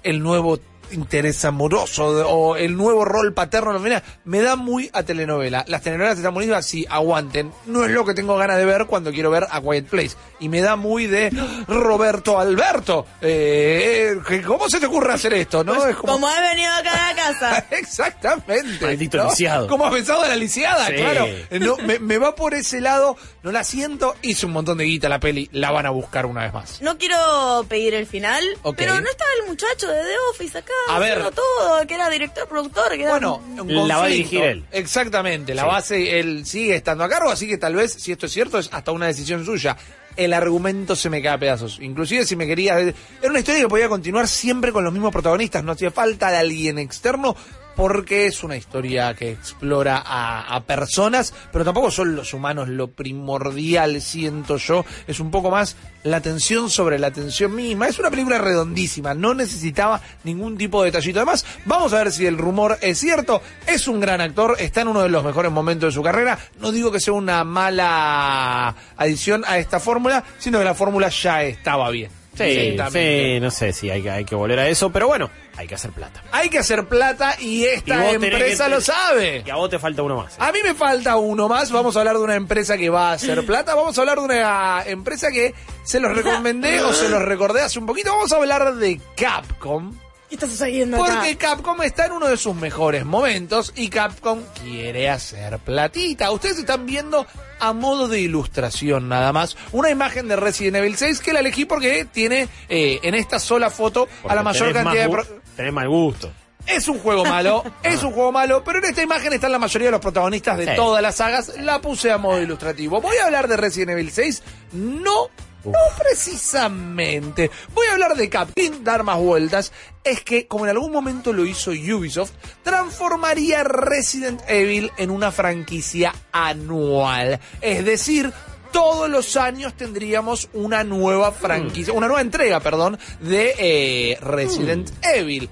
el 0.03 0.21
nuevo 0.21 0.59
interés 0.93 1.43
amoroso 1.45 2.15
de- 2.15 2.23
o 2.25 2.55
el 2.55 2.75
nuevo 2.77 3.03
rol 3.05 3.33
paterno 3.33 3.69
en 3.71 3.73
la 3.75 3.79
familia, 3.79 4.03
me 4.25 4.41
da 4.41 4.55
muy 4.55 4.89
a 4.93 5.03
telenovela. 5.03 5.65
Las 5.67 5.81
telenovelas 5.81 6.17
están 6.17 6.33
buenísimas, 6.33 6.65
sí, 6.65 6.85
aguanten. 6.89 7.51
No 7.65 7.83
es 7.85 7.91
lo 7.91 8.05
que 8.05 8.13
tengo 8.13 8.37
ganas 8.37 8.57
de 8.57 8.65
ver 8.65 8.85
cuando 8.85 9.11
quiero 9.11 9.29
ver 9.31 9.45
a 9.49 9.61
Quiet 9.61 9.85
Place. 9.87 10.15
Y 10.39 10.49
me 10.49 10.61
da 10.61 10.75
muy 10.75 11.07
de 11.07 11.31
Roberto 11.67 12.39
Alberto. 12.39 13.05
Eh, 13.21 14.15
eh, 14.29 14.41
¿Cómo 14.45 14.69
se 14.69 14.79
te 14.79 14.85
ocurre 14.85 15.13
hacer 15.13 15.33
esto? 15.33 15.63
¿no? 15.63 15.85
Es 15.85 15.95
como- 15.95 16.13
Como 16.13 16.27
ha 16.27 16.39
venido 16.41 16.71
acá 16.73 16.91
a 17.09 17.13
la 17.13 17.15
casa. 17.15 17.65
Exactamente. 17.71 18.85
Maldito 18.85 19.17
¿no? 19.17 19.29
lisiado. 19.29 19.67
Como 19.67 19.85
has 19.85 19.93
pensado 19.93 20.21
de 20.23 20.29
la 20.29 20.35
lisiada, 20.35 20.87
Sí. 20.87 20.93
claro. 20.95 21.25
Eh, 21.25 21.59
No, 21.59 21.77
me, 21.77 21.99
me 21.99 22.17
va 22.17 22.35
por 22.35 22.53
ese 22.53 22.81
lado, 22.81 23.15
no 23.41 23.51
la 23.51 23.63
siento, 23.63 24.15
hice 24.21 24.45
un 24.45 24.51
montón 24.51 24.77
de 24.77 24.83
guita 24.85 25.07
la 25.09 25.19
peli, 25.19 25.49
la 25.53 25.71
van 25.71 25.85
a 25.85 25.89
buscar 25.91 26.25
una 26.25 26.41
vez 26.43 26.53
más. 26.53 26.81
No 26.81 26.97
quiero 26.97 27.65
pedir 27.69 27.93
el 27.93 28.05
final, 28.05 28.43
pero 28.75 28.99
no 28.99 29.09
estaba 29.09 29.29
el 29.41 29.49
muchacho 29.49 29.87
de 29.87 30.01
The 30.01 30.15
Office 30.31 30.57
acá. 30.57 30.73
A 30.89 30.99
ver. 30.99 31.23
todo, 31.31 31.87
que 31.87 31.93
era 31.95 32.09
director, 32.09 32.47
productor, 32.47 32.89
que 32.91 33.01
era... 33.03 33.11
Bueno, 33.11 33.41
un 33.59 33.87
La 33.87 33.97
va 33.97 34.05
a 34.05 34.07
dirigir 34.07 34.41
él. 34.41 34.65
Exactamente, 34.71 35.53
la 35.55 35.63
Sí. 35.63 35.67
base 35.67 36.19
él 36.19 36.45
sigue 36.45 36.75
estando 36.75 37.03
a 37.03 37.09
cargo, 37.09 37.29
así 37.29 37.47
que 37.47 37.57
tal 37.57 37.75
vez, 37.75 37.93
si 37.93 38.11
esto 38.11 38.25
es 38.25 38.31
cierto, 38.31 38.59
es 38.59 38.69
hasta 38.71 38.91
una 38.91 39.07
decisión 39.07 39.45
suya. 39.45 39.77
El 40.15 40.33
argumento 40.33 40.95
se 40.95 41.09
me 41.09 41.21
cae 41.23 41.33
a 41.33 41.37
pedazos. 41.39 41.79
Inclusive 41.81 42.25
si 42.25 42.35
me 42.35 42.45
quería... 42.45 42.79
Era 42.79 42.93
una 43.29 43.39
historia 43.39 43.61
que 43.61 43.67
podía 43.67 43.89
continuar 43.89 44.27
siempre 44.27 44.71
con 44.71 44.83
los 44.83 44.93
mismos 44.93 45.11
protagonistas, 45.11 45.63
no 45.63 45.71
hacía 45.71 45.89
falta 45.89 46.29
de 46.29 46.37
alguien 46.37 46.77
externo 46.77 47.35
porque 47.75 48.27
es 48.27 48.43
una 48.43 48.57
historia 48.57 49.13
que 49.13 49.31
explora 49.31 50.03
a, 50.05 50.63
personas, 50.63 51.33
pero 51.51 51.65
tampoco 51.65 51.91
son 51.91 52.15
los 52.15 52.33
humanos 52.33 52.69
lo 52.69 52.91
primordial, 52.91 54.01
siento 54.01 54.57
yo. 54.57 54.85
Es 55.07 55.19
un 55.19 55.31
poco 55.31 55.51
más 55.51 55.75
la 56.03 56.21
tensión 56.21 56.69
sobre 56.69 56.99
la 56.99 57.11
tensión 57.11 57.55
misma. 57.55 57.87
Es 57.87 57.99
una 57.99 58.09
película 58.09 58.37
redondísima, 58.37 59.13
no 59.13 59.33
necesitaba 59.33 60.01
ningún 60.23 60.57
tipo 60.57 60.81
de 60.81 60.91
detallito. 60.91 61.19
Además, 61.19 61.45
vamos 61.65 61.93
a 61.93 61.97
ver 61.97 62.11
si 62.11 62.25
el 62.25 62.37
rumor 62.37 62.77
es 62.81 62.99
cierto. 62.99 63.41
Es 63.67 63.87
un 63.87 63.99
gran 63.99 64.21
actor, 64.21 64.55
está 64.59 64.81
en 64.81 64.89
uno 64.89 65.01
de 65.01 65.09
los 65.09 65.23
mejores 65.23 65.51
momentos 65.51 65.89
de 65.89 65.95
su 65.95 66.03
carrera. 66.03 66.37
No 66.59 66.71
digo 66.71 66.91
que 66.91 66.99
sea 66.99 67.13
una 67.13 67.43
mala 67.43 68.75
adición 68.97 69.43
a 69.47 69.57
esta 69.57 69.79
fórmula, 69.79 70.23
sino 70.39 70.59
que 70.59 70.65
la 70.65 70.75
fórmula 70.75 71.09
ya 71.09 71.43
estaba 71.43 71.89
bien. 71.89 72.22
Sí, 72.35 72.75
sí, 72.91 73.39
no 73.39 73.51
sé 73.51 73.73
si 73.73 73.89
hay, 73.91 74.01
que- 74.01 74.09
hay 74.09 74.25
que 74.25 74.33
volver 74.35 74.57
a 74.59 74.67
eso, 74.67 74.89
pero 74.91 75.07
bueno, 75.07 75.29
hay 75.55 75.67
que 75.67 75.75
hacer 75.75 75.91
plata. 75.91 76.23
Hay 76.31 76.49
que 76.49 76.57
hacer 76.57 76.87
plata 76.87 77.35
y 77.39 77.63
esta 77.65 78.11
Y 78.11 78.15
empresa 78.15 78.65
que- 78.65 78.69
lo 78.71 78.81
sabe. 78.81 79.43
Y 79.45 79.49
a 79.51 79.55
vos 79.55 79.69
te 79.69 79.77
falta 79.77 80.01
uno 80.01 80.17
más. 80.17 80.35
A 80.39 80.51
mí 80.51 80.59
me 80.63 80.73
falta 80.73 81.15
uno 81.17 81.47
más. 81.47 81.71
Vamos 81.71 81.95
a 81.95 81.99
hablar 81.99 82.17
de 82.17 82.23
una 82.23 82.35
empresa 82.35 82.77
que 82.77 82.89
va 82.89 83.11
a 83.11 83.13
hacer 83.13 83.45
plata. 83.45 83.75
Vamos 83.75 83.97
a 83.97 84.01
hablar 84.01 84.17
de 84.19 84.25
una 84.25 84.83
empresa 84.87 85.31
que 85.31 85.53
se 85.83 85.99
los 85.99 86.15
recomendé 86.15 86.81
o 86.81 86.91
se 86.93 87.07
los 87.09 87.21
recordé 87.21 87.61
hace 87.61 87.77
un 87.79 87.85
poquito. 87.85 88.09
Vamos 88.11 88.31
a 88.31 88.37
hablar 88.37 88.75
de 88.75 88.99
Capcom. 89.15 89.93
¿Qué 90.33 90.37
está 90.37 90.49
sucediendo 90.49 90.97
acá? 90.97 91.13
Porque 91.17 91.37
Capcom 91.37 91.79
está 91.83 92.07
en 92.07 92.13
uno 92.13 92.27
de 92.27 92.37
sus 92.37 92.55
mejores 92.55 93.05
momentos 93.05 93.71
y 93.75 93.89
Capcom 93.89 94.39
quiere 94.63 95.07
hacer 95.07 95.59
platita. 95.59 96.31
Ustedes 96.31 96.57
están 96.57 96.87
viendo 96.87 97.27
a 97.59 97.71
modo 97.71 98.07
de 98.07 98.19
ilustración 98.19 99.07
nada 99.09 99.31
más 99.31 99.55
una 99.73 99.91
imagen 99.91 100.27
de 100.27 100.35
Resident 100.35 100.77
Evil 100.77 100.97
6 100.97 101.19
que 101.19 101.33
la 101.33 101.41
elegí 101.41 101.65
porque 101.65 102.05
tiene 102.11 102.47
eh, 102.67 102.99
en 103.03 103.13
esta 103.13 103.39
sola 103.39 103.69
foto 103.69 104.07
a 104.27 104.33
la 104.33 104.41
mayor 104.41 104.69
tenés 104.69 104.83
cantidad 104.83 105.03
de... 105.03 105.09
más 105.15 105.25
pro- 105.27 105.41
Tenés 105.55 105.71
mal 105.73 105.87
gusto. 105.87 106.31
es 106.65 106.87
un 106.87 106.97
juego 106.97 107.23
malo, 107.25 107.63
es 107.83 108.01
un 108.01 108.11
juego 108.11 108.31
malo, 108.31 108.63
pero 108.63 108.79
en 108.79 108.85
esta 108.85 109.03
imagen 109.03 109.33
están 109.33 109.51
la 109.51 109.59
mayoría 109.59 109.89
de 109.89 109.91
los 109.91 110.01
protagonistas 110.01 110.57
de 110.57 110.65
Sí. 110.65 110.71
todas 110.75 111.03
las 111.03 111.13
sagas. 111.15 111.51
La 111.59 111.79
puse 111.79 112.11
a 112.11 112.17
modo 112.17 112.41
ilustrativo. 112.41 112.99
Voy 113.01 113.17
a 113.17 113.25
hablar 113.25 113.47
de 113.47 113.55
Resident 113.55 113.91
Evil 113.91 114.09
6, 114.11 114.41
no, 114.73 115.29
no 115.65 115.79
precisamente. 115.97 117.49
Voy 117.73 117.87
a 117.87 117.93
hablar 117.93 118.15
de 118.15 118.29
Capcom, 118.29 118.53
sin 118.55 118.83
dar 118.83 119.03
más 119.03 119.17
vueltas. 119.17 119.71
Es 120.03 120.21
que, 120.21 120.47
como 120.47 120.65
en 120.65 120.71
algún 120.71 120.91
momento 120.91 121.31
lo 121.31 121.45
hizo 121.45 121.71
Ubisoft, 121.71 122.31
transformaría 122.63 123.63
Resident 123.63 124.41
Evil 124.47 124.91
en 124.97 125.11
una 125.11 125.31
franquicia 125.31 126.13
anual. 126.31 127.39
Es 127.61 127.85
decir, 127.85 128.33
todos 128.73 129.09
los 129.09 129.37
años 129.37 129.75
tendríamos 129.75 130.49
una 130.53 130.83
nueva 130.83 131.31
franquicia, 131.31 131.93
una 131.93 132.07
nueva 132.07 132.21
entrega, 132.21 132.59
perdón, 132.59 132.97
de 133.21 133.55
eh, 133.57 134.17
Resident 134.19 134.89
Evil. 135.01 135.49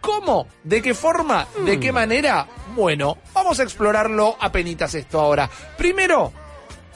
¿Cómo? 0.00 0.46
¿De 0.62 0.80
qué 0.80 0.94
forma? 0.94 1.48
¿De 1.64 1.80
qué 1.80 1.90
manera? 1.90 2.46
Bueno, 2.76 3.18
vamos 3.34 3.58
a 3.58 3.64
explorarlo 3.64 4.36
a 4.38 4.52
penitas 4.52 4.94
esto 4.94 5.18
ahora. 5.20 5.50
Primero, 5.76 6.32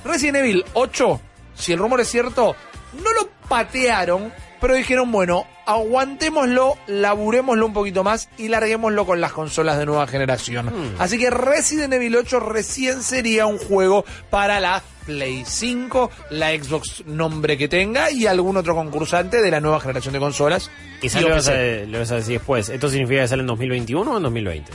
Resident 0.05 0.37
Evil 0.39 0.65
8, 0.75 1.21
si 1.55 1.72
el 1.72 1.78
rumor 1.78 2.00
es 2.00 2.09
cierto, 2.09 2.57
no 2.92 3.12
lo 3.12 3.28
patearon, 3.48 4.32
pero 4.61 4.74
dijeron, 4.74 5.11
bueno, 5.11 5.46
aguantémoslo, 5.66 6.76
laburémoslo 6.86 7.66
un 7.66 7.72
poquito 7.72 8.05
más 8.05 8.28
y 8.38 8.48
larguémoslo 8.48 9.07
con 9.07 9.20
las 9.20 9.32
consolas 9.32 9.78
de 9.78 9.86
nueva 9.86 10.07
generación. 10.07 10.72
Así 10.98 11.18
que 11.18 11.30
Resident 11.30 11.92
Evil 11.92 12.16
8 12.16 12.40
recién 12.40 13.03
sería 13.03 13.46
un 13.46 13.59
juego 13.59 14.05
para 14.30 14.61
la 14.61 14.82
Play 15.07 15.42
5, 15.44 16.11
la 16.30 16.50
Xbox 16.50 17.05
nombre 17.07 17.59
que 17.59 17.68
tenga 17.68 18.11
y 18.11 18.26
algún 18.26 18.57
otro 18.57 18.74
concursante 18.74 19.42
de 19.42 19.50
la 19.50 19.61
nueva 19.61 19.80
generación 19.80 20.14
de 20.14 20.20
consolas. 20.20 20.70
Quizás 21.00 21.24
vas, 21.24 21.48
a, 21.48 21.53
OPC. 21.53 21.88
le 21.88 21.98
vas 21.98 22.12
a 22.12 22.16
decir 22.16 22.38
después. 22.38 22.68
¿Esto 22.68 22.88
significa 22.88 23.22
que 23.22 23.28
sale 23.28 23.40
en 23.40 23.48
2021 23.48 24.11
o 24.11 24.16
en 24.16 24.22
2020? 24.22 24.70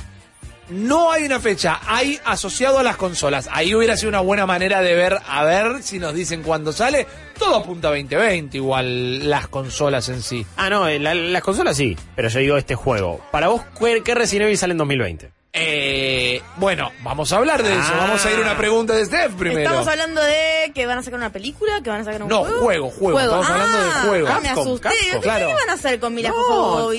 No 0.69 1.11
hay 1.11 1.23
una 1.23 1.39
fecha, 1.39 1.79
hay 1.87 2.19
asociado 2.25 2.79
a 2.79 2.83
las 2.83 2.97
consolas. 2.97 3.47
Ahí 3.51 3.73
hubiera 3.73 3.95
sido 3.95 4.09
una 4.09 4.19
buena 4.19 4.45
manera 4.45 4.81
de 4.81 4.95
ver, 4.95 5.17
a 5.27 5.43
ver 5.45 5.81
si 5.81 5.97
nos 5.99 6.13
dicen 6.13 6.43
cuándo 6.43 6.73
sale. 6.73 7.07
Todo 7.39 7.55
apunta 7.55 7.87
a 7.87 7.91
2020, 7.91 8.57
igual 8.57 9.29
las 9.29 9.47
consolas 9.47 10.09
en 10.09 10.21
sí. 10.21 10.45
Ah, 10.57 10.69
no, 10.69 10.89
la- 10.89 11.13
las 11.15 11.41
consolas 11.43 11.77
sí, 11.77 11.95
pero 12.15 12.27
yo 12.29 12.39
digo 12.39 12.57
este 12.57 12.75
juego. 12.75 13.21
Para 13.31 13.47
vos, 13.47 13.61
¿qué, 13.79 14.01
qué 14.03 14.13
Resident 14.15 14.45
Evil 14.47 14.57
sale 14.57 14.71
en 14.73 14.77
2020? 14.79 15.31
Eh, 15.59 16.41
bueno, 16.57 16.91
vamos 17.01 17.31
a 17.33 17.37
hablar 17.37 17.63
de 17.63 17.71
eso. 17.73 17.81
Ah. 17.93 17.97
Vamos 18.07 18.25
a 18.25 18.31
ir 18.31 18.37
a 18.37 18.41
una 18.41 18.57
pregunta 18.57 18.93
de 18.93 19.05
Steph 19.05 19.33
primero. 19.35 19.61
Estamos 19.61 19.87
hablando 19.87 20.21
de 20.21 20.71
que 20.73 20.85
van 20.85 20.97
a 20.99 21.03
sacar 21.03 21.17
una 21.19 21.31
película, 21.31 21.81
que 21.83 21.89
van 21.89 22.01
a 22.01 22.03
sacar 22.03 22.23
un 22.23 22.29
No, 22.29 22.43
juego. 22.43 22.59
juego, 22.61 22.89
juego. 22.91 23.19
Estamos 23.19 23.49
hablando 23.49 23.77
de 23.77 23.83
Ah, 23.89 24.03
juego. 24.07 24.27
ah, 24.31 24.39
me 24.41 24.49
asusté. 24.49 24.89
¿Qué 25.11 25.19
claro. 25.19 25.53
van 25.53 25.69
a 25.69 25.73
hacer 25.73 25.99
con 25.99 26.13
Mila 26.13 26.29
No. 26.29 26.89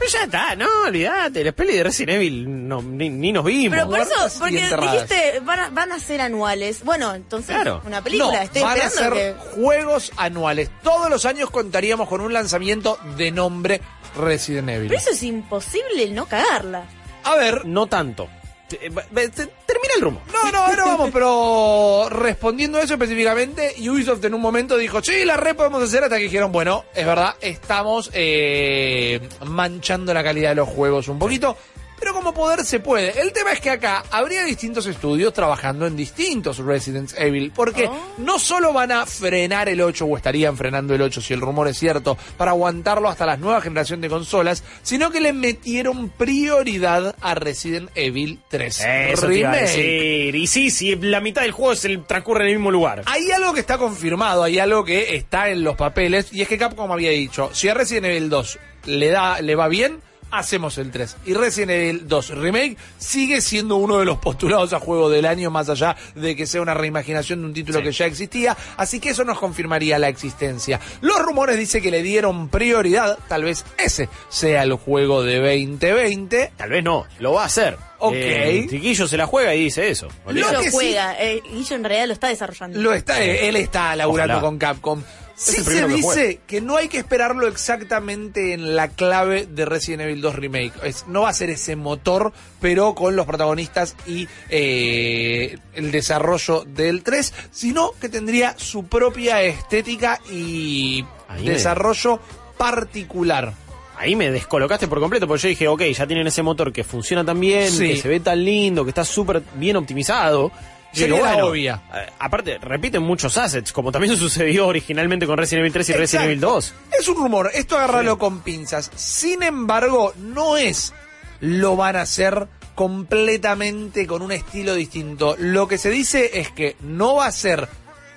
Pero 0.00 0.12
ya 0.12 0.22
está, 0.24 0.54
no, 0.54 0.68
olvídate, 0.86 1.42
las 1.42 1.54
pelis 1.54 1.74
de 1.74 1.82
Resident 1.82 2.16
Evil 2.18 2.68
no, 2.68 2.80
ni, 2.80 3.10
ni 3.10 3.32
nos 3.32 3.44
vimos. 3.44 3.76
Pero 3.76 3.90
por 3.90 3.98
eso, 3.98 4.14
porque 4.38 4.68
dijiste, 4.80 5.40
van 5.42 5.58
a, 5.58 5.70
van 5.70 5.90
a 5.90 5.98
ser 5.98 6.20
anuales. 6.20 6.84
Bueno, 6.84 7.12
entonces, 7.16 7.52
Claro. 7.52 7.82
una 7.84 8.00
película. 8.00 8.32
no, 8.38 8.42
Estoy 8.44 8.62
van 8.62 8.80
a 8.80 8.90
ser 8.90 9.12
que... 9.12 9.34
juegos 9.56 10.12
anuales. 10.16 10.70
Todos 10.84 11.10
los 11.10 11.24
años 11.26 11.50
contaríamos 11.50 12.08
con 12.08 12.20
un 12.20 12.32
lanzamiento 12.32 12.96
de 13.16 13.32
nombre 13.32 13.80
Resident 14.16 14.68
Evil. 14.68 14.86
Pero 14.88 15.00
eso 15.00 15.10
es 15.10 15.22
imposible 15.24 16.08
no 16.10 16.26
cagarla. 16.26 16.84
A 17.24 17.36
ver, 17.36 17.66
No 17.66 17.86
tanto. 17.86 18.28
Termina 18.68 19.94
el 19.96 20.02
rumbo. 20.02 20.20
No, 20.30 20.52
no, 20.52 20.76
no 20.76 20.86
vamos, 20.86 21.10
pero 21.10 22.08
respondiendo 22.10 22.76
a 22.78 22.82
eso 22.82 22.94
específicamente, 22.94 23.74
Ubisoft 23.78 24.22
en 24.24 24.34
un 24.34 24.42
momento 24.42 24.76
dijo, 24.76 25.02
sí, 25.02 25.24
la 25.24 25.38
red 25.38 25.56
podemos 25.56 25.82
hacer 25.82 26.04
hasta 26.04 26.18
que 26.18 26.24
dijeron, 26.24 26.52
bueno, 26.52 26.84
es 26.94 27.06
verdad, 27.06 27.34
estamos 27.40 28.10
eh, 28.12 29.26
manchando 29.46 30.12
la 30.12 30.22
calidad 30.22 30.50
de 30.50 30.56
los 30.56 30.68
juegos 30.68 31.08
un 31.08 31.18
poquito. 31.18 31.56
Pero 31.98 32.12
como 32.12 32.32
poder 32.34 32.64
se 32.64 32.80
puede. 32.80 33.20
El 33.20 33.32
tema 33.32 33.52
es 33.52 33.60
que 33.60 33.70
acá 33.70 34.04
habría 34.10 34.44
distintos 34.44 34.86
estudios 34.86 35.32
trabajando 35.32 35.86
en 35.86 35.96
distintos 35.96 36.58
Resident 36.58 37.12
Evil. 37.16 37.52
Porque 37.54 37.88
no 38.18 38.38
solo 38.38 38.72
van 38.72 38.92
a 38.92 39.06
frenar 39.06 39.68
el 39.68 39.80
8 39.80 40.04
o 40.04 40.16
estarían 40.16 40.56
frenando 40.56 40.94
el 40.94 41.02
8 41.02 41.20
si 41.20 41.34
el 41.34 41.40
rumor 41.40 41.68
es 41.68 41.78
cierto 41.78 42.16
para 42.36 42.52
aguantarlo 42.52 43.08
hasta 43.08 43.26
la 43.26 43.36
nueva 43.36 43.60
generación 43.60 44.00
de 44.00 44.08
consolas, 44.08 44.62
sino 44.82 45.10
que 45.10 45.20
le 45.20 45.32
metieron 45.32 46.10
prioridad 46.10 47.16
a 47.20 47.34
Resident 47.34 47.90
Evil 47.94 48.40
3. 48.48 48.80
Eso 49.12 49.26
te 49.26 49.38
iba 49.38 49.50
a 49.50 49.52
Remake. 49.52 49.70
decir. 49.70 50.34
Y 50.36 50.46
sí, 50.46 50.70
sí, 50.70 50.96
la 50.96 51.20
mitad 51.20 51.42
del 51.42 51.52
juego 51.52 51.72
es 51.72 51.84
el, 51.84 52.04
transcurre 52.04 52.44
en 52.44 52.50
el 52.50 52.56
mismo 52.56 52.70
lugar. 52.70 53.02
Hay 53.06 53.30
algo 53.30 53.52
que 53.52 53.60
está 53.60 53.78
confirmado, 53.78 54.42
hay 54.42 54.58
algo 54.58 54.84
que 54.84 55.16
está 55.16 55.50
en 55.50 55.64
los 55.64 55.76
papeles, 55.76 56.32
y 56.32 56.42
es 56.42 56.48
que 56.48 56.58
Capcom 56.58 56.90
había 56.90 57.10
dicho, 57.10 57.50
si 57.52 57.68
a 57.68 57.74
Resident 57.74 58.06
Evil 58.06 58.28
2 58.28 58.58
le, 58.86 59.08
da, 59.08 59.40
le 59.40 59.54
va 59.54 59.68
bien, 59.68 60.00
hacemos 60.30 60.78
el 60.78 60.90
3. 60.90 61.16
Y 61.26 61.34
Resident 61.34 61.70
Evil 61.70 62.08
2 62.08 62.30
Remake 62.30 62.76
sigue 62.98 63.40
siendo 63.40 63.76
uno 63.76 63.98
de 63.98 64.04
los 64.04 64.18
postulados 64.18 64.72
a 64.72 64.80
juego 64.80 65.08
del 65.10 65.26
año, 65.26 65.50
más 65.50 65.68
allá 65.68 65.96
de 66.14 66.36
que 66.36 66.46
sea 66.46 66.60
una 66.62 66.74
reimaginación 66.74 67.40
de 67.40 67.46
un 67.46 67.54
título 67.54 67.78
Sí. 67.78 67.84
que 67.84 67.92
ya 67.92 68.06
existía, 68.06 68.56
así 68.76 69.00
que 69.00 69.10
eso 69.10 69.24
nos 69.24 69.38
confirmaría 69.38 69.98
la 69.98 70.08
existencia. 70.08 70.80
Los 71.00 71.18
rumores 71.20 71.56
dicen 71.58 71.82
que 71.82 71.90
le 71.90 72.02
dieron 72.02 72.48
prioridad, 72.48 73.18
tal 73.28 73.44
vez 73.44 73.64
ese 73.78 74.08
sea 74.28 74.62
el 74.62 74.74
juego 74.74 75.22
de 75.22 75.36
2020. 75.40 76.52
Tal 76.56 76.70
vez 76.70 76.84
no, 76.84 77.06
lo 77.18 77.32
va 77.34 77.42
a 77.42 77.46
hacer. 77.46 77.76
Ok. 78.00 78.14
Eh, 78.14 78.94
se 79.08 79.16
la 79.16 79.26
juega 79.26 79.54
y 79.54 79.64
dice 79.64 79.88
eso. 79.90 80.08
Lo 80.26 80.32
Guillo 80.32 80.60
que 80.60 80.70
sí- 80.70 80.72
juega. 80.72 81.16
eh, 81.20 81.42
Guillo 81.50 81.76
en 81.76 81.84
realidad 81.84 82.06
lo 82.06 82.12
está 82.12 82.28
desarrollando. 82.28 82.78
Lo 82.80 82.94
está, 82.94 83.22
él 83.22 83.56
está 83.56 83.96
laburando 83.96 84.34
Ojalá. 84.34 84.46
con 84.46 84.58
Capcom. 84.58 85.02
Sí 85.38 85.62
se 85.62 85.64
que 85.64 85.86
dice 85.86 86.40
que 86.48 86.60
no 86.60 86.76
hay 86.76 86.88
que 86.88 86.98
esperarlo 86.98 87.46
exactamente 87.46 88.52
en 88.54 88.74
la 88.74 88.88
clave 88.88 89.46
de 89.46 89.64
Resident 89.64 90.02
Evil 90.02 90.20
2 90.20 90.34
Remake. 90.34 90.72
Es- 90.82 91.06
no 91.06 91.22
va 91.22 91.28
a 91.28 91.32
ser 91.32 91.48
ese 91.50 91.76
motor, 91.76 92.32
pero 92.60 92.94
con 92.96 93.14
los 93.14 93.24
protagonistas 93.24 93.94
y 94.04 94.26
eh, 94.50 95.56
el 95.74 95.92
desarrollo 95.92 96.64
del 96.66 97.04
3, 97.04 97.32
sino 97.52 97.92
que 98.00 98.08
tendría 98.08 98.54
su 98.58 98.86
propia 98.86 99.40
estética 99.42 100.20
y 100.28 101.04
Ahí 101.28 101.44
me- 101.44 101.50
desarrollo 101.52 102.20
particular. 102.56 103.54
Ahí 103.96 104.14
me 104.14 104.30
descolocaste 104.30 104.86
por 104.86 105.00
completo, 105.00 105.26
porque 105.26 105.42
yo 105.42 105.48
dije, 105.48 105.68
ok, 105.68 105.82
ya 105.84 106.06
tienen 106.06 106.26
ese 106.26 106.42
motor 106.42 106.72
que 106.72 106.84
funciona 106.84 107.24
tan 107.24 107.38
bien, 107.40 107.70
Sí. 107.70 107.88
que 107.88 107.96
se 107.96 108.08
ve 108.08 108.20
tan 108.20 108.44
lindo, 108.44 108.84
que 108.84 108.90
está 108.90 109.04
súper 109.04 109.42
bien 109.54 109.76
optimizado. 109.76 110.52
Sería 110.92 111.18
bueno, 111.20 111.46
obvia. 111.48 111.82
eh, 111.94 112.06
aparte, 112.18 112.58
repiten 112.58 113.02
muchos 113.02 113.36
assets, 113.36 113.72
como 113.72 113.92
también 113.92 114.16
sucedió 114.18 114.66
originalmente 114.66 115.26
con 115.26 115.36
Resident 115.38 115.60
Evil 115.60 115.72
3 115.72 115.88
y 115.88 115.92
Resident 115.92 116.24
Evil 116.26 116.38
Exacto. 116.38 116.54
2. 116.54 116.74
Es 117.00 117.08
un 117.08 117.16
rumor, 117.16 117.50
esto 117.54 117.76
agárralo 117.76 118.18
con 118.18 118.40
pinzas. 118.40 118.90
Sin 118.96 119.42
embargo, 119.42 120.12
no 120.16 120.56
es 120.56 120.92
lo 121.40 121.76
van 121.76 121.96
a 121.96 122.02
hacer 122.02 122.48
completamente 122.74 124.06
con 124.06 124.22
un 124.22 124.32
estilo 124.32 124.74
distinto. 124.74 125.36
Lo 125.38 125.68
que 125.68 125.78
se 125.78 125.90
dice 125.90 126.40
es 126.40 126.50
que 126.50 126.76
no 126.80 127.16
va 127.16 127.26
a 127.26 127.32
ser 127.32 127.68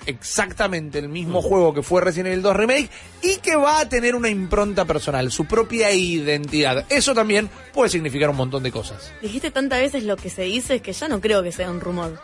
exactamente 0.06 0.98
el 0.98 1.08
mismo 1.08 1.42
juego 1.42 1.72
que 1.74 1.82
fue 1.82 2.00
Resident 2.00 2.28
Evil 2.32 2.42
2 2.42 2.56
Remake 2.56 2.88
y 3.22 3.36
que 3.36 3.56
va 3.56 3.80
a 3.80 3.88
tener 3.88 4.14
una 4.14 4.28
impronta 4.28 4.84
personal, 4.84 5.30
su 5.30 5.44
propia 5.46 5.92
identidad. 5.92 6.84
Eso 6.88 7.14
también 7.14 7.48
puede 7.72 7.90
significar 7.90 8.30
un 8.30 8.36
montón 8.36 8.62
de 8.62 8.72
cosas. 8.72 9.12
Dijiste 9.20 9.50
tantas 9.50 9.80
veces 9.80 10.04
lo 10.04 10.16
que 10.16 10.30
se 10.30 10.42
dice 10.42 10.80
que 10.80 10.92
ya 10.92 11.08
no 11.08 11.20
creo 11.20 11.42
que 11.42 11.52
sea 11.52 11.70
un 11.70 11.80
rumor. 11.80 12.20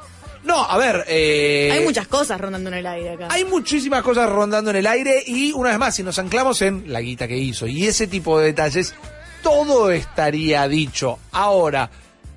No, 0.49 0.65
a 0.65 0.79
ver, 0.79 1.05
eh, 1.09 1.69
Hay 1.71 1.85
muchas 1.85 2.09
cosas 2.09 2.41
rondando 2.41 2.71
en 2.71 2.77
el 2.77 2.87
aire 2.87 3.11
acá. 3.11 3.29
Hay 3.31 3.45
muchísimas 3.45 4.03
cosas 4.03 4.31
rondando 4.31 4.71
en 4.71 4.77
el 4.79 4.87
aire 4.87 5.23
y 5.27 5.53
una 5.53 5.69
vez 5.69 5.79
más, 5.79 5.95
si 5.95 6.03
nos 6.03 6.19
anclamos 6.19 6.63
en 6.63 6.91
la 6.91 7.03
guita 7.03 7.29
que 7.29 7.37
hizo 7.37 7.67
y 7.67 7.87
ese 7.87 8.07
tipo 8.07 8.41
de 8.41 8.47
detalles, 8.47 8.95
todo 9.43 9.91
estaría 9.91 10.67
dicho. 10.67 11.19
Ahora, 11.33 11.91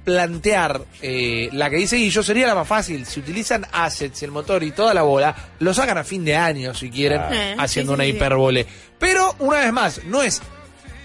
plantear 0.04 0.82
eh, 1.02 1.48
la 1.54 1.70
que 1.70 1.78
dice 1.78 1.96
Guillo 1.96 2.22
sería 2.22 2.48
la 2.48 2.56
más 2.56 2.68
fácil. 2.68 3.06
Si 3.06 3.22
utilizan 3.22 3.66
assets, 3.72 4.24
el 4.24 4.32
motor 4.32 4.62
y 4.64 4.72
toda 4.72 4.94
la 4.94 5.04
bola, 5.04 5.34
lo 5.60 5.74
sacan 5.74 5.98
a 5.98 6.04
fin 6.04 6.26
de 6.26 6.36
año 6.36 6.74
si 6.74 6.90
quieren, 6.90 7.20
Claro. 7.20 7.34
Eh, 7.34 7.56
haciendo 7.58 7.94
sí, 7.94 7.96
sí, 7.96 8.02
una 8.02 8.04
sí. 8.04 8.10
hipérbole. 8.10 8.66
Pero, 9.00 9.36
una 9.40 9.60
vez 9.60 9.72
más, 9.72 10.04
no 10.04 10.22
es 10.22 10.42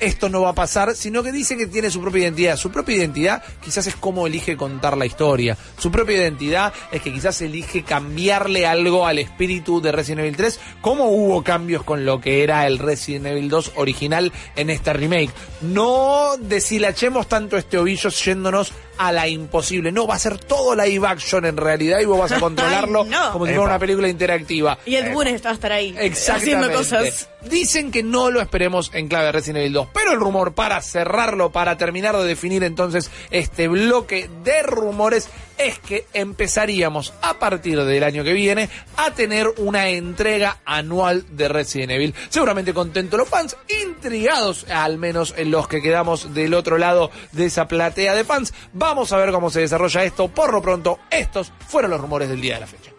esto 0.00 0.28
no 0.28 0.42
va 0.42 0.50
a 0.50 0.54
pasar, 0.54 0.94
sino 0.94 1.22
que 1.22 1.32
dice 1.32 1.56
que 1.56 1.66
tiene 1.66 1.90
su 1.90 2.00
propia 2.00 2.22
identidad. 2.22 2.56
Su 2.56 2.70
propia 2.70 2.96
identidad 2.96 3.42
quizás 3.62 3.86
es 3.86 3.96
cómo 3.96 4.26
elige 4.26 4.56
contar 4.56 4.96
la 4.96 5.06
historia. 5.06 5.56
Su 5.78 5.90
propia 5.90 6.16
identidad 6.16 6.72
es 6.92 7.02
que 7.02 7.12
quizás 7.12 7.40
elige 7.42 7.82
cambiarle 7.82 8.66
algo 8.66 9.06
al 9.06 9.18
espíritu 9.18 9.80
de 9.80 9.92
Resident 9.92 10.20
Evil 10.20 10.36
3, 10.36 10.60
como 10.80 11.10
hubo 11.10 11.42
cambios 11.42 11.82
con 11.82 12.04
lo 12.04 12.20
que 12.20 12.42
era 12.42 12.66
el 12.66 12.78
Resident 12.78 13.26
Evil 13.26 13.48
2 13.48 13.72
original 13.76 14.32
en 14.56 14.70
esta 14.70 14.92
remake. 14.92 15.30
No 15.60 16.36
deshilachemos 16.38 17.28
tanto 17.28 17.56
este 17.56 17.78
ovillo 17.78 18.10
yéndonos 18.10 18.72
a 18.98 19.12
la 19.12 19.28
imposible. 19.28 19.92
No, 19.92 20.06
va 20.06 20.14
a 20.14 20.18
ser 20.18 20.38
todo 20.38 20.74
live 20.74 21.06
action 21.06 21.44
en 21.44 21.56
realidad 21.56 22.00
y 22.00 22.04
vos 22.04 22.18
vas 22.18 22.32
a 22.32 22.40
controlarlo 22.40 23.02
Ay, 23.04 23.10
no. 23.10 23.32
como 23.32 23.46
si 23.46 23.52
fuera 23.52 23.68
una 23.68 23.78
película 23.78 24.08
interactiva. 24.08 24.78
Y 24.86 24.96
el 24.96 25.12
Boone 25.12 25.36
va 25.38 25.50
a 25.50 25.52
estar 25.54 25.72
ahí 25.72 25.94
Exactamente. 25.98 26.54
haciendo 26.56 26.72
cosas. 26.78 27.28
Dicen 27.42 27.92
que 27.92 28.02
no 28.02 28.30
lo 28.30 28.40
esperemos 28.40 28.90
en 28.92 29.06
clave 29.08 29.30
Resident 29.30 29.58
Evil 29.58 29.72
2, 29.74 29.88
pero 29.94 30.12
el 30.12 30.18
rumor 30.18 30.54
para 30.54 30.80
cerrarlo, 30.82 31.52
para 31.52 31.76
terminar 31.76 32.16
de 32.16 32.24
definir 32.24 32.64
entonces 32.64 33.10
este 33.30 33.68
bloque 33.68 34.28
de 34.42 34.62
rumores, 34.64 35.28
es 35.58 35.78
que 35.78 36.06
empezaríamos 36.12 37.12
a 37.22 37.38
partir 37.38 37.82
del 37.82 38.04
año 38.04 38.24
que 38.24 38.32
viene 38.32 38.68
a 38.96 39.10
tener 39.12 39.48
una 39.58 39.88
entrega 39.88 40.58
anual 40.64 41.24
de 41.36 41.48
Resident 41.48 41.92
Evil. 41.92 42.14
Seguramente 42.28 42.74
contentos 42.74 43.18
los 43.18 43.28
fans, 43.28 43.56
intrigados 43.82 44.66
al 44.70 44.98
menos 44.98 45.34
en 45.36 45.50
los 45.50 45.68
que 45.68 45.82
quedamos 45.82 46.34
del 46.34 46.54
otro 46.54 46.78
lado 46.78 47.10
de 47.32 47.46
esa 47.46 47.68
platea 47.68 48.14
de 48.14 48.24
fans. 48.24 48.54
Vamos 48.72 49.12
a 49.12 49.18
ver 49.18 49.32
cómo 49.32 49.50
se 49.50 49.60
desarrolla 49.60 50.04
esto. 50.04 50.28
Por 50.28 50.52
lo 50.52 50.62
pronto, 50.62 50.98
estos 51.10 51.52
fueron 51.68 51.90
los 51.90 52.00
rumores 52.00 52.28
del 52.28 52.40
día 52.40 52.54
de 52.54 52.60
la 52.60 52.66
fecha. 52.66 52.90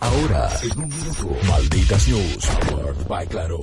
Ahora, 0.00 0.48
en 0.62 0.78
un 0.78 0.88
minuto, 0.88 1.36
Malditas 1.48 2.08
News, 2.08 2.48
by 3.08 3.26
Claro. 3.26 3.60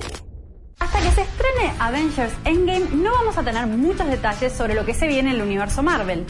Hasta 0.78 1.00
que 1.00 1.10
se 1.12 1.22
estrene 1.22 1.72
Avengers 1.78 2.32
Endgame 2.44 2.86
no 2.92 3.10
vamos 3.10 3.38
a 3.38 3.42
tener 3.42 3.66
muchos 3.66 4.06
detalles 4.08 4.52
sobre 4.52 4.74
lo 4.74 4.84
que 4.84 4.92
se 4.92 5.06
viene 5.06 5.30
en 5.30 5.36
el 5.36 5.42
universo 5.42 5.82
Marvel. 5.82 6.26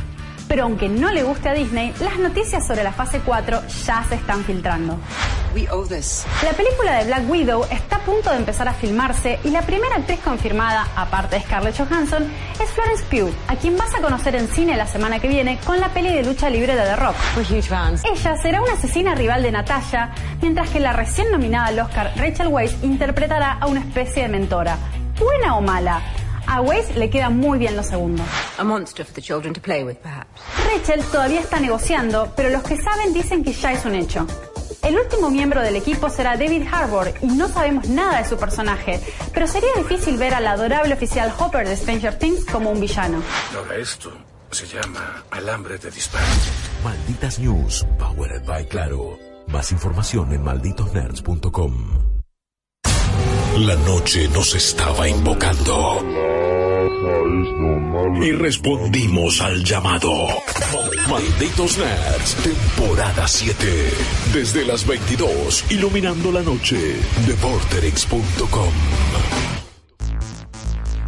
Pero 0.49 0.65
aunque 0.65 0.89
no 0.89 1.11
le 1.11 1.23
guste 1.23 1.49
a 1.49 1.55
Disney, 1.55 1.93
las 2.01 2.19
noticias 2.19 2.67
sobre 2.67 2.85
la 2.85 2.93
fase 2.93 3.21
4 3.25 3.63
ya 3.85 4.05
se 4.09 4.15
están 4.15 4.45
filtrando. 4.45 4.99
La 6.45 6.53
película 6.53 6.99
de 6.99 7.07
Black 7.07 7.31
Widow 7.31 7.65
está 7.71 7.97
a 7.97 8.01
punto 8.01 8.31
de 8.31 8.37
empezar 8.37 8.69
a 8.69 8.75
filmarse 8.75 9.39
y 9.43 9.51
la 9.51 9.63
primera 9.63 9.97
actriz 9.97 10.21
confirmada, 10.21 10.87
aparte 10.95 11.37
de 11.37 11.43
Scarlett 11.43 11.79
Johansson, 11.79 12.25
es 12.63 12.71
Florence 12.71 13.05
Pugh, 13.11 13.33
a 13.49 13.57
quien 13.57 13.77
vas 13.77 13.95
a 13.95 14.03
conocer 14.03 14.37
en 14.37 14.49
cine 14.49 14.77
la 14.77 14.87
semana 14.87 15.19
que 15.19 15.29
viene 15.29 15.59
con 15.65 15.81
la 15.81 15.89
peli 15.89 16.13
de 16.13 16.23
lucha 16.25 16.51
libre 16.51 16.77
de 16.77 16.83
The 16.83 16.97
Rock. 16.97 17.17
Ella 18.05 18.37
será 18.37 18.61
una 18.63 18.75
asesina 18.75 19.15
rival 19.15 19.43
de 19.43 19.51
Natasha, 19.53 20.11
mientras 20.43 20.69
que 20.69 20.79
la 20.79 20.93
recién 20.93 21.31
nominada 21.31 21.67
al 21.69 21.81
Oscar 21.81 22.13
Rachel 22.17 22.49
Weisz 22.49 22.77
interpretará 22.85 23.53
a 23.59 23.67
una 23.67 23.81
especie 23.81 24.25
de 24.25 24.29
mentora. 24.29 24.77
¿Buena 25.19 25.57
o 25.57 25.63
mala? 25.63 26.03
A 26.47 26.61
Weisz 26.61 26.95
le 26.97 27.11
queda 27.11 27.31
muy 27.31 27.59
bien 27.59 27.77
lo 27.77 27.83
segundo. 27.83 28.23
A 28.59 28.65
monster 28.65 29.05
for 29.05 29.15
the 29.15 29.23
children 29.23 29.53
to 29.53 29.61
play 29.61 29.83
with, 29.85 29.97
perhaps. 29.97 30.29
Rachel 30.65 31.05
todavía 31.11 31.41
está 31.41 31.61
negociando, 31.61 32.33
pero 32.37 32.51
los 32.51 32.63
que 32.63 32.77
saben 32.77 33.13
dicen 33.13 33.43
que 33.45 33.53
ya 33.53 33.73
es 33.73 33.85
un 33.85 33.95
hecho. 33.95 34.27
El 34.83 34.97
último 34.99 35.31
miembro 35.31 35.63
del 35.63 35.75
equipo 35.77 36.09
será 36.09 36.37
David 36.37 36.63
Harbour 36.71 37.13
y 37.21 37.27
no 37.27 37.49
sabemos 37.49 37.89
nada 37.89 38.23
de 38.23 38.29
su 38.29 38.37
personaje, 38.37 39.01
pero 39.35 39.49
sería 39.49 39.73
difícil 39.77 40.17
ver 40.17 40.35
al 40.35 40.47
adorable 40.47 40.95
oficial 40.95 41.33
Hopper 41.39 41.67
de 41.67 41.77
Stranger 41.77 42.17
Things 42.19 42.45
como 42.45 42.71
un 42.71 42.81
villano. 42.81 43.21
Ahora 43.57 43.77
esto 43.77 44.13
se 44.51 44.67
llama 44.67 45.25
alambre 45.31 45.79
de 45.79 45.91
disparo. 45.91 46.25
Malditas 46.85 47.39
News, 47.41 47.85
powered 47.99 48.45
by 48.47 48.67
Claro. 48.69 49.19
Más 49.49 49.73
información 49.73 50.33
en 50.33 50.43
malditosnerds.com. 50.43 52.16
La 53.57 53.75
noche 53.75 54.29
nos 54.29 54.55
estaba 54.55 55.09
invocando. 55.09 56.05
Y 58.23 58.33
respondimos 58.33 59.41
al 59.41 59.65
llamado. 59.65 60.11
Malditos 61.09 61.79
Nerds, 61.79 62.35
temporada 62.43 63.27
7. 63.27 63.67
Desde 64.35 64.67
las 64.67 64.87
22, 64.87 65.65
iluminando 65.71 66.31
la 66.33 66.43
noche. 66.43 66.97
Deporterix.com. 67.27 68.73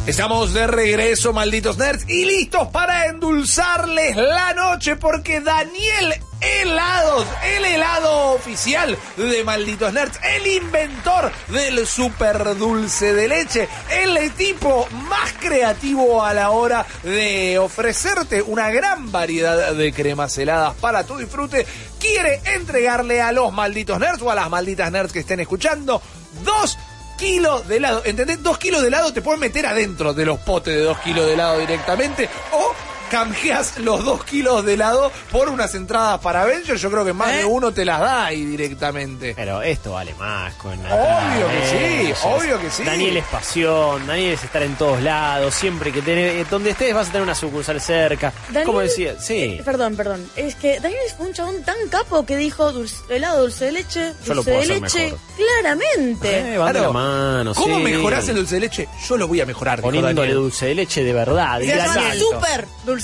Estamos 0.07 0.51
de 0.51 0.65
regreso, 0.65 1.33
malditos 1.33 1.77
nerds, 1.77 2.09
y 2.09 2.25
listos 2.25 2.69
para 2.69 3.05
endulzarles 3.09 4.15
la 4.15 4.55
noche 4.55 4.95
porque 4.95 5.39
Daniel 5.39 6.15
Helados, 6.41 7.25
el 7.43 7.65
helado 7.65 8.31
oficial 8.31 8.97
de 9.17 9.43
Malditos 9.43 9.91
Nerds, 9.91 10.19
el 10.23 10.47
inventor 10.47 11.31
del 11.49 11.85
super 11.85 12.57
dulce 12.57 13.13
de 13.13 13.27
leche, 13.27 13.67
el 13.89 14.31
tipo 14.31 14.87
más 15.09 15.33
creativo 15.39 16.23
a 16.23 16.33
la 16.33 16.51
hora 16.51 16.85
de 17.03 17.59
ofrecerte 17.59 18.41
una 18.41 18.69
gran 18.71 19.11
variedad 19.11 19.73
de 19.73 19.91
cremas 19.91 20.37
heladas 20.37 20.75
para 20.75 21.03
tu 21.03 21.17
disfrute, 21.17 21.65
quiere 21.99 22.41
entregarle 22.55 23.21
a 23.21 23.31
los 23.31 23.51
malditos 23.51 23.99
nerds 23.99 24.21
o 24.21 24.31
a 24.31 24.35
las 24.35 24.49
malditas 24.49 24.91
nerds 24.91 25.11
que 25.11 25.19
estén 25.19 25.41
escuchando 25.41 26.01
dos 26.45 26.77
kilos 27.17 27.67
de 27.67 27.77
helado. 27.77 28.01
¿Entendés? 28.05 28.41
Dos 28.41 28.57
kilos 28.57 28.81
de 28.81 28.87
helado 28.87 29.11
te 29.11 29.21
puedes 29.21 29.39
meter 29.41 29.65
adentro 29.65 30.13
de 30.13 30.25
los 30.25 30.39
potes 30.39 30.73
de 30.73 30.81
dos 30.83 30.97
kilos 30.99 31.25
de 31.25 31.33
helado 31.33 31.59
directamente. 31.59 32.29
O 32.53 32.73
canjeas 33.09 33.77
los 33.79 34.03
dos 34.05 34.23
kilos 34.23 34.63
de 34.65 34.75
helado 34.75 35.11
por 35.31 35.49
unas 35.49 35.75
entradas 35.75 36.19
para 36.21 36.43
Avengers. 36.43 36.81
Yo 36.81 36.89
creo 36.89 37.03
que 37.05 37.13
más 37.13 37.35
de 37.35 37.45
uno 37.45 37.71
te 37.71 37.83
las 37.85 37.99
da 37.99 38.25
ahí 38.25 38.45
directamente. 38.45 39.33
Pero 39.35 39.61
esto 39.61 39.91
vale 39.93 40.13
más 40.15 40.53
con 40.55 40.73
Obvio 40.79 41.47
que 41.49 42.13
sí, 42.13 42.13
obvio 42.23 42.59
que 42.61 42.69
sí. 42.69 42.83
Daniel 42.83 43.17
es 43.17 43.25
pasión, 43.25 44.07
Daniel 44.07 44.33
es 44.33 44.43
estar 44.43 44.63
en 44.63 44.75
todos 44.75 45.01
lados, 45.01 45.53
siempre 45.53 45.91
que 45.91 46.01
tenés, 46.01 46.49
donde 46.49 46.69
estés 46.71 46.93
vas 46.93 47.07
a 47.09 47.11
tener 47.11 47.23
una 47.23 47.35
sucursal 47.35 47.81
cerca. 47.81 48.31
Daniel- 48.47 48.65
Como 48.65 48.79
decía, 48.79 49.15
sí. 49.19 49.35
Eh, 49.59 49.61
perdón, 49.65 49.95
perdón. 49.95 50.25
Es 50.35 50.55
que 50.55 50.79
Daniel 50.79 51.01
fue 51.17 51.27
un 51.27 51.33
chabón 51.33 51.63
tan 51.63 51.75
capo 51.89 52.25
que 52.25 52.37
dijo 52.37 52.71
dulce, 52.71 52.95
helado 53.09 53.41
dulce 53.41 53.65
de 53.65 53.71
leche, 53.73 54.13
Yo 54.25 54.33
lo 54.33 54.43
dulce 54.43 54.51
puedo 54.51 54.67
de 54.67 54.73
hacer 54.73 54.81
leche, 54.81 55.03
mejor. 55.05 55.19
claramente. 55.37 56.39
Eh, 56.39 56.43
de 56.51 56.57
la 56.81 56.91
mano, 56.91 57.53
¿Cómo 57.53 57.77
sí. 57.77 57.83
mejorás 57.83 58.27
el 58.29 58.35
dulce 58.35 58.55
de 58.55 58.61
leche? 58.61 58.87
Yo 59.07 59.17
lo 59.17 59.27
voy 59.27 59.41
a 59.41 59.45
mejorar. 59.45 59.81
Poniéndole 59.81 60.33
dulce 60.33 60.67
de 60.67 60.75
leche 60.75 61.03
de 61.03 61.13
verdad. 61.13 61.59
Y 61.61 61.69
super 62.19 62.67
dulce 62.85 62.98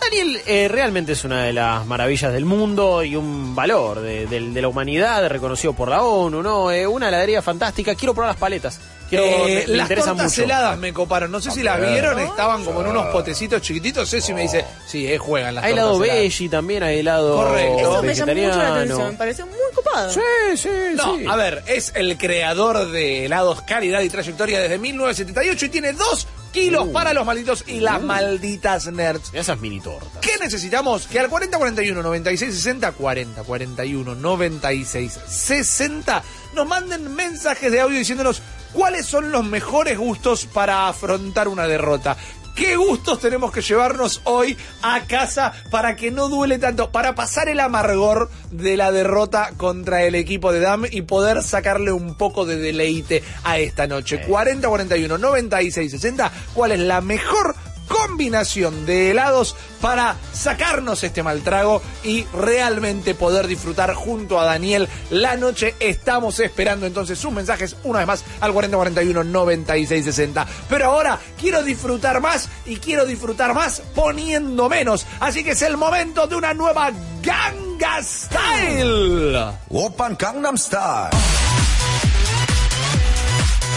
Daniel 0.00 0.40
eh, 0.46 0.68
realmente 0.68 1.12
es 1.12 1.24
una 1.24 1.44
de 1.44 1.52
las 1.52 1.86
maravillas 1.86 2.32
del 2.32 2.44
mundo 2.44 3.02
y 3.02 3.16
un 3.16 3.54
valor 3.54 4.00
de 4.00 4.60
la 4.60 4.68
humanidad 4.68 5.28
reconocido 5.28 5.72
por 5.72 5.88
la 5.88 6.02
ONU, 6.02 6.42
¿no? 6.42 6.70
Eh, 6.70 6.86
una 6.86 7.08
heladería 7.08 7.42
fantástica. 7.42 7.94
Quiero 7.94 8.14
probar 8.14 8.30
las 8.30 8.40
paletas. 8.40 8.80
Quiero, 9.08 9.24
Eh, 9.24 9.64
me, 9.66 9.72
me 9.72 9.76
las 9.78 9.88
tortas 9.88 10.16
mucho. 10.24 10.42
heladas 10.42 10.78
me 10.78 10.92
coparon. 10.92 11.30
No 11.30 11.40
sé 11.40 11.50
si 11.50 11.62
las 11.62 11.80
ver. 11.80 11.92
vieron, 11.92 12.18
estaban 12.18 12.64
como 12.64 12.80
en 12.80 12.88
unos 12.88 13.06
potecitos 13.06 13.62
chiquititos. 13.62 14.08
Ceci 14.10 14.34
me 14.34 14.42
dice, 14.42 14.64
sí, 14.86 15.06
eh, 15.06 15.18
juegan 15.18 15.54
las 15.54 15.64
Hay 15.64 15.70
tortas 15.72 15.84
helado 15.84 15.98
veggie 16.00 16.48
también, 16.48 16.82
hay 16.82 16.98
helado 17.00 17.36
Correcto. 17.36 17.78
Eso 17.78 18.02
me 18.02 18.14
llamó 18.14 18.34
mucho 18.34 18.56
la 18.58 18.74
atención. 18.74 19.10
Me 19.12 19.16
pareció 19.18 19.46
muy 19.46 19.56
copado. 19.74 20.10
Sí, 20.12 20.20
sí, 20.56 20.68
No, 20.94 21.16
sí. 21.16 21.24
a 21.28 21.36
ver, 21.36 21.62
es 21.66 21.92
el 21.94 22.18
creador 22.18 22.90
de 22.90 23.26
helados 23.26 23.62
calidad 23.62 24.00
y 24.00 24.08
trayectoria 24.10 24.60
desde 24.60 24.78
1978 24.78 25.66
y 25.66 25.68
tiene 25.68 25.92
dos 25.92 26.26
kilos 26.52 26.86
Uh. 26.88 26.92
para 26.92 27.12
los 27.12 27.26
malditos 27.26 27.64
y 27.66 27.80
las 27.80 28.02
malditas 28.02 28.86
nerds. 28.86 29.30
Esas 29.34 29.58
mini 29.60 29.80
tortas. 29.80 30.08
¿Qué 30.22 30.32
necesitamos? 30.40 31.06
Que 31.06 31.20
al 31.20 31.28
4041 31.28 32.02
9660 32.02 32.92
4041 32.92 34.14
9660 34.14 36.22
nos 36.54 36.66
manden 36.66 37.14
mensajes 37.14 37.70
de 37.70 37.80
audio 37.80 37.98
diciéndonos 37.98 38.40
cuáles 38.72 39.06
son 39.06 39.32
los 39.32 39.44
mejores 39.44 39.98
gustos 39.98 40.46
para 40.46 40.88
afrontar 40.88 41.48
una 41.48 41.66
derrota. 41.66 42.16
¿Qué 42.56 42.74
gustos 42.76 43.20
tenemos 43.20 43.52
que 43.52 43.60
llevarnos 43.60 44.22
hoy 44.24 44.56
a 44.80 45.02
casa 45.02 45.52
para 45.70 45.94
que 45.94 46.10
no 46.10 46.30
duele 46.30 46.58
tanto? 46.58 46.90
Para 46.90 47.14
pasar 47.14 47.50
el 47.50 47.60
amargor 47.60 48.30
de 48.50 48.78
la 48.78 48.90
derrota 48.90 49.50
contra 49.58 50.04
el 50.04 50.14
equipo 50.14 50.52
de 50.52 50.60
DAM 50.60 50.86
y 50.90 51.02
poder 51.02 51.42
sacarle 51.42 51.92
un 51.92 52.16
poco 52.16 52.46
de 52.46 52.56
deleite 52.56 53.22
a 53.44 53.58
esta 53.58 53.86
noche. 53.86 54.22
40, 54.22 54.66
41, 54.66 55.18
96, 55.18 55.90
60. 55.90 56.32
¿Cuál 56.54 56.72
es 56.72 56.80
la 56.80 57.02
mejor 57.02 57.54
combinación 57.88 58.86
de 58.86 59.10
helados 59.10 59.56
para 59.80 60.16
sacarnos 60.32 61.02
este 61.04 61.22
mal 61.22 61.42
trago 61.42 61.82
y 62.02 62.24
realmente 62.32 63.14
poder 63.14 63.46
disfrutar 63.46 63.94
junto 63.94 64.40
a 64.40 64.44
Daniel 64.44 64.88
la 65.10 65.36
noche. 65.36 65.74
Estamos 65.80 66.40
esperando 66.40 66.86
entonces 66.86 67.18
sus 67.18 67.32
mensajes 67.32 67.76
una 67.84 68.00
vez 68.00 68.08
más 68.08 68.24
al 68.40 68.52
4041 68.52 69.24
9660. 69.24 70.46
Pero 70.68 70.86
ahora 70.86 71.18
quiero 71.40 71.62
disfrutar 71.62 72.20
más 72.20 72.48
y 72.64 72.76
quiero 72.76 73.06
disfrutar 73.06 73.54
más 73.54 73.82
poniendo 73.94 74.68
menos. 74.68 75.06
Así 75.20 75.44
que 75.44 75.52
es 75.52 75.62
el 75.62 75.76
momento 75.76 76.26
de 76.26 76.36
una 76.36 76.54
nueva 76.54 76.90
Ganga 77.22 78.02
Style. 78.02 79.36
Open 79.70 80.16
Gangnam 80.18 80.56
Style. 80.56 81.10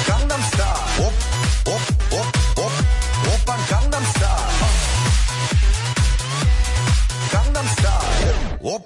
Gangnam 0.08 0.42
Style. 0.44 1.06
Op, 1.06 1.14
op, 1.74 2.20
op, 2.20 2.66
op. 2.66 2.72
Open 3.28 3.60
Gangnam 3.68 3.79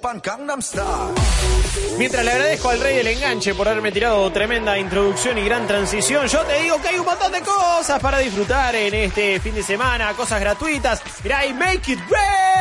Gangnam 0.02 0.62
Style. 0.62 1.14
Mientras 1.98 2.24
le 2.24 2.32
agradezco 2.32 2.70
al 2.70 2.80
rey 2.80 2.96
del 2.96 3.06
enganche 3.08 3.54
por 3.54 3.68
haberme 3.68 3.92
tirado 3.92 4.30
tremenda 4.30 4.78
introducción 4.78 5.38
y 5.38 5.44
gran 5.44 5.66
transición, 5.66 6.26
yo 6.26 6.42
te 6.42 6.62
digo 6.62 6.80
que 6.80 6.88
hay 6.88 6.98
un 6.98 7.04
montón 7.04 7.32
de 7.32 7.40
cosas 7.40 8.00
para 8.00 8.18
disfrutar 8.18 8.74
en 8.74 8.94
este 8.94 9.40
fin 9.40 9.54
de 9.54 9.62
semana, 9.62 10.12
cosas 10.14 10.40
gratuitas. 10.40 11.02
Mirá, 11.22 11.46
y 11.46 11.54
Make 11.54 11.92
It 11.92 12.00
Rain. 12.08 12.54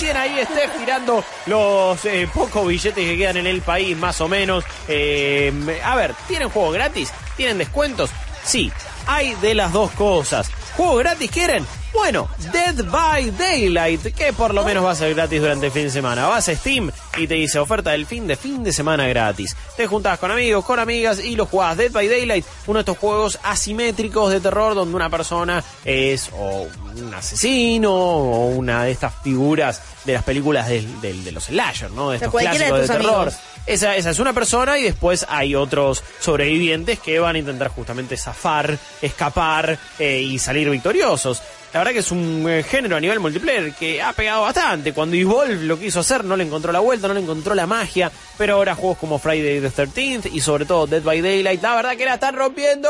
Bien 0.00 0.16
ahí 0.16 0.44
Steph 0.44 0.78
tirando 0.78 1.24
los 1.46 2.04
eh, 2.04 2.28
pocos 2.32 2.66
billetes 2.66 3.04
que 3.04 3.16
quedan 3.16 3.38
en 3.38 3.46
el 3.46 3.62
país, 3.62 3.96
más 3.96 4.20
o 4.20 4.28
menos. 4.28 4.64
Eh, 4.88 5.52
a 5.84 5.94
ver, 5.96 6.14
¿tienen 6.26 6.48
juegos 6.48 6.74
gratis? 6.74 7.12
¿Tienen 7.36 7.58
descuentos? 7.58 8.10
Sí, 8.44 8.70
hay 9.06 9.34
de 9.36 9.54
las 9.54 9.72
dos 9.72 9.90
cosas. 9.92 10.50
¿Juegos 10.76 10.98
gratis 10.98 11.30
quieren? 11.30 11.66
Bueno, 11.96 12.28
Dead 12.52 12.84
by 12.84 13.30
Daylight, 13.32 14.14
que 14.14 14.32
por 14.32 14.52
lo 14.54 14.62
menos 14.64 14.84
va 14.84 14.90
a 14.92 14.94
ser 14.94 15.14
gratis 15.14 15.40
durante 15.40 15.66
el 15.66 15.72
fin 15.72 15.84
de 15.84 15.90
semana. 15.90 16.26
Vas 16.28 16.48
a 16.48 16.54
Steam 16.54 16.90
y 17.16 17.26
te 17.26 17.34
dice 17.34 17.58
oferta 17.58 17.90
del 17.92 18.06
fin 18.06 18.26
de 18.26 18.36
fin 18.36 18.62
de 18.62 18.72
semana 18.72 19.08
gratis. 19.08 19.56
Te 19.76 19.86
juntás 19.86 20.18
con 20.18 20.30
amigos, 20.30 20.64
con 20.64 20.78
amigas 20.78 21.18
y 21.18 21.34
lo 21.36 21.46
jugás. 21.46 21.76
Dead 21.76 21.90
by 21.90 22.06
Daylight, 22.06 22.44
uno 22.66 22.78
de 22.78 22.80
estos 22.82 22.98
juegos 22.98 23.38
asimétricos 23.42 24.30
de 24.30 24.40
terror 24.40 24.74
donde 24.74 24.94
una 24.94 25.08
persona 25.10 25.64
es 25.84 26.28
o 26.36 26.68
un 26.96 27.14
asesino 27.14 27.92
o 27.92 28.46
una 28.50 28.84
de 28.84 28.90
estas 28.92 29.12
figuras 29.24 29.80
de 30.04 30.12
las 30.12 30.22
películas 30.22 30.68
del- 30.68 31.00
de 31.00 31.32
los 31.32 31.44
slasher, 31.44 31.90
¿no? 31.90 32.10
De 32.10 32.16
estos 32.18 32.32
de 32.32 32.38
clásicos 32.40 32.72
de, 32.80 32.86
tus 32.86 32.96
terror. 32.96 33.32
Esa, 33.66 33.96
esa 33.96 34.10
es 34.10 34.18
una 34.20 34.32
persona 34.32 34.78
y 34.78 34.82
después 34.84 35.26
hay 35.28 35.56
otros 35.56 36.04
sobrevivientes 36.20 37.00
que 37.00 37.18
van 37.18 37.34
a 37.34 37.38
intentar 37.40 37.68
justamente 37.68 38.16
zafar, 38.16 38.78
escapar 39.02 39.76
eh, 39.98 40.20
y 40.20 40.38
salir 40.38 40.70
victoriosos. 40.70 41.42
La 41.76 41.80
verdad 41.80 41.92
que 41.92 41.98
es 41.98 42.10
un 42.10 42.46
eh, 42.48 42.62
género 42.62 42.96
a 42.96 43.00
nivel 43.00 43.20
multiplayer 43.20 43.74
que 43.74 44.00
ha 44.00 44.14
pegado 44.14 44.40
bastante. 44.40 44.94
Cuando 44.94 45.14
Evolve 45.14 45.56
lo 45.56 45.78
quiso 45.78 46.00
hacer 46.00 46.24
no 46.24 46.34
le 46.34 46.44
encontró 46.44 46.72
la 46.72 46.78
vuelta, 46.78 47.06
no 47.06 47.12
le 47.12 47.20
encontró 47.20 47.54
la 47.54 47.66
magia. 47.66 48.10
Pero 48.38 48.54
ahora 48.54 48.74
juegos 48.74 48.96
como 48.96 49.18
Friday 49.18 49.60
the 49.60 49.70
13th 49.70 50.30
y 50.32 50.40
sobre 50.40 50.64
todo 50.64 50.86
Dead 50.86 51.02
by 51.02 51.20
Daylight, 51.20 51.62
la 51.62 51.76
verdad 51.76 51.94
que 51.98 52.06
la 52.06 52.14
están 52.14 52.34
rompiendo. 52.34 52.88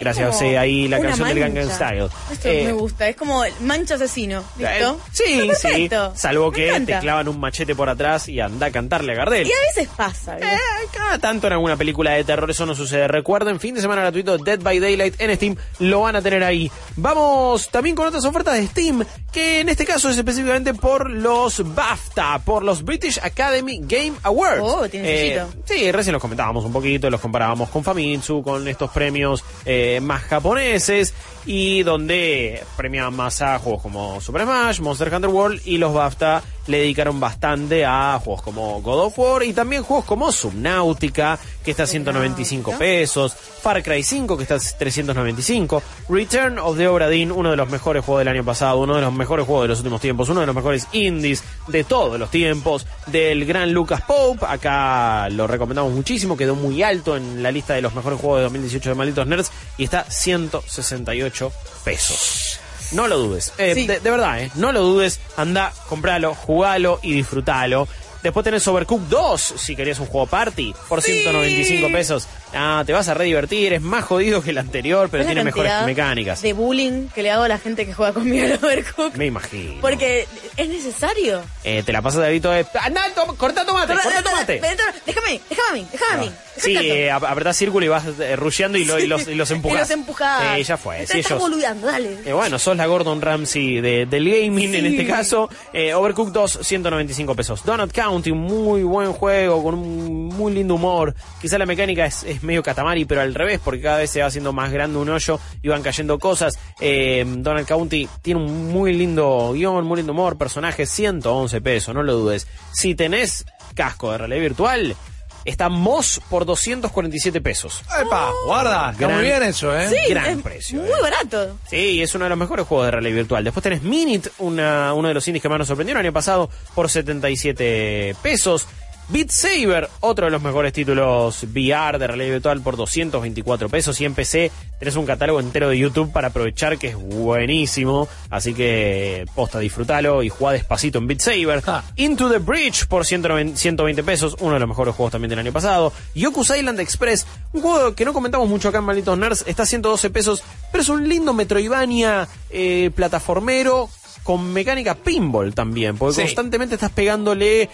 Gracias, 0.00 0.40
eh, 0.42 0.56
ahí 0.58 0.88
la 0.88 0.98
canción 1.00 1.28
del 1.28 1.38
mancha. 1.40 1.60
Gangnam 1.60 1.76
Style. 1.76 2.08
Esto 2.32 2.48
Eh, 2.48 2.64
me 2.66 2.72
gusta, 2.72 3.08
es 3.08 3.16
como 3.16 3.44
el 3.44 3.52
mancha 3.60 3.96
asesino, 3.96 4.42
¿listo? 4.56 4.94
eh, 4.94 4.96
sí, 5.12 5.50
sí. 5.54 5.90
Salvo 6.14 6.50
Me 6.50 6.56
que 6.56 6.80
te 6.80 6.98
clavan 7.00 7.28
un 7.28 7.38
machete 7.38 7.74
por 7.74 7.88
atrás 7.88 8.28
y 8.28 8.40
anda 8.40 8.66
a 8.68 8.70
cantarle 8.70 9.12
a 9.12 9.16
Gardel. 9.16 9.46
Y 9.46 9.52
a 9.52 9.60
veces 9.74 9.88
pasa, 9.94 10.36
¿viste? 10.36 10.56
Cada 10.92 11.18
tanto 11.18 11.46
en 11.48 11.52
alguna 11.52 11.76
película 11.76 12.12
de 12.12 12.24
terror 12.24 12.50
eso 12.50 12.64
no 12.66 12.74
sucede. 12.74 13.08
Recuerden, 13.08 13.60
fin 13.60 13.74
de 13.74 13.80
semana 13.82 14.00
gratuito 14.00 14.38
Dead 14.38 14.58
by 14.60 14.78
Daylight 14.80 15.20
en 15.20 15.36
Steam, 15.36 15.56
lo 15.80 16.00
van 16.02 16.16
a 16.16 16.22
tener 16.22 16.42
ahí. 16.42 16.70
Vamos 16.96 17.68
también 17.68 17.94
con 17.94 18.06
otras 18.06 18.24
ofertas 18.24 18.54
de 18.54 18.66
Steam, 18.66 19.04
que 19.32 19.60
en 19.60 19.68
este 19.68 19.84
caso 19.84 20.08
es 20.08 20.16
específicamente 20.16 20.72
por 20.74 21.10
los 21.10 21.74
BAFTA, 21.74 22.38
por 22.44 22.62
los 22.62 22.82
British 22.84 23.18
Academy 23.22 23.80
Game 23.82 24.12
Awards. 24.22 24.60
Oh, 24.62 24.88
tiene 24.88 25.10
Eh. 25.36 25.42
Sí, 25.64 25.92
recién 25.92 26.12
los 26.14 26.22
comentábamos 26.22 26.64
un 26.64 26.72
poquito, 26.72 27.10
los 27.10 27.20
comparábamos 27.20 27.68
con 27.68 27.84
Famitsu, 27.84 28.42
con 28.42 28.66
estos 28.66 28.90
premios 28.90 29.44
eh, 29.64 29.89
más 30.00 30.22
japoneses 30.22 31.14
y 31.46 31.82
donde 31.82 32.62
premiaban 32.76 33.16
más 33.16 33.42
a 33.42 33.58
juegos 33.58 33.82
como 33.82 34.20
Super 34.20 34.42
Smash, 34.42 34.80
Monster 34.80 35.12
Hunter 35.12 35.30
World 35.30 35.62
y 35.64 35.78
los 35.78 35.92
BAFTA 35.92 36.42
le 36.66 36.78
dedicaron 36.78 37.20
bastante 37.20 37.84
a 37.84 38.20
juegos 38.22 38.42
como 38.42 38.80
God 38.82 39.06
of 39.06 39.18
War 39.18 39.42
y 39.42 39.52
también 39.52 39.82
juegos 39.82 40.04
como 40.04 40.30
Subnautica, 40.32 41.38
que 41.64 41.72
está 41.72 41.84
a 41.84 41.86
195 41.86 42.78
pesos, 42.78 43.34
Far 43.34 43.82
Cry 43.82 44.02
5, 44.02 44.36
que 44.36 44.42
está 44.44 44.56
a 44.56 44.58
395, 44.58 45.82
Return 46.08 46.58
of 46.58 46.76
the 46.76 46.88
Obra 46.88 47.08
Dinn, 47.08 47.32
uno 47.32 47.50
de 47.50 47.56
los 47.56 47.68
mejores 47.68 48.04
juegos 48.04 48.20
del 48.20 48.28
año 48.28 48.44
pasado, 48.44 48.78
uno 48.78 48.96
de 48.96 49.02
los 49.02 49.12
mejores 49.12 49.46
juegos 49.46 49.64
de 49.64 49.68
los 49.68 49.78
últimos 49.78 50.00
tiempos, 50.00 50.28
uno 50.28 50.40
de 50.40 50.46
los 50.46 50.54
mejores 50.54 50.88
indies 50.92 51.42
de 51.66 51.84
todos 51.84 52.18
los 52.18 52.30
tiempos, 52.30 52.86
del 53.06 53.44
gran 53.44 53.72
Lucas 53.72 54.02
Pope, 54.02 54.46
acá 54.46 55.28
lo 55.30 55.46
recomendamos 55.46 55.92
muchísimo, 55.92 56.36
quedó 56.36 56.54
muy 56.54 56.82
alto 56.82 57.16
en 57.16 57.42
la 57.42 57.50
lista 57.50 57.74
de 57.74 57.82
los 57.82 57.94
mejores 57.94 58.20
juegos 58.20 58.38
de 58.38 58.44
2018 58.44 58.90
de 58.90 58.94
Malditos 58.94 59.26
Nerds 59.26 59.52
y 59.76 59.84
está 59.84 60.04
168 60.04 61.52
pesos. 61.84 62.60
No 62.92 63.06
lo 63.08 63.18
dudes, 63.18 63.52
Eh, 63.58 63.74
Sí. 63.74 63.86
de, 63.86 64.00
de 64.00 64.10
verdad, 64.10 64.40
eh, 64.42 64.50
no 64.56 64.72
lo 64.72 64.80
dudes, 64.82 65.20
anda, 65.36 65.72
compralo, 65.88 66.34
jugalo 66.34 66.98
y 67.02 67.12
disfrutalo. 67.14 67.86
Después 68.22 68.44
tenés 68.44 68.66
Overcooked 68.68 69.06
2, 69.08 69.40
si 69.56 69.74
querías 69.76 69.98
un 69.98 70.06
juego 70.06 70.26
party, 70.26 70.74
por 70.88 71.00
195 71.00 71.88
pesos. 71.90 72.26
Ah, 72.54 72.82
te 72.84 72.92
vas 72.92 73.08
a 73.08 73.14
re 73.14 73.24
divertir, 73.26 73.72
es 73.72 73.80
más 73.82 74.04
jodido 74.04 74.42
que 74.42 74.50
el 74.50 74.58
anterior, 74.58 75.08
pero 75.10 75.20
¿Ves 75.22 75.26
la 75.26 75.32
tiene 75.32 75.44
mejores 75.44 75.72
mecánicas. 75.86 76.42
De 76.42 76.52
bullying 76.52 77.08
que 77.14 77.22
le 77.22 77.30
hago 77.30 77.44
a 77.44 77.48
la 77.48 77.58
gente 77.58 77.86
que 77.86 77.92
juega 77.94 78.12
conmigo 78.12 78.44
al 78.46 78.52
Overcook. 78.64 79.16
Me 79.16 79.26
imagino. 79.26 79.80
Porque 79.80 80.26
es 80.56 80.68
necesario. 80.68 81.42
Eh, 81.64 81.82
te 81.84 81.92
la 81.92 82.02
pasas 82.02 82.22
de 82.22 82.28
grito 82.30 82.50
de... 82.50 82.66
¡Anda, 82.80 83.02
to- 83.14 83.34
corta 83.36 83.64
tomate, 83.64 83.88
Toma, 83.88 84.02
corta 84.02 84.22
toma, 84.22 84.30
tomate! 84.44 84.60
Déjame, 85.06 85.40
déjame 85.48 85.68
a 85.68 85.72
mí, 85.74 85.86
déjame 85.92 86.12
a 86.14 86.16
mí. 86.24 86.32
Sí, 86.56 86.76
eh, 86.76 87.10
ap- 87.10 87.24
apretás 87.24 87.56
círculo 87.56 87.86
y 87.86 87.88
vas 87.88 88.04
eh, 88.18 88.36
rusheando 88.36 88.76
y, 88.78 88.84
lo- 88.84 88.98
y 88.98 89.06
los, 89.06 89.26
y 89.28 89.34
los 89.34 89.50
empujás. 89.50 89.76
Y 89.76 89.80
los 89.80 89.90
empujás. 89.90 90.58
Eh, 90.58 90.64
ya 90.64 90.76
fue. 90.76 91.02
Estás 91.02 91.16
ellos, 91.16 91.38
boludeando, 91.38 91.86
dale. 91.86 92.18
Eh, 92.26 92.32
bueno, 92.32 92.58
sos 92.58 92.76
la 92.76 92.86
Gordon 92.86 93.22
Ramsay 93.22 93.80
de- 93.80 94.06
del 94.06 94.28
gaming 94.28 94.74
en 94.74 94.84
Sí. 94.84 94.96
este 94.96 95.06
caso. 95.06 95.48
Eh, 95.72 95.94
Overcooked 95.94 96.32
2, 96.32 96.58
195 96.62 97.34
pesos. 97.34 97.64
Donut 97.64 97.92
County, 97.92 98.30
un 98.30 98.40
muy 98.40 98.82
buen 98.82 99.12
juego 99.12 99.62
con 99.62 99.74
un 99.74 100.28
muy 100.28 100.52
lindo 100.52 100.74
humor. 100.74 101.14
Quizá 101.40 101.56
la 101.58 101.66
mecánica 101.66 102.04
es, 102.06 102.24
es 102.24 102.39
medio 102.42 102.62
katamari, 102.62 103.04
pero 103.04 103.20
al 103.20 103.34
revés, 103.34 103.60
porque 103.64 103.80
cada 103.82 103.98
vez 103.98 104.10
se 104.10 104.20
va 104.20 104.26
haciendo 104.26 104.52
más 104.52 104.70
grande 104.72 104.98
un 104.98 105.08
hoyo 105.08 105.38
y 105.62 105.68
van 105.68 105.82
cayendo 105.82 106.18
cosas. 106.18 106.58
Eh, 106.80 107.24
Donut 107.26 107.66
County 107.66 108.08
tiene 108.22 108.40
un 108.40 108.68
muy 108.72 108.92
lindo 108.94 109.52
guion, 109.52 109.84
muy 109.84 109.98
lindo 109.98 110.12
humor, 110.12 110.38
personajes, 110.38 110.90
111 110.90 111.60
pesos, 111.60 111.94
no 111.94 112.02
lo 112.02 112.14
dudes. 112.14 112.46
Si 112.72 112.94
tenés 112.94 113.44
casco 113.74 114.12
de 114.12 114.18
realidad 114.18 114.40
virtual, 114.40 114.96
está 115.44 115.68
Moss 115.70 116.20
por 116.28 116.44
247 116.44 117.40
pesos. 117.40 117.82
¡Epa! 118.00 118.30
Guarda, 118.46 118.90
está 118.90 119.06
Gran- 119.06 119.16
muy 119.16 119.24
bien 119.24 119.42
eso, 119.42 119.74
¿eh? 119.78 119.88
Sí, 119.88 120.10
gran 120.10 120.36
es 120.38 120.42
precio, 120.42 120.80
Muy 120.80 120.88
eh. 120.90 120.92
barato. 121.00 121.56
Sí, 121.68 122.02
es 122.02 122.14
uno 122.14 122.24
de 122.24 122.28
los 122.30 122.38
mejores 122.38 122.66
juegos 122.66 122.86
de 122.86 122.90
realidad 122.90 123.14
virtual. 123.16 123.44
Después 123.44 123.62
tenés 123.62 123.82
Minute, 123.82 124.30
una, 124.38 124.92
uno 124.92 125.08
de 125.08 125.14
los 125.14 125.26
indies 125.28 125.40
que 125.42 125.48
más 125.48 125.58
nos 125.58 125.68
sorprendieron 125.68 126.00
el 126.00 126.06
año 126.08 126.12
pasado, 126.12 126.50
por 126.74 126.90
77 126.90 128.16
pesos. 128.22 128.66
Beat 129.12 129.30
Saber, 129.30 129.88
otro 130.00 130.26
de 130.26 130.30
los 130.30 130.40
mejores 130.40 130.72
títulos 130.72 131.42
VR 131.42 131.98
de 131.98 132.06
realidad 132.06 132.30
virtual 132.34 132.60
por 132.60 132.76
224 132.76 133.68
pesos. 133.68 134.00
Y 134.00 134.04
en 134.04 134.14
PC 134.14 134.52
tenés 134.78 134.94
un 134.94 135.04
catálogo 135.04 135.40
entero 135.40 135.68
de 135.68 135.78
YouTube 135.78 136.12
para 136.12 136.28
aprovechar 136.28 136.78
que 136.78 136.88
es 136.88 136.94
buenísimo. 136.94 138.08
Así 138.30 138.54
que 138.54 139.26
posta, 139.34 139.58
disfrutalo 139.58 140.22
y 140.22 140.28
jugá 140.28 140.52
despacito 140.52 140.98
en 140.98 141.08
Beat 141.08 141.20
Saber. 141.22 141.62
Into 141.96 142.30
the 142.30 142.38
Bridge 142.38 142.86
por 142.86 143.04
190 143.04 143.56
120 143.56 144.04
pesos, 144.04 144.36
uno 144.38 144.54
de 144.54 144.60
los 144.60 144.68
mejores 144.68 144.94
juegos 144.94 145.10
también 145.10 145.30
del 145.30 145.40
año 145.40 145.52
pasado. 145.52 145.92
Yoku's 146.14 146.56
Island 146.56 146.78
Express, 146.78 147.26
un 147.52 147.62
juego 147.62 147.94
que 147.96 148.04
no 148.04 148.12
comentamos 148.12 148.48
mucho 148.48 148.68
acá 148.68 148.78
en 148.78 148.84
Malditos 148.84 149.18
Nerds, 149.18 149.44
está 149.48 149.64
a 149.64 149.66
112 149.66 150.10
pesos, 150.10 150.44
pero 150.70 150.82
es 150.82 150.88
un 150.88 151.08
lindo 151.08 151.32
Metroidvania 151.32 152.28
eh, 152.50 152.90
plataformero 152.94 153.90
con 154.22 154.52
mecánica 154.52 154.94
pinball 154.94 155.54
también, 155.54 155.96
porque 155.96 156.14
Sí. 156.16 156.22
constantemente 156.22 156.74
estás 156.76 156.90
pegándole 156.92 157.62
eh, 157.62 157.68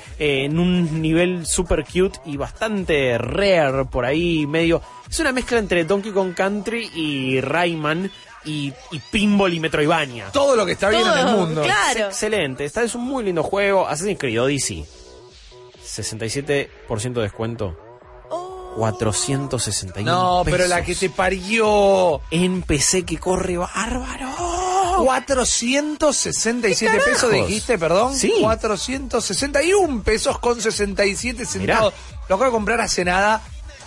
en 0.45 0.59
un 0.59 1.01
nivel 1.03 1.47
super 1.47 1.85
cute 1.85 2.19
y 2.25 2.37
bastante 2.37 3.19
rare 3.19 3.85
por 3.87 4.05
ahí, 4.05 4.47
medio... 4.47 4.81
Es 5.11 5.21
una 5.21 5.33
mezcla 5.33 5.59
entre 5.59 5.85
Donkey 5.85 6.13
Kong 6.13 6.35
Country 6.35 6.91
y 6.95 7.41
Rayman 7.41 8.11
y, 8.45 8.73
y 8.91 8.99
pinball 9.11 9.53
y 9.55 9.61
Metroidvania. 9.61 10.27
Todo 10.33 10.57
lo 10.57 10.65
que 10.67 10.73
está 10.73 10.89
bien 10.89 11.03
en 11.03 11.09
el 11.19 11.25
Todo, 11.27 11.37
mundo. 11.39 11.63
claro. 11.63 12.01
Es 12.01 12.07
excelente, 12.07 12.65
esta 12.65 12.83
es 12.83 12.95
un 12.95 13.03
muy 13.05 13.25
lindo 13.25 13.43
juego. 13.43 13.87
Assassin's 13.87 14.19
Creed 14.19 14.41
Odyssey. 14.43 14.85
67% 15.85 16.69
de 17.13 17.23
descuento. 17.23 17.77
461 18.77 20.05
No, 20.11 20.43
pero 20.45 20.57
pesos. 20.59 20.69
la 20.71 20.85
que 20.85 20.95
te 20.95 21.09
parió. 21.09 22.21
En 22.31 22.63
PC 22.63 23.05
que 23.05 23.17
corre 23.19 23.57
bárbaro. 23.57 24.29
467 25.05 27.01
pesos 27.01 27.31
dijiste, 27.33 27.79
perdón. 27.79 28.15
Sí. 28.15 28.33
461 28.41 30.03
pesos 30.03 30.39
con 30.39 30.61
67 30.61 31.45
centavos. 31.47 31.93
Lo 32.29 32.35
acabo 32.37 32.45
de 32.45 32.51
comprar 32.51 32.81
hace 32.81 33.05
nada. 33.05 33.41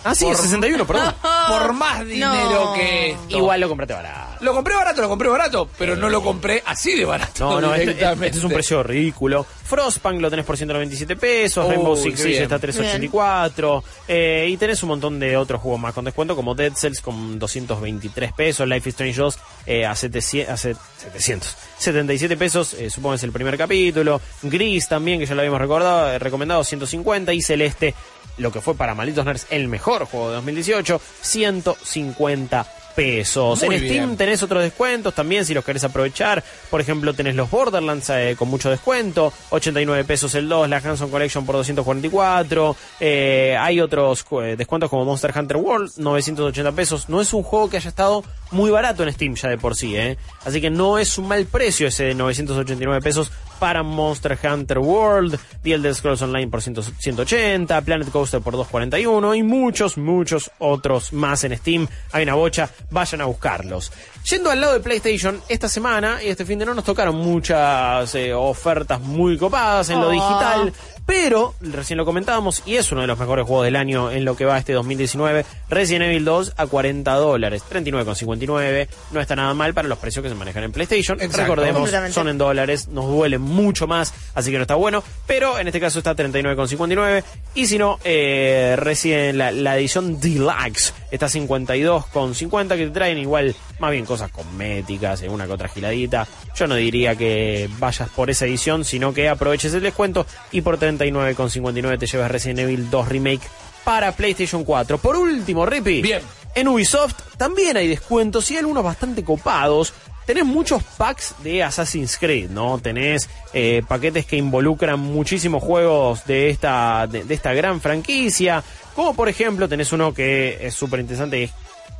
Ah, 0.04 0.14
sí, 0.14 0.24
Por- 0.24 0.36
61, 0.36 0.86
perdón. 0.86 1.14
Por 1.48 1.72
más 1.74 2.00
dinero 2.06 2.72
que 2.74 3.10
esto. 3.10 3.36
Igual 3.38 3.60
lo 3.60 3.68
compraste 3.68 3.94
barato. 3.94 4.29
Lo 4.40 4.54
compré 4.54 4.74
barato, 4.74 5.02
lo 5.02 5.08
compré 5.08 5.28
barato, 5.28 5.68
pero 5.78 5.96
no 5.96 6.08
lo 6.08 6.22
compré 6.22 6.62
así 6.64 6.94
de 6.94 7.04
barato. 7.04 7.44
No, 7.50 7.60
no, 7.60 7.74
este, 7.74 7.88
directamente. 7.92 8.26
este 8.26 8.38
es 8.38 8.44
un 8.44 8.52
precio 8.52 8.82
ridículo. 8.82 9.44
Frostpunk 9.44 10.20
lo 10.20 10.30
tenés 10.30 10.46
por 10.46 10.56
197 10.56 11.14
pesos, 11.16 11.64
Uy, 11.66 11.72
Rainbow 11.74 11.94
Six 11.96 12.18
Siege 12.20 12.42
está 12.44 12.54
a 12.56 12.58
384, 12.58 13.84
eh, 14.08 14.46
y 14.50 14.56
tenés 14.56 14.82
un 14.82 14.88
montón 14.88 15.20
de 15.20 15.36
otros 15.36 15.60
juegos 15.60 15.78
más 15.80 15.92
con 15.94 16.04
descuento, 16.04 16.34
como 16.34 16.54
Dead 16.54 16.72
Cells 16.74 17.00
con 17.00 17.38
223 17.38 18.32
pesos, 18.32 18.66
Life 18.66 18.88
is 18.88 18.94
Strange 18.94 19.20
2 19.20 19.38
eh, 19.66 19.84
a, 19.86 19.94
700, 19.94 20.52
a 20.52 20.56
se- 20.56 20.74
700, 21.02 21.56
77 21.78 22.36
pesos, 22.36 22.74
eh, 22.74 22.88
supongo 22.90 23.12
que 23.12 23.16
es 23.16 23.24
el 23.24 23.32
primer 23.32 23.56
capítulo, 23.58 24.20
Gris 24.42 24.88
también, 24.88 25.20
que 25.20 25.26
ya 25.26 25.34
lo 25.34 25.42
habíamos 25.42 25.60
recordado, 25.60 26.12
eh, 26.12 26.18
recomendado 26.18 26.64
150, 26.64 27.32
y 27.34 27.42
Celeste, 27.42 27.94
lo 28.38 28.50
que 28.50 28.60
fue 28.60 28.74
para 28.74 28.94
Malditos 28.94 29.24
Nerds 29.24 29.46
el 29.50 29.68
mejor 29.68 30.06
juego 30.06 30.30
de 30.30 30.34
2018, 30.36 31.00
150 31.20 32.66
pesos. 32.94 33.62
Muy 33.64 33.76
en 33.76 33.84
Steam 33.84 34.16
tenés 34.16 34.42
otros 34.42 34.62
descuentos 34.62 35.14
también 35.14 35.44
si 35.44 35.54
los 35.54 35.64
querés 35.64 35.84
aprovechar. 35.84 36.42
Por 36.70 36.80
ejemplo, 36.80 37.14
tenés 37.14 37.34
los 37.34 37.50
Borderlands 37.50 38.10
eh, 38.10 38.34
con 38.38 38.48
mucho 38.48 38.70
descuento, 38.70 39.32
89 39.50 40.04
pesos 40.04 40.34
el 40.34 40.48
2, 40.48 40.68
la 40.68 40.76
Hanson 40.76 41.10
Collection 41.10 41.46
por 41.46 41.56
244. 41.56 42.76
eh, 43.00 43.56
hay 43.58 43.80
otros 43.80 44.24
eh, 44.42 44.56
descuentos 44.56 44.90
como 44.90 45.04
Monster 45.04 45.32
Hunter 45.36 45.56
World, 45.56 45.92
980 45.96 46.72
pesos. 46.72 47.08
No 47.08 47.20
es 47.20 47.32
un 47.32 47.42
juego 47.42 47.70
que 47.70 47.76
haya 47.76 47.88
estado 47.88 48.24
muy 48.50 48.70
barato 48.70 49.02
en 49.02 49.12
Steam 49.12 49.34
ya 49.34 49.48
de 49.48 49.58
por 49.58 49.76
sí, 49.76 49.96
¿eh? 49.96 50.16
Así 50.44 50.60
que 50.60 50.70
no 50.70 50.98
es 50.98 51.18
un 51.18 51.28
mal 51.28 51.46
precio 51.46 51.88
ese 51.88 52.04
de 52.04 52.14
989 52.14 53.00
pesos 53.02 53.30
para 53.60 53.84
Monster 53.84 54.36
Hunter 54.42 54.78
World, 54.80 55.38
The 55.62 55.74
Elder 55.74 55.94
Scrolls 55.94 56.22
Online 56.22 56.48
por 56.48 56.62
100 56.62 56.82
180, 56.98 57.80
Planet 57.82 58.10
Coaster 58.10 58.40
por 58.40 58.54
241 58.54 59.34
y 59.36 59.42
muchos, 59.44 59.96
muchos 59.96 60.50
otros 60.58 61.12
más 61.12 61.44
en 61.44 61.56
Steam. 61.56 61.86
Hay 62.10 62.24
una 62.24 62.34
bocha, 62.34 62.68
vayan 62.90 63.20
a 63.20 63.26
buscarlos. 63.26 63.92
Yendo 64.28 64.50
al 64.50 64.60
lado 64.60 64.72
de 64.72 64.80
PlayStation, 64.80 65.40
esta 65.48 65.68
semana 65.68 66.22
y 66.22 66.28
este 66.28 66.44
fin 66.44 66.58
de 66.58 66.66
no 66.66 66.74
nos 66.74 66.84
tocaron 66.84 67.14
muchas 67.16 68.14
eh, 68.14 68.34
ofertas 68.34 69.00
muy 69.00 69.38
copadas 69.38 69.88
en 69.90 70.00
lo 70.00 70.08
Ah. 70.08 70.12
digital, 70.12 70.72
pero 71.10 71.56
recién 71.60 71.96
lo 71.96 72.04
comentábamos 72.04 72.62
y 72.66 72.76
es 72.76 72.92
uno 72.92 73.00
de 73.00 73.08
los 73.08 73.18
mejores 73.18 73.44
juegos 73.44 73.64
del 73.64 73.74
año 73.74 74.12
en 74.12 74.24
lo 74.24 74.36
que 74.36 74.44
va 74.44 74.56
este 74.56 74.72
2019. 74.74 75.44
Resident 75.68 76.04
Evil 76.04 76.24
2 76.24 76.52
a 76.56 76.68
40 76.68 77.12
dólares, 77.14 77.64
39,59. 77.68 78.86
No 79.10 79.20
está 79.20 79.34
nada 79.34 79.52
mal 79.52 79.74
para 79.74 79.88
los 79.88 79.98
precios 79.98 80.22
que 80.22 80.28
se 80.28 80.36
manejan 80.36 80.62
en 80.62 80.70
PlayStation. 80.70 81.20
Exacto. 81.20 81.56
Recordemos, 81.56 81.90
son 82.12 82.28
en 82.28 82.38
dólares, 82.38 82.86
nos 82.86 83.06
duele 83.08 83.38
mucho 83.38 83.88
más, 83.88 84.14
así 84.36 84.52
que 84.52 84.58
no 84.58 84.62
está 84.62 84.76
bueno. 84.76 85.02
Pero 85.26 85.58
en 85.58 85.66
este 85.66 85.80
caso 85.80 85.98
está 85.98 86.14
39,59. 86.14 87.24
Y 87.56 87.66
si 87.66 87.76
no, 87.76 87.98
eh, 88.04 88.76
recién 88.78 89.36
la, 89.36 89.50
la 89.50 89.76
edición 89.76 90.20
Deluxe 90.20 90.94
está 91.10 91.26
52,50 91.26 92.68
que 92.76 92.86
te 92.86 92.90
traen 92.90 93.18
igual 93.18 93.56
más 93.80 93.90
bien 93.90 94.04
cosas 94.04 94.30
cosméticas, 94.30 95.22
eh, 95.22 95.28
una 95.28 95.46
que 95.46 95.52
otra 95.52 95.68
giladita. 95.68 96.28
Yo 96.54 96.68
no 96.68 96.76
diría 96.76 97.16
que 97.16 97.68
vayas 97.78 98.08
por 98.10 98.30
esa 98.30 98.46
edición, 98.46 98.84
sino 98.84 99.12
que 99.12 99.28
aproveches 99.28 99.74
el 99.74 99.82
descuento 99.82 100.24
y 100.52 100.60
por 100.60 100.78
39,59 101.00 101.98
te 101.98 102.06
llevas 102.06 102.30
Resident 102.30 102.60
Evil 102.60 102.90
2 102.90 103.08
Remake 103.08 103.40
para 103.84 104.12
PlayStation 104.12 104.64
4. 104.64 104.98
Por 104.98 105.16
último, 105.16 105.64
Rippy. 105.64 106.02
Bien. 106.02 106.20
En 106.54 106.68
Ubisoft 106.68 107.14
también 107.38 107.76
hay 107.76 107.88
descuentos 107.88 108.50
y 108.50 108.58
algunos 108.58 108.84
bastante 108.84 109.24
copados. 109.24 109.94
Tenés 110.26 110.44
muchos 110.44 110.82
packs 110.98 111.34
de 111.42 111.62
Assassin's 111.62 112.18
Creed, 112.18 112.50
¿no? 112.50 112.78
Tenés 112.78 113.28
eh, 113.54 113.82
paquetes 113.88 114.26
que 114.26 114.36
involucran 114.36 115.00
muchísimos 115.00 115.62
juegos 115.62 116.26
de 116.26 116.50
esta, 116.50 117.06
de, 117.06 117.24
de 117.24 117.34
esta 117.34 117.54
gran 117.54 117.80
franquicia. 117.80 118.62
Como 118.94 119.14
por 119.14 119.28
ejemplo, 119.28 119.68
tenés 119.68 119.92
uno 119.92 120.12
que 120.12 120.58
es 120.66 120.74
súper 120.74 121.00
interesante 121.00 121.40
y 121.40 121.42
es 121.44 121.52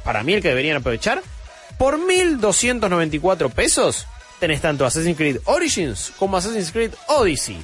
para 0.05 0.23
mí 0.23 0.35
el 0.35 0.43
que 0.43 0.49
deberían 0.49 0.77
aprovechar. 0.77 1.23
Por 1.79 1.99
1.294 1.99 3.51
pesos 3.51 4.07
tenés 4.39 4.61
tanto 4.61 4.85
Assassin's 4.85 5.17
Creed 5.17 5.39
Origins 5.47 6.13
como 6.19 6.37
Assassin's 6.37 6.71
Creed 6.71 6.93
Odyssey. 7.09 7.57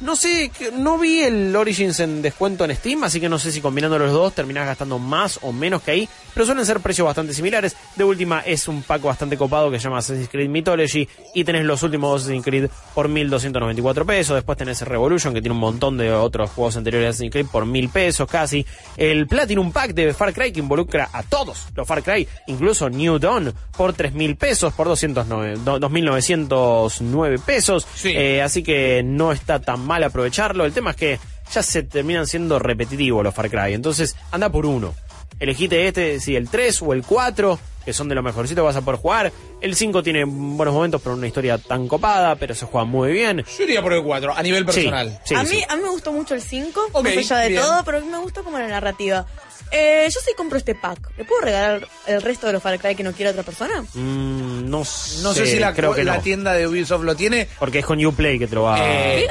No 0.00 0.16
sé, 0.16 0.50
no 0.78 0.96
vi 0.96 1.20
el 1.20 1.54
Origins 1.54 2.00
en 2.00 2.22
descuento 2.22 2.64
en 2.64 2.74
Steam, 2.74 3.04
así 3.04 3.20
que 3.20 3.28
no 3.28 3.38
sé 3.38 3.52
si 3.52 3.60
combinando 3.60 3.98
los 3.98 4.10
dos 4.12 4.32
terminás 4.34 4.64
gastando 4.64 4.98
más 4.98 5.38
o 5.42 5.52
menos 5.52 5.82
que 5.82 5.90
ahí, 5.90 6.08
pero 6.32 6.46
suelen 6.46 6.64
ser 6.64 6.80
precios 6.80 7.04
bastante 7.04 7.34
similares. 7.34 7.76
De 7.96 8.04
última 8.04 8.40
es 8.40 8.66
un 8.66 8.82
pack 8.82 9.02
bastante 9.02 9.36
copado 9.36 9.70
que 9.70 9.78
se 9.78 9.84
llama 9.84 9.98
Assassin's 9.98 10.30
Creed 10.30 10.48
Mythology 10.48 11.06
y 11.34 11.44
tenés 11.44 11.64
los 11.66 11.82
últimos 11.82 12.10
dos 12.12 12.22
Assassin's 12.22 12.44
Creed 12.44 12.70
por 12.94 13.08
1294 13.08 14.06
pesos. 14.06 14.34
Después 14.36 14.56
tenés 14.56 14.80
Revolution 14.82 15.34
que 15.34 15.42
tiene 15.42 15.54
un 15.54 15.60
montón 15.60 15.98
de 15.98 16.10
otros 16.12 16.48
juegos 16.50 16.78
anteriores 16.78 17.04
de 17.04 17.10
Assassin's 17.10 17.32
Creed 17.32 17.46
por 17.52 17.66
1000 17.66 17.88
pesos 17.90 18.26
casi. 18.28 18.64
El 18.96 19.26
Platinum 19.26 19.70
Pack 19.70 19.92
de 19.92 20.14
Far 20.14 20.32
Cry 20.32 20.50
que 20.52 20.60
involucra 20.60 21.10
a 21.12 21.22
todos 21.24 21.66
los 21.74 21.86
Far 21.86 22.02
Cry, 22.02 22.26
incluso 22.46 22.88
New 22.88 23.18
Dawn 23.18 23.52
por 23.76 23.92
3000 23.92 24.36
pesos, 24.36 24.72
por 24.72 24.86
209, 24.88 25.58
do- 25.62 25.78
2909 25.78 27.38
pesos. 27.44 27.86
Eh, 28.16 28.42
así 28.42 28.62
que 28.62 29.02
no 29.02 29.32
está 29.32 29.60
tan 29.60 29.80
mal 29.90 30.04
aprovecharlo. 30.04 30.64
El 30.64 30.72
tema 30.72 30.90
es 30.90 30.96
que 30.96 31.18
ya 31.52 31.62
se 31.64 31.82
terminan 31.82 32.26
siendo 32.28 32.58
repetitivos 32.60 33.24
los 33.24 33.34
Far 33.34 33.50
Cry. 33.50 33.74
Entonces, 33.74 34.14
anda 34.30 34.48
por 34.48 34.66
uno. 34.66 34.94
Elegite 35.40 35.88
este, 35.88 36.20
si 36.20 36.36
el 36.36 36.48
3 36.48 36.82
o 36.82 36.92
el 36.92 37.02
4, 37.02 37.58
que 37.84 37.92
son 37.92 38.08
de 38.08 38.14
los 38.14 38.22
mejorcitos 38.22 38.62
que 38.62 38.66
vas 38.66 38.76
a 38.76 38.82
poder 38.82 39.00
jugar. 39.00 39.32
El 39.60 39.74
5 39.74 40.02
tiene 40.02 40.24
buenos 40.24 40.72
momentos, 40.74 41.00
pero 41.02 41.16
una 41.16 41.26
historia 41.26 41.56
tan 41.58 41.88
copada, 41.88 42.36
pero 42.36 42.54
se 42.54 42.66
juega 42.66 42.84
muy 42.84 43.10
bien. 43.10 43.42
Yo 43.58 43.64
iría 43.64 43.82
por 43.82 43.92
el 43.94 44.02
4, 44.02 44.34
a 44.36 44.42
nivel 44.42 44.64
personal. 44.66 45.18
sí, 45.24 45.34
a, 45.34 45.44
sí. 45.44 45.56
mí, 45.56 45.62
a 45.68 45.76
mí 45.76 45.82
me 45.82 45.88
gustó 45.90 46.12
mucho 46.12 46.34
el 46.34 46.42
5, 46.42 46.88
Ok, 46.92 47.04
más 47.04 47.16
allá 47.16 47.38
de 47.38 47.48
bien. 47.48 47.62
todo, 47.62 47.82
pero 47.84 47.98
a 47.98 48.00
mí 48.00 48.06
me 48.06 48.18
gusta 48.18 48.42
como 48.42 48.58
la 48.58 48.68
narrativa. 48.68 49.26
Eh, 49.72 50.08
yo 50.12 50.20
sí 50.24 50.32
compro 50.36 50.58
este 50.58 50.74
pack. 50.74 51.10
¿Le 51.16 51.24
puedo 51.24 51.42
regalar 51.42 51.86
el 52.06 52.20
resto 52.22 52.46
de 52.46 52.52
los 52.54 52.62
Far 52.62 52.78
Cry 52.78 52.94
que 52.96 53.02
no 53.04 53.12
quiera 53.12 53.30
otra 53.30 53.42
persona? 53.44 53.82
Mm, 53.94 54.68
no 54.68 54.84
sé, 54.84 55.22
No 55.22 55.32
sé 55.32 55.46
si 55.46 55.58
la, 55.58 55.72
creo 55.74 55.94
que 55.94 56.02
la 56.04 56.16
no. 56.16 56.22
tienda 56.22 56.52
de 56.54 56.66
Ubisoft 56.66 57.04
lo 57.04 57.14
tiene. 57.14 57.48
Porque 57.58 57.78
es 57.80 57.84
con 57.86 58.04
Uplay 58.04 58.38
que 58.38 58.46
te 58.48 58.54
lo 58.56 58.64
va 58.64 58.78
Eh. 58.80 59.28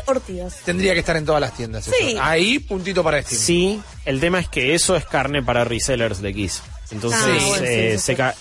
Tendría 0.65 0.93
que 0.93 0.99
estar 0.99 1.17
en 1.17 1.25
todas 1.25 1.41
las 1.41 1.53
tiendas. 1.55 1.87
eso. 1.87 1.95
Sí. 1.99 2.17
Ahí, 2.21 2.59
puntito 2.59 3.03
para 3.03 3.21
Steam. 3.21 3.41
Sí, 3.41 3.81
el 4.05 4.19
tema 4.19 4.39
es 4.39 4.47
que 4.49 4.73
eso 4.75 4.95
es 4.95 5.05
carne 5.05 5.43
para 5.43 5.63
resellers 5.65 6.21
de 6.21 6.33
Kiss. 6.33 6.61
Entonces, 6.91 7.19
Ah, 7.21 7.47
bueno, 7.47 7.65
eh, 7.65 7.97
se 7.99 8.13
sí. 8.13 8.15
ca- 8.15 8.35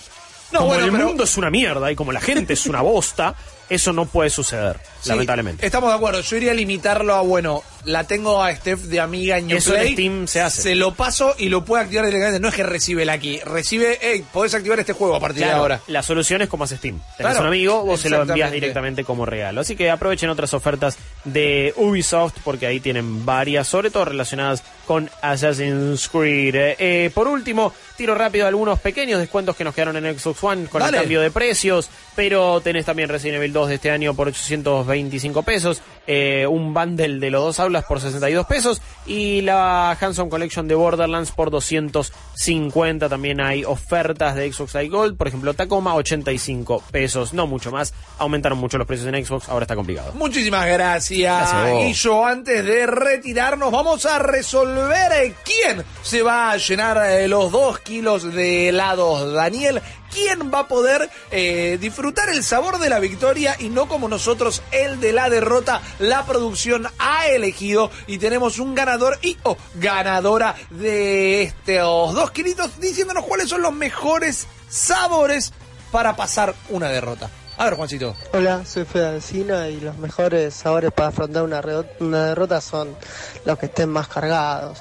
No, 0.51 0.59
como 0.59 0.69
bueno, 0.71 0.85
el 0.85 0.91
pero- 0.91 1.07
mundo 1.07 1.23
es 1.25 1.37
una 1.37 1.49
mierda 1.51 1.91
y 1.91 1.95
como 1.95 2.11
la 2.11 2.21
gente 2.21 2.53
es 2.53 2.65
una 2.65 2.81
bosta, 2.81 3.35
eso 3.69 3.93
no 3.93 4.07
puede 4.07 4.31
suceder, 4.31 4.79
Sí, 5.01 5.09
lamentablemente. 5.09 5.63
Estamos 5.63 5.91
de 5.91 5.95
acuerdo. 5.95 6.21
Yo 6.21 6.37
iría 6.37 6.51
a 6.51 6.55
limitarlo 6.55 7.13
a, 7.13 7.21
bueno, 7.21 7.61
la 7.85 8.03
tengo 8.05 8.43
a 8.43 8.53
Steph 8.55 8.81
de 8.81 8.99
amiga 8.99 9.37
en 9.37 9.51
Eso 9.51 9.73
en 9.73 9.81
Uplay. 9.81 9.93
Steam 9.93 10.27
se 10.27 10.41
hace. 10.41 10.61
Se 10.61 10.75
lo 10.75 10.93
paso 10.93 11.35
y 11.37 11.49
lo 11.49 11.63
puede 11.65 11.83
activar 11.83 12.05
directamente. 12.05 12.39
No 12.39 12.49
es 12.49 12.55
que 12.55 12.63
recibe 12.63 13.03
el 13.03 13.09
aquí. 13.09 13.39
Recibe, 13.39 13.97
hey, 14.01 14.23
podés 14.31 14.53
activar 14.53 14.79
este 14.79 14.93
juego 14.93 15.15
a 15.15 15.19
partir 15.19 15.45
de 15.45 15.51
ahora. 15.51 15.79
La 15.87 16.03
solución 16.03 16.41
es 16.41 16.49
como 16.49 16.63
hace 16.65 16.77
Steam. 16.77 16.99
Tenés 17.17 17.31
Claro, 17.33 17.41
un 17.41 17.47
amigo, 17.47 17.83
vos 17.83 18.01
se 18.01 18.09
lo 18.09 18.21
envías 18.23 18.51
directamente 18.51 19.03
como 19.03 19.25
regalo. 19.25 19.61
Así 19.61 19.75
que 19.75 19.89
aprovechen 19.89 20.29
otras 20.29 20.53
ofertas 20.53 20.97
de 21.25 21.73
Ubisoft 21.77 22.35
porque 22.43 22.65
ahí 22.67 22.79
tienen 22.79 23.25
varias, 23.25 23.67
sobre 23.67 23.89
todo 23.91 24.05
relacionadas 24.05 24.63
con 24.85 25.09
Assassin's 25.21 26.09
Creed. 26.09 26.55
Eh, 26.55 26.75
eh, 26.79 27.11
por 27.13 27.27
último, 27.27 27.73
tiro 27.95 28.15
rápido 28.15 28.47
algunos 28.47 28.79
pequeños 28.79 29.19
descuentos 29.19 29.55
que 29.55 29.63
nos 29.63 29.75
quedaron 29.75 29.95
en 30.03 30.17
Xbox 30.17 30.43
One 30.43 30.65
con 30.65 30.79
Dale. 30.81 30.97
el 30.97 31.03
cambio 31.03 31.21
de 31.21 31.29
precios, 31.31 31.89
pero 32.15 32.59
tenés 32.61 32.85
también 32.85 33.07
Resident 33.09 33.37
Evil 33.37 33.53
2 33.53 33.69
de 33.69 33.75
este 33.75 33.91
año 33.91 34.13
por 34.15 34.27
825 34.27 35.43
pesos, 35.43 35.81
eh, 36.07 36.47
un 36.47 36.73
bundle 36.73 37.19
de 37.19 37.29
los 37.29 37.43
dos 37.43 37.59
aulas 37.69 37.85
por 37.85 38.01
62 38.01 38.47
pesos 38.47 38.81
y 39.05 39.41
la 39.41 39.91
Hanson 39.91 40.29
Collection 40.29 40.67
de 40.67 40.75
Borderlands 40.75 41.31
por 41.31 41.51
250. 41.51 43.07
También 43.07 43.41
hay 43.41 43.63
ofertas 43.63 44.35
de 44.35 44.51
Xbox 44.51 44.73
Live 44.73 44.89
Gold, 44.89 45.17
por 45.17 45.27
ejemplo, 45.27 45.53
Tacoma 45.53 45.93
85 45.95 46.83
pesos, 46.91 47.33
no 47.33 47.45
mucho 47.45 47.71
más. 47.71 47.93
Aumentaron 48.17 48.57
mucho 48.57 48.77
los 48.77 48.87
precios 48.87 49.13
en 49.13 49.23
Xbox, 49.23 49.49
ahora 49.49 49.63
está 49.63 49.75
complicado. 49.75 50.13
Muchísimas 50.13 50.65
gracias. 50.65 51.51
Gracias 51.51 51.89
y 51.89 51.93
yo 51.93 52.25
antes 52.25 52.65
de 52.65 52.87
retirarnos 52.87 53.71
vamos 53.71 54.05
a 54.05 54.19
resolver 54.19 55.11
eh, 55.11 55.35
quién 55.43 55.83
se 56.01 56.23
va 56.23 56.51
a 56.51 56.57
llenar 56.57 56.97
eh, 57.09 57.27
los 57.27 57.51
dos 57.51 57.79
kilos 57.79 58.33
de 58.33 58.69
helados. 58.69 59.33
Daniel, 59.33 59.81
¿quién 60.11 60.51
va 60.53 60.59
a 60.59 60.67
poder 60.67 61.09
eh, 61.31 61.77
disfrutar 61.79 62.29
el 62.29 62.43
sabor 62.43 62.79
de 62.79 62.89
la 62.89 62.99
victoria 62.99 63.55
y 63.59 63.69
no 63.69 63.87
como 63.87 64.07
nosotros 64.07 64.61
el 64.71 64.99
de 64.99 65.13
la 65.13 65.29
derrota? 65.29 65.81
La 65.99 66.25
producción 66.25 66.87
ha 66.97 67.27
elegido 67.27 67.91
y 68.07 68.17
tenemos 68.17 68.59
un 68.59 68.75
ganador 68.75 69.17
y 69.21 69.37
o 69.43 69.57
ganadora 69.75 70.55
de 70.69 71.43
estos 71.43 72.13
dos 72.13 72.31
kilitos 72.31 72.79
diciéndonos 72.79 73.25
cuáles 73.25 73.49
son 73.49 73.61
los 73.61 73.73
mejores 73.73 74.47
sabores 74.69 75.53
para 75.91 76.15
pasar 76.15 76.55
una 76.69 76.89
derrota. 76.89 77.29
A 77.57 77.65
ver, 77.65 77.73
Juancito. 77.73 78.15
Hola, 78.31 78.63
soy 78.65 78.85
Fede 78.85 79.07
Alcina 79.07 79.67
y 79.67 79.81
los 79.81 79.97
mejores 79.97 80.53
sabores 80.53 80.93
para 80.93 81.09
afrontar 81.09 81.43
una 81.43 82.25
derrota 82.25 82.61
son 82.61 82.95
los 83.43 83.59
que 83.59 83.65
estén 83.65 83.89
más 83.89 84.07
cargados. 84.07 84.79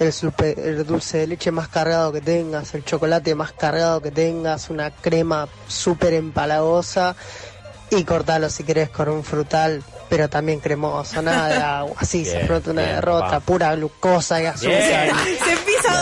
El, 0.00 0.86
dulce 0.86 1.18
de 1.18 1.26
leche 1.26 1.50
más 1.50 1.68
cargado 1.68 2.10
que 2.10 2.22
tengas, 2.22 2.74
el 2.74 2.84
chocolate 2.86 3.34
más 3.34 3.52
cargado 3.52 4.00
que 4.00 4.10
tengas, 4.10 4.70
una 4.70 4.90
crema 4.90 5.46
súper 5.68 6.14
empalagosa 6.14 7.14
y 7.90 8.04
cortalo 8.04 8.48
si 8.48 8.64
querés 8.64 8.88
con 8.88 9.10
un 9.10 9.22
frutal, 9.22 9.82
pero 10.08 10.30
también 10.30 10.60
cremoso, 10.60 11.20
nada 11.20 11.48
de 11.48 11.56
agua. 11.56 11.96
Así 11.98 12.24
se 12.24 12.42
afronta 12.42 12.70
una 12.70 12.82
bien, 12.82 12.94
derrota, 12.94 13.26
papá. 13.26 13.40
pura 13.40 13.74
glucosa 13.74 14.40
y 14.40 14.46
azúcar. 14.46 15.10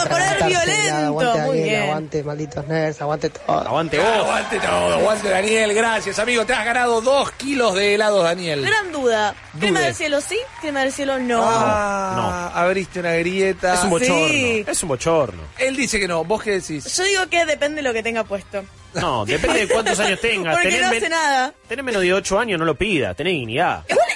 Poner 0.08 0.28
Aguante, 0.28 0.44
violento. 0.46 0.94
Aguante, 0.94 1.38
Muy 1.42 1.48
Daniel, 1.58 1.64
bien. 1.68 1.82
aguante, 1.82 2.22
malditos 2.24 2.66
nerds, 2.66 3.02
aguante 3.02 3.30
todo. 3.30 3.58
Aguante 3.60 4.00
Aguante 4.00 4.60
todo, 4.60 4.94
aguante 4.94 5.28
Daniel, 5.28 5.74
gracias 5.74 6.18
amigo. 6.18 6.44
Te 6.46 6.52
has 6.52 6.64
ganado 6.64 7.00
dos 7.00 7.30
kilos 7.32 7.74
de 7.74 7.94
helados, 7.94 8.24
Daniel. 8.24 8.62
Gran 8.64 8.92
duda. 8.92 9.34
Crema 9.58 9.80
del 9.80 9.94
cielo 9.94 10.20
sí, 10.20 10.38
crema 10.60 10.80
del 10.80 10.92
cielo 10.92 11.18
no. 11.18 11.42
Ah, 11.44 12.50
abriste 12.54 13.00
una 13.00 13.12
grieta. 13.14 13.74
Es 13.74 13.84
un 13.84 13.90
bochorno. 13.90 14.28
Sí. 14.28 14.64
Es 14.66 14.82
un 14.82 14.88
bochorno. 14.88 15.42
Él 15.58 15.76
dice 15.76 15.98
que 15.98 16.06
no, 16.08 16.24
¿vos 16.24 16.42
qué 16.42 16.52
decís? 16.60 16.96
Yo 16.96 17.04
digo 17.04 17.26
que 17.28 17.44
depende 17.46 17.76
de 17.76 17.82
lo 17.88 17.92
que 17.92 18.02
tenga 18.02 18.24
puesto. 18.24 18.64
No, 18.94 19.24
depende 19.26 19.66
de 19.66 19.68
cuántos 19.68 19.98
años 20.00 20.20
tengas. 20.22 20.54
Porque 20.56 20.68
Tenés 20.70 20.82
no 20.90 20.96
hace 20.96 21.08
nada. 21.08 21.52
Tenés 21.68 21.84
menos 21.84 22.02
de 22.02 22.14
8 22.14 22.38
años, 22.38 22.58
no 22.58 22.64
lo 22.64 22.74
pida. 22.76 23.14
Tenés 23.14 23.32
dignidad. 23.34 23.84
Igual 23.88 24.06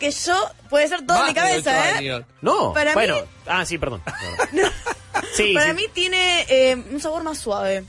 que 0.00 0.10
yo, 0.10 0.50
puede 0.68 0.88
ser 0.88 1.06
todo 1.06 1.20
en 1.20 1.26
mi 1.26 1.34
cabeza, 1.34 2.00
¿eh? 2.00 2.24
No, 2.40 2.72
Para 2.72 2.94
bueno. 2.94 3.16
mí- 3.20 3.22
Ah, 3.46 3.64
sí, 3.64 3.78
perdón. 3.78 4.02
Sí, 5.36 5.54
Para 5.54 5.66
sí. 5.68 5.74
mí 5.74 5.84
tiene 5.92 6.44
eh, 6.48 6.74
un 6.90 7.00
sabor 7.00 7.22
más 7.22 7.38
suave. 7.38 7.84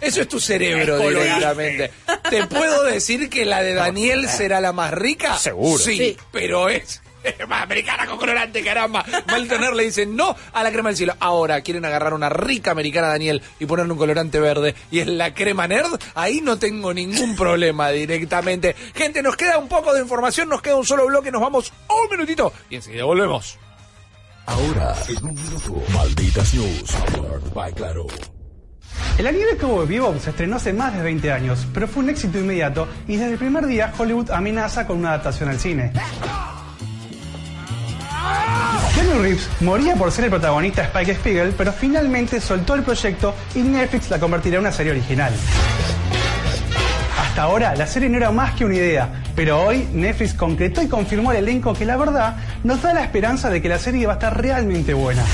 Eso 0.00 0.20
es 0.22 0.28
tu 0.28 0.40
cerebro 0.40 0.98
Es 0.98 1.08
directamente. 1.16 1.90
¿Te 2.28 2.46
puedo 2.46 2.82
decir 2.84 3.30
que 3.30 3.44
la 3.44 3.62
de 3.62 3.74
Daniel 3.74 4.28
será 4.28 4.60
la 4.60 4.72
más 4.72 4.92
rica? 4.92 5.36
Seguro. 5.38 5.82
Sí, 5.82 5.96
Sí. 5.96 6.16
pero 6.32 6.68
es 6.68 7.00
más 7.48 7.62
americana 7.62 8.06
con 8.06 8.18
colorante, 8.18 8.62
caramba. 8.62 9.04
Nerd 9.04 9.74
le 9.74 9.84
dice 9.84 10.06
no 10.06 10.34
a 10.52 10.62
la 10.62 10.70
crema 10.70 10.90
del 10.90 10.96
cielo. 10.96 11.14
Ahora 11.20 11.60
quieren 11.60 11.84
agarrar 11.84 12.14
una 12.14 12.28
rica 12.28 12.70
americana 12.70 13.08
Daniel 13.08 13.42
y 13.58 13.66
ponerle 13.66 13.92
un 13.92 13.98
colorante 13.98 14.40
verde 14.40 14.74
y 14.90 15.00
es 15.00 15.06
la 15.06 15.34
crema 15.34 15.66
nerd. 15.68 16.00
Ahí 16.14 16.40
no 16.40 16.58
tengo 16.58 16.92
ningún 16.92 17.36
problema 17.36 17.90
directamente. 17.90 18.74
Gente, 18.94 19.22
nos 19.22 19.36
queda 19.36 19.58
un 19.58 19.68
poco 19.68 19.92
de 19.94 20.00
información, 20.00 20.48
nos 20.48 20.62
queda 20.62 20.76
un 20.76 20.86
solo 20.86 21.06
bloque, 21.06 21.30
nos 21.30 21.40
vamos 21.40 21.72
un 21.88 22.10
minutito 22.10 22.52
y 22.70 22.76
enseguida 22.76 23.04
volvemos. 23.04 23.58
Ahora, 24.46 24.94
en 25.08 25.24
un 25.24 25.34
minuto, 25.34 25.82
Malditas 25.94 26.54
News, 26.54 26.92
powered 27.14 27.54
by 27.54 27.72
Claro. 27.72 28.06
El 29.18 29.26
anime 29.26 29.56
Cowboy 29.58 29.86
Bebop 29.86 30.18
se 30.20 30.30
estrenó 30.30 30.56
hace 30.56 30.72
más 30.72 30.94
de 30.94 31.02
20 31.02 31.32
años, 31.32 31.66
pero 31.72 31.88
fue 31.88 32.02
un 32.02 32.10
éxito 32.10 32.38
inmediato 32.38 32.86
y 33.08 33.16
desde 33.16 33.32
el 33.32 33.38
primer 33.38 33.66
día 33.66 33.92
Hollywood 33.96 34.30
amenaza 34.30 34.86
con 34.86 34.98
una 34.98 35.10
adaptación 35.10 35.48
al 35.48 35.58
cine. 35.58 35.92
Keanu 38.94 39.22
Reeves 39.22 39.48
moría 39.60 39.96
por 39.96 40.12
ser 40.12 40.24
el 40.26 40.30
protagonista 40.30 40.82
de 40.82 40.88
Spike 40.88 41.14
Spiegel, 41.14 41.54
pero 41.56 41.72
finalmente 41.72 42.40
soltó 42.40 42.74
el 42.74 42.82
proyecto 42.82 43.34
y 43.54 43.60
Netflix 43.60 44.10
la 44.10 44.18
convertirá 44.18 44.56
en 44.56 44.60
una 44.60 44.72
serie 44.72 44.92
original. 44.92 45.32
Hasta 47.18 47.42
ahora 47.42 47.74
la 47.74 47.86
serie 47.88 48.08
no 48.08 48.16
era 48.16 48.30
más 48.30 48.54
que 48.54 48.64
una 48.64 48.76
idea, 48.76 49.08
pero 49.34 49.60
hoy 49.60 49.88
Netflix 49.92 50.34
concretó 50.34 50.82
y 50.82 50.86
confirmó 50.86 51.32
el 51.32 51.38
elenco 51.38 51.74
que 51.74 51.84
la 51.84 51.96
verdad 51.96 52.36
nos 52.62 52.80
da 52.82 52.94
la 52.94 53.02
esperanza 53.02 53.50
de 53.50 53.60
que 53.60 53.68
la 53.68 53.80
serie 53.80 54.06
va 54.06 54.12
a 54.12 54.16
estar 54.16 54.40
realmente 54.40 54.94
buena. 54.94 55.24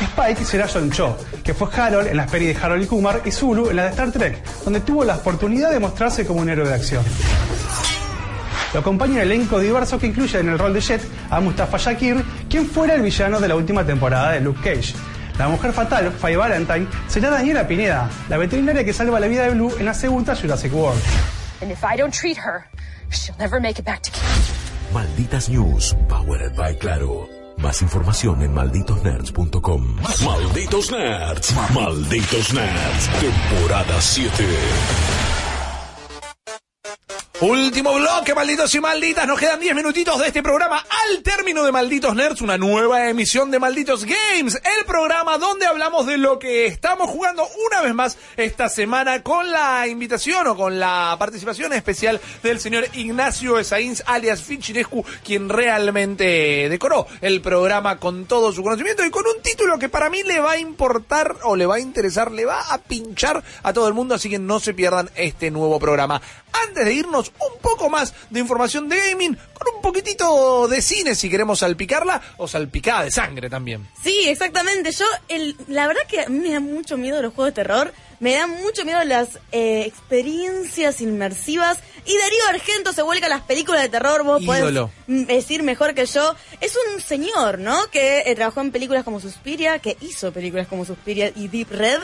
Spike 0.00 0.44
será 0.44 0.68
John 0.72 0.92
Cho, 0.92 1.18
que 1.42 1.54
fue 1.54 1.68
Harold 1.76 2.06
en 2.06 2.16
las 2.16 2.30
pelis 2.30 2.54
de 2.56 2.64
Harold 2.64 2.84
y 2.84 2.86
Kumar 2.86 3.22
y 3.24 3.32
Zulu 3.32 3.70
en 3.70 3.76
la 3.76 3.82
de 3.84 3.90
Star 3.90 4.12
Trek, 4.12 4.44
donde 4.64 4.80
tuvo 4.80 5.02
la 5.02 5.16
oportunidad 5.16 5.72
de 5.72 5.80
mostrarse 5.80 6.24
como 6.24 6.40
un 6.40 6.48
héroe 6.48 6.68
de 6.68 6.74
acción. 6.74 7.02
Lo 8.72 8.80
acompaña 8.80 9.14
un 9.14 9.18
elenco 9.18 9.58
diverso 9.58 9.98
que 9.98 10.06
incluye 10.06 10.38
en 10.38 10.48
el 10.48 10.58
rol 10.58 10.72
de 10.72 10.80
Jet 10.80 11.02
a 11.30 11.40
Mustafa 11.40 11.76
Shakir, 11.76 12.24
quien 12.48 12.66
fuera 12.66 12.94
el 12.94 13.02
villano 13.02 13.38
de 13.38 13.48
la 13.48 13.54
última 13.54 13.84
temporada 13.84 14.32
de 14.32 14.40
Luke 14.40 14.60
Cage. 14.62 14.94
La 15.38 15.48
mujer 15.48 15.72
fatal, 15.72 16.12
Faye 16.12 16.36
Valentine, 16.36 16.86
será 17.08 17.30
Daniela 17.30 17.66
Pineda, 17.66 18.08
la 18.28 18.36
veterinaria 18.36 18.84
que 18.84 18.92
salva 18.92 19.18
la 19.20 19.26
vida 19.26 19.44
de 19.44 19.50
Blue 19.50 19.72
en 19.78 19.86
la 19.86 19.94
segunda 19.94 20.34
Jurassic 20.34 20.72
World. 20.74 21.00
And 21.60 21.70
if 21.70 21.82
I 21.84 21.96
don't 21.96 22.12
treat 22.12 22.38
her, 22.38 22.64
she'll 23.10 23.36
never 23.38 23.60
make 23.60 23.78
it 23.78 23.84
back 23.84 24.02
to 24.02 24.10
Malditas 24.92 25.48
News, 25.48 25.94
powered 26.08 26.54
by 26.54 26.74
Claro. 26.76 27.28
Más 27.58 27.80
información 27.82 28.42
en 28.42 28.52
malditosnerds.com. 28.52 29.96
Malditos 30.24 30.90
Nerds, 30.90 31.54
Malditos 31.74 32.52
Nerds, 32.52 33.08
temporada 33.20 34.00
7. 34.00 34.44
Último 37.42 37.94
bloque, 37.94 38.36
malditos 38.36 38.72
y 38.72 38.80
malditas. 38.80 39.26
Nos 39.26 39.36
quedan 39.36 39.58
10 39.58 39.74
minutitos 39.74 40.16
de 40.20 40.28
este 40.28 40.44
programa 40.44 40.78
al 40.78 41.24
término 41.24 41.64
de 41.64 41.72
Malditos 41.72 42.14
Nerds, 42.14 42.40
una 42.40 42.56
nueva 42.56 43.08
emisión 43.08 43.50
de 43.50 43.58
Malditos 43.58 44.04
Games, 44.04 44.54
el 44.54 44.84
programa 44.86 45.38
donde 45.38 45.66
hablamos 45.66 46.06
de 46.06 46.18
lo 46.18 46.38
que 46.38 46.66
estamos 46.66 47.10
jugando 47.10 47.44
una 47.66 47.82
vez 47.82 47.94
más 47.94 48.16
esta 48.36 48.68
semana 48.68 49.24
con 49.24 49.50
la 49.50 49.88
invitación 49.88 50.46
o 50.46 50.56
con 50.56 50.78
la 50.78 51.16
participación 51.18 51.72
especial 51.72 52.20
del 52.44 52.60
señor 52.60 52.86
Ignacio 52.92 53.58
Esaíns, 53.58 54.04
alias 54.06 54.40
Fichinescu, 54.40 55.04
quien 55.24 55.48
realmente 55.48 56.68
decoró 56.68 57.08
el 57.22 57.40
programa 57.40 57.98
con 57.98 58.26
todo 58.26 58.52
su 58.52 58.62
conocimiento 58.62 59.04
y 59.04 59.10
con 59.10 59.26
un 59.26 59.42
título 59.42 59.80
que 59.80 59.88
para 59.88 60.10
mí 60.10 60.22
le 60.22 60.38
va 60.38 60.52
a 60.52 60.58
importar 60.58 61.38
o 61.42 61.56
le 61.56 61.66
va 61.66 61.74
a 61.74 61.80
interesar, 61.80 62.30
le 62.30 62.44
va 62.44 62.60
a 62.70 62.78
pinchar 62.78 63.42
a 63.64 63.72
todo 63.72 63.88
el 63.88 63.94
mundo, 63.94 64.14
así 64.14 64.30
que 64.30 64.38
no 64.38 64.60
se 64.60 64.74
pierdan 64.74 65.10
este 65.16 65.50
nuevo 65.50 65.80
programa. 65.80 66.22
Antes 66.52 66.84
de 66.84 66.92
irnos, 66.92 67.31
un 67.38 67.60
poco 67.60 67.88
más 67.88 68.14
de 68.30 68.40
información 68.40 68.88
de 68.88 68.96
gaming, 69.10 69.36
con 69.54 69.74
un 69.76 69.82
poquitito 69.82 70.68
de 70.68 70.80
cine 70.82 71.14
si 71.14 71.28
queremos 71.28 71.60
salpicarla, 71.60 72.20
o 72.36 72.48
salpicada 72.48 73.04
de 73.04 73.10
sangre 73.10 73.50
también. 73.50 73.88
Sí, 74.02 74.28
exactamente. 74.28 74.92
Yo, 74.92 75.04
el, 75.28 75.56
la 75.68 75.86
verdad 75.86 76.02
que 76.08 76.22
a 76.22 76.28
mí 76.28 76.40
me 76.40 76.52
da 76.52 76.60
mucho 76.60 76.96
miedo 76.96 77.20
los 77.22 77.34
juegos 77.34 77.54
de 77.54 77.62
terror. 77.62 77.92
Me 78.20 78.34
dan 78.34 78.50
mucho 78.50 78.84
miedo 78.84 79.02
las 79.02 79.40
eh, 79.50 79.82
experiencias 79.84 81.00
inmersivas. 81.00 81.78
Y 82.04 82.16
Darío 82.16 82.40
Argento 82.50 82.92
se 82.92 83.02
vuelca 83.02 83.26
a 83.26 83.28
las 83.28 83.42
películas 83.42 83.82
de 83.82 83.88
terror. 83.88 84.22
Vos 84.22 84.40
Ídolo. 84.42 84.90
podés 85.06 85.26
decir 85.26 85.64
mejor 85.64 85.94
que 85.94 86.06
yo. 86.06 86.34
Es 86.60 86.76
un 86.76 87.00
señor, 87.00 87.58
¿no? 87.58 87.90
Que 87.90 88.22
eh, 88.26 88.34
trabajó 88.36 88.60
en 88.60 88.70
películas 88.70 89.02
como 89.02 89.18
Suspiria, 89.18 89.80
que 89.80 89.96
hizo 90.00 90.32
películas 90.32 90.68
como 90.68 90.84
Suspiria 90.84 91.32
y 91.34 91.48
Deep 91.48 91.70
Red. 91.70 92.00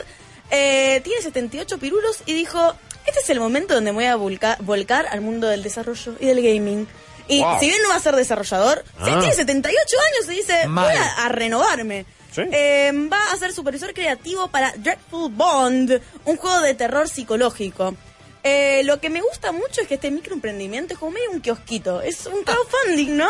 Eh, 0.51 1.01
tiene 1.03 1.21
78 1.21 1.77
pirulos 1.77 2.23
y 2.25 2.33
dijo, 2.33 2.75
este 3.05 3.19
es 3.21 3.29
el 3.29 3.39
momento 3.39 3.73
donde 3.73 3.91
me 3.91 3.95
voy 3.95 4.05
a 4.05 4.15
volca- 4.15 4.57
volcar 4.61 5.07
al 5.07 5.21
mundo 5.21 5.47
del 5.47 5.63
desarrollo 5.63 6.15
y 6.19 6.25
del 6.27 6.41
gaming. 6.41 6.87
Y 7.27 7.41
Wow. 7.41 7.59
si 7.59 7.67
bien 7.67 7.81
no 7.83 7.89
va 7.89 7.95
a 7.95 7.99
ser 7.99 8.15
desarrollador, 8.15 8.83
si 9.03 9.09
Ah. 9.11 9.19
tiene 9.19 9.33
78 9.33 9.95
años 10.07 10.31
y 10.33 10.35
dice, 10.37 10.67
Mal. 10.67 10.85
voy 10.87 10.95
a, 10.95 11.25
a 11.25 11.29
renovarme. 11.29 12.05
Sí. 12.33 12.41
Eh, 12.51 12.91
va 13.11 13.19
a 13.31 13.37
ser 13.37 13.53
supervisor 13.53 13.93
creativo 13.93 14.47
para 14.49 14.71
Dreadful 14.77 15.31
Bond, 15.31 16.01
un 16.25 16.37
juego 16.37 16.61
de 16.61 16.73
terror 16.75 17.07
psicológico. 17.09 17.95
Eh, 18.43 18.81
lo 18.85 18.99
que 19.01 19.09
me 19.09 19.21
gusta 19.21 19.51
mucho 19.51 19.81
es 19.81 19.87
que 19.87 19.95
este 19.95 20.09
microemprendimiento 20.11 20.93
es 20.93 20.99
como 20.99 21.11
medio 21.11 21.29
un 21.31 21.41
kiosquito. 21.41 22.01
Es 22.01 22.25
un 22.25 22.43
crowdfunding, 22.43 23.17
¿no? 23.17 23.27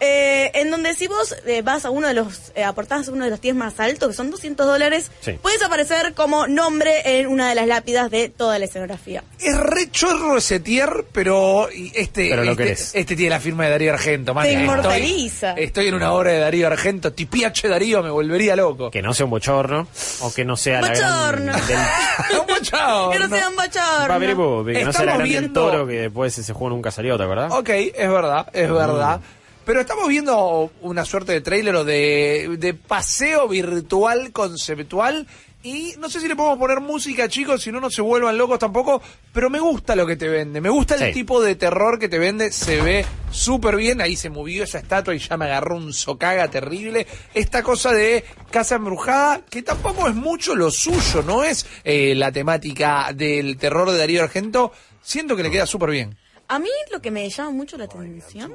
Eh, 0.00 0.50
en 0.54 0.70
donde 0.70 0.94
si 0.94 1.06
vos 1.06 1.34
eh, 1.46 1.62
vas 1.62 1.84
a 1.84 1.90
uno 1.90 2.08
de 2.08 2.14
los, 2.14 2.52
eh, 2.54 2.64
aportás 2.64 3.08
a 3.08 3.12
uno 3.12 3.24
de 3.24 3.30
los 3.30 3.40
10 3.40 3.54
más 3.54 3.78
altos, 3.80 4.08
que 4.10 4.14
son 4.14 4.30
200 4.30 4.66
dólares, 4.66 5.10
Sí. 5.20 5.32
puedes 5.40 5.62
aparecer 5.62 6.14
como 6.14 6.46
nombre 6.46 7.18
en 7.20 7.26
una 7.26 7.48
de 7.48 7.54
las 7.54 7.66
lápidas 7.66 8.10
de 8.10 8.28
toda 8.28 8.58
la 8.58 8.64
escenografía. 8.66 9.22
Es 9.40 9.56
re 9.56 9.90
chorro 9.90 10.36
ese 10.38 10.60
tier, 10.60 11.06
pero 11.12 11.68
este, 11.94 12.28
Pero 12.30 12.44
lo 12.44 12.52
este, 12.52 12.72
este 13.00 13.16
tiene 13.16 13.30
la 13.30 13.40
firma 13.40 13.64
de 13.64 13.70
Darío 13.70 13.92
Argento. 13.92 14.34
man. 14.34 14.44
Te 14.44 14.50
Estoy- 14.52 14.62
inmortaliza. 14.62 15.52
Estoy 15.52 15.88
en 15.88 15.94
una 15.94 16.12
obra 16.12 16.32
de 16.32 16.38
Darío 16.40 16.66
Argento. 16.66 17.12
Tipiache 17.12 17.68
Darío 17.68 18.02
me 18.02 18.10
volvería 18.10 18.56
loco. 18.56 18.90
Que 18.90 19.02
no 19.02 19.14
sea 19.14 19.24
un 19.24 19.30
bochorno 19.30 19.86
o 20.20 20.32
que 20.32 20.44
no 20.44 20.56
sea 20.56 20.80
la 20.80 20.88
Bochorno. 20.88 21.52
gran... 21.52 21.66
del- 21.66 21.76
un 22.40 22.46
bochorno. 22.46 23.10
Que 23.10 23.18
no 23.18 23.28
sea 23.28 23.48
un 23.48 23.56
bochorno. 23.56 24.64
Que 24.64 24.84
no 24.84 24.92
sea 24.92 25.04
la 25.04 25.14
gran 25.14 25.28
viendo- 25.28 25.60
toro 25.60 25.86
que 25.86 25.92
después 26.02 26.36
ese 26.38 26.52
juego 26.52 26.70
nunca 26.74 26.90
salió, 26.90 27.16
¿te 27.16 27.22
acordás? 27.24 27.52
Ok, 27.52 27.68
es 27.70 28.08
verdad, 28.10 28.46
es 28.52 28.70
verdad. 28.70 29.20
Pero 29.64 29.80
estamos 29.80 30.08
viendo 30.08 30.70
una 30.82 31.04
suerte 31.04 31.32
de 31.32 31.40
tráiler 31.40 31.74
o 31.76 31.84
de, 31.84 32.56
de 32.58 32.74
paseo 32.74 33.48
virtual 33.48 34.32
conceptual. 34.32 35.26
Y 35.62 35.94
no 35.98 36.10
sé 36.10 36.20
si 36.20 36.28
le 36.28 36.36
podemos 36.36 36.58
poner 36.58 36.80
música, 36.80 37.26
chicos, 37.26 37.62
si 37.62 37.72
no, 37.72 37.80
no 37.80 37.88
se 37.88 38.02
vuelvan 38.02 38.36
locos 38.36 38.58
tampoco. 38.58 39.00
Pero 39.32 39.48
me 39.48 39.58
gusta 39.60 39.96
lo 39.96 40.06
que 40.06 40.16
te 40.16 40.28
vende. 40.28 40.60
Me 40.60 40.68
gusta 40.68 40.94
el 40.96 41.06
Sí. 41.06 41.12
tipo 41.20 41.40
de 41.42 41.54
terror 41.54 41.98
que 41.98 42.10
te 42.10 42.18
vende. 42.18 42.52
Se 42.52 42.82
ve 42.82 43.06
súper 43.30 43.76
bien. 43.76 44.02
Ahí 44.02 44.14
se 44.16 44.28
movió 44.28 44.64
esa 44.64 44.78
estatua 44.78 45.14
y 45.14 45.18
ya 45.20 45.38
me 45.38 45.46
agarró 45.46 45.76
un 45.78 45.94
socaga 45.94 46.48
terrible. 46.48 47.06
Esta 47.32 47.62
cosa 47.62 47.92
de 47.92 48.24
casa 48.50 48.74
embrujada, 48.74 49.40
que 49.48 49.62
tampoco 49.62 50.06
es 50.06 50.14
mucho 50.14 50.54
lo 50.54 50.70
suyo, 50.70 51.22
no 51.22 51.42
es 51.42 51.64
eh, 51.84 52.14
la 52.14 52.30
temática 52.30 53.10
del 53.14 53.56
terror 53.56 53.90
de 53.90 53.96
Darío 53.96 54.22
Argento. 54.22 54.70
Siento 55.00 55.34
que 55.34 55.42
le 55.44 55.50
queda 55.50 55.64
súper 55.64 55.88
bien. 55.90 56.14
A 56.46 56.58
mí 56.58 56.68
lo 56.92 57.00
que 57.00 57.10
me 57.10 57.26
llama 57.30 57.52
mucho 57.52 57.78
la 57.78 57.84
atención, 57.84 58.52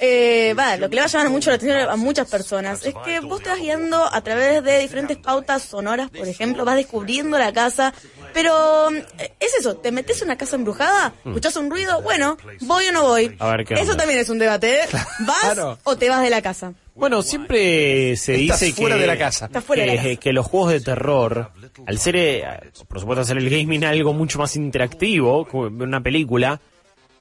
eh, 0.00 0.54
va, 0.58 0.76
lo 0.76 0.88
que 0.88 0.94
le 0.96 1.00
va 1.02 1.06
a 1.06 1.10
llamar 1.10 1.30
mucho 1.30 1.50
la 1.50 1.56
atención 1.56 1.88
a 1.88 1.96
muchas 1.96 2.28
personas, 2.28 2.84
es 2.84 2.94
que 3.04 3.20
vos 3.20 3.42
te 3.42 3.48
vas 3.48 3.58
guiando 3.58 4.04
a 4.04 4.20
través 4.22 4.62
de 4.62 4.78
diferentes 4.78 5.16
pautas 5.16 5.62
sonoras, 5.62 6.10
por 6.10 6.28
ejemplo, 6.28 6.64
vas 6.64 6.76
descubriendo 6.76 7.36
la 7.38 7.52
casa, 7.52 7.92
pero 8.32 8.90
eh, 8.90 9.32
es 9.40 9.54
eso, 9.58 9.76
te 9.76 9.90
metes 9.92 10.20
en 10.22 10.28
una 10.28 10.38
casa 10.38 10.56
embrujada, 10.56 11.14
Mm. 11.24 11.28
escuchás 11.30 11.56
un 11.56 11.70
ruido, 11.70 12.00
bueno, 12.02 12.36
voy 12.60 12.86
o 12.86 12.92
no 12.92 13.02
voy. 13.02 13.34
A 13.38 13.50
ver 13.56 13.64
qué 13.64 13.74
Eso 13.74 13.82
onda. 13.92 13.96
también 13.98 14.20
es 14.20 14.28
un 14.28 14.38
debate, 14.38 14.82
¿eh? 14.82 14.86
¿Vas 15.20 15.40
Claro. 15.40 15.78
o 15.84 15.96
te 15.96 16.08
vas 16.08 16.22
de 16.22 16.30
la 16.30 16.42
casa? 16.42 16.72
Bueno, 16.94 17.22
siempre 17.22 18.16
se 18.16 18.34
Estás 18.42 18.60
dice 18.60 18.72
fuera 18.80 18.96
que, 18.96 19.02
de 19.02 19.06
la 19.06 19.16
casa. 19.18 19.46
Estás 19.46 19.64
fuera 19.64 19.82
de 19.84 19.90
que, 19.90 19.96
la 19.96 20.02
casa. 20.02 20.16
que 20.20 20.32
los 20.32 20.46
juegos 20.46 20.72
de 20.72 20.80
terror, 20.80 21.52
al 21.86 21.98
ser, 21.98 22.16
eh, 22.16 22.44
por 22.88 22.98
supuesto, 23.00 23.22
hacer 23.22 23.38
el 23.38 23.48
gaming 23.48 23.84
algo 23.84 24.12
mucho 24.12 24.38
más 24.40 24.56
interactivo, 24.56 25.46
como 25.46 25.66
una 25.84 26.00
película, 26.00 26.60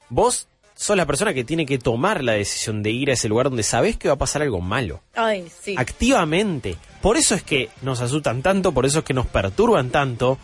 vos 0.10 0.48
sos 0.78 0.96
la 0.96 1.06
persona 1.06 1.34
que 1.34 1.44
tiene 1.44 1.66
que 1.66 1.80
tomar 1.80 2.24
la 2.24 2.34
decisión 2.34 2.84
de 2.84 2.92
ir 2.92 3.10
a 3.10 3.14
ese 3.14 3.28
lugar 3.28 3.50
donde 3.50 3.64
sabes 3.64 3.98
que 3.98 4.08
va 4.08 4.14
a 4.14 4.18
pasar 4.18 4.44
algo 4.44 4.62
malo. 4.62 5.02
Ay, 5.16 5.48
sí. 5.62 5.76
Activamente. 5.78 6.78
Por 7.02 7.18
eso 7.18 7.36
es 7.36 7.44
que 7.44 7.70
nos 7.82 8.00
asustan 8.00 8.42
tanto, 8.42 8.72
por 8.72 8.86
eso 8.86 9.00
es 9.00 9.06
que 9.06 9.14
nos 9.14 9.26
perturban 9.26 9.90
tanto, 9.90 10.38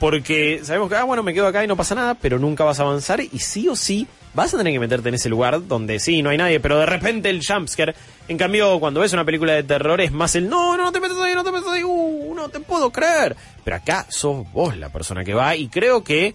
porque 0.00 0.60
sabemos 0.64 0.88
que, 0.88 0.96
ah, 0.96 1.04
bueno, 1.04 1.22
me 1.22 1.34
quedo 1.34 1.46
acá 1.46 1.62
y 1.62 1.66
no 1.66 1.76
pasa 1.76 1.94
nada, 1.94 2.14
pero 2.14 2.38
nunca 2.38 2.64
vas 2.64 2.80
a 2.80 2.82
avanzar 2.82 3.20
y 3.20 3.38
sí 3.38 3.68
o 3.68 3.76
sí 3.76 4.06
vas 4.32 4.52
a 4.54 4.58
tener 4.58 4.72
que 4.72 4.80
meterte 4.80 5.10
en 5.10 5.14
ese 5.14 5.28
lugar 5.28 5.66
donde 5.66 6.00
sí, 6.00 6.22
no 6.22 6.30
hay 6.30 6.38
nadie, 6.38 6.60
pero 6.60 6.78
de 6.78 6.86
repente 6.86 7.28
el 7.28 7.44
jumpscare. 7.46 7.94
En 8.26 8.38
cambio, 8.38 8.80
cuando 8.80 9.00
ves 9.00 9.12
una 9.12 9.24
película 9.24 9.52
de 9.52 9.62
terror 9.62 10.00
es 10.00 10.12
más 10.12 10.34
el, 10.34 10.48
no, 10.48 10.76
no 10.76 10.90
te 10.92 11.00
metas 11.00 11.18
ahí, 11.18 11.34
no 11.34 11.44
te 11.44 11.52
metas 11.52 11.70
ahí, 11.70 11.84
uh, 11.84 12.34
no 12.34 12.48
te 12.48 12.60
puedo 12.60 12.90
creer. 12.90 13.36
Pero 13.62 13.76
acá 13.76 14.06
sos 14.08 14.50
vos 14.50 14.76
la 14.76 14.88
persona 14.88 15.24
que 15.24 15.34
va 15.34 15.54
y 15.56 15.68
creo 15.68 16.02
que 16.02 16.34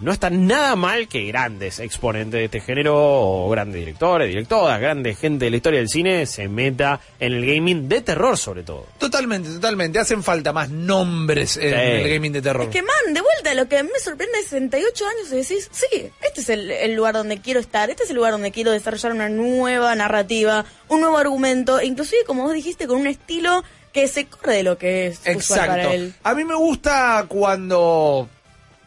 no 0.00 0.12
está 0.12 0.28
nada 0.30 0.76
mal 0.76 1.08
que 1.08 1.24
grandes 1.26 1.78
exponentes 1.80 2.38
de 2.38 2.44
este 2.44 2.60
género, 2.60 2.94
o 2.96 3.48
grandes 3.48 3.80
directores, 3.80 4.28
directoras, 4.28 4.80
grandes 4.80 5.18
gente 5.18 5.46
de 5.46 5.50
la 5.50 5.56
historia 5.56 5.80
del 5.80 5.88
cine, 5.88 6.26
se 6.26 6.48
meta 6.48 7.00
en 7.18 7.32
el 7.32 7.46
gaming 7.46 7.88
de 7.88 8.02
terror 8.02 8.36
sobre 8.36 8.62
todo. 8.62 8.86
Totalmente, 8.98 9.48
totalmente. 9.50 9.98
Hacen 9.98 10.22
falta 10.22 10.52
más 10.52 10.68
nombres 10.70 11.56
en 11.56 11.70
Sí. 11.70 11.74
el 11.76 12.08
gaming 12.10 12.32
de 12.32 12.42
terror. 12.42 12.62
Es 12.64 12.68
que, 12.68 12.82
man, 12.82 13.14
de 13.14 13.20
vuelta, 13.20 13.54
lo 13.54 13.68
que 13.68 13.82
me 13.82 13.98
sorprende 14.02 14.38
es 14.40 14.46
68 14.48 15.04
años 15.06 15.32
y 15.32 15.36
decís, 15.36 15.68
sí, 15.72 16.10
este 16.22 16.40
es 16.40 16.48
el, 16.50 16.70
el 16.70 16.94
lugar 16.94 17.14
donde 17.14 17.40
quiero 17.40 17.60
estar, 17.60 17.88
este 17.90 18.04
es 18.04 18.10
el 18.10 18.16
lugar 18.16 18.32
donde 18.32 18.52
quiero 18.52 18.72
desarrollar 18.72 19.12
una 19.12 19.28
nueva 19.28 19.94
narrativa, 19.94 20.64
un 20.88 21.00
nuevo 21.00 21.16
argumento, 21.18 21.78
e 21.80 21.86
inclusive, 21.86 22.24
como 22.26 22.42
vos 22.42 22.52
dijiste, 22.54 22.86
con 22.86 22.98
un 23.00 23.06
estilo 23.06 23.64
que 23.92 24.08
se 24.08 24.26
corre 24.26 24.56
de 24.56 24.62
lo 24.62 24.76
que 24.76 25.06
es 25.06 25.20
usual 25.20 25.36
Exacto. 25.36 25.66
para 25.70 25.94
él. 25.94 26.14
A 26.22 26.34
mí 26.34 26.44
me 26.44 26.54
gusta 26.54 27.24
cuando, 27.28 28.28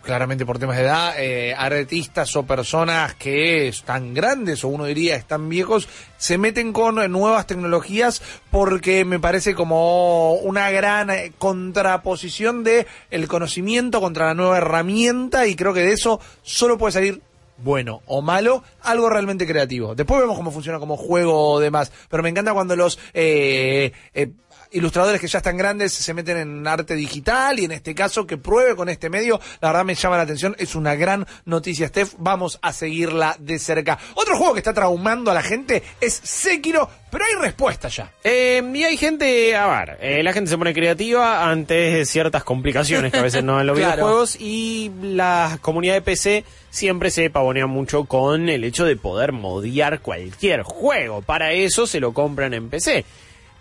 claramente 0.10 0.44
por 0.44 0.58
temas 0.58 0.76
de 0.76 0.86
edad, 0.86 1.14
eh, 1.20 1.54
artistas 1.56 2.36
o 2.36 2.42
personas 2.42 3.14
que 3.14 3.68
están 3.68 4.16
grandes 4.16 4.64
o 4.64 4.68
uno 4.68 4.86
diría 4.86 5.16
están 5.16 5.50
viejos, 5.50 5.88
se 6.18 6.40
meten 6.40 6.74
con 6.74 6.96
nuevas 7.12 7.46
tecnologías 7.46 8.24
porque 8.50 9.06
me 9.06 9.20
parece 9.20 9.54
como 9.54 10.34
una 10.34 10.72
gran 10.72 11.12
eh, 11.12 11.32
contraposición 11.38 12.64
de 12.64 12.88
el 13.12 13.28
conocimiento 13.28 14.02
contra 14.02 14.26
la 14.26 14.34
nueva 14.34 14.58
herramienta 14.58 15.46
y 15.46 15.56
creo 15.56 15.76
que 15.76 15.82
de 15.82 15.94
eso 15.94 16.20
solo 16.42 16.80
puede 16.80 16.94
salir 16.94 17.22
bueno 17.64 18.02
o 18.06 18.22
malo, 18.22 18.64
algo 18.82 19.10
realmente 19.10 19.46
creativo. 19.46 19.96
Después 19.96 20.22
vemos 20.22 20.38
cómo 20.38 20.52
funciona 20.52 20.80
como 20.80 20.98
juego 20.98 21.52
o 21.52 21.60
demás, 21.60 21.92
pero 22.10 22.24
me 22.24 22.30
encanta 22.30 22.54
cuando 22.54 22.76
los 22.76 23.00
eh, 23.14 23.92
eh, 24.14 24.32
ilustradores 24.72 25.20
que 25.20 25.28
ya 25.28 25.40
están 25.40 25.58
grandes 25.58 25.94
se 25.94 26.14
meten 26.14 26.38
en 26.38 26.68
arte 26.68 26.96
digital 26.96 27.60
y 27.60 27.66
en 27.66 27.72
este 27.72 27.96
caso 27.96 28.28
que 28.28 28.38
pruebe 28.38 28.76
con 28.76 28.90
este 28.90 29.10
medio, 29.10 29.40
la 29.62 29.70
verdad 29.70 29.86
me 29.86 29.96
llama 29.96 30.18
la 30.18 30.24
atención, 30.24 30.56
es 30.60 30.76
una 30.76 30.96
gran 30.96 31.26
noticia, 31.46 31.88
Steph, 31.88 32.14
vamos 32.18 32.60
a 32.62 32.72
seguirla 32.74 33.36
de 33.40 33.58
cerca. 33.60 33.98
Otro 34.16 34.38
juego 34.38 34.54
que 34.54 34.60
está 34.60 34.74
traumando 34.74 35.32
a 35.32 35.34
la 35.34 35.42
gente 35.42 35.82
es 36.00 36.14
Sekiro, 36.24 36.90
pero 37.12 37.26
hay 37.26 37.34
respuesta 37.42 37.88
ya. 37.88 38.12
Eh, 38.24 38.62
y 38.74 38.84
hay 38.84 38.98
gente, 38.98 39.56
a 39.56 39.68
ver, 39.68 39.98
eh, 40.02 40.22
la 40.24 40.34
gente 40.34 40.50
se 40.52 40.58
pone 40.58 40.74
creativa 40.74 41.50
ante 41.50 42.06
ciertas 42.06 42.44
complicaciones 42.44 43.12
que 43.12 43.18
a 43.20 43.24
veces 43.24 43.44
no 43.44 43.60
en 43.60 43.68
los 43.68 43.78
Claro. 43.80 43.96
videojuegos 43.96 44.36
y 44.40 44.92
la 45.02 45.58
comunidad 45.62 45.96
de 45.96 46.02
PC 46.02 46.44
siempre 46.70 47.10
se 47.10 47.30
pavonea 47.30 47.66
mucho 47.66 48.06
con 48.06 48.50
el 48.50 48.64
hecho 48.64 48.86
de 48.86 48.96
poder 48.96 49.32
modiar 49.32 50.02
cualquier 50.02 50.62
juego. 50.64 51.22
Para 51.22 51.54
eso 51.54 51.88
se 51.88 52.00
lo 52.00 52.14
compran 52.14 52.54
en 52.54 52.70
PC. 52.70 53.06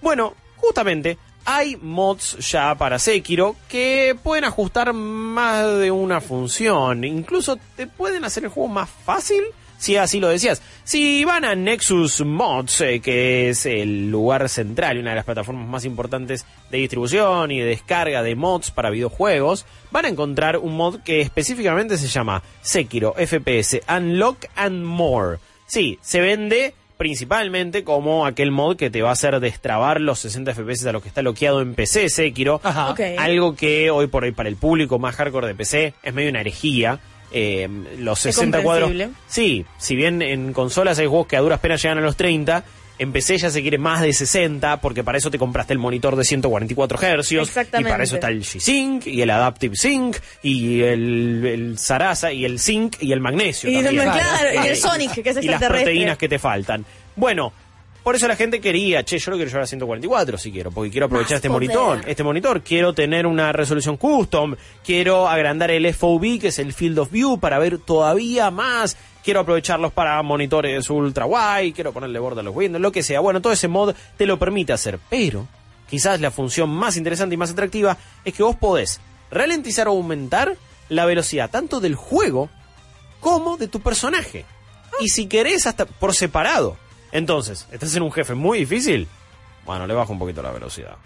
Bueno, 0.02 0.34
justamente 0.58 1.18
hay 1.44 1.76
mods 1.76 2.36
ya 2.50 2.74
para 2.74 2.98
Sekiro 2.98 3.56
que 3.68 4.14
pueden 4.22 4.44
ajustar 4.44 4.92
más 4.92 5.78
de 5.78 5.90
una 5.90 6.20
función. 6.20 7.04
Incluso 7.04 7.58
te 7.76 7.86
pueden 7.86 8.24
hacer 8.24 8.44
el 8.44 8.50
juego 8.50 8.68
más 8.68 8.90
fácil 8.90 9.44
si 9.78 9.96
así 9.96 10.20
lo 10.20 10.28
decías. 10.28 10.60
Si 10.84 11.24
van 11.24 11.44
a 11.44 11.54
Nexus 11.54 12.20
Mods, 12.20 12.80
eh, 12.82 13.00
que 13.00 13.48
es 13.48 13.64
el 13.64 14.10
lugar 14.10 14.48
central 14.48 14.96
y 14.96 15.00
una 15.00 15.10
de 15.10 15.16
las 15.16 15.24
plataformas 15.24 15.68
más 15.68 15.84
importantes 15.84 16.44
de 16.70 16.78
distribución 16.78 17.50
y 17.50 17.60
de 17.60 17.66
descarga 17.66 18.22
de 18.22 18.34
mods 18.34 18.70
para 18.70 18.90
videojuegos, 18.90 19.64
van 19.90 20.04
a 20.04 20.08
encontrar 20.08 20.58
un 20.58 20.76
mod 20.76 21.00
que 21.00 21.20
específicamente 21.20 21.96
se 21.96 22.08
llama 22.08 22.42
Sekiro 22.60 23.14
FPS 23.14 23.80
Unlock 23.88 24.46
and 24.56 24.84
More. 24.84 25.38
Sí, 25.66 25.98
se 26.02 26.20
vende 26.20 26.74
principalmente 26.98 27.84
como 27.84 28.26
aquel 28.26 28.50
mod 28.50 28.76
que 28.76 28.90
te 28.90 29.00
va 29.00 29.08
a 29.10 29.12
hacer 29.12 29.40
destrabar 29.40 30.00
los 30.00 30.18
60 30.18 30.52
FPS 30.54 30.86
a 30.86 30.92
lo 30.92 31.00
que 31.00 31.08
está 31.08 31.22
bloqueado 31.22 31.62
en 31.62 31.74
PC 31.74 32.10
Sekiro. 32.10 32.60
Ajá. 32.62 32.90
Ok. 32.90 33.00
Algo 33.16 33.56
que 33.56 33.90
hoy 33.90 34.08
por 34.08 34.24
hoy 34.24 34.32
para 34.32 34.48
el 34.50 34.56
público 34.56 34.98
más 34.98 35.16
hardcore 35.16 35.46
de 35.46 35.54
PC 35.54 35.94
es 36.02 36.12
medio 36.12 36.28
una 36.28 36.40
herejía. 36.42 37.00
Eh, 37.30 37.68
los 37.98 38.26
Es 38.26 38.34
60 38.34 38.62
cuadros. 38.62 38.90
Sí, 39.26 39.64
si 39.78 39.96
bien 39.96 40.20
en 40.22 40.52
consolas 40.52 40.98
hay 40.98 41.06
juegos 41.06 41.28
que 41.28 41.36
a 41.36 41.40
duras 41.40 41.60
penas 41.60 41.80
llegan 41.82 41.98
a 41.98 42.02
los 42.02 42.16
30, 42.16 42.64
en 42.98 43.12
PC 43.12 43.38
ya 43.38 43.50
se 43.50 43.62
quiere 43.62 43.78
más 43.78 44.00
de 44.00 44.12
60 44.12 44.80
porque 44.80 45.04
para 45.04 45.18
eso 45.18 45.30
te 45.30 45.38
compraste 45.38 45.72
el 45.72 45.78
monitor 45.78 46.16
de 46.16 46.24
144 46.24 46.98
Hz 46.98 47.32
y 47.32 47.84
para 47.84 48.02
eso 48.02 48.14
está 48.16 48.28
el 48.28 48.42
G-Sync 48.42 49.06
y 49.06 49.22
el 49.22 49.30
Adaptive 49.30 49.76
Sync 49.76 50.16
y 50.42 50.80
el, 50.82 51.44
el 51.46 51.78
Sarasa 51.78 52.32
y 52.32 52.44
el 52.44 52.58
Sync 52.58 52.96
y 53.00 53.12
el 53.12 53.20
magnesio. 53.20 53.70
Y, 53.70 53.82
también. 53.82 53.96
me- 54.06 54.12
claro, 54.12 54.64
y 54.64 54.66
el 54.66 54.76
Sonic, 54.76 55.22
que 55.22 55.30
es 55.30 55.38
y 55.42 55.48
las 55.48 55.62
proteínas 55.62 56.18
que 56.18 56.28
te 56.28 56.38
faltan. 56.38 56.84
Bueno, 57.16 57.52
por 58.02 58.16
eso 58.16 58.26
la 58.26 58.36
gente 58.36 58.60
quería, 58.60 59.04
che, 59.04 59.18
yo 59.18 59.30
lo 59.32 59.36
quiero 59.36 59.50
llevar 59.50 59.64
a 59.64 59.66
144 59.66 60.38
si 60.38 60.50
quiero, 60.50 60.70
porque 60.70 60.90
quiero 60.90 61.06
aprovechar 61.06 61.32
Más 61.32 61.36
este 61.44 61.48
poder. 61.48 61.68
monitor, 61.68 62.08
este 62.08 62.24
monitor, 62.24 62.62
quiero 62.62 62.94
tener 62.94 63.26
una 63.26 63.52
resolución 63.52 63.96
custom, 63.98 64.54
quiero 64.84 65.28
agrandar 65.28 65.70
el 65.70 65.84
FOV, 65.92 66.38
que 66.40 66.48
es 66.48 66.58
el 66.58 66.72
Field 66.72 67.00
of 67.00 67.10
View, 67.10 67.38
para 67.38 67.58
ver 67.58 67.76
todavía 67.78 68.50
más, 68.50 68.96
quiero 69.28 69.40
aprovecharlos 69.40 69.92
para 69.92 70.22
monitores 70.22 70.88
ultra 70.88 71.26
wide, 71.26 71.74
quiero 71.74 71.92
ponerle 71.92 72.18
borde 72.18 72.40
a 72.40 72.42
los 72.42 72.56
Windows, 72.56 72.80
lo 72.80 72.90
que 72.90 73.02
sea. 73.02 73.20
Bueno, 73.20 73.42
todo 73.42 73.52
ese 73.52 73.68
mod 73.68 73.94
te 74.16 74.24
lo 74.24 74.38
permite 74.38 74.72
hacer, 74.72 74.98
pero 75.10 75.46
quizás 75.86 76.18
la 76.22 76.30
función 76.30 76.70
más 76.70 76.96
interesante 76.96 77.34
y 77.34 77.36
más 77.36 77.50
atractiva 77.50 77.98
es 78.24 78.32
que 78.32 78.42
vos 78.42 78.56
podés 78.56 79.02
ralentizar 79.30 79.86
o 79.86 79.90
aumentar 79.90 80.56
la 80.88 81.04
velocidad 81.04 81.50
tanto 81.50 81.78
del 81.78 81.94
juego 81.94 82.48
como 83.20 83.58
de 83.58 83.68
tu 83.68 83.80
personaje. 83.80 84.46
Y 84.98 85.10
si 85.10 85.26
querés, 85.26 85.66
hasta 85.66 85.84
por 85.84 86.14
separado. 86.14 86.78
Entonces, 87.12 87.66
estás 87.70 87.94
en 87.94 88.04
un 88.04 88.12
jefe 88.12 88.32
muy 88.32 88.60
difícil. 88.60 89.08
Bueno, 89.66 89.86
le 89.86 89.92
bajo 89.92 90.14
un 90.14 90.20
poquito 90.20 90.40
la 90.40 90.52
velocidad. 90.52 90.96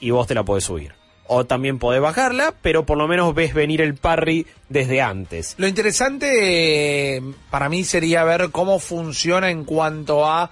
Y 0.00 0.10
vos 0.10 0.26
te 0.26 0.34
la 0.34 0.42
podés 0.42 0.64
subir. 0.64 1.01
O 1.34 1.46
también 1.46 1.78
podés 1.78 2.02
bajarla, 2.02 2.52
pero 2.60 2.84
por 2.84 2.98
lo 2.98 3.08
menos 3.08 3.34
ves 3.34 3.54
venir 3.54 3.80
el 3.80 3.94
parry 3.94 4.46
desde 4.68 5.00
antes. 5.00 5.54
Lo 5.56 5.66
interesante 5.66 7.16
eh, 7.16 7.22
para 7.50 7.70
mí 7.70 7.84
sería 7.84 8.22
ver 8.24 8.50
cómo 8.50 8.78
funciona 8.78 9.50
en 9.50 9.64
cuanto 9.64 10.30
a 10.30 10.50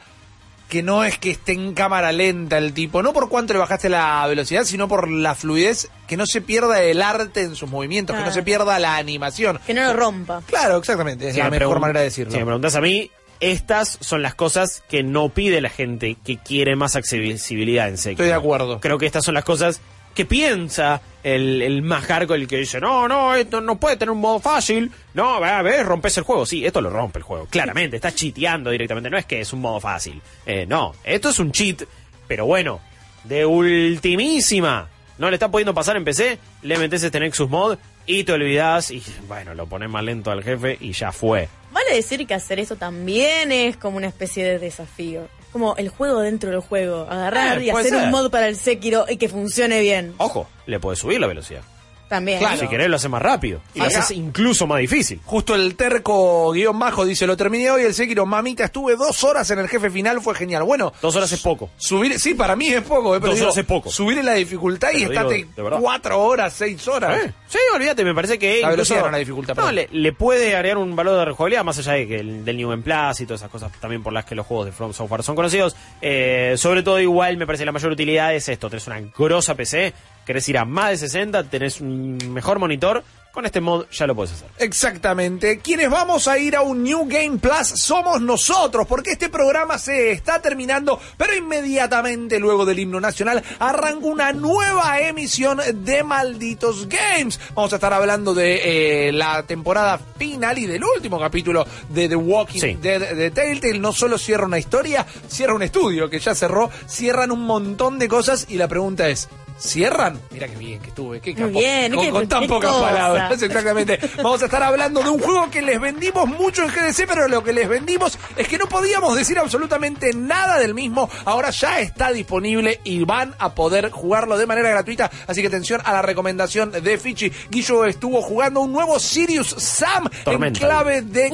que 0.70 0.82
no 0.82 1.04
es 1.04 1.18
que 1.18 1.32
esté 1.32 1.52
en 1.52 1.74
cámara 1.74 2.12
lenta 2.12 2.56
el 2.56 2.72
tipo, 2.72 3.02
no 3.02 3.12
por 3.12 3.28
cuánto 3.28 3.52
le 3.52 3.58
bajaste 3.58 3.90
la 3.90 4.24
velocidad, 4.26 4.64
sino 4.64 4.88
por 4.88 5.10
la 5.10 5.34
fluidez, 5.34 5.90
que 6.06 6.16
no 6.16 6.24
se 6.24 6.40
pierda 6.40 6.80
el 6.82 7.02
arte 7.02 7.42
en 7.42 7.56
sus 7.56 7.68
movimientos, 7.68 8.16
que 8.16 8.22
no 8.22 8.32
se 8.32 8.42
pierda 8.42 8.78
la 8.78 8.96
animación. 8.96 9.60
Que 9.66 9.74
no 9.74 9.82
lo 9.82 9.92
rompa. 9.92 10.40
Claro, 10.46 10.78
exactamente, 10.78 11.28
es 11.28 11.34
Si 11.34 11.40
la 11.40 11.50
me 11.50 11.58
mejor 11.58 11.80
manera 11.80 12.00
de 12.00 12.06
decirlo. 12.06 12.32
Si 12.32 12.38
me 12.38 12.46
preguntas 12.46 12.74
a 12.76 12.80
mí, 12.80 13.10
estas 13.40 13.98
son 14.00 14.22
las 14.22 14.34
cosas 14.34 14.82
que 14.88 15.02
no 15.02 15.28
pide 15.28 15.60
la 15.60 15.70
gente 15.70 16.16
que 16.24 16.38
quiere 16.38 16.76
más 16.76 16.94
accesibilidad 16.94 17.88
en 17.88 17.98
Sekiro. 17.98 18.24
Estoy 18.24 18.28
de 18.28 18.34
acuerdo. 18.34 18.80
Creo 18.80 18.96
que 18.96 19.06
estas 19.06 19.24
son 19.24 19.34
las 19.34 19.44
cosas 19.44 19.80
que 20.14 20.24
piensa 20.24 21.00
el, 21.22 21.62
el 21.62 21.82
más 21.82 22.04
hardcore, 22.04 22.40
el 22.40 22.48
que 22.48 22.58
dice, 22.58 22.80
no, 22.80 23.06
no, 23.08 23.34
esto 23.34 23.60
no 23.60 23.78
puede 23.78 23.96
tener 23.96 24.10
un 24.10 24.20
modo 24.20 24.40
fácil. 24.40 24.90
No, 25.14 25.36
a 25.44 25.62
ver, 25.62 25.84
rompes 25.86 26.16
el 26.18 26.24
juego. 26.24 26.46
Sí, 26.46 26.64
esto 26.64 26.80
lo 26.80 26.90
rompe 26.90 27.18
el 27.18 27.24
juego. 27.24 27.46
Claramente, 27.46 27.96
está 27.96 28.12
chiteando 28.12 28.70
directamente. 28.70 29.10
No 29.10 29.18
es 29.18 29.26
que 29.26 29.40
es 29.40 29.52
un 29.52 29.60
modo 29.60 29.80
fácil. 29.80 30.20
Eh, 30.46 30.66
no, 30.66 30.94
esto 31.04 31.30
es 31.30 31.38
un 31.38 31.52
cheat, 31.52 31.82
pero 32.26 32.46
bueno, 32.46 32.80
de 33.24 33.46
ultimísima. 33.46 34.88
No 35.18 35.28
le 35.28 35.36
está 35.36 35.50
pudiendo 35.50 35.74
pasar 35.74 35.96
en 35.98 36.04
PC, 36.04 36.38
le 36.62 36.78
metes 36.78 37.02
este 37.02 37.20
Nexus 37.20 37.50
Mod 37.50 37.76
y 38.06 38.24
te 38.24 38.32
olvidas 38.32 38.90
y 38.90 39.02
bueno, 39.28 39.54
lo 39.54 39.66
pones 39.66 39.90
más 39.90 40.02
lento 40.02 40.30
al 40.30 40.42
jefe 40.42 40.78
y 40.80 40.92
ya 40.92 41.12
fue. 41.12 41.46
Vale 41.72 41.94
decir 41.94 42.26
que 42.26 42.32
hacer 42.32 42.58
eso 42.58 42.76
también 42.76 43.52
es 43.52 43.76
como 43.76 43.98
una 43.98 44.06
especie 44.06 44.44
de 44.44 44.58
desafío. 44.58 45.28
Como 45.52 45.74
el 45.76 45.88
juego 45.88 46.20
dentro 46.20 46.50
del 46.50 46.60
juego. 46.60 47.06
Agarrar 47.10 47.58
Eh, 47.60 47.64
y 47.66 47.70
hacer 47.70 47.86
ser. 47.90 48.04
un 48.04 48.10
mod 48.10 48.30
para 48.30 48.46
el 48.48 48.56
Sekiro 48.56 49.04
y 49.08 49.16
que 49.16 49.28
funcione 49.28 49.80
bien. 49.80 50.14
Ojo, 50.18 50.48
le 50.66 50.78
puedes 50.78 51.00
subir 51.00 51.20
la 51.20 51.26
velocidad. 51.26 51.62
También. 52.10 52.40
Si 52.58 52.68
querés 52.68 52.88
lo 52.90 52.96
haces 52.96 53.08
más 53.10 53.22
rápido. 53.22 53.62
Y 53.72 53.78
lo 53.78 53.86
haces 53.86 54.10
incluso 54.10 54.66
más 54.66 54.80
difícil. 54.80 55.20
Justo 55.24 55.54
el 55.54 55.76
terco 55.76 56.50
guion 56.52 56.78
bajo 56.78 57.06
dice, 57.06 57.26
lo 57.26 57.36
terminé 57.36 57.70
hoy 57.70 57.84
el 57.84 57.94
Sekiro, 57.94 58.26
mamita, 58.26 58.64
estuve 58.64 58.96
dos 58.96 59.24
horas 59.24 59.48
en 59.52 59.60
el 59.60 59.68
jefe 59.68 59.88
final, 59.90 60.20
fue 60.20 60.34
genial. 60.34 60.64
Bueno, 60.64 60.92
Dos 61.00 61.14
horas 61.16 61.30
es 61.32 61.40
poco. 61.40 61.70
subir, 61.78 62.18
sí, 62.20 62.34
para 62.34 62.56
mí 62.56 62.66
es 62.68 62.82
poco, 62.82 63.14
eh, 63.16 63.20
pero 63.20 63.28
Dos 63.30 63.34
digo, 63.36 63.46
horas 63.46 63.56
es 63.58 63.64
poco. 63.64 63.90
subir 63.90 64.22
la 64.24 64.34
dificultad 64.34 64.90
y 64.90 65.04
lo 65.06 65.10
digo 65.10 65.30
estate 65.30 65.46
cuatro 65.80 66.20
horas, 66.20 66.52
seis 66.52 66.86
horas. 66.88 67.24
¿Eh? 67.26 67.32
Sí, 67.46 67.58
olvídate, 67.74 68.04
me 68.04 68.14
parece 68.14 68.38
que 68.38 68.60
La 68.60 68.70
incluso- 68.72 68.96
no 69.00 69.10
la 69.10 69.18
dificultad, 69.18 69.54
No, 69.54 69.70
le, 69.70 69.88
le 69.92 70.12
puede 70.12 70.54
agregar 70.56 70.78
un 70.78 70.96
valor 70.96 71.16
de 71.16 71.24
rejugabilidad 71.26 71.62
más 71.64 71.78
allá 71.78 71.92
de 71.92 72.08
que 72.08 72.16
el, 72.16 72.44
del 72.44 72.56
New 72.56 72.72
en 72.72 72.82
Plus 72.82 73.20
y 73.20 73.24
todas 73.26 73.40
esas 73.40 73.50
cosas 73.50 73.70
también 73.80 74.02
por 74.02 74.12
las 74.12 74.24
que 74.24 74.34
los 74.34 74.44
juegos 74.46 74.66
de 74.66 74.72
From 74.72 74.92
Software 74.92 75.22
son 75.22 75.36
conocidos. 75.36 75.76
Eh, 76.02 76.54
sobre 76.56 76.82
todo 76.82 76.98
igual 76.98 77.36
me 77.36 77.46
parece 77.46 77.62
que 77.62 77.66
la 77.66 77.72
mayor 77.72 77.92
utilidad 77.92 78.34
es 78.34 78.48
esto, 78.48 78.68
tenés 78.68 78.86
una 78.88 79.00
grosa 79.16 79.54
PC, 79.54 79.92
querés 80.30 80.48
ir 80.48 80.58
a 80.58 80.64
más 80.64 80.90
de 80.90 80.96
60, 80.98 81.42
tenés 81.44 81.80
un 81.80 82.16
mejor 82.32 82.60
monitor, 82.60 83.02
Con 83.32 83.46
este 83.46 83.60
mod 83.60 83.86
ya 83.92 84.08
lo 84.08 84.16
puedes 84.16 84.32
hacer. 84.32 84.48
Exactamente. 84.58 85.60
Quienes 85.60 85.88
vamos 85.88 86.26
a 86.26 86.36
ir 86.36 86.56
a 86.56 86.62
un 86.62 86.82
New 86.82 87.06
Game 87.06 87.38
Plus 87.38 87.68
somos 87.76 88.20
nosotros, 88.20 88.88
porque 88.88 89.12
este 89.12 89.28
programa 89.28 89.78
se 89.78 90.10
está 90.10 90.42
terminando, 90.42 90.98
pero 91.16 91.36
inmediatamente 91.36 92.40
luego 92.40 92.64
del 92.64 92.80
himno 92.80 93.00
nacional 93.00 93.40
arranca 93.60 94.04
una 94.06 94.32
nueva 94.32 95.00
emisión 95.00 95.60
de 95.72 96.02
Malditos 96.02 96.88
Games. 96.88 97.38
Vamos 97.54 97.72
a 97.72 97.76
estar 97.76 97.92
hablando 97.92 98.34
de 98.34 99.08
eh, 99.08 99.12
la 99.12 99.44
temporada 99.44 100.00
final 100.18 100.58
y 100.58 100.66
del 100.66 100.82
último 100.82 101.20
capítulo 101.20 101.64
de 101.88 102.08
The 102.08 102.16
Walking 102.16 102.60
Sí. 102.60 102.78
Dead 102.82 103.14
de 103.14 103.30
Telltale. 103.30 103.78
No 103.78 103.92
solo 103.92 104.18
cierra 104.18 104.46
una 104.46 104.58
historia, 104.58 105.06
cierra 105.28 105.54
un 105.54 105.62
estudio 105.62 106.10
que 106.10 106.18
ya 106.18 106.34
cerró, 106.34 106.68
cierran 106.88 107.30
un 107.30 107.42
montón 107.42 107.98
de 108.00 108.08
cosas 108.08 108.46
y 108.48 108.56
la 108.56 108.66
pregunta 108.66 109.08
es... 109.08 109.28
¿Cierran? 109.60 110.18
Mira 110.30 110.48
qué 110.48 110.56
bien 110.56 110.80
que 110.80 110.88
estuve, 110.88 111.20
qué 111.20 111.32
Muy 111.34 111.40
capo. 111.48 111.58
bien, 111.58 111.92
con, 111.94 112.04
qué- 112.04 112.10
con 112.10 112.28
tan 112.28 112.40
qué 112.42 112.48
pocas 112.48 112.70
cosa. 112.70 112.86
palabras. 112.88 113.42
Exactamente. 113.42 113.98
Vamos 114.16 114.40
a 114.42 114.46
estar 114.46 114.62
hablando 114.62 115.02
de 115.02 115.10
un 115.10 115.20
juego 115.20 115.50
que 115.50 115.60
les 115.60 115.78
vendimos 115.80 116.26
mucho 116.28 116.62
en 116.62 116.68
GDC, 116.70 117.06
pero 117.06 117.28
lo 117.28 117.44
que 117.44 117.52
les 117.52 117.68
vendimos 117.68 118.18
es 118.36 118.48
que 118.48 118.56
no 118.56 118.66
podíamos 118.68 119.14
decir 119.16 119.38
absolutamente 119.38 120.12
nada 120.14 120.58
del 120.58 120.72
mismo. 120.74 121.10
Ahora 121.26 121.50
ya 121.50 121.80
está 121.80 122.10
disponible 122.10 122.80
y 122.84 123.04
van 123.04 123.34
a 123.38 123.54
poder 123.54 123.90
jugarlo 123.90 124.38
de 124.38 124.46
manera 124.46 124.70
gratuita. 124.70 125.10
Así 125.26 125.42
que 125.42 125.48
atención 125.48 125.82
a 125.84 125.92
la 125.92 126.02
recomendación 126.02 126.72
de 126.72 126.98
Fichi. 126.98 127.30
Guillo 127.50 127.84
estuvo 127.84 128.22
jugando 128.22 128.60
un 128.60 128.72
nuevo 128.72 128.98
Sirius 128.98 129.48
Sam 129.58 130.08
Tormental. 130.24 130.62
en 130.62 130.68
clave 130.68 131.02
de. 131.02 131.32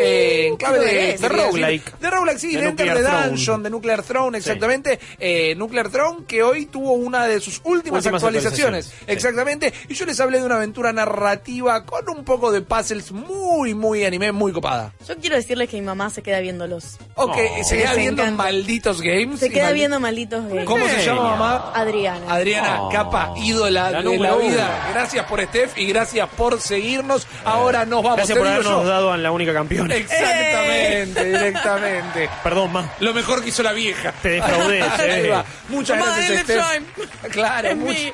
eh, 0.00 0.46
en 0.48 0.56
clave 0.56 0.78
¿qué 0.80 0.86
de, 0.86 1.18
de 1.18 1.28
roguelike. 1.28 1.98
De 1.98 2.10
roguelike, 2.10 2.38
sí, 2.38 2.52
De 2.54 2.62
de, 2.62 2.68
Enter 2.68 2.86
Nuclear 2.86 2.96
the 3.04 3.10
Throne. 3.10 3.28
Dungeon, 3.28 3.62
de 3.62 3.70
Nuclear 3.70 4.02
Throne, 4.02 4.38
exactamente. 4.38 4.98
Eh, 5.18 5.54
Nuclear 5.56 5.90
Throne 5.90 6.24
que 6.26 6.42
hoy 6.42 6.66
tuvo 6.66 6.92
una 6.92 7.26
de 7.26 7.40
sus 7.40 7.57
últimas, 7.64 7.98
Últimas 8.04 8.22
actualizaciones. 8.22 8.86
actualizaciones, 8.86 8.86
sí. 8.86 9.04
Exactamente. 9.06 9.72
Y 9.88 9.94
yo 9.94 10.04
les 10.06 10.18
hablé 10.20 10.38
de 10.40 10.44
una 10.46 10.56
aventura 10.56 10.92
narrativa 10.92 11.84
con 11.84 12.08
un 12.08 12.24
poco 12.24 12.50
de 12.52 12.60
puzzles 12.62 13.12
muy, 13.12 13.74
muy 13.74 14.04
anime, 14.04 14.32
muy 14.32 14.52
copada. 14.52 14.92
Yo 15.06 15.16
quiero 15.16 15.36
decirles 15.36 15.68
que 15.68 15.76
mi 15.76 15.86
mamá 15.86 16.10
se 16.10 16.22
queda 16.22 16.40
viéndolos. 16.40 16.96
Ok, 17.14 17.36
Oh. 17.36 17.64
se 17.64 17.76
queda 17.78 17.94
viendo 17.94 18.22
encanta. 18.22 18.44
malditos 18.44 19.00
games. 19.02 19.40
Se 19.40 19.50
queda 19.50 19.72
viendo 19.72 19.98
malditos 20.00 20.46
games. 20.48 20.64
¿Cómo 20.64 20.86
se 20.88 21.04
llama 21.04 21.22
mamá? 21.36 21.72
Adriana. 21.74 22.32
Adriana, 22.32 22.82
Oh. 22.82 22.88
capa, 22.90 23.32
ídola 23.36 23.90
La 23.90 24.02
de 24.02 24.18
la 24.18 24.34
vida. 24.36 24.88
Gracias 24.92 25.26
por 25.26 25.42
Steph 25.44 25.76
y 25.78 25.86
gracias 25.86 26.28
por 26.30 26.60
seguirnos. 26.60 27.26
Ahora 27.44 27.84
nos 27.84 28.02
vamos. 28.02 28.16
Gracias 28.18 28.36
Te 28.36 28.40
por 28.40 28.48
habernos 28.48 28.82
yo. 28.84 28.88
dado 28.88 29.12
a 29.12 29.16
la 29.16 29.30
única 29.30 29.52
campeona. 29.52 29.94
Exactamente, 29.94 31.24
directamente. 31.24 32.30
Perdón, 32.42 32.72
ma. 32.72 32.90
Lo 33.00 33.14
mejor 33.14 33.42
que 33.42 33.48
hizo 33.50 33.62
la 33.62 33.72
vieja. 33.72 34.12
Te 34.22 34.30
defraudé, 34.30 34.80
va. 35.30 35.44
Muchas 35.68 35.98
Mamá, 35.98 36.14
gracias, 36.16 36.42
Steph. 36.44 36.56
Claro, 36.56 37.47
Es 37.70 37.76
much- 37.76 37.86
mi. 37.88 38.12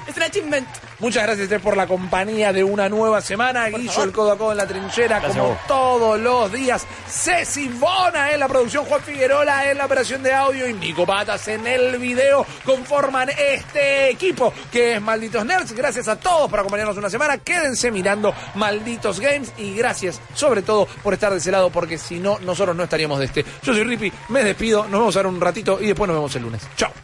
Muchas 1.01 1.24
gracias 1.24 1.61
por 1.61 1.77
la 1.77 1.86
compañía 1.86 2.52
de 2.52 2.62
una 2.65 2.89
nueva 2.89 3.20
semana. 3.20 3.69
Guillo, 3.69 4.05
el 4.05 4.12
codo 4.12 4.32
a 4.32 4.39
codo 4.39 4.52
en 4.52 4.59
la 4.59 4.66
trinchera, 4.66 5.19
Gracias 5.19 5.36
a 5.36 5.40
como 5.40 5.59
todos 5.66 6.20
los 6.20 6.52
días. 6.52 6.86
Ceci 7.09 7.69
Bona 7.69 8.31
en 8.32 8.40
la 8.40 8.48
producción, 8.48 8.85
Juan 8.86 9.01
Figueroa 9.02 9.70
en 9.70 9.77
la 9.78 9.86
operación 9.86 10.23
de 10.23 10.32
audio 10.32 10.69
y 10.69 10.73
Nico 10.73 11.05
Patas 11.05 11.48
en 11.48 11.66
el 11.66 11.98
video. 11.98 12.47
Conforman 12.65 13.28
este 13.36 14.09
equipo 14.11 14.52
que 14.70 14.94
es 14.94 15.02
Malditos 15.02 15.44
Nerds. 15.44 15.73
Gracias 15.73 16.09
a 16.09 16.16
todos 16.16 16.48
por 16.48 16.61
acompañarnos 16.61 16.97
una 16.97 17.11
semana. 17.11 17.39
Quédense 17.39 17.90
mirando 17.90 18.32
Malditos 18.55 19.20
Games 19.20 19.52
y 19.59 19.74
gracias 19.74 20.20
sobre 20.32 20.62
todo 20.62 20.86
por 21.02 21.12
estar 21.12 21.32
de 21.32 21.39
ese 21.39 21.51
lado 21.51 21.70
porque 21.70 21.98
si 21.98 22.20
no, 22.20 22.39
nosotros 22.39 22.74
no 22.77 22.85
estaríamos 22.85 23.19
de 23.19 23.24
este. 23.27 23.44
Yo 23.62 23.74
soy 23.74 23.82
Rippy, 23.85 24.12
me 24.28 24.44
despido, 24.44 24.85
nos 24.85 25.01
vemos 25.01 25.16
ahora 25.16 25.28
un 25.28 25.40
ratito 25.40 25.78
y 25.81 25.89
después 25.89 26.06
nos 26.09 26.16
vemos 26.16 26.35
el 26.36 26.43
lunes. 26.43 26.62
Chao. 26.77 26.93